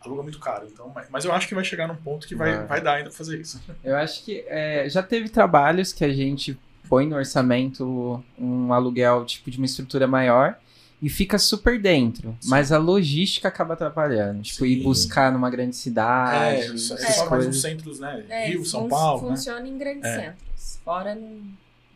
aluga 0.00 0.22
muito 0.22 0.38
caro. 0.38 0.66
Então, 0.70 0.94
mas, 1.10 1.24
eu 1.24 1.32
acho 1.32 1.48
que 1.48 1.54
vai 1.54 1.64
chegar 1.64 1.88
num 1.88 1.96
ponto 1.96 2.26
que 2.28 2.34
vai, 2.34 2.56
Vai. 2.58 2.66
vai 2.66 2.80
dar 2.82 2.94
ainda 2.94 3.08
pra 3.10 3.18
fazer 3.18 3.40
isso. 3.40 3.60
Eu 3.82 3.96
acho 3.96 4.24
que 4.24 4.44
é, 4.46 4.88
já 4.88 5.02
teve 5.02 5.28
trabalhos 5.28 5.92
que 5.92 6.04
a 6.04 6.12
gente 6.12 6.58
põe 6.88 7.06
no 7.06 7.16
orçamento 7.16 8.22
um 8.38 8.72
aluguel 8.72 9.24
tipo 9.26 9.50
de 9.50 9.58
uma 9.58 9.66
estrutura 9.66 10.06
maior 10.06 10.56
e 11.00 11.08
fica 11.08 11.38
super 11.38 11.80
dentro, 11.80 12.36
Sim. 12.40 12.50
mas 12.50 12.72
a 12.72 12.78
logística 12.78 13.46
acaba 13.48 13.74
atrapalhando. 13.74 14.42
Tipo, 14.42 14.66
ir 14.66 14.78
Sim. 14.78 14.82
buscar 14.82 15.32
numa 15.32 15.48
grande 15.50 15.76
cidade, 15.76 16.62
é, 16.62 16.66
isso 16.74 16.92
é 16.92 16.96
essas 16.96 17.14
só 17.14 17.20
mais 17.20 17.28
coisas. 17.28 17.46
nos 17.48 17.60
centros, 17.62 18.00
né? 18.00 18.24
É, 18.28 18.48
Rio, 18.48 18.64
São 18.64 18.88
Paulo, 18.88 19.22
né? 19.22 19.36
Funciona 19.36 19.66
em 19.68 19.78
grandes 19.78 20.04
É. 20.04 20.20
centros. 20.20 20.78
Fora 20.84 21.14
não. 21.14 21.40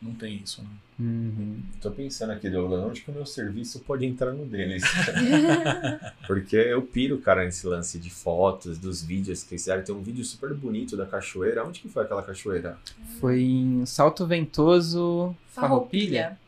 Não 0.00 0.12
tem 0.14 0.40
isso, 0.42 0.62
né? 0.62 0.68
Uhum. 0.98 1.61
Tô 1.80 1.90
pensando 1.92 2.32
aqui, 2.32 2.50
Douglas, 2.50 2.84
onde 2.84 3.00
que 3.03 3.11
o 3.11 3.14
meu 3.14 3.24
serviço 3.24 3.78
pode 3.80 4.05
entrar 4.05 4.32
no 4.32 4.44
deles? 4.44 4.82
Porque 6.26 6.57
eu 6.57 6.82
piro, 6.82 7.18
cara, 7.18 7.44
nesse 7.44 7.66
lance 7.66 7.98
de 7.98 8.11
fotos, 8.11 8.78
dos 8.78 9.03
vídeos 9.03 9.42
que 9.42 9.50
fizeram. 9.50 9.82
Tem 9.82 9.94
um 9.94 10.03
vídeo 10.03 10.24
super 10.24 10.53
bonito 10.55 10.96
da 10.96 11.07
cachoeira. 11.07 11.64
Onde 11.64 11.80
que 11.80 11.88
foi 11.88 12.03
aquela 12.05 12.22
cachoeira? 12.22 12.76
Foi 13.20 13.42
em 13.42 13.86
Salto 13.86 14.26
Ventoso, 14.26 15.34
Farroupilha. 15.48 15.53
Farroupilha. 15.53 16.38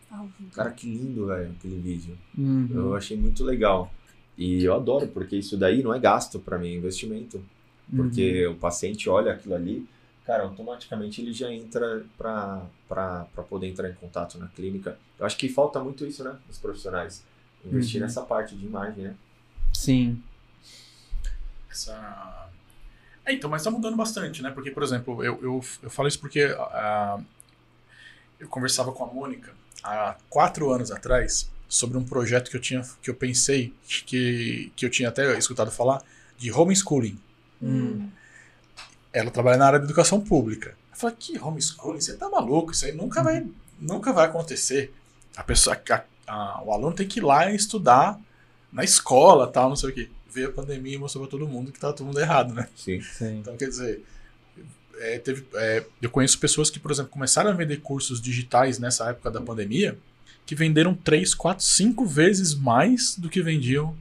Cara, 0.54 0.70
que 0.70 0.86
lindo, 0.86 1.26
velho, 1.26 1.50
aquele 1.52 1.78
vídeo. 1.78 2.18
Uhum. 2.36 2.68
Eu 2.72 2.96
achei 2.96 3.16
muito 3.16 3.44
legal. 3.44 3.92
E 4.36 4.64
eu 4.64 4.74
adoro, 4.74 5.06
porque 5.08 5.36
isso 5.36 5.56
daí 5.56 5.82
não 5.82 5.94
é 5.94 5.98
gasto 5.98 6.38
pra 6.38 6.58
mim, 6.58 6.68
é 6.68 6.74
investimento. 6.74 7.42
Porque 7.94 8.46
o 8.46 8.54
paciente 8.54 9.08
olha 9.08 9.32
aquilo 9.32 9.54
ali, 9.54 9.86
cara, 10.26 10.44
automaticamente 10.44 11.20
ele 11.20 11.32
já 11.32 11.52
entra 11.52 12.04
pra 12.18 12.66
poder 13.48 13.68
entrar 13.68 13.88
em 13.90 13.94
contato 13.94 14.38
na 14.38 14.48
clínica. 14.48 14.98
Eu 15.18 15.26
acho 15.26 15.36
que 15.36 15.48
falta 15.48 15.78
muito 15.80 16.04
isso, 16.06 16.24
né, 16.24 16.36
nos 16.48 16.58
profissionais. 16.58 17.22
Investir 17.64 18.00
Uhum. 18.00 18.06
nessa 18.06 18.22
parte 18.22 18.56
de 18.56 18.64
imagem, 18.66 19.04
né? 19.04 19.14
Sim. 19.72 20.22
Essa... 21.70 22.48
É, 23.24 23.32
então, 23.32 23.48
mas 23.48 23.62
tá 23.62 23.70
mudando 23.70 23.96
bastante, 23.96 24.42
né? 24.42 24.50
Porque, 24.50 24.70
por 24.70 24.82
exemplo, 24.82 25.22
eu, 25.24 25.40
eu, 25.42 25.64
eu 25.82 25.90
falo 25.90 26.08
isso 26.08 26.20
porque 26.20 26.42
ah, 26.58 27.18
eu 28.38 28.48
conversava 28.48 28.92
com 28.92 29.04
a 29.04 29.06
Mônica 29.06 29.52
há 29.84 30.16
quatro 30.30 30.70
anos 30.72 30.90
atrás 30.90 31.48
sobre 31.68 31.98
um 31.98 32.04
projeto 32.04 32.50
que 32.50 32.56
eu 32.56 32.60
tinha, 32.60 32.82
que 33.02 33.10
eu 33.10 33.14
pensei, 33.14 33.72
que, 33.86 34.72
que 34.74 34.86
eu 34.86 34.90
tinha 34.90 35.08
até 35.10 35.36
escutado 35.38 35.70
falar, 35.70 36.02
de 36.38 36.50
homeschooling. 36.50 37.18
Hum. 37.62 38.08
Ela 39.12 39.30
trabalha 39.30 39.56
na 39.56 39.66
área 39.66 39.78
da 39.78 39.84
educação 39.84 40.20
pública. 40.20 40.70
Eu 40.92 40.96
falei, 40.98 41.16
que 41.18 41.38
homeschooling? 41.38 42.00
Você 42.00 42.14
tá 42.16 42.28
maluco? 42.28 42.72
Isso 42.72 42.84
aí 42.86 42.92
nunca 42.92 43.22
vai, 43.22 43.46
nunca 43.78 44.12
vai 44.12 44.26
acontecer. 44.26 44.92
A 45.36 45.42
pessoa, 45.42 45.76
a- 45.90 46.02
a- 46.26 46.62
o 46.64 46.72
aluno 46.72 46.94
tem 46.94 47.06
que 47.06 47.18
ir 47.20 47.22
lá 47.22 47.50
e 47.50 47.56
estudar 47.56 48.18
na 48.72 48.82
escola, 48.84 49.46
tal, 49.46 49.68
não 49.68 49.76
sei 49.76 49.90
o 49.90 49.92
quê. 49.92 50.08
Veio 50.30 50.48
a 50.48 50.52
pandemia 50.52 50.94
e 50.94 50.98
mostrou 50.98 51.24
pra 51.24 51.30
todo 51.30 51.46
mundo 51.46 51.70
que 51.70 51.78
tá 51.78 51.92
todo 51.92 52.06
mundo 52.06 52.18
errado, 52.20 52.52
né? 52.54 52.68
Sim. 52.76 53.00
Sim. 53.00 53.38
Então, 53.38 53.56
quer 53.56 53.68
dizer, 53.68 54.04
é, 54.98 55.18
teve, 55.18 55.44
é, 55.54 55.84
eu 56.00 56.10
conheço 56.10 56.38
pessoas 56.38 56.70
que, 56.70 56.78
por 56.78 56.90
exemplo, 56.90 57.10
começaram 57.10 57.50
a 57.50 57.52
vender 57.52 57.78
cursos 57.78 58.20
digitais 58.20 58.78
nessa 58.78 59.10
época 59.10 59.30
da 59.30 59.40
pandemia, 59.40 59.98
que 60.46 60.54
venderam 60.54 60.94
3, 60.94 61.34
4, 61.34 61.64
5 61.64 62.04
vezes 62.06 62.54
mais 62.54 63.16
do 63.18 63.28
que 63.28 63.42
vendiam 63.42 63.96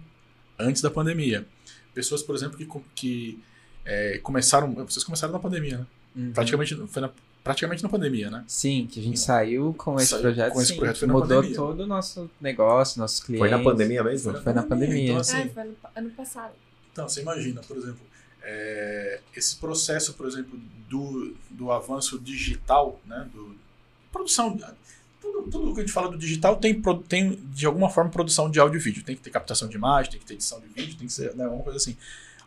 antes 0.59 0.81
da 0.81 0.91
pandemia. 0.91 1.45
Pessoas, 1.93 2.21
por 2.23 2.35
exemplo, 2.35 2.57
que, 2.57 2.67
que 2.95 3.39
é, 3.85 4.17
começaram. 4.19 4.73
Vocês 4.75 5.03
começaram 5.03 5.31
na 5.33 5.39
pandemia, 5.39 5.77
né? 5.79 5.85
Uhum. 6.15 6.31
Praticamente 6.33 6.75
foi 6.87 7.01
na 7.01 7.09
praticamente 7.43 7.83
na 7.83 7.89
pandemia, 7.89 8.29
né? 8.29 8.43
Sim, 8.47 8.87
que 8.89 9.01
a 9.01 9.03
gente 9.03 9.19
saiu 9.19 9.73
com 9.77 9.97
esse 9.97 10.07
Saiu 10.11 10.21
projeto. 10.21 10.53
com 10.53 10.61
esse 10.61 10.71
sim, 10.71 10.77
projeto, 10.77 10.99
foi 10.99 11.07
na 11.09 11.13
mudou 11.13 11.27
pandemia. 11.37 11.55
todo 11.57 11.79
o 11.81 11.87
nosso 11.87 12.31
negócio, 12.39 12.99
nossos 13.01 13.19
clientes. 13.19 13.49
Foi 13.49 13.57
na 13.57 13.61
pandemia 13.63 14.01
mesmo? 14.01 14.33
Foi 14.41 14.53
na 14.53 14.63
pandemia. 14.63 15.03
Então, 15.03 15.17
Ah, 15.17 15.19
assim, 15.19 15.49
foi 15.49 15.61
ano, 15.63 15.75
ano 15.93 16.09
passado. 16.11 16.53
Então, 16.93 17.09
você 17.09 17.21
imagina, 17.21 17.59
por 17.61 17.75
exemplo, 17.75 17.99
é, 18.43 19.19
esse 19.35 19.55
processo, 19.55 20.13
por 20.13 20.27
exemplo, 20.27 20.59
do, 20.89 21.35
do 21.49 21.71
avanço 21.71 22.19
digital, 22.19 22.99
né, 23.05 23.27
do, 23.33 23.55
produção, 24.11 24.57
tudo, 25.21 25.49
tudo 25.49 25.73
que 25.73 25.79
a 25.79 25.83
gente 25.83 25.93
fala 25.93 26.09
do 26.09 26.17
digital 26.17 26.57
tem, 26.57 26.79
tem, 27.07 27.39
de 27.53 27.65
alguma 27.65 27.89
forma, 27.89 28.09
produção 28.11 28.49
de 28.49 28.59
áudio 28.59 28.77
e 28.79 28.81
vídeo. 28.83 29.03
Tem 29.03 29.15
que 29.15 29.21
ter 29.21 29.29
captação 29.29 29.67
de 29.67 29.75
imagem, 29.75 30.11
tem 30.11 30.19
que 30.19 30.25
ter 30.25 30.33
edição 30.35 30.59
de 30.59 30.67
vídeo, 30.67 30.97
tem 30.97 31.07
que 31.07 31.13
ser 31.13 31.33
né, 31.35 31.47
uma 31.47 31.63
coisa 31.63 31.77
assim. 31.77 31.95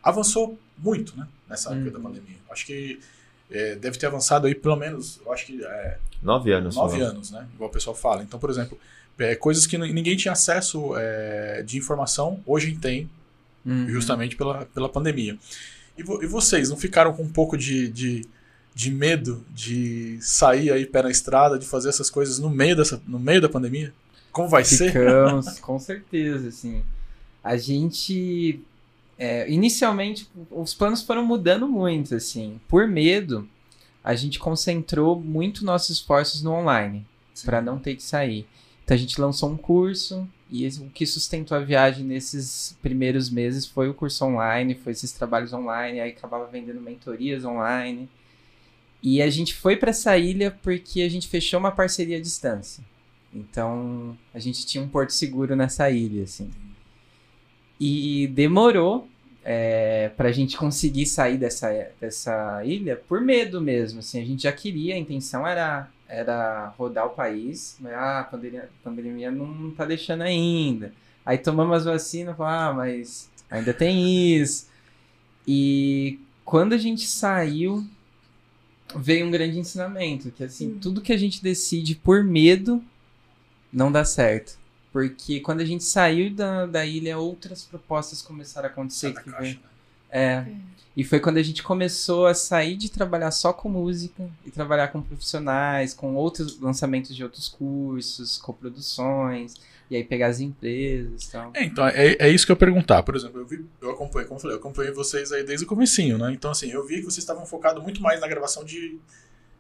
Avançou 0.03 0.59
muito, 0.79 1.17
né, 1.17 1.27
nessa 1.49 1.73
época 1.75 1.91
da 1.91 1.99
Uhum. 1.99 2.05
pandemia. 2.05 2.37
Acho 2.51 2.67
que 2.67 3.01
é, 3.51 3.75
deve 3.77 3.97
ter 3.99 4.07
avançado 4.07 4.47
aí 4.47 4.55
pelo 4.55 4.77
menos, 4.77 5.21
eu 5.25 5.33
acho 5.33 5.47
que 5.47 5.65
é, 5.65 5.99
Nove 6.23 6.53
anos. 6.53 6.77
nove 6.77 6.99
falou. 6.99 7.09
anos, 7.13 7.31
né? 7.31 7.47
Igual 7.55 7.71
o 7.71 7.73
pessoal 7.73 7.95
fala. 7.97 8.23
Então, 8.23 8.39
por 8.39 8.51
exemplo, 8.51 8.79
é, 9.19 9.35
coisas 9.35 9.67
que 9.67 9.77
ninguém 9.79 10.17
tinha 10.17 10.33
acesso 10.33 10.97
é, 10.97 11.63
de 11.63 11.79
informação, 11.79 12.41
hoje 12.47 12.77
tem, 12.77 13.09
Uhum. 13.65 13.89
justamente 13.89 14.37
pela, 14.37 14.65
pela 14.67 14.89
pandemia. 14.89 15.37
E, 15.99 16.03
vo- 16.03 16.23
e 16.23 16.27
vocês 16.27 16.69
não 16.71 16.77
ficaram 16.77 17.13
com 17.13 17.23
um 17.23 17.29
pouco 17.29 17.57
de, 17.57 17.89
de, 17.89 18.25
de 18.75 18.91
medo 18.91 19.45
de 19.55 20.19
sair 20.21 20.71
aí 20.71 20.85
pé 20.87 21.03
na 21.03 21.11
estrada, 21.11 21.59
de 21.59 21.67
fazer 21.67 21.89
essas 21.89 22.11
coisas 22.11 22.39
no 22.39 22.51
meio, 22.51 22.77
dessa, 22.77 23.01
no 23.07 23.19
meio 23.19 23.41
da 23.41 23.49
pandemia? 23.49 23.93
Como 24.33 24.49
vai 24.49 24.65
ser? 24.65 24.89
Ficamos, 24.93 25.59
com 25.61 25.79
certeza, 25.79 26.49
assim. 26.49 26.83
A 27.43 27.57
gente. 27.57 28.61
é, 29.19 29.51
inicialmente, 29.51 30.29
os 30.51 30.75
planos 30.75 31.03
foram 31.03 31.25
mudando 31.25 31.67
muito, 31.69 32.15
assim. 32.15 32.61
Por 32.69 32.87
medo, 32.87 33.49
a 34.05 34.15
gente 34.15 34.39
concentrou 34.39 35.19
muito 35.21 35.65
nossos 35.65 35.97
esforços 35.97 36.43
no 36.43 36.53
online, 36.53 37.07
para 37.45 37.63
não 37.63 37.79
ter 37.79 37.95
que 37.97 38.03
sair. 38.03 38.47
Então 38.85 38.95
a 38.95 38.99
gente 38.99 39.21
lançou 39.21 39.51
um 39.51 39.57
curso, 39.57 40.29
e 40.51 40.67
o 40.69 40.91
que 40.91 41.05
sustentou 41.05 41.57
a 41.57 41.61
viagem 41.61 42.05
nesses 42.05 42.77
primeiros 42.81 43.29
meses 43.29 43.67
foi 43.67 43.89
o 43.89 43.95
curso 43.95 44.25
online, 44.25 44.75
foi 44.75 44.93
esses 44.93 45.11
trabalhos 45.11 45.53
online, 45.53 46.01
aí 46.01 46.11
acabava 46.11 46.47
vendendo 46.47 46.81
mentorias 46.81 47.45
online. 47.45 48.09
E 49.03 49.21
a 49.21 49.29
gente 49.29 49.55
foi 49.55 49.77
para 49.77 49.91
essa 49.91 50.17
ilha 50.17 50.57
porque 50.63 51.03
a 51.03 51.09
gente 51.09 51.29
fechou 51.29 51.59
uma 51.59 51.73
parceria 51.73 52.17
à 52.17 52.21
distância. 52.21 52.83
Então, 53.35 54.17
a 54.33 54.39
gente 54.39 54.65
tinha 54.65 54.83
um 54.83 54.89
porto 54.89 55.11
seguro 55.11 55.55
nessa 55.57 55.91
ilha, 55.91 56.25
assim. 56.25 56.51
E 57.79 58.29
demorou 58.29 59.09
é, 59.45 60.09
para 60.17 60.29
a 60.29 60.33
gente 60.33 60.57
conseguir 60.57 61.07
sair 61.07 61.37
dessa, 61.37 61.71
dessa 62.01 62.65
ilha 62.65 62.97
por 62.97 63.21
medo 63.21 63.61
mesmo, 63.61 63.99
assim. 63.99 64.21
A 64.21 64.25
gente 64.25 64.45
já 64.45 64.53
queria, 64.53 64.95
a 64.95 64.99
intenção 64.99 65.47
era, 65.47 65.89
era 66.09 66.69
rodar 66.79 67.07
o 67.07 67.11
país, 67.11 67.77
mas 67.81 67.93
ah, 67.95 68.21
a 68.21 68.25
pandemia, 68.25 68.63
a 68.81 68.85
pandemia 68.85 69.31
não 69.31 69.71
tá 69.73 69.85
deixando 69.85 70.23
ainda. 70.23 70.93
Aí 71.25 71.39
tomamos 71.39 71.79
as 71.79 71.85
vacinas, 71.85 72.37
falamos, 72.37 72.71
ah, 72.71 72.75
mas 72.75 73.31
ainda 73.51 73.75
tem 73.75 74.37
isso. 74.41 74.69
E 75.47 76.21
quando 76.45 76.73
a 76.73 76.79
gente 76.79 77.07
saiu, 77.07 77.85
veio 78.95 79.27
um 79.27 79.31
grande 79.31 79.59
ensinamento, 79.59 80.31
que 80.31 80.45
assim, 80.45 80.69
Hum. 80.73 80.79
tudo 80.81 81.01
que 81.01 81.13
a 81.13 81.17
gente 81.17 81.43
decide 81.43 81.95
por 81.97 82.23
medo 82.25 82.83
não 83.73 83.91
dá 83.91 84.05
certo. 84.05 84.59
Porque 84.93 85.41
quando 85.41 85.61
a 85.61 85.65
gente 85.65 85.85
saiu 85.85 86.31
da, 86.31 86.65
da 86.67 86.87
ilha, 86.87 87.19
outras 87.19 87.65
propostas 87.65 88.23
começaram 88.23 88.69
a 88.69 88.71
acontecer. 88.71 89.13
Sai 89.13 89.23
que 89.25 89.31
caixa, 89.31 89.43
veio- 89.43 89.55
né? 89.57 89.61
É. 90.19 90.47
E 90.97 91.05
foi 91.05 91.21
quando 91.21 91.37
a 91.37 91.43
gente 91.43 91.63
começou 91.63 92.27
a 92.27 92.33
sair 92.33 92.75
de 92.77 92.91
trabalhar 92.91 93.31
só 93.31 93.53
com 93.53 93.69
música 93.69 94.27
e 94.47 94.51
trabalhar 94.51 94.89
com 94.89 95.03
profissionais, 95.03 95.93
com 95.93 96.15
outros 96.15 96.59
lançamentos 96.59 97.15
de 97.15 97.23
outros 97.23 97.49
cursos, 97.49 98.39
coproduções, 98.39 99.55
e 99.91 99.97
aí 99.97 100.03
pegar 100.03 100.29
as 100.29 100.41
empresas 100.41 101.25
e 101.25 101.31
tal. 101.31 101.51
É, 101.55 101.65
então, 101.65 101.87
é, 101.87 102.17
é 102.19 102.29
isso 102.31 102.47
que 102.47 102.53
eu 102.53 102.55
ia 102.55 102.59
perguntar. 102.59 103.03
Por 103.03 103.15
exemplo, 103.15 103.39
eu 103.41 103.47
vi, 103.47 103.63
eu 103.83 103.91
acompanhei, 103.91 104.27
como 104.27 104.39
eu 104.39 104.43
falei, 104.43 104.57
eu 104.57 104.59
acompanhei 104.61 104.91
vocês 104.91 105.33
aí 105.33 105.45
desde 105.45 105.67
o 105.67 105.69
comecinho, 105.69 106.17
né? 106.17 106.33
Então, 106.33 106.51
assim, 106.51 106.71
eu 106.71 106.85
vi 106.87 106.97
que 106.97 107.03
vocês 107.03 107.19
estavam 107.19 107.45
focados 107.45 107.83
muito 107.83 108.01
mais 108.01 108.19
na 108.19 108.27
gravação 108.27 108.65
de, 108.65 108.99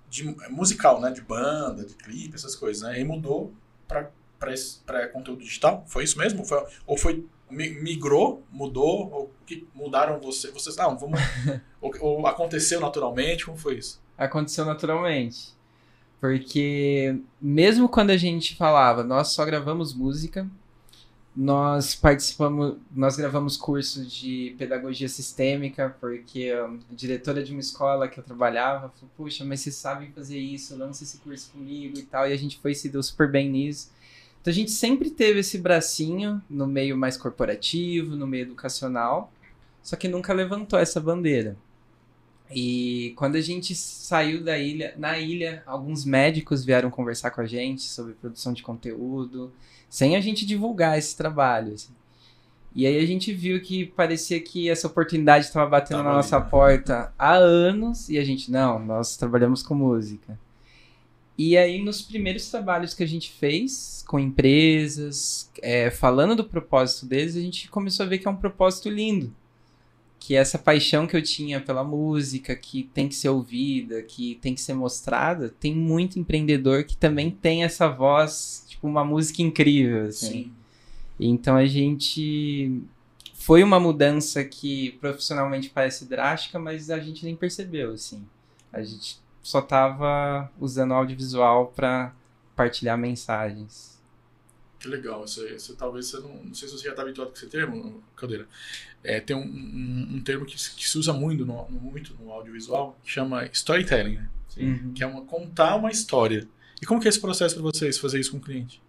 de 0.09 0.25
musical, 0.49 1.01
né? 1.03 1.11
De 1.11 1.21
banda, 1.21 1.85
de 1.85 1.95
clipe, 1.95 2.35
essas 2.35 2.57
coisas, 2.57 2.83
né? 2.83 2.99
E 2.99 3.05
mudou 3.05 3.53
pra, 3.87 4.11
pra, 4.39 4.55
esse- 4.55 4.79
pra 4.87 5.07
conteúdo 5.09 5.43
digital? 5.45 5.85
Foi 5.87 6.03
isso 6.05 6.17
mesmo? 6.19 6.47
Foi- 6.47 6.65
ou 6.87 6.97
foi 6.97 7.27
migrou, 7.51 8.43
mudou, 8.51 9.11
ou 9.13 9.31
que 9.47 9.67
mudaram 9.75 10.21
você, 10.21 10.51
vocês, 10.51 10.77
não, 10.77 10.97
vamos, 10.99 11.21
ou, 11.81 11.95
ou 12.01 12.27
aconteceu 12.27 12.81
naturalmente, 12.81 13.45
como 13.45 13.57
foi 13.57 13.79
isso? 13.79 14.01
Aconteceu 14.19 14.65
naturalmente. 14.65 15.55
Porque 16.21 17.21
mesmo 17.41 17.89
quando 17.89 18.11
a 18.11 18.17
gente 18.17 18.57
falava, 18.57 19.05
nós 19.05 19.29
só 19.29 19.45
gravamos 19.45 19.93
música, 19.93 20.49
nós 21.37 21.95
participamos, 21.95 22.77
nós 22.91 23.15
gravamos 23.15 23.59
cursos 23.59 24.11
de 24.11 24.55
pedagogia 24.57 25.07
sistêmica, 25.07 25.95
porque 26.01 26.51
a 26.51 26.95
diretora 26.95 27.45
de 27.45 27.53
uma 27.53 27.61
escola 27.61 28.09
que 28.09 28.19
eu 28.19 28.25
trabalhava 28.25 28.89
falou, 28.89 29.11
puxa, 29.15 29.45
mas 29.45 29.61
vocês 29.61 29.75
sabem 29.75 30.11
fazer 30.13 30.39
isso, 30.39 30.75
lança 30.77 31.05
esse 31.05 31.19
curso 31.19 31.53
comigo 31.53 31.99
e 31.99 32.03
tal, 32.03 32.27
e 32.27 32.33
a 32.33 32.37
gente 32.39 32.57
foi 32.59 32.75
se 32.75 32.89
deu 32.89 33.03
super 33.03 33.31
bem 33.31 33.51
nisso. 33.51 33.91
Então 34.47 34.53
a 34.53 34.55
gente 34.55 34.71
sempre 34.71 35.11
teve 35.11 35.41
esse 35.41 35.59
bracinho 35.59 36.41
no 36.49 36.69
meio 36.69 36.97
mais 36.97 37.17
corporativo, 37.17 38.15
no 38.15 38.29
meio 38.29 38.43
educacional, 38.43 39.33
só 39.83 39.97
que 39.97 40.07
nunca 40.07 40.33
levantou 40.33 40.79
essa 40.79 41.01
bandeira. 41.01 41.57
E 42.55 43.13
quando 43.17 43.35
a 43.35 43.41
gente 43.41 43.75
saiu 43.75 44.45
da 44.45 44.57
ilha, 44.57 44.95
na 44.97 45.19
ilha, 45.19 45.65
alguns 45.67 46.05
médicos 46.05 46.65
vieram 46.65 46.93
conversar 46.93 47.33
com 47.33 47.41
a 47.41 47.45
gente 47.45 47.83
sobre 47.83 48.13
produção 48.13 48.53
de 48.53 48.63
conteúdo, 48.63 49.53
sem 49.91 50.15
a 50.15 50.21
gente 50.21 50.47
divulgar 50.47 50.97
esse 50.97 51.17
trabalho. 51.17 51.75
assim. 51.75 51.93
E 52.73 52.87
aí 52.87 53.03
a 53.03 53.07
gente 53.07 53.33
viu 53.33 53.61
que 53.61 53.85
parecia 53.85 54.41
que 54.41 54.71
essa 54.71 54.87
oportunidade 54.87 55.47
estava 55.47 55.69
batendo 55.69 55.97
Tava 55.97 56.11
na 56.11 56.15
nossa 56.15 56.39
né? 56.39 56.47
porta 56.49 57.13
há 57.19 57.35
anos, 57.35 58.09
e 58.09 58.17
a 58.17 58.23
gente, 58.23 58.49
não, 58.53 58.79
nós 58.79 59.17
trabalhamos 59.17 59.61
com 59.61 59.75
música. 59.75 60.39
E 61.39 61.57
aí, 61.57 61.83
nos 61.83 62.01
primeiros 62.01 62.51
trabalhos 62.51 62.95
que 62.95 63.03
a 63.03 63.07
gente 63.07 63.31
fez 63.31 64.03
com 64.07 64.19
empresas, 64.19 65.51
é, 65.61 65.91
falando 65.91 66.35
do 66.35 66.45
propósito 66.45 67.07
deles, 67.07 67.37
a 67.37 67.41
gente 67.41 67.69
começou 67.69 68.07
a 68.07 68.09
ver 68.09 68.19
que 68.19 68.27
é 68.27 68.31
um 68.31 68.37
propósito 68.37 68.89
lindo 68.89 69.35
que 70.27 70.35
essa 70.35 70.59
paixão 70.59 71.07
que 71.07 71.17
eu 71.17 71.23
tinha 71.23 71.61
pela 71.61 71.85
música, 71.85 72.57
que 72.57 72.91
tem 72.93 73.09
que 73.09 73.15
ser 73.15 73.29
ouvida, 73.29 74.03
que 74.03 74.35
tem 74.43 74.55
que 74.55 74.61
ser 74.61 74.75
mostrada, 74.75 75.55
tem 75.61 75.73
muito 75.73 76.19
empreendedor 76.19 76.83
que 76.83 76.97
também 76.97 77.31
tem 77.31 77.63
essa 77.63 77.89
voz, 77.89 78.65
tipo, 78.67 78.89
uma 78.89 79.05
música 79.05 79.41
incrível, 79.41 80.07
assim. 80.07 80.53
Então 81.21 81.55
a 81.55 81.65
gente 81.67 82.83
foi 83.35 83.63
uma 83.63 83.79
mudança 83.79 84.43
que 84.45 84.93
profissionalmente 85.01 85.71
parece 85.71 86.07
drástica, 86.07 86.59
mas 86.59 86.91
a 86.91 86.99
gente 86.99 87.25
nem 87.25 87.37
percebeu, 87.37 87.93
assim. 87.93 88.21
A 88.73 88.83
gente 88.83 89.21
só 89.47 89.63
tava 89.63 90.51
usando 90.59 90.93
audiovisual 90.93 91.69
para 91.69 92.13
partilhar 92.57 92.99
mensagens. 92.99 93.97
Que 94.79 94.89
legal, 94.89 95.25
isso, 95.25 95.41
aí, 95.41 95.55
isso 95.55 95.75
talvez 95.77 96.07
você 96.07 96.19
não. 96.21 96.45
Não 96.45 96.55
sei 96.55 96.69
se 96.69 96.77
você 96.77 96.85
já 96.85 96.91
está 96.91 97.03
habituado 97.03 97.29
com 97.29 97.35
esse 97.35 97.47
termo, 97.47 98.03
Caldeira. 98.17 98.47
É, 99.05 99.21
tem 99.21 99.37
um, 99.37 99.41
um, 99.41 100.17
um 100.17 100.21
termo 100.23 100.45
que, 100.45 100.61
se- 100.61 100.75
que 100.75 100.89
se 100.89 100.99
usa 100.99 101.13
muito 101.13 101.47
no, 101.47 101.69
muito 101.71 102.15
no 102.21 102.31
audiovisual 102.33 102.97
que 103.05 103.11
chama 103.11 103.47
storytelling, 103.47 104.17
né? 104.17 104.29
Uhum. 104.59 104.93
que 104.95 105.03
é 105.05 105.07
uma, 105.07 105.23
contar 105.23 105.77
uma 105.77 105.91
história. 105.91 106.49
E 106.83 106.87
como 106.87 107.01
que 107.01 107.07
é 107.07 107.11
esse 107.11 107.21
processo 107.21 107.55
para 107.55 107.63
vocês 107.63 107.99
fazer 107.99 108.19
isso 108.19 108.33
com 108.33 108.39
o 108.39 108.41
cliente? 108.41 108.83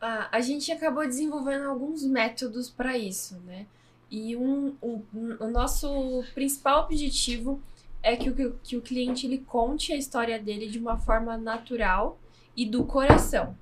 Ah, 0.00 0.28
a 0.30 0.40
gente 0.40 0.70
acabou 0.70 1.04
desenvolvendo 1.06 1.64
alguns 1.64 2.04
métodos 2.04 2.70
para 2.70 2.96
isso, 2.96 3.34
né? 3.46 3.66
E 4.10 4.36
um, 4.36 4.74
um- 4.82 5.02
um- 5.14 5.36
o 5.40 5.50
nosso 5.50 6.24
principal 6.34 6.84
objetivo 6.84 7.60
é 8.02 8.16
que 8.16 8.30
o, 8.30 8.58
que 8.62 8.76
o 8.76 8.82
cliente 8.82 9.26
ele 9.26 9.38
conte 9.38 9.92
a 9.92 9.96
história 9.96 10.38
dele 10.38 10.68
de 10.68 10.78
uma 10.78 10.96
forma 10.96 11.36
natural 11.36 12.18
e 12.56 12.64
do 12.66 12.84
coração. 12.84 13.56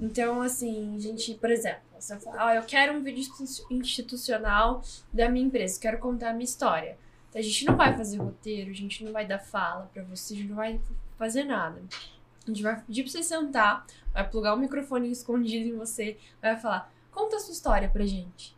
Então, 0.00 0.42
assim, 0.42 0.98
gente, 0.98 1.34
por 1.34 1.50
exemplo, 1.50 1.80
você 1.98 2.18
fala, 2.20 2.50
ah, 2.50 2.54
eu 2.54 2.62
quero 2.62 2.92
um 2.96 3.02
vídeo 3.02 3.20
institu- 3.20 3.66
institucional 3.70 4.82
da 5.12 5.28
minha 5.28 5.46
empresa, 5.46 5.80
quero 5.80 5.98
contar 5.98 6.30
a 6.30 6.32
minha 6.32 6.44
história. 6.44 6.96
Então, 7.28 7.40
a 7.40 7.42
gente 7.44 7.64
não 7.64 7.76
vai 7.76 7.96
fazer 7.96 8.18
roteiro, 8.18 8.70
a 8.70 8.74
gente 8.74 9.04
não 9.04 9.12
vai 9.12 9.26
dar 9.26 9.38
fala 9.38 9.90
pra 9.92 10.02
você, 10.04 10.34
a 10.34 10.36
gente 10.36 10.48
não 10.48 10.56
vai 10.56 10.80
fazer 11.18 11.44
nada. 11.44 11.82
A 12.44 12.50
gente 12.50 12.62
vai 12.62 12.80
pedir 12.80 13.02
pra 13.02 13.10
você 13.10 13.22
sentar, 13.22 13.86
vai 14.12 14.28
plugar 14.28 14.54
o 14.54 14.58
microfone 14.58 15.10
escondido 15.10 15.68
em 15.68 15.76
você, 15.76 16.16
vai 16.40 16.56
falar, 16.56 16.92
conta 17.10 17.36
a 17.36 17.40
sua 17.40 17.52
história 17.52 17.88
pra 17.88 18.06
gente. 18.06 18.54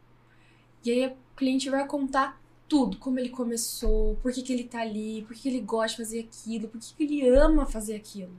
E 0.84 0.90
aí 0.90 1.06
o 1.06 1.16
cliente 1.36 1.70
vai 1.70 1.86
contar 1.86 2.38
tudo, 2.68 2.98
como 2.98 3.18
ele 3.18 3.30
começou, 3.30 4.16
por 4.22 4.32
que, 4.32 4.42
que 4.42 4.52
ele 4.52 4.64
tá 4.64 4.80
ali, 4.80 5.24
por 5.26 5.34
que, 5.34 5.42
que 5.42 5.48
ele 5.48 5.60
gosta 5.60 5.96
de 5.96 6.08
fazer 6.08 6.20
aquilo, 6.20 6.68
por 6.68 6.78
que, 6.78 6.94
que 6.94 7.02
ele 7.02 7.28
ama 7.28 7.64
fazer 7.64 7.96
aquilo. 7.96 8.32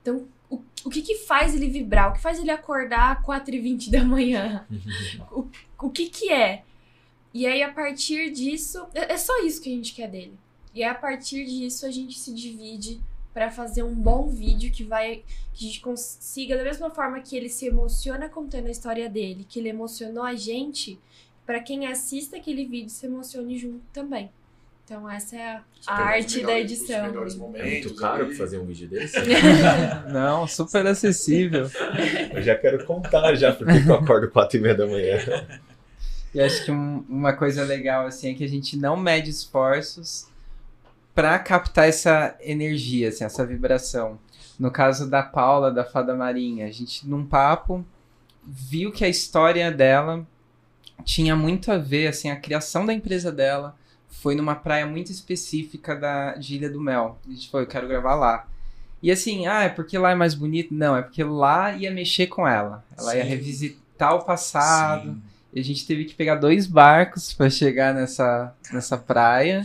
Então, 0.00 0.26
o, 0.48 0.62
o 0.84 0.90
que 0.90 1.02
que 1.02 1.16
faz 1.16 1.54
ele 1.54 1.68
vibrar? 1.68 2.10
O 2.10 2.12
que 2.14 2.20
faz 2.20 2.38
ele 2.38 2.50
acordar 2.50 3.16
às 3.16 3.26
4h20 3.26 3.90
da 3.90 4.04
manhã? 4.04 4.66
o, 5.32 5.46
o 5.78 5.90
que 5.90 6.08
que 6.08 6.32
é? 6.32 6.62
E 7.34 7.46
aí, 7.46 7.62
a 7.62 7.72
partir 7.72 8.30
disso, 8.30 8.86
é, 8.94 9.12
é 9.12 9.18
só 9.18 9.42
isso 9.42 9.60
que 9.60 9.68
a 9.68 9.76
gente 9.76 9.92
quer 9.92 10.08
dele. 10.08 10.38
E 10.74 10.82
aí, 10.82 10.88
a 10.88 10.94
partir 10.94 11.44
disso, 11.44 11.84
a 11.84 11.90
gente 11.90 12.18
se 12.18 12.32
divide 12.32 13.00
para 13.34 13.50
fazer 13.50 13.82
um 13.82 13.94
bom 13.94 14.28
vídeo 14.28 14.72
que 14.72 14.82
vai 14.82 15.22
que 15.52 15.64
a 15.64 15.68
gente 15.68 15.80
consiga 15.80 16.56
da 16.56 16.64
mesma 16.64 16.90
forma 16.90 17.20
que 17.20 17.36
ele 17.36 17.48
se 17.48 17.66
emociona 17.66 18.28
contando 18.28 18.66
a 18.66 18.70
história 18.70 19.08
dele, 19.08 19.46
que 19.48 19.58
ele 19.58 19.68
emocionou 19.68 20.24
a 20.24 20.34
gente, 20.34 20.98
para 21.48 21.60
quem 21.60 21.86
assista 21.86 22.36
aquele 22.36 22.66
vídeo 22.66 22.90
se 22.90 23.06
emocione 23.06 23.56
junto 23.56 23.80
também. 23.90 24.30
Então 24.84 25.08
essa 25.08 25.34
é 25.34 25.46
a 25.56 25.62
Você 25.80 25.90
arte 25.90 26.40
da 26.40 26.46
melhores- 26.48 26.72
os 26.72 26.78
edição. 26.80 27.06
melhores 27.06 27.34
É 27.34 27.38
momentos 27.38 27.70
muito 27.70 27.94
caro 27.94 28.24
ali. 28.26 28.34
fazer 28.34 28.58
um 28.58 28.66
vídeo 28.66 28.86
desse. 28.86 29.16
Não, 30.12 30.46
super 30.46 30.86
acessível. 30.86 31.70
Eu 32.34 32.42
já 32.42 32.54
quero 32.54 32.84
contar 32.84 33.34
já, 33.34 33.52
porque 33.54 33.72
eu 33.86 33.94
acordo 33.94 34.30
quatro 34.30 34.58
e 34.58 34.60
meia 34.60 34.74
da 34.74 34.86
manhã. 34.86 35.18
E 36.34 36.40
acho 36.40 36.66
que 36.66 36.70
um- 36.70 37.02
uma 37.08 37.32
coisa 37.32 37.64
legal 37.64 38.06
assim 38.06 38.30
é 38.30 38.34
que 38.34 38.44
a 38.44 38.48
gente 38.48 38.76
não 38.76 38.94
mede 38.96 39.30
esforços 39.30 40.26
para 41.14 41.38
captar 41.38 41.88
essa 41.88 42.36
energia, 42.40 43.08
assim, 43.08 43.24
essa 43.24 43.44
vibração. 43.46 44.18
No 44.58 44.70
caso 44.70 45.08
da 45.08 45.22
Paula, 45.22 45.70
da 45.72 45.82
Fada 45.84 46.14
Marinha, 46.14 46.66
a 46.66 46.70
gente 46.70 47.08
num 47.08 47.24
papo 47.26 47.84
viu 48.46 48.92
que 48.92 49.04
a 49.04 49.08
história 49.08 49.70
dela 49.72 50.26
tinha 51.04 51.34
muito 51.36 51.70
a 51.72 51.78
ver, 51.78 52.08
assim, 52.08 52.30
a 52.30 52.36
criação 52.36 52.84
da 52.84 52.92
empresa 52.92 53.30
dela 53.32 53.76
foi 54.08 54.34
numa 54.34 54.54
praia 54.54 54.86
muito 54.86 55.10
específica 55.12 55.94
da 55.94 56.34
de 56.34 56.56
Ilha 56.56 56.70
do 56.70 56.80
Mel. 56.80 57.18
A 57.26 57.30
gente 57.30 57.50
falou, 57.50 57.64
eu 57.64 57.68
quero 57.70 57.88
gravar 57.88 58.14
lá. 58.14 58.46
E 59.02 59.10
assim, 59.12 59.46
ah, 59.46 59.62
é 59.62 59.68
porque 59.68 59.96
lá 59.96 60.10
é 60.10 60.14
mais 60.14 60.34
bonito? 60.34 60.74
Não, 60.74 60.96
é 60.96 61.02
porque 61.02 61.22
lá 61.22 61.72
ia 61.72 61.90
mexer 61.90 62.26
com 62.26 62.46
ela. 62.46 62.84
Ela 62.98 63.16
ia 63.16 63.22
Sim. 63.22 63.28
revisitar 63.28 64.14
o 64.16 64.24
passado. 64.24 65.12
Sim. 65.12 65.22
E 65.54 65.60
a 65.60 65.64
gente 65.64 65.86
teve 65.86 66.04
que 66.04 66.14
pegar 66.14 66.34
dois 66.34 66.66
barcos 66.66 67.32
para 67.32 67.48
chegar 67.48 67.94
nessa, 67.94 68.52
nessa 68.72 68.98
praia. 68.98 69.64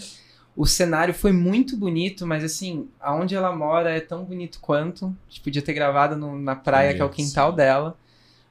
O 0.55 0.67
cenário 0.67 1.13
foi 1.15 1.31
muito 1.31 1.75
bonito, 1.75 2.27
mas 2.27 2.43
assim, 2.43 2.87
aonde 3.01 3.33
ela 3.33 3.55
mora 3.55 3.89
é 3.89 3.99
tão 3.99 4.23
bonito 4.23 4.59
quanto. 4.61 5.07
A 5.07 5.29
gente 5.29 5.41
podia 5.41 5.61
ter 5.63 5.73
gravado 5.73 6.15
no- 6.15 6.37
na 6.39 6.55
praia, 6.55 6.93
que 6.93 7.01
é 7.01 7.05
o 7.05 7.09
Sim. 7.09 7.15
quintal 7.15 7.51
dela. 7.51 7.97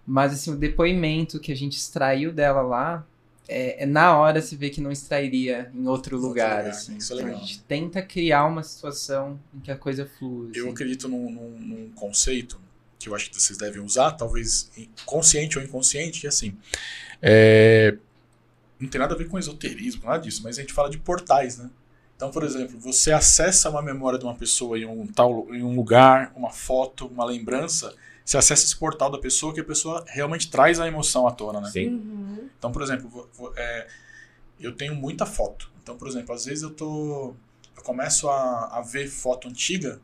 Mas 0.07 0.33
assim, 0.33 0.53
o 0.53 0.57
depoimento 0.57 1.39
que 1.39 1.53
a 1.53 1.57
gente 1.57 1.77
extraiu 1.77 2.33
dela 2.33 2.61
lá, 2.63 3.07
é, 3.49 3.83
é 3.83 3.87
na 3.87 4.17
hora 4.19 4.41
se 4.43 4.57
vê 4.57 4.71
que 4.71 4.81
não 4.81 4.91
extrairia 4.91 5.71
em 5.75 5.87
outro 5.87 6.17
Outro 6.17 6.19
lugar. 6.19 6.59
lugar, 6.59 6.71
assim. 6.71 6.97
isso 6.97 7.13
é 7.13 7.17
Então, 7.17 7.27
legal. 7.27 7.41
a 7.43 7.45
gente 7.45 7.63
tenta 7.63 8.03
criar 8.03 8.45
uma 8.47 8.63
situação 8.63 9.39
em 9.55 9.61
que 9.61 9.71
a 9.71 9.77
coisa 9.77 10.07
flua. 10.19 10.51
Eu 10.55 10.65
assim. 10.65 10.73
acredito 10.73 11.09
num, 11.09 11.31
num- 11.31 11.59
num 11.61 11.91
conceito 11.91 12.61
que 12.99 13.09
eu 13.09 13.15
acho 13.17 13.31
que 13.31 13.41
vocês 13.41 13.59
devem 13.59 13.83
usar, 13.83 14.13
talvez 14.13 14.71
consciente 15.05 15.59
ou 15.59 15.65
inconsciente, 15.65 16.21
que 16.21 16.27
é 16.27 16.29
assim. 16.29 16.57
é, 17.21 17.97
não 18.79 18.89
tem 18.89 19.01
nada 19.01 19.15
a 19.15 19.19
ver 19.19 19.29
com 19.29 19.39
esoterismo, 19.39 20.05
nada 20.05 20.19
disso, 20.19 20.41
mas 20.43 20.59
a 20.59 20.61
gente 20.61 20.73
fala 20.73 20.91
de 20.91 20.99
portais, 20.99 21.59
né? 21.59 21.71
Então, 22.17 22.31
por 22.31 22.45
exemplo, 22.45 22.79
você 22.79 23.13
acessa 23.13 23.69
uma 23.71 23.83
memória 23.83 24.19
de 24.19 24.25
uma 24.25 24.35
pessoa 24.35 24.79
em 24.79 24.85
um, 24.85 25.07
tal, 25.07 25.53
em 25.55 25.63
um 25.63 25.75
lugar, 25.75 26.33
uma 26.37 26.51
foto, 26.51 27.07
uma 27.07 27.25
lembrança, 27.25 27.93
você 28.25 28.37
acessa 28.39 28.65
esse 28.65 28.77
portal 28.77 29.11
da 29.11 29.19
pessoa 29.19 29.53
que 29.53 29.61
a 29.61 29.65
pessoa 29.65 30.05
realmente 30.09 30.51
traz 30.51 30.79
a 30.81 30.87
emoção 30.87 31.27
à 31.27 31.33
tona, 31.33 31.61
né? 31.61 31.71
Sim. 31.71 31.89
Uhum. 31.89 32.49
Então, 32.59 32.71
por 32.73 32.83
exemplo, 32.83 33.09
vo- 33.09 33.29
vo- 33.35 33.53
é, 33.57 33.89
eu 34.61 34.73
tenho 34.75 34.95
muita 34.95 35.27
foto. 35.27 35.71
Então, 35.83 35.97
por 35.97 36.07
exemplo, 36.09 36.35
às 36.35 36.45
vezes 36.45 36.63
eu 36.63 36.71
tô. 36.71 37.35
Eu 37.77 37.83
começo 37.83 38.29
a, 38.29 38.79
a 38.79 38.81
ver 38.83 39.09
foto 39.09 39.49
antiga. 39.49 40.01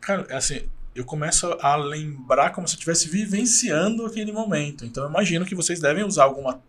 Cara, 0.00 0.26
é 0.28 0.36
assim, 0.36 0.68
eu 0.94 1.04
começo 1.04 1.46
a 1.60 1.76
lembrar 1.76 2.50
como 2.50 2.66
se 2.66 2.74
eu 2.74 2.76
estivesse 2.78 3.08
vivenciando 3.08 4.04
aquele 4.04 4.32
momento. 4.32 4.84
Então, 4.84 5.04
eu 5.04 5.10
imagino 5.10 5.44
que 5.46 5.54
vocês 5.54 5.80
devem 5.80 6.04
usar 6.04 6.24
alguma 6.24 6.60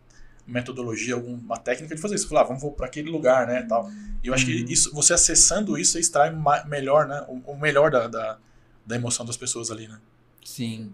metodologia, 0.45 1.15
alguma 1.15 1.57
técnica 1.57 1.95
de 1.95 2.01
fazer 2.01 2.15
isso. 2.15 2.27
Falar, 2.27 2.41
ah, 2.41 2.43
vamos 2.45 2.63
para 2.75 2.85
aquele 2.85 3.09
lugar, 3.09 3.47
né, 3.47 3.63
tal. 3.63 3.89
E 4.23 4.27
eu 4.27 4.33
acho 4.33 4.45
Uhum. 4.45 4.65
que 4.65 4.71
isso, 4.73 4.93
você 4.93 5.13
acessando 5.13 5.77
isso, 5.77 5.93
você 5.93 5.99
extrai 5.99 6.31
melhor, 6.67 7.07
né, 7.07 7.25
o, 7.27 7.51
o 7.51 7.57
melhor 7.57 7.89
da, 7.89 8.07
da, 8.07 8.37
da 8.85 8.95
emoção 8.95 9.25
das 9.25 9.37
pessoas 9.37 9.71
ali, 9.71 9.87
né. 9.87 9.99
Sim. 10.43 10.91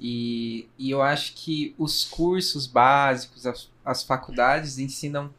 E, 0.00 0.66
e 0.78 0.90
eu 0.90 1.02
acho 1.02 1.34
que 1.34 1.74
os 1.78 2.04
cursos 2.04 2.66
básicos, 2.66 3.46
as, 3.46 3.68
as 3.84 4.02
faculdades 4.02 4.78
ensinam 4.78 5.30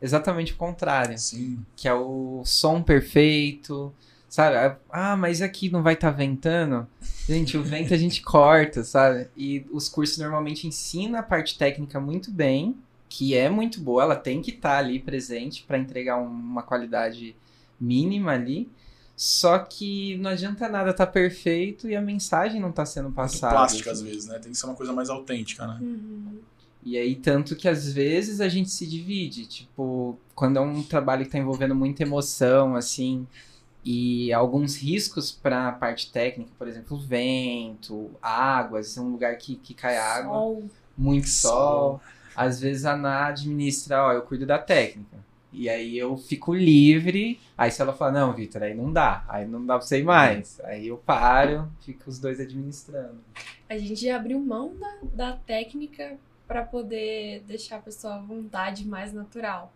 exatamente 0.00 0.52
o 0.52 0.56
contrário, 0.56 1.18
Sim. 1.18 1.64
que 1.76 1.88
é 1.88 1.94
o 1.94 2.42
som 2.44 2.82
perfeito, 2.82 3.92
sabe? 4.28 4.76
Ah, 4.90 5.16
mas 5.16 5.42
aqui 5.42 5.68
não 5.70 5.82
vai 5.82 5.94
estar 5.94 6.10
ventando? 6.10 6.86
Gente, 7.28 7.56
o 7.56 7.62
vento 7.62 7.92
a 7.92 7.96
gente 7.96 8.22
corta, 8.22 8.82
sabe? 8.84 9.28
E 9.36 9.66
os 9.72 9.88
cursos 9.88 10.18
normalmente 10.18 10.66
ensinam 10.66 11.18
a 11.18 11.22
parte 11.22 11.58
técnica 11.58 12.00
muito 12.00 12.30
bem, 12.30 12.76
que 13.08 13.34
é 13.34 13.48
muito 13.48 13.80
boa, 13.80 14.02
ela 14.02 14.16
tem 14.16 14.40
que 14.42 14.50
estar 14.50 14.78
ali 14.78 14.98
presente 15.00 15.64
para 15.64 15.78
entregar 15.78 16.18
um- 16.18 16.26
uma 16.28 16.62
qualidade 16.62 17.34
mínima 17.80 18.32
ali. 18.32 18.68
Só 19.18 19.58
que 19.58 20.16
não 20.18 20.30
adianta 20.30 20.68
nada 20.68 20.90
estar 20.90 21.08
perfeito 21.08 21.88
e 21.88 21.96
a 21.96 22.00
mensagem 22.00 22.60
não 22.60 22.70
tá 22.70 22.86
sendo 22.86 23.06
Muito 23.06 23.16
passada. 23.16 23.52
plástica, 23.52 23.90
às 23.90 23.98
assim. 23.98 24.08
vezes, 24.08 24.26
né. 24.28 24.38
Tem 24.38 24.52
que 24.52 24.56
ser 24.56 24.66
uma 24.66 24.76
coisa 24.76 24.92
mais 24.92 25.10
autêntica, 25.10 25.66
né. 25.66 25.76
Uhum. 25.80 26.38
E 26.84 26.96
aí, 26.96 27.16
tanto 27.16 27.56
que 27.56 27.66
às 27.68 27.92
vezes 27.92 28.40
a 28.40 28.48
gente 28.48 28.70
se 28.70 28.86
divide. 28.86 29.44
Tipo, 29.46 30.16
quando 30.36 30.58
é 30.58 30.60
um 30.60 30.84
trabalho 30.84 31.24
que 31.24 31.32
tá 31.32 31.38
envolvendo 31.38 31.74
muita 31.74 32.04
emoção, 32.04 32.76
assim, 32.76 33.26
e 33.84 34.32
alguns 34.32 34.76
riscos 34.76 35.32
para 35.32 35.66
a 35.66 35.72
parte 35.72 36.12
técnica, 36.12 36.52
por 36.56 36.68
exemplo, 36.68 36.96
vento, 36.96 38.12
água, 38.22 38.80
se 38.84 39.00
é 39.00 39.02
um 39.02 39.10
lugar 39.10 39.36
que, 39.36 39.56
que 39.56 39.74
cai 39.74 39.96
água, 39.98 40.32
Sol. 40.34 40.70
muito 40.96 41.26
sol. 41.28 41.50
Sol. 41.52 42.00
Às 42.36 42.60
vezes 42.60 42.84
a 42.84 42.92
Ana 42.92 43.26
administra, 43.26 44.00
ó, 44.00 44.12
eu 44.12 44.22
cuido 44.22 44.46
da 44.46 44.58
técnica. 44.58 45.16
E 45.52 45.68
aí 45.68 45.96
eu 45.96 46.16
fico 46.16 46.54
livre. 46.54 47.40
Aí 47.56 47.70
se 47.70 47.80
ela 47.80 47.92
falar, 47.92 48.12
não, 48.12 48.32
Vitor, 48.32 48.62
aí 48.62 48.74
não 48.74 48.92
dá. 48.92 49.24
Aí 49.28 49.46
não 49.46 49.64
dá 49.64 49.78
pra 49.78 49.86
você 49.86 50.00
ir 50.00 50.04
mais. 50.04 50.60
Aí 50.64 50.88
eu 50.88 50.98
paro, 50.98 51.70
fico 51.80 52.08
os 52.08 52.18
dois 52.18 52.38
administrando. 52.38 53.18
A 53.68 53.78
gente 53.78 54.08
abriu 54.08 54.38
mão 54.38 54.74
da, 54.76 54.98
da 55.30 55.36
técnica 55.36 56.16
para 56.46 56.62
poder 56.62 57.42
deixar 57.46 57.76
a 57.76 57.80
pessoa 57.80 58.14
à 58.14 58.20
vontade 58.20 58.86
mais 58.86 59.12
natural. 59.12 59.72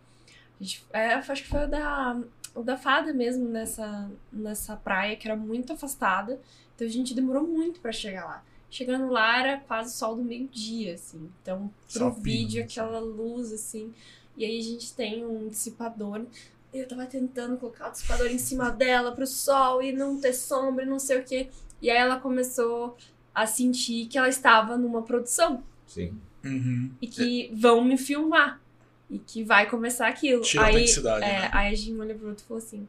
A 0.59 0.63
gente, 0.63 0.85
é, 0.91 1.13
acho 1.13 1.43
que 1.43 1.49
foi 1.49 1.65
o 1.65 1.69
da, 1.69 2.19
o 2.55 2.63
da 2.63 2.77
fada 2.77 3.13
mesmo 3.13 3.47
nessa, 3.47 4.09
nessa 4.31 4.75
praia, 4.75 5.15
que 5.15 5.27
era 5.27 5.35
muito 5.35 5.73
afastada. 5.73 6.39
Então 6.75 6.87
a 6.87 6.89
gente 6.89 7.13
demorou 7.13 7.47
muito 7.47 7.79
para 7.79 7.91
chegar 7.91 8.25
lá. 8.25 8.43
Chegando 8.69 9.07
lá 9.09 9.39
era 9.39 9.59
quase 9.59 9.93
o 9.93 9.97
sol 9.97 10.15
do 10.15 10.23
meio-dia, 10.23 10.95
assim. 10.95 11.29
Então, 11.41 11.71
pro 11.91 11.99
Só 11.99 12.09
pino, 12.09 12.23
vídeo, 12.23 12.59
né? 12.61 12.65
aquela 12.65 12.99
luz, 12.99 13.53
assim. 13.53 13.93
E 14.37 14.45
aí 14.45 14.57
a 14.57 14.63
gente 14.63 14.93
tem 14.93 15.25
um 15.25 15.47
dissipador. 15.47 16.25
Eu 16.73 16.87
tava 16.87 17.05
tentando 17.05 17.57
colocar 17.57 17.89
o 17.89 17.91
dissipador 17.91 18.27
em 18.27 18.39
cima 18.39 18.71
dela 18.71 19.11
pro 19.11 19.27
sol 19.27 19.81
e 19.81 19.91
não 19.91 20.19
ter 20.19 20.33
sombra 20.33 20.83
e 20.83 20.87
não 20.87 20.99
sei 20.99 21.19
o 21.19 21.23
quê. 21.23 21.49
E 21.81 21.89
aí 21.89 21.97
ela 21.97 22.19
começou 22.19 22.97
a 23.33 23.45
sentir 23.45 24.07
que 24.07 24.17
ela 24.17 24.29
estava 24.29 24.77
numa 24.77 25.01
produção 25.01 25.63
Sim. 25.87 26.17
Uhum. 26.43 26.91
e 27.01 27.07
que 27.07 27.51
vão 27.53 27.83
me 27.83 27.97
filmar 27.97 28.61
e 29.09 29.19
que 29.19 29.43
vai 29.43 29.69
começar 29.69 30.07
aquilo. 30.07 30.41
Tira 30.41 30.63
a 30.63 30.65
aí, 30.67 30.73
autenticidade, 30.73 31.25
é, 31.25 31.39
né? 31.39 31.49
aí 31.53 31.73
a 31.73 31.75
gente 31.75 31.93
olhou 31.93 32.17
pro 32.17 32.29
outro 32.29 32.43
e 32.43 32.47
falou 32.47 32.63
assim: 32.63 32.87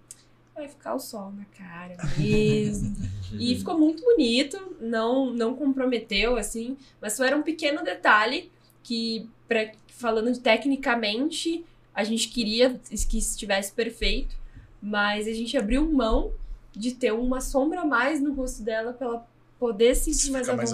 vai 0.54 0.68
ficar 0.68 0.94
o 0.94 1.00
sol 1.00 1.32
na 1.32 1.44
cara 1.44 1.96
mesmo. 2.16 2.94
e 3.38 3.56
ficou 3.56 3.78
muito 3.78 4.02
bonito, 4.02 4.76
não, 4.80 5.32
não 5.32 5.54
comprometeu, 5.54 6.36
assim, 6.36 6.76
mas 7.00 7.14
só 7.14 7.24
era 7.24 7.36
um 7.36 7.42
pequeno 7.42 7.82
detalhe 7.82 8.50
que, 8.84 9.28
pra, 9.48 9.72
falando 9.88 10.30
de 10.30 10.38
tecnicamente, 10.38 11.64
a 11.92 12.04
gente 12.04 12.28
queria 12.28 12.78
que 13.08 13.18
estivesse 13.18 13.72
perfeito, 13.72 14.36
mas 14.80 15.26
a 15.26 15.32
gente 15.32 15.56
abriu 15.56 15.90
mão 15.90 16.32
de 16.72 16.94
ter 16.94 17.12
uma 17.12 17.40
sombra 17.40 17.80
a 17.80 17.84
mais 17.84 18.20
no 18.20 18.34
rosto 18.34 18.62
dela 18.62 18.92
pra 18.92 19.06
ela 19.06 19.26
poder 19.58 19.94
sentir 19.96 20.30
mais, 20.30 20.46
mais 20.46 20.72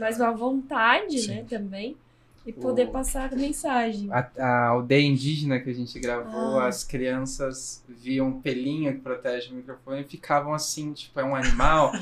mais 0.00 0.18
né? 0.18 0.24
à 0.24 0.30
vontade, 0.32 1.28
né, 1.28 1.44
também. 1.48 1.96
E 2.44 2.52
poder 2.52 2.88
O- 2.88 2.90
passar 2.90 3.32
a 3.32 3.36
mensagem. 3.36 4.08
A, 4.12 4.28
a 4.38 4.66
aldeia 4.68 5.06
indígena 5.06 5.60
que 5.60 5.70
a 5.70 5.72
gente 5.72 5.98
gravou, 6.00 6.58
Ah. 6.58 6.66
as 6.66 6.82
crianças 6.82 7.84
viam 7.88 8.28
um 8.28 8.40
pelinho 8.40 8.92
que 8.94 9.00
protege 9.00 9.52
o 9.52 9.54
microfone 9.54 10.00
e 10.00 10.04
ficavam 10.04 10.52
assim, 10.52 10.92
tipo, 10.92 11.20
é 11.20 11.24
um 11.24 11.36
animal. 11.36 11.92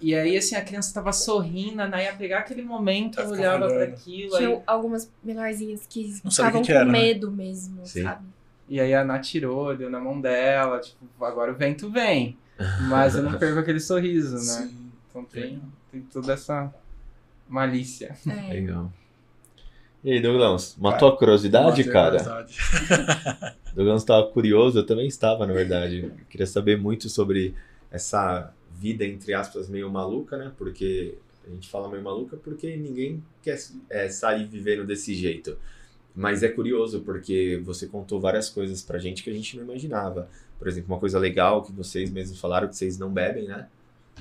e 0.00 0.14
aí, 0.14 0.36
assim, 0.38 0.54
a 0.56 0.64
criança 0.64 0.94
tava 0.94 1.12
sorrindo, 1.12 1.82
a 1.82 1.84
Ana 1.84 2.02
ia 2.02 2.14
pegar 2.14 2.38
aquele 2.38 2.62
momento, 2.62 3.16
ficava 3.16 3.32
olhava 3.34 3.68
para 3.68 3.84
aquilo, 3.84 4.34
aí, 4.36 4.46
Tinha 4.46 4.62
algumas 4.66 5.10
menorzinhas 5.22 5.86
que 5.86 6.18
Não 6.24 6.30
ficavam 6.30 6.62
que 6.62 6.66
que 6.68 6.72
com 6.72 6.78
era, 6.78 6.84
né? 6.90 6.92
medo 6.92 7.30
mesmo, 7.30 7.84
Sim. 7.86 8.02
sabe? 8.04 8.26
e 8.66 8.80
aí 8.80 8.94
a 8.94 9.02
Ana 9.02 9.18
tirou, 9.18 9.76
deu 9.76 9.90
na 9.90 10.00
mão 10.00 10.18
dela, 10.18 10.80
tipo, 10.80 11.04
agora 11.22 11.52
o 11.52 11.54
vento 11.54 11.90
vem. 11.90 12.38
Mas 12.88 13.14
eu 13.14 13.22
não 13.22 13.36
perco 13.38 13.58
aquele 13.58 13.80
sorriso, 13.80 14.36
né? 14.36 14.40
Sim. 14.68 14.90
Então 15.10 15.22
tem, 15.24 15.60
tem 15.92 16.00
toda 16.00 16.32
essa 16.32 16.72
malícia. 17.48 18.16
É. 18.26 18.52
Legal. 18.54 18.90
E 20.04 20.12
aí, 20.12 20.20
Douglas, 20.20 20.76
matou 20.78 21.08
a 21.08 21.16
curiosidade, 21.16 21.82
cara? 21.84 22.18
curiosidade. 22.22 23.56
Douglas 23.74 24.02
estava 24.02 24.26
curioso, 24.28 24.78
eu 24.78 24.86
também 24.86 25.06
estava, 25.06 25.46
na 25.46 25.54
verdade. 25.54 26.04
Eu 26.04 26.26
queria 26.28 26.46
saber 26.46 26.78
muito 26.78 27.08
sobre 27.08 27.54
essa 27.90 28.52
vida, 28.70 29.04
entre 29.04 29.32
aspas, 29.32 29.66
meio 29.66 29.90
maluca, 29.90 30.36
né? 30.36 30.52
Porque 30.58 31.16
a 31.46 31.50
gente 31.50 31.68
fala 31.70 31.88
meio 31.88 32.02
maluca 32.02 32.36
porque 32.36 32.76
ninguém 32.76 33.22
quer 33.42 33.58
é, 33.88 34.08
sair 34.10 34.46
vivendo 34.46 34.84
desse 34.84 35.14
jeito. 35.14 35.56
Mas 36.14 36.42
é 36.42 36.48
curioso 36.48 37.00
porque 37.00 37.60
você 37.64 37.86
contou 37.86 38.20
várias 38.20 38.50
coisas 38.50 38.82
pra 38.82 38.98
gente 38.98 39.22
que 39.22 39.30
a 39.30 39.32
gente 39.32 39.56
não 39.56 39.64
imaginava. 39.64 40.28
Por 40.58 40.68
exemplo, 40.68 40.92
uma 40.92 41.00
coisa 41.00 41.18
legal 41.18 41.62
que 41.62 41.72
vocês 41.72 42.10
mesmos 42.10 42.38
falaram 42.38 42.68
que 42.68 42.76
vocês 42.76 42.98
não 42.98 43.10
bebem, 43.10 43.48
né? 43.48 43.66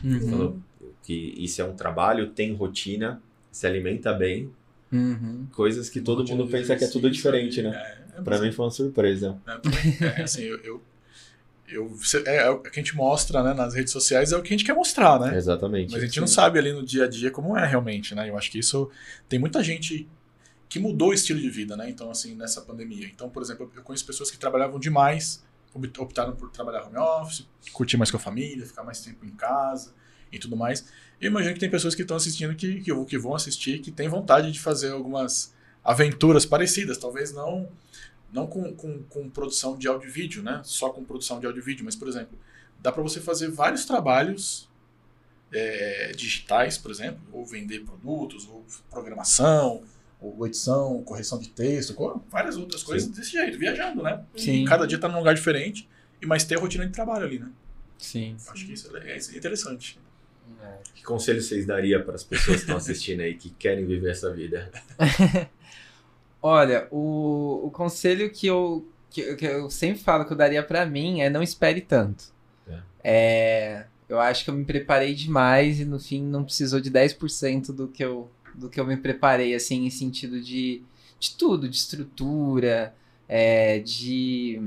Uhum. 0.03 0.29
Falou 0.29 0.57
que 1.03 1.35
isso 1.37 1.61
é 1.61 1.65
um 1.65 1.75
trabalho, 1.75 2.31
tem 2.31 2.53
rotina, 2.53 3.21
se 3.51 3.67
alimenta 3.67 4.13
bem, 4.13 4.49
Uhum. 4.93 5.47
coisas 5.51 5.89
que 5.89 5.99
todo 6.01 6.25
mundo 6.27 6.47
pensa 6.47 6.75
que 6.75 6.83
é 6.83 6.87
tudo 6.87 7.09
diferente, 7.09 7.59
ali, 7.59 7.69
né? 7.69 7.75
É, 8.15 8.19
é 8.19 8.21
Pra 8.21 8.39
mim 8.39 8.51
foi 8.51 8.65
uma 8.65 8.71
surpresa. 8.71 9.37
É, 9.47 9.57
também, 9.57 9.97
é, 10.17 10.21
assim, 10.21 10.43
eu, 10.43 10.57
eu, 10.59 10.81
eu- 11.67 11.97
é, 12.25 12.35
é 12.37 12.49
o 12.49 12.59
que 12.59 12.69
a 12.69 12.83
gente 12.83 12.95
mostra 12.95 13.41
né, 13.43 13.53
nas 13.53 13.73
redes 13.73 13.91
sociais 13.91 14.31
é 14.31 14.37
o 14.37 14.41
que 14.41 14.49
a 14.53 14.57
gente 14.57 14.65
quer 14.65 14.73
mostrar, 14.75 15.19
né? 15.19 15.35
Exatamente. 15.35 15.91
Mas 15.93 16.03
a 16.03 16.05
gente 16.05 16.19
não 16.19 16.27
sabe 16.27 16.59
ali 16.59 16.71
no 16.73 16.83
dia 16.85 17.05
a 17.05 17.07
dia 17.07 17.31
como 17.31 17.57
é 17.57 17.65
realmente, 17.65 18.13
né? 18.13 18.29
Eu 18.29 18.37
acho 18.37 18.51
que 18.51 18.59
isso 18.59 18.89
tem 19.27 19.39
muita 19.39 19.63
gente 19.63 20.07
que 20.69 20.79
mudou 20.79 21.09
o 21.09 21.13
estilo 21.13 21.39
de 21.39 21.49
vida, 21.49 21.75
né? 21.77 21.89
Então, 21.89 22.09
assim, 22.11 22.35
nessa 22.35 22.61
pandemia. 22.61 23.07
Então, 23.07 23.29
por 23.29 23.41
exemplo, 23.43 23.71
eu 23.75 23.81
conheço 23.83 24.05
pessoas 24.05 24.29
que 24.29 24.37
trabalhavam 24.37 24.79
demais, 24.79 25.43
opt- 25.73 25.99
optaram 26.01 26.35
por 26.35 26.49
trabalhar 26.49 26.83
home 26.85 26.97
office, 26.97 27.47
curtir 27.71 27.97
mais 27.97 28.09
com 28.11 28.17
a 28.17 28.19
família, 28.19 28.65
ficar 28.65 28.83
mais 28.83 28.99
tempo 29.01 29.25
em 29.25 29.31
casa 29.31 29.93
e 30.31 30.37
tudo 30.39 30.55
mais. 30.57 30.85
Eu 31.23 31.29
imagino 31.29 31.53
que 31.53 31.59
tem 31.59 31.69
pessoas 31.69 31.95
que 31.95 32.01
estão 32.01 32.17
assistindo 32.17 32.53
que, 32.53 32.81
que, 32.81 33.05
que 33.05 33.17
vão 33.17 33.33
assistir, 33.33 33.79
que 33.79 33.91
têm 33.91 34.09
vontade 34.09 34.51
de 34.51 34.59
fazer 34.59 34.91
algumas 34.91 35.53
aventuras 35.81 36.45
parecidas, 36.45 36.97
talvez 36.97 37.31
não 37.31 37.69
não 38.31 38.45
com, 38.47 38.73
com, 38.73 39.03
com 39.03 39.29
produção 39.29 39.77
de 39.77 39.87
áudio 39.87 40.09
e 40.09 40.11
vídeo, 40.11 40.43
né? 40.43 40.59
Só 40.65 40.89
com 40.89 41.03
produção 41.03 41.39
de 41.39 41.45
áudio 41.45 41.61
e 41.61 41.63
vídeo, 41.63 41.85
mas, 41.85 41.95
por 41.95 42.07
exemplo, 42.07 42.37
dá 42.81 42.91
para 42.91 43.01
você 43.01 43.21
fazer 43.21 43.49
vários 43.49 43.85
trabalhos 43.85 44.67
é, 45.51 46.11
digitais, 46.13 46.77
por 46.77 46.89
exemplo, 46.91 47.21
ou 47.31 47.45
vender 47.45 47.85
produtos, 47.85 48.47
ou 48.47 48.65
programação, 48.89 49.83
ou 50.19 50.45
edição, 50.47 51.03
correção 51.03 51.39
de 51.39 51.49
texto, 51.49 51.95
várias 52.29 52.57
outras 52.57 52.81
coisas 52.81 53.07
desse 53.07 53.31
jeito, 53.31 53.57
viajando, 53.57 54.01
né? 54.01 54.25
Sim. 54.35 54.63
E 54.63 54.65
cada 54.65 54.85
dia 54.87 54.97
tá 54.97 55.07
num 55.07 55.19
lugar 55.19 55.35
diferente, 55.35 55.87
e 56.21 56.25
mas 56.25 56.43
ter 56.43 56.57
a 56.57 56.59
rotina 56.59 56.85
de 56.85 56.91
trabalho 56.91 57.25
ali, 57.25 57.39
né? 57.39 57.49
Sim. 57.99 58.35
Acho 58.47 58.65
que 58.65 58.73
isso 58.73 58.97
é, 58.97 59.11
é 59.11 59.17
interessante. 59.37 59.99
Que 60.93 61.03
conselho 61.03 61.41
vocês 61.41 61.65
daria 61.65 62.01
para 62.01 62.15
as 62.15 62.23
pessoas 62.23 62.57
que 62.57 62.61
estão 62.63 62.77
assistindo 62.77 63.21
aí, 63.21 63.35
que 63.35 63.49
querem 63.51 63.85
viver 63.85 64.11
essa 64.11 64.31
vida? 64.31 64.71
Olha, 66.41 66.87
o, 66.91 67.61
o 67.65 67.71
conselho 67.71 68.29
que 68.29 68.47
eu, 68.47 68.87
que, 69.09 69.35
que 69.35 69.45
eu 69.45 69.69
sempre 69.69 70.01
falo 70.01 70.25
que 70.25 70.33
eu 70.33 70.37
daria 70.37 70.63
pra 70.63 70.85
mim 70.85 71.21
é 71.21 71.29
não 71.29 71.41
espere 71.41 71.81
tanto. 71.81 72.33
É, 73.03 73.85
eu 74.07 74.19
acho 74.19 74.45
que 74.45 74.49
eu 74.49 74.53
me 74.53 74.63
preparei 74.63 75.13
demais 75.13 75.79
e 75.79 75.85
no 75.85 75.99
fim 75.99 76.23
não 76.23 76.43
precisou 76.43 76.79
de 76.79 76.89
10% 76.89 77.73
do 77.73 77.87
que 77.87 78.03
eu, 78.03 78.29
do 78.55 78.69
que 78.69 78.79
eu 78.79 78.85
me 78.85 78.95
preparei, 78.95 79.53
assim, 79.53 79.85
em 79.85 79.89
sentido 79.89 80.39
de, 80.39 80.81
de 81.19 81.35
tudo, 81.35 81.67
de 81.67 81.75
estrutura, 81.75 82.95
é, 83.27 83.79
de 83.79 84.61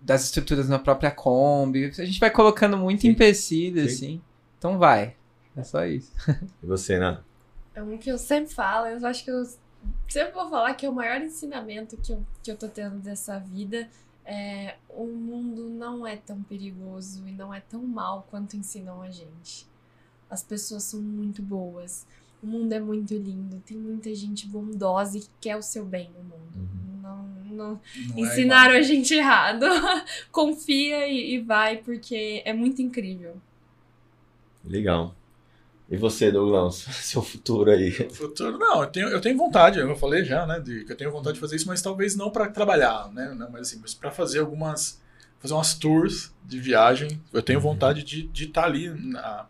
das 0.00 0.24
estruturas 0.24 0.68
na 0.68 0.78
própria 0.78 1.10
Kombi. 1.10 1.84
A 1.86 2.04
gente 2.04 2.18
vai 2.18 2.30
colocando 2.30 2.76
muito 2.76 3.02
Sim. 3.02 3.08
empecilho, 3.08 3.80
Sim. 3.82 3.94
assim. 3.94 4.20
Então 4.60 4.78
vai. 4.78 5.16
É 5.56 5.62
só 5.64 5.84
isso. 5.86 6.12
E 6.62 6.66
você, 6.66 6.98
Né? 6.98 7.18
É 7.74 7.82
um 7.82 7.96
que 7.96 8.10
eu 8.10 8.18
sempre 8.18 8.52
falo, 8.52 8.86
eu 8.88 9.06
acho 9.06 9.24
que 9.24 9.30
eu 9.30 9.42
sempre 10.06 10.32
vou 10.34 10.50
falar 10.50 10.74
que 10.74 10.84
é 10.84 10.88
o 10.90 10.92
maior 10.92 11.18
ensinamento 11.22 11.96
que 11.96 12.12
eu, 12.12 12.26
que 12.42 12.50
eu 12.50 12.56
tô 12.56 12.68
tendo 12.68 12.96
dessa 12.98 13.38
vida. 13.38 13.88
É, 14.22 14.76
o 14.90 15.06
mundo 15.06 15.70
não 15.70 16.06
é 16.06 16.14
tão 16.16 16.42
perigoso 16.42 17.26
e 17.26 17.32
não 17.32 17.54
é 17.54 17.60
tão 17.60 17.82
mal 17.82 18.26
quanto 18.30 18.54
ensinam 18.54 19.00
a 19.00 19.10
gente. 19.10 19.66
As 20.28 20.42
pessoas 20.42 20.82
são 20.84 21.00
muito 21.00 21.40
boas. 21.40 22.06
O 22.42 22.46
mundo 22.46 22.70
é 22.74 22.80
muito 22.80 23.14
lindo. 23.14 23.62
Tem 23.64 23.78
muita 23.78 24.14
gente 24.14 24.46
bondosa 24.46 25.16
e 25.16 25.20
que 25.20 25.30
quer 25.40 25.56
o 25.56 25.62
seu 25.62 25.86
bem 25.86 26.10
no 26.10 26.22
mundo. 26.22 26.68
Não, 27.02 27.22
não, 27.46 27.54
Não 27.54 27.80
é 28.18 28.20
ensinaram 28.20 28.72
igual. 28.74 28.80
a 28.80 28.82
gente 28.82 29.14
errado. 29.14 29.64
Confia 30.30 31.08
e, 31.08 31.34
e 31.36 31.40
vai, 31.40 31.78
porque 31.78 32.42
é 32.44 32.52
muito 32.52 32.82
incrível. 32.82 33.40
Legal. 34.64 35.14
E 35.90 35.96
você, 35.96 36.30
Douglas? 36.30 36.74
Seu 37.02 37.20
futuro 37.22 37.70
aí. 37.70 37.90
Futuro, 38.10 38.58
não, 38.58 38.82
eu 38.82 38.86
tenho, 38.86 39.08
eu 39.08 39.20
tenho 39.20 39.36
vontade, 39.36 39.78
eu 39.80 39.96
falei 39.96 40.24
já, 40.24 40.46
né, 40.46 40.60
de, 40.60 40.84
que 40.84 40.92
eu 40.92 40.96
tenho 40.96 41.10
vontade 41.10 41.34
de 41.34 41.40
fazer 41.40 41.56
isso, 41.56 41.66
mas 41.66 41.82
talvez 41.82 42.14
não 42.14 42.30
para 42.30 42.48
trabalhar, 42.48 43.10
né, 43.12 43.34
não, 43.36 43.50
mas 43.50 43.62
assim, 43.62 43.78
mas 43.82 43.92
para 43.92 44.10
fazer 44.12 44.38
algumas, 44.38 45.00
fazer 45.40 45.54
umas 45.54 45.74
tours 45.74 46.32
de 46.44 46.60
viagem, 46.60 47.20
eu 47.32 47.42
tenho 47.42 47.58
Uhum. 47.58 47.64
vontade 47.64 48.04
de 48.04 48.20
estar 48.20 48.32
de 48.32 48.46
tá 48.46 48.64
ali, 48.64 48.88
na, 48.90 49.46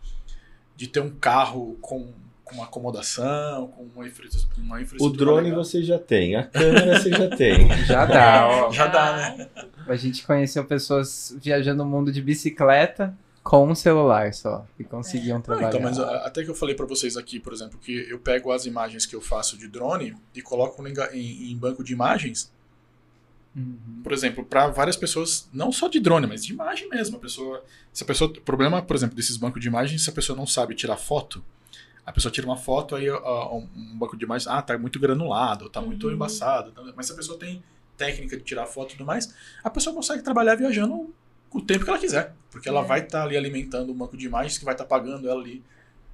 de 0.75 0.87
ter 0.87 1.01
um 1.01 1.11
carro 1.11 1.77
com, 1.83 2.11
com 2.43 2.55
uma 2.55 2.65
acomodação, 2.65 3.69
com 3.69 3.83
uma, 3.95 4.07
infra, 4.07 4.27
uma 4.57 4.77
O 4.77 4.81
infraestrutura 4.81 5.19
drone 5.33 5.51
legal. 5.51 5.63
você 5.63 5.83
já 5.83 5.99
tem, 5.99 6.37
a 6.37 6.45
câmera 6.45 6.99
você 6.99 7.11
já 7.11 7.29
tem. 7.37 7.69
Já 7.85 8.07
dá, 8.07 8.49
ó. 8.49 8.73
Já 8.73 8.87
dá, 8.87 9.15
né? 9.17 9.49
A 9.87 9.97
gente 9.97 10.25
conheceu 10.25 10.65
pessoas 10.65 11.37
viajando 11.39 11.83
o 11.83 11.87
mundo 11.87 12.11
de 12.11 12.23
bicicleta 12.23 13.15
com 13.43 13.69
um 13.69 13.75
celular 13.75 14.33
só. 14.35 14.67
E 14.79 14.85
conseguiam 14.85 15.39
Não, 15.39 15.43
trabalhar. 15.43 15.69
então, 15.69 15.81
mas 15.81 15.99
a- 15.99 16.27
até 16.27 16.45
que 16.45 16.51
eu 16.51 16.55
falei 16.55 16.75
para 16.75 16.87
vocês 16.87 17.17
aqui, 17.17 17.41
por 17.41 17.53
exemplo, 17.53 17.79
que 17.79 17.93
eu 18.11 18.19
pego 18.19 18.53
as 18.53 18.67
imagens 18.67 19.07
que 19.07 19.17
eu 19.17 19.21
faço 19.21 19.57
de 19.57 19.67
drone 19.69 20.15
e 20.35 20.43
coloco 20.43 20.87
em, 20.87 20.93
em, 21.13 21.53
em 21.53 21.57
banco 21.57 21.83
de 21.83 21.93
imagens 21.93 22.53
Uhum. 23.57 24.01
por 24.05 24.13
exemplo, 24.13 24.45
para 24.45 24.69
várias 24.69 24.97
pessoas, 24.97 25.49
não 25.53 25.73
só 25.73 25.89
de 25.89 25.99
drone, 25.99 26.25
mas 26.27 26.45
de 26.45 26.53
imagem 26.53 26.89
mesmo. 26.89 27.17
A 27.17 27.21
pessoa, 27.21 27.65
se 27.93 28.05
a 28.05 28.07
pessoa, 28.07 28.31
o 28.31 28.41
problema, 28.43 28.81
por 28.81 28.95
exemplo, 28.95 29.17
desses 29.17 29.37
bancos 29.37 29.61
de 29.61 29.67
imagens, 29.67 30.05
se 30.05 30.09
a 30.11 30.13
pessoa 30.13 30.37
não 30.37 30.47
sabe 30.47 30.73
tirar 30.75 30.97
foto, 30.97 31.43
a 32.07 32.13
pessoa 32.13 32.31
tira 32.31 32.47
uma 32.47 32.57
foto 32.57 32.95
aí 32.95 33.11
ó, 33.11 33.59
um 33.59 33.99
banco 33.99 34.17
de 34.17 34.25
imagens, 34.25 34.47
ah, 34.47 34.63
tá 34.63 34.79
muito 34.79 35.01
granulado, 35.01 35.69
tá 35.69 35.81
muito 35.81 36.07
Uhum. 36.07 36.13
embaçado. 36.15 36.71
tá- 36.71 36.83
Mas 36.95 37.07
se 37.07 37.13
a 37.13 37.17
pessoa 37.17 37.37
tem 37.39 37.61
técnica 37.97 38.37
de 38.37 38.45
tirar 38.45 38.67
foto 38.67 38.91
e 38.91 38.97
tudo 38.97 39.05
mais, 39.05 39.35
a 39.65 39.69
pessoa 39.69 39.95
consegue 39.97 40.23
trabalhar 40.23 40.55
viajando 40.55 41.13
o 41.53 41.61
tempo 41.61 41.85
que 41.85 41.91
ela 41.91 41.99
quiser, 41.99 42.33
porque 42.51 42.69
ela 42.69 42.81
É. 42.81 42.85
vai 42.85 43.01
estar 43.01 43.23
ali 43.25 43.37
alimentando 43.37 43.91
o 43.91 43.95
banco 43.95 44.17
de 44.17 44.27
imagens 44.27 44.57
que 44.59 44.65
vai 44.65 44.75
estar 44.75 44.85
pagando 44.85 45.29
ela 45.29 45.41
ali 45.41 45.63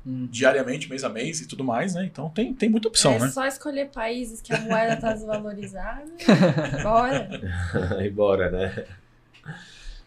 Uhum. 0.04 0.28
diariamente, 0.30 0.88
mês 0.88 1.02
a 1.02 1.08
mês 1.08 1.40
e 1.40 1.48
tudo 1.48 1.64
mais, 1.64 1.94
né? 1.94 2.04
Então 2.04 2.28
tem, 2.30 2.54
tem 2.54 2.68
muita 2.68 2.86
opção, 2.86 3.14
é 3.14 3.18
né? 3.18 3.28
só 3.28 3.44
escolher 3.44 3.88
países 3.90 4.40
que 4.40 4.54
a 4.54 4.60
moeda 4.60 4.96
tá 4.96 5.12
desvalorizada. 5.12 6.04
Bora. 6.82 7.28
e 8.06 8.10
bora, 8.10 8.50
né? 8.50 8.86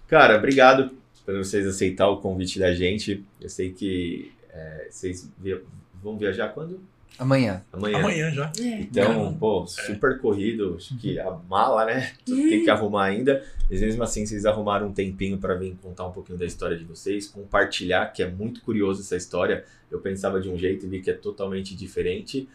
Cara, 0.08 0.38
obrigado 0.38 0.92
por 1.26 1.38
vocês 1.38 1.68
aceitar 1.68 2.08
o 2.08 2.18
convite 2.22 2.58
da 2.60 2.74
gente. 2.74 3.24
Eu 3.42 3.50
sei 3.50 3.72
que 3.74 4.32
é, 4.52 4.88
vocês 4.90 5.30
via- 5.38 5.62
vão 6.02 6.18
viajar 6.18 6.50
quando? 6.50 6.80
Amanhã. 7.18 7.62
Amanhã. 7.74 7.98
Amanhã 7.98 8.32
já. 8.32 8.52
É. 8.60 8.82
Então, 8.82 9.34
pô, 9.34 9.66
super 9.68 10.20
corrido. 10.20 10.76
Acho 10.78 10.98
que 10.98 11.20
a 11.20 11.32
mala, 11.50 11.86
né? 11.86 12.12
Tudo 12.26 12.42
tem 12.42 12.64
que 12.64 12.70
arrumar 12.70 13.06
ainda. 13.06 13.44
Mas 13.70 13.82
mesmo 13.82 14.04
assim, 14.04 14.26
vocês 14.26 14.46
arrumaram 14.46 14.88
um 14.88 14.94
tempinho 14.94 15.38
para 15.38 15.54
vir 15.56 15.78
contar 15.82 16.08
um 16.08 16.12
pouquinho 16.12 16.38
da 16.40 16.46
história 16.46 16.78
de 16.78 16.86
vocês, 16.86 17.28
compartilhar, 17.28 18.08
que 18.14 18.24
é 18.24 18.30
muito 18.30 18.62
curioso 18.62 19.02
essa 19.02 19.16
história. 19.16 19.66
Eu 19.92 20.00
pensava 20.00 20.40
de 20.40 20.50
um 20.50 20.58
jeito 20.58 20.86
e 20.86 20.90
vi 20.90 21.02
que 21.02 21.12
é 21.12 21.14
totalmente 21.14 21.76
diferente. 21.76 22.48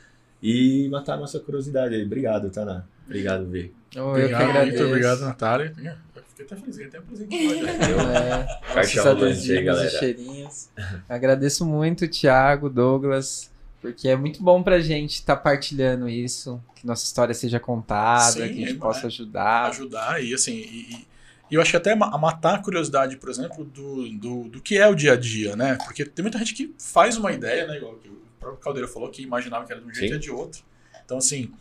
E 0.43 0.89
matar 0.91 1.15
a 1.15 1.19
nossa 1.19 1.41
curiosidade 1.41 1.95
aí. 1.95 2.05
Obrigado, 2.05 2.51
Tana. 2.51 2.89
Obrigado, 3.07 3.47
Vi. 3.47 3.73
Oh, 3.97 3.99
eu 3.99 4.15
que 4.15 4.21
Obrigado, 4.21 4.43
agradeço. 4.43 4.73
Vitor. 4.73 4.87
Obrigado, 4.89 5.21
Natália. 5.21 5.73
Eu 6.17 6.23
Fiquei 6.35 6.47
até 6.47 6.57
feliz, 6.57 6.77
ganhei 6.77 6.89
até 6.89 6.99
um 6.99 7.03
presente. 7.05 7.37
É, 7.37 8.75
Caixa 8.75 9.53
aí, 9.55 9.63
galera. 9.63 9.91
cheirinhos. 9.91 10.69
Agradeço 11.09 11.65
muito, 11.65 12.09
Thiago, 12.09 12.69
Douglas, 12.69 13.53
porque 13.85 14.09
é 14.09 14.17
muito 14.17 14.43
bom 14.43 14.63
pra 14.63 14.81
gente 14.81 15.15
estar 15.15 15.37
partilhando 15.37 16.09
isso, 16.09 16.63
que 16.75 16.87
nossa 16.87 17.05
história 17.05 17.35
seja 17.35 17.61
contada, 17.61 18.33
Sim, 18.33 18.39
que 18.55 18.65
a 18.65 18.67
gente 18.67 18.73
é, 18.73 18.81
possa 18.81 19.07
ajudar. 19.09 19.69
ajudar 19.69 20.25
e 20.25 20.33
assim 20.33 20.55
e, 20.55 20.95
e- 20.95 21.15
eu 21.51 21.61
acho 21.61 21.71
que 21.71 21.77
até 21.77 21.95
matar 21.95 22.55
a 22.57 22.59
curiosidade, 22.59 23.17
por 23.17 23.29
exemplo, 23.29 23.65
do, 23.65 24.09
do, 24.09 24.49
do 24.49 24.61
que 24.61 24.77
é 24.77 24.89
o 24.89 24.95
dia 24.95 25.13
a 25.13 25.17
dia, 25.17 25.55
né? 25.55 25.77
Porque 25.85 26.05
tem 26.05 26.23
muita 26.23 26.39
gente 26.39 26.53
que 26.55 26.75
faz 26.79 27.17
uma 27.17 27.31
ideia, 27.31 27.67
né? 27.67 27.77
Igual 27.77 27.95
que 27.97 28.09
o 28.09 28.19
próprio 28.41 28.61
Caldeira 28.61 28.89
falou, 28.89 29.09
que 29.11 29.23
imaginava 29.23 29.65
que 29.65 29.71
era 29.71 29.81
de 29.81 29.87
um 29.87 29.95
jeito 29.95 30.09
Sim. 30.09 30.15
e 30.15 30.17
é 30.17 30.19
de 30.19 30.31
outro. 30.33 30.65
Então, 31.05 31.19
assim, 31.19 31.53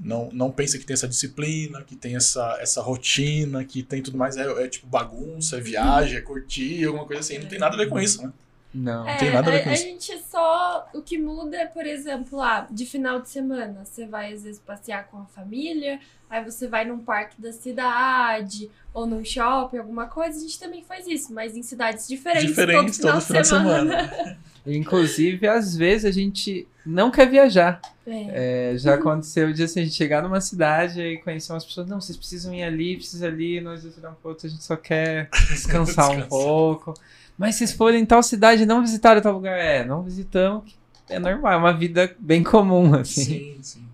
não, 0.00 0.30
não 0.32 0.50
pensa 0.50 0.78
que 0.78 0.86
tem 0.86 0.94
essa 0.94 1.08
disciplina, 1.08 1.82
que 1.82 1.96
tem 1.96 2.16
essa, 2.16 2.56
essa 2.60 2.80
rotina, 2.80 3.62
que 3.64 3.82
tem 3.82 4.00
tudo 4.00 4.16
mais. 4.16 4.36
É, 4.38 4.64
é 4.64 4.68
tipo 4.68 4.86
bagunça, 4.86 5.56
é 5.58 5.60
viagem, 5.60 6.16
é 6.16 6.20
curtir, 6.22 6.84
alguma 6.84 7.04
coisa 7.04 7.20
assim. 7.20 7.38
Não 7.38 7.48
tem 7.48 7.58
nada 7.58 7.74
a 7.74 7.78
ver 7.78 7.88
com 7.88 8.00
isso, 8.00 8.22
né? 8.22 8.32
Não. 8.76 9.08
É, 9.08 9.16
tem 9.16 9.30
nada 9.32 9.48
a 9.48 9.52
ver 9.52 9.60
a, 9.60 9.64
com 9.64 9.70
a 9.70 9.72
isso. 9.72 9.82
gente 9.82 10.18
só. 10.30 10.86
O 10.94 11.00
que 11.00 11.16
muda 11.16 11.56
é, 11.56 11.66
por 11.66 11.86
exemplo, 11.86 12.38
lá, 12.38 12.66
de 12.70 12.84
final 12.84 13.20
de 13.20 13.30
semana. 13.30 13.84
Você 13.84 14.06
vai, 14.06 14.34
às 14.34 14.42
vezes, 14.42 14.60
passear 14.60 15.06
com 15.08 15.18
a 15.18 15.24
família, 15.24 15.98
aí 16.28 16.44
você 16.44 16.68
vai 16.68 16.84
num 16.84 16.98
parque 16.98 17.40
da 17.40 17.52
cidade, 17.52 18.70
ou 18.92 19.06
num 19.06 19.24
shopping, 19.24 19.78
alguma 19.78 20.06
coisa. 20.06 20.36
A 20.36 20.40
gente 20.40 20.60
também 20.60 20.84
faz 20.84 21.06
isso, 21.06 21.32
mas 21.32 21.56
em 21.56 21.62
cidades 21.62 22.06
diferentes, 22.06 22.48
Diferentes 22.48 22.98
todo 22.98 23.20
final, 23.20 23.42
de 23.42 23.48
semana. 23.48 24.38
Inclusive, 24.66 25.46
às 25.46 25.76
vezes 25.76 26.04
a 26.04 26.10
gente 26.10 26.68
não 26.84 27.10
quer 27.10 27.30
viajar. 27.30 27.80
É. 28.06 28.72
É, 28.72 28.78
já 28.78 28.94
aconteceu 28.94 29.52
de 29.52 29.62
assim, 29.62 29.80
a 29.80 29.84
gente 29.84 29.94
chegar 29.94 30.22
numa 30.22 30.40
cidade 30.40 31.00
e 31.00 31.18
conhecer 31.18 31.52
umas 31.52 31.64
pessoas. 31.64 31.88
Não, 31.88 32.00
vocês 32.00 32.16
precisam 32.16 32.52
ir 32.52 32.62
ali, 32.62 32.96
precisam 32.96 33.28
ir 33.28 33.32
ali, 33.32 33.60
nós 33.60 33.80
vamos 33.80 33.96
tirar 33.96 34.10
um 34.10 34.14
pouco, 34.14 34.44
a 34.44 34.50
gente 34.50 34.62
só 34.62 34.76
quer 34.76 35.30
descansar 35.48 36.10
um 36.10 36.16
Descansar. 36.16 36.28
pouco. 36.28 36.94
Mas 37.38 37.54
se 37.54 37.58
vocês 37.58 37.72
forem 37.72 38.00
em 38.00 38.06
tal 38.06 38.22
cidade 38.22 38.62
e 38.62 38.66
não 38.66 38.80
visitaram 38.80 39.20
tal 39.20 39.34
lugar, 39.34 39.58
é, 39.58 39.84
não 39.84 40.02
visitamos, 40.02 40.76
é 41.08 41.18
normal, 41.18 41.52
é 41.52 41.56
uma 41.56 41.72
vida 41.72 42.14
bem 42.18 42.42
comum, 42.42 42.94
assim. 42.94 43.24
Sim, 43.24 43.58
sim. 43.62 43.86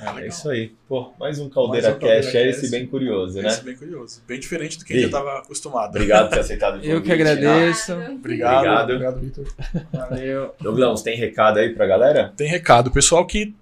É, 0.00 0.20
É 0.22 0.26
isso 0.28 0.48
aí. 0.48 0.72
Pô, 0.88 1.12
mais 1.18 1.38
um 1.38 1.48
Caldeira 1.48 1.88
Mais 1.88 1.96
um 1.96 2.00
Caldeira 2.00 2.22
Cast, 2.22 2.36
é 2.36 2.50
esse 2.50 2.70
bem 2.70 2.86
curioso, 2.86 3.40
né? 3.40 3.48
Esse 3.48 3.64
bem 3.64 3.74
curioso. 3.74 4.22
Bem 4.28 4.38
diferente 4.38 4.78
do 4.78 4.84
que 4.84 4.92
a 4.92 5.00
já 5.00 5.06
estava 5.06 5.38
acostumado. 5.38 5.90
Obrigado 5.90 6.28
por 6.28 6.34
ter 6.34 6.40
aceitado 6.40 6.74
o 6.74 6.76
convite. 6.76 6.92
Eu 6.92 7.02
que 7.02 7.12
agradeço. 7.12 7.92
Obrigado. 7.92 8.54
Obrigado. 8.56 8.90
Obrigado, 8.90 9.20
Vitor. 9.20 9.46
Valeu. 9.92 10.54
Douglas, 10.60 11.02
tem 11.02 11.16
recado 11.16 11.58
aí 11.58 11.70
pra 11.74 11.86
galera? 11.86 12.32
Tem 12.36 12.48
recado. 12.48 12.90
Pessoal 12.90 13.26
que 13.26 13.54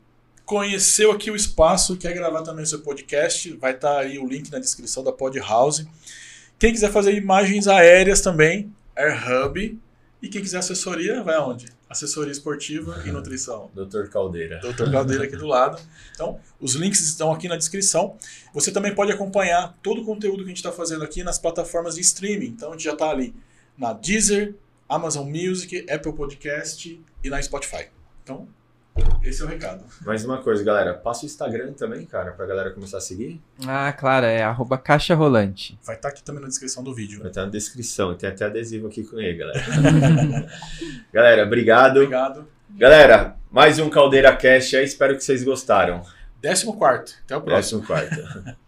conheceu 0.45 1.13
aqui 1.13 1.31
o 1.31 1.37
espaço, 1.37 1.97
quer 1.97 2.13
gravar 2.13 2.43
também 2.43 2.65
o 2.65 2.67
seu 2.67 2.81
podcast, 2.81 3.53
vai 3.55 3.73
estar 3.73 3.99
aí 3.99 4.19
o 4.19 4.27
link 4.29 4.51
na 4.51 4.59
descrição 4.59 5.03
da 5.05 5.13
Pod 5.13 5.39
House. 5.39 5.87
Quem 6.59 6.73
quiser 6.73 6.91
fazer 6.91 7.15
imagens 7.15 7.67
aéreas 7.69 8.21
também, 8.21 8.71
AirHub. 8.97 9.79
E 10.21 10.29
quem 10.29 10.41
quiser 10.41 10.59
assessoria, 10.59 11.23
vai 11.23 11.35
aonde? 11.35 11.67
Assessoria 11.91 12.31
esportiva 12.31 13.03
e 13.05 13.11
nutrição. 13.11 13.71
Doutor 13.75 14.09
Caldeira. 14.09 14.61
Doutor 14.61 14.91
Caldeira 14.91 15.25
aqui 15.25 15.37
do 15.37 15.47
lado. 15.47 15.83
Então, 16.15 16.39
os 16.61 16.75
links 16.75 17.01
estão 17.01 17.33
aqui 17.33 17.49
na 17.49 17.57
descrição. 17.57 18.17
Você 18.55 18.71
também 18.71 18.95
pode 18.95 19.11
acompanhar 19.11 19.77
todo 19.83 20.03
o 20.03 20.05
conteúdo 20.05 20.39
que 20.39 20.45
a 20.45 20.49
gente 20.49 20.59
está 20.59 20.71
fazendo 20.71 21.03
aqui 21.03 21.25
nas 21.25 21.39
plataformas 21.39 21.97
de 21.97 22.03
streaming. 22.03 22.47
Então, 22.47 22.69
a 22.69 22.73
gente 22.73 22.85
já 22.85 22.93
está 22.93 23.11
ali 23.11 23.35
na 23.77 23.93
Deezer, 23.93 24.55
Amazon 24.89 25.29
Music, 25.29 25.87
Apple 25.91 26.13
Podcast 26.13 27.01
e 27.25 27.29
na 27.29 27.43
Spotify. 27.43 27.89
Então, 28.23 28.47
esse 29.23 29.41
é 29.41 29.45
o 29.45 29.49
recado. 29.49 29.85
Mais 30.05 30.25
uma 30.25 30.39
coisa, 30.39 30.63
galera. 30.63 30.95
Passa 30.95 31.23
o 31.23 31.27
Instagram 31.27 31.73
também, 31.73 32.05
cara, 32.05 32.33
pra 32.33 32.45
galera 32.45 32.71
começar 32.71 32.99
a 32.99 33.01
seguir. 33.01 33.41
Ah, 33.67 33.93
claro, 33.93 34.27
é 34.27 34.43
arroba 34.43 34.77
caixa 34.77 35.15
rolante. 35.15 35.79
Vai 35.85 35.97
estar 35.97 36.09
aqui 36.09 36.23
também 36.23 36.43
na 36.43 36.49
descrição 36.49 36.83
do 36.83 36.95
vídeo. 36.95 37.21
Vai 37.21 37.29
estar 37.29 37.45
na 37.45 37.51
descrição. 37.51 38.15
Tem 38.15 38.29
até 38.29 38.45
adesivo 38.45 38.89
aqui 38.89 39.05
com 39.05 39.19
ele, 39.19 39.39
galera. 39.39 39.63
galera, 41.13 41.45
obrigado. 41.45 41.97
Obrigado. 41.97 42.49
Galera, 42.71 43.37
mais 43.51 43.79
um 43.79 43.89
Caldeira 43.89 44.35
Cast 44.37 44.77
aí. 44.77 44.85
Espero 44.85 45.15
que 45.17 45.23
vocês 45.23 45.43
gostaram. 45.45 46.03
Décimo 46.41 46.77
quarto. 46.77 47.15
Até 47.25 47.37
o 47.37 47.41
próximo. 47.41 47.83
Próximo 47.83 48.11
quarto. 48.17 48.57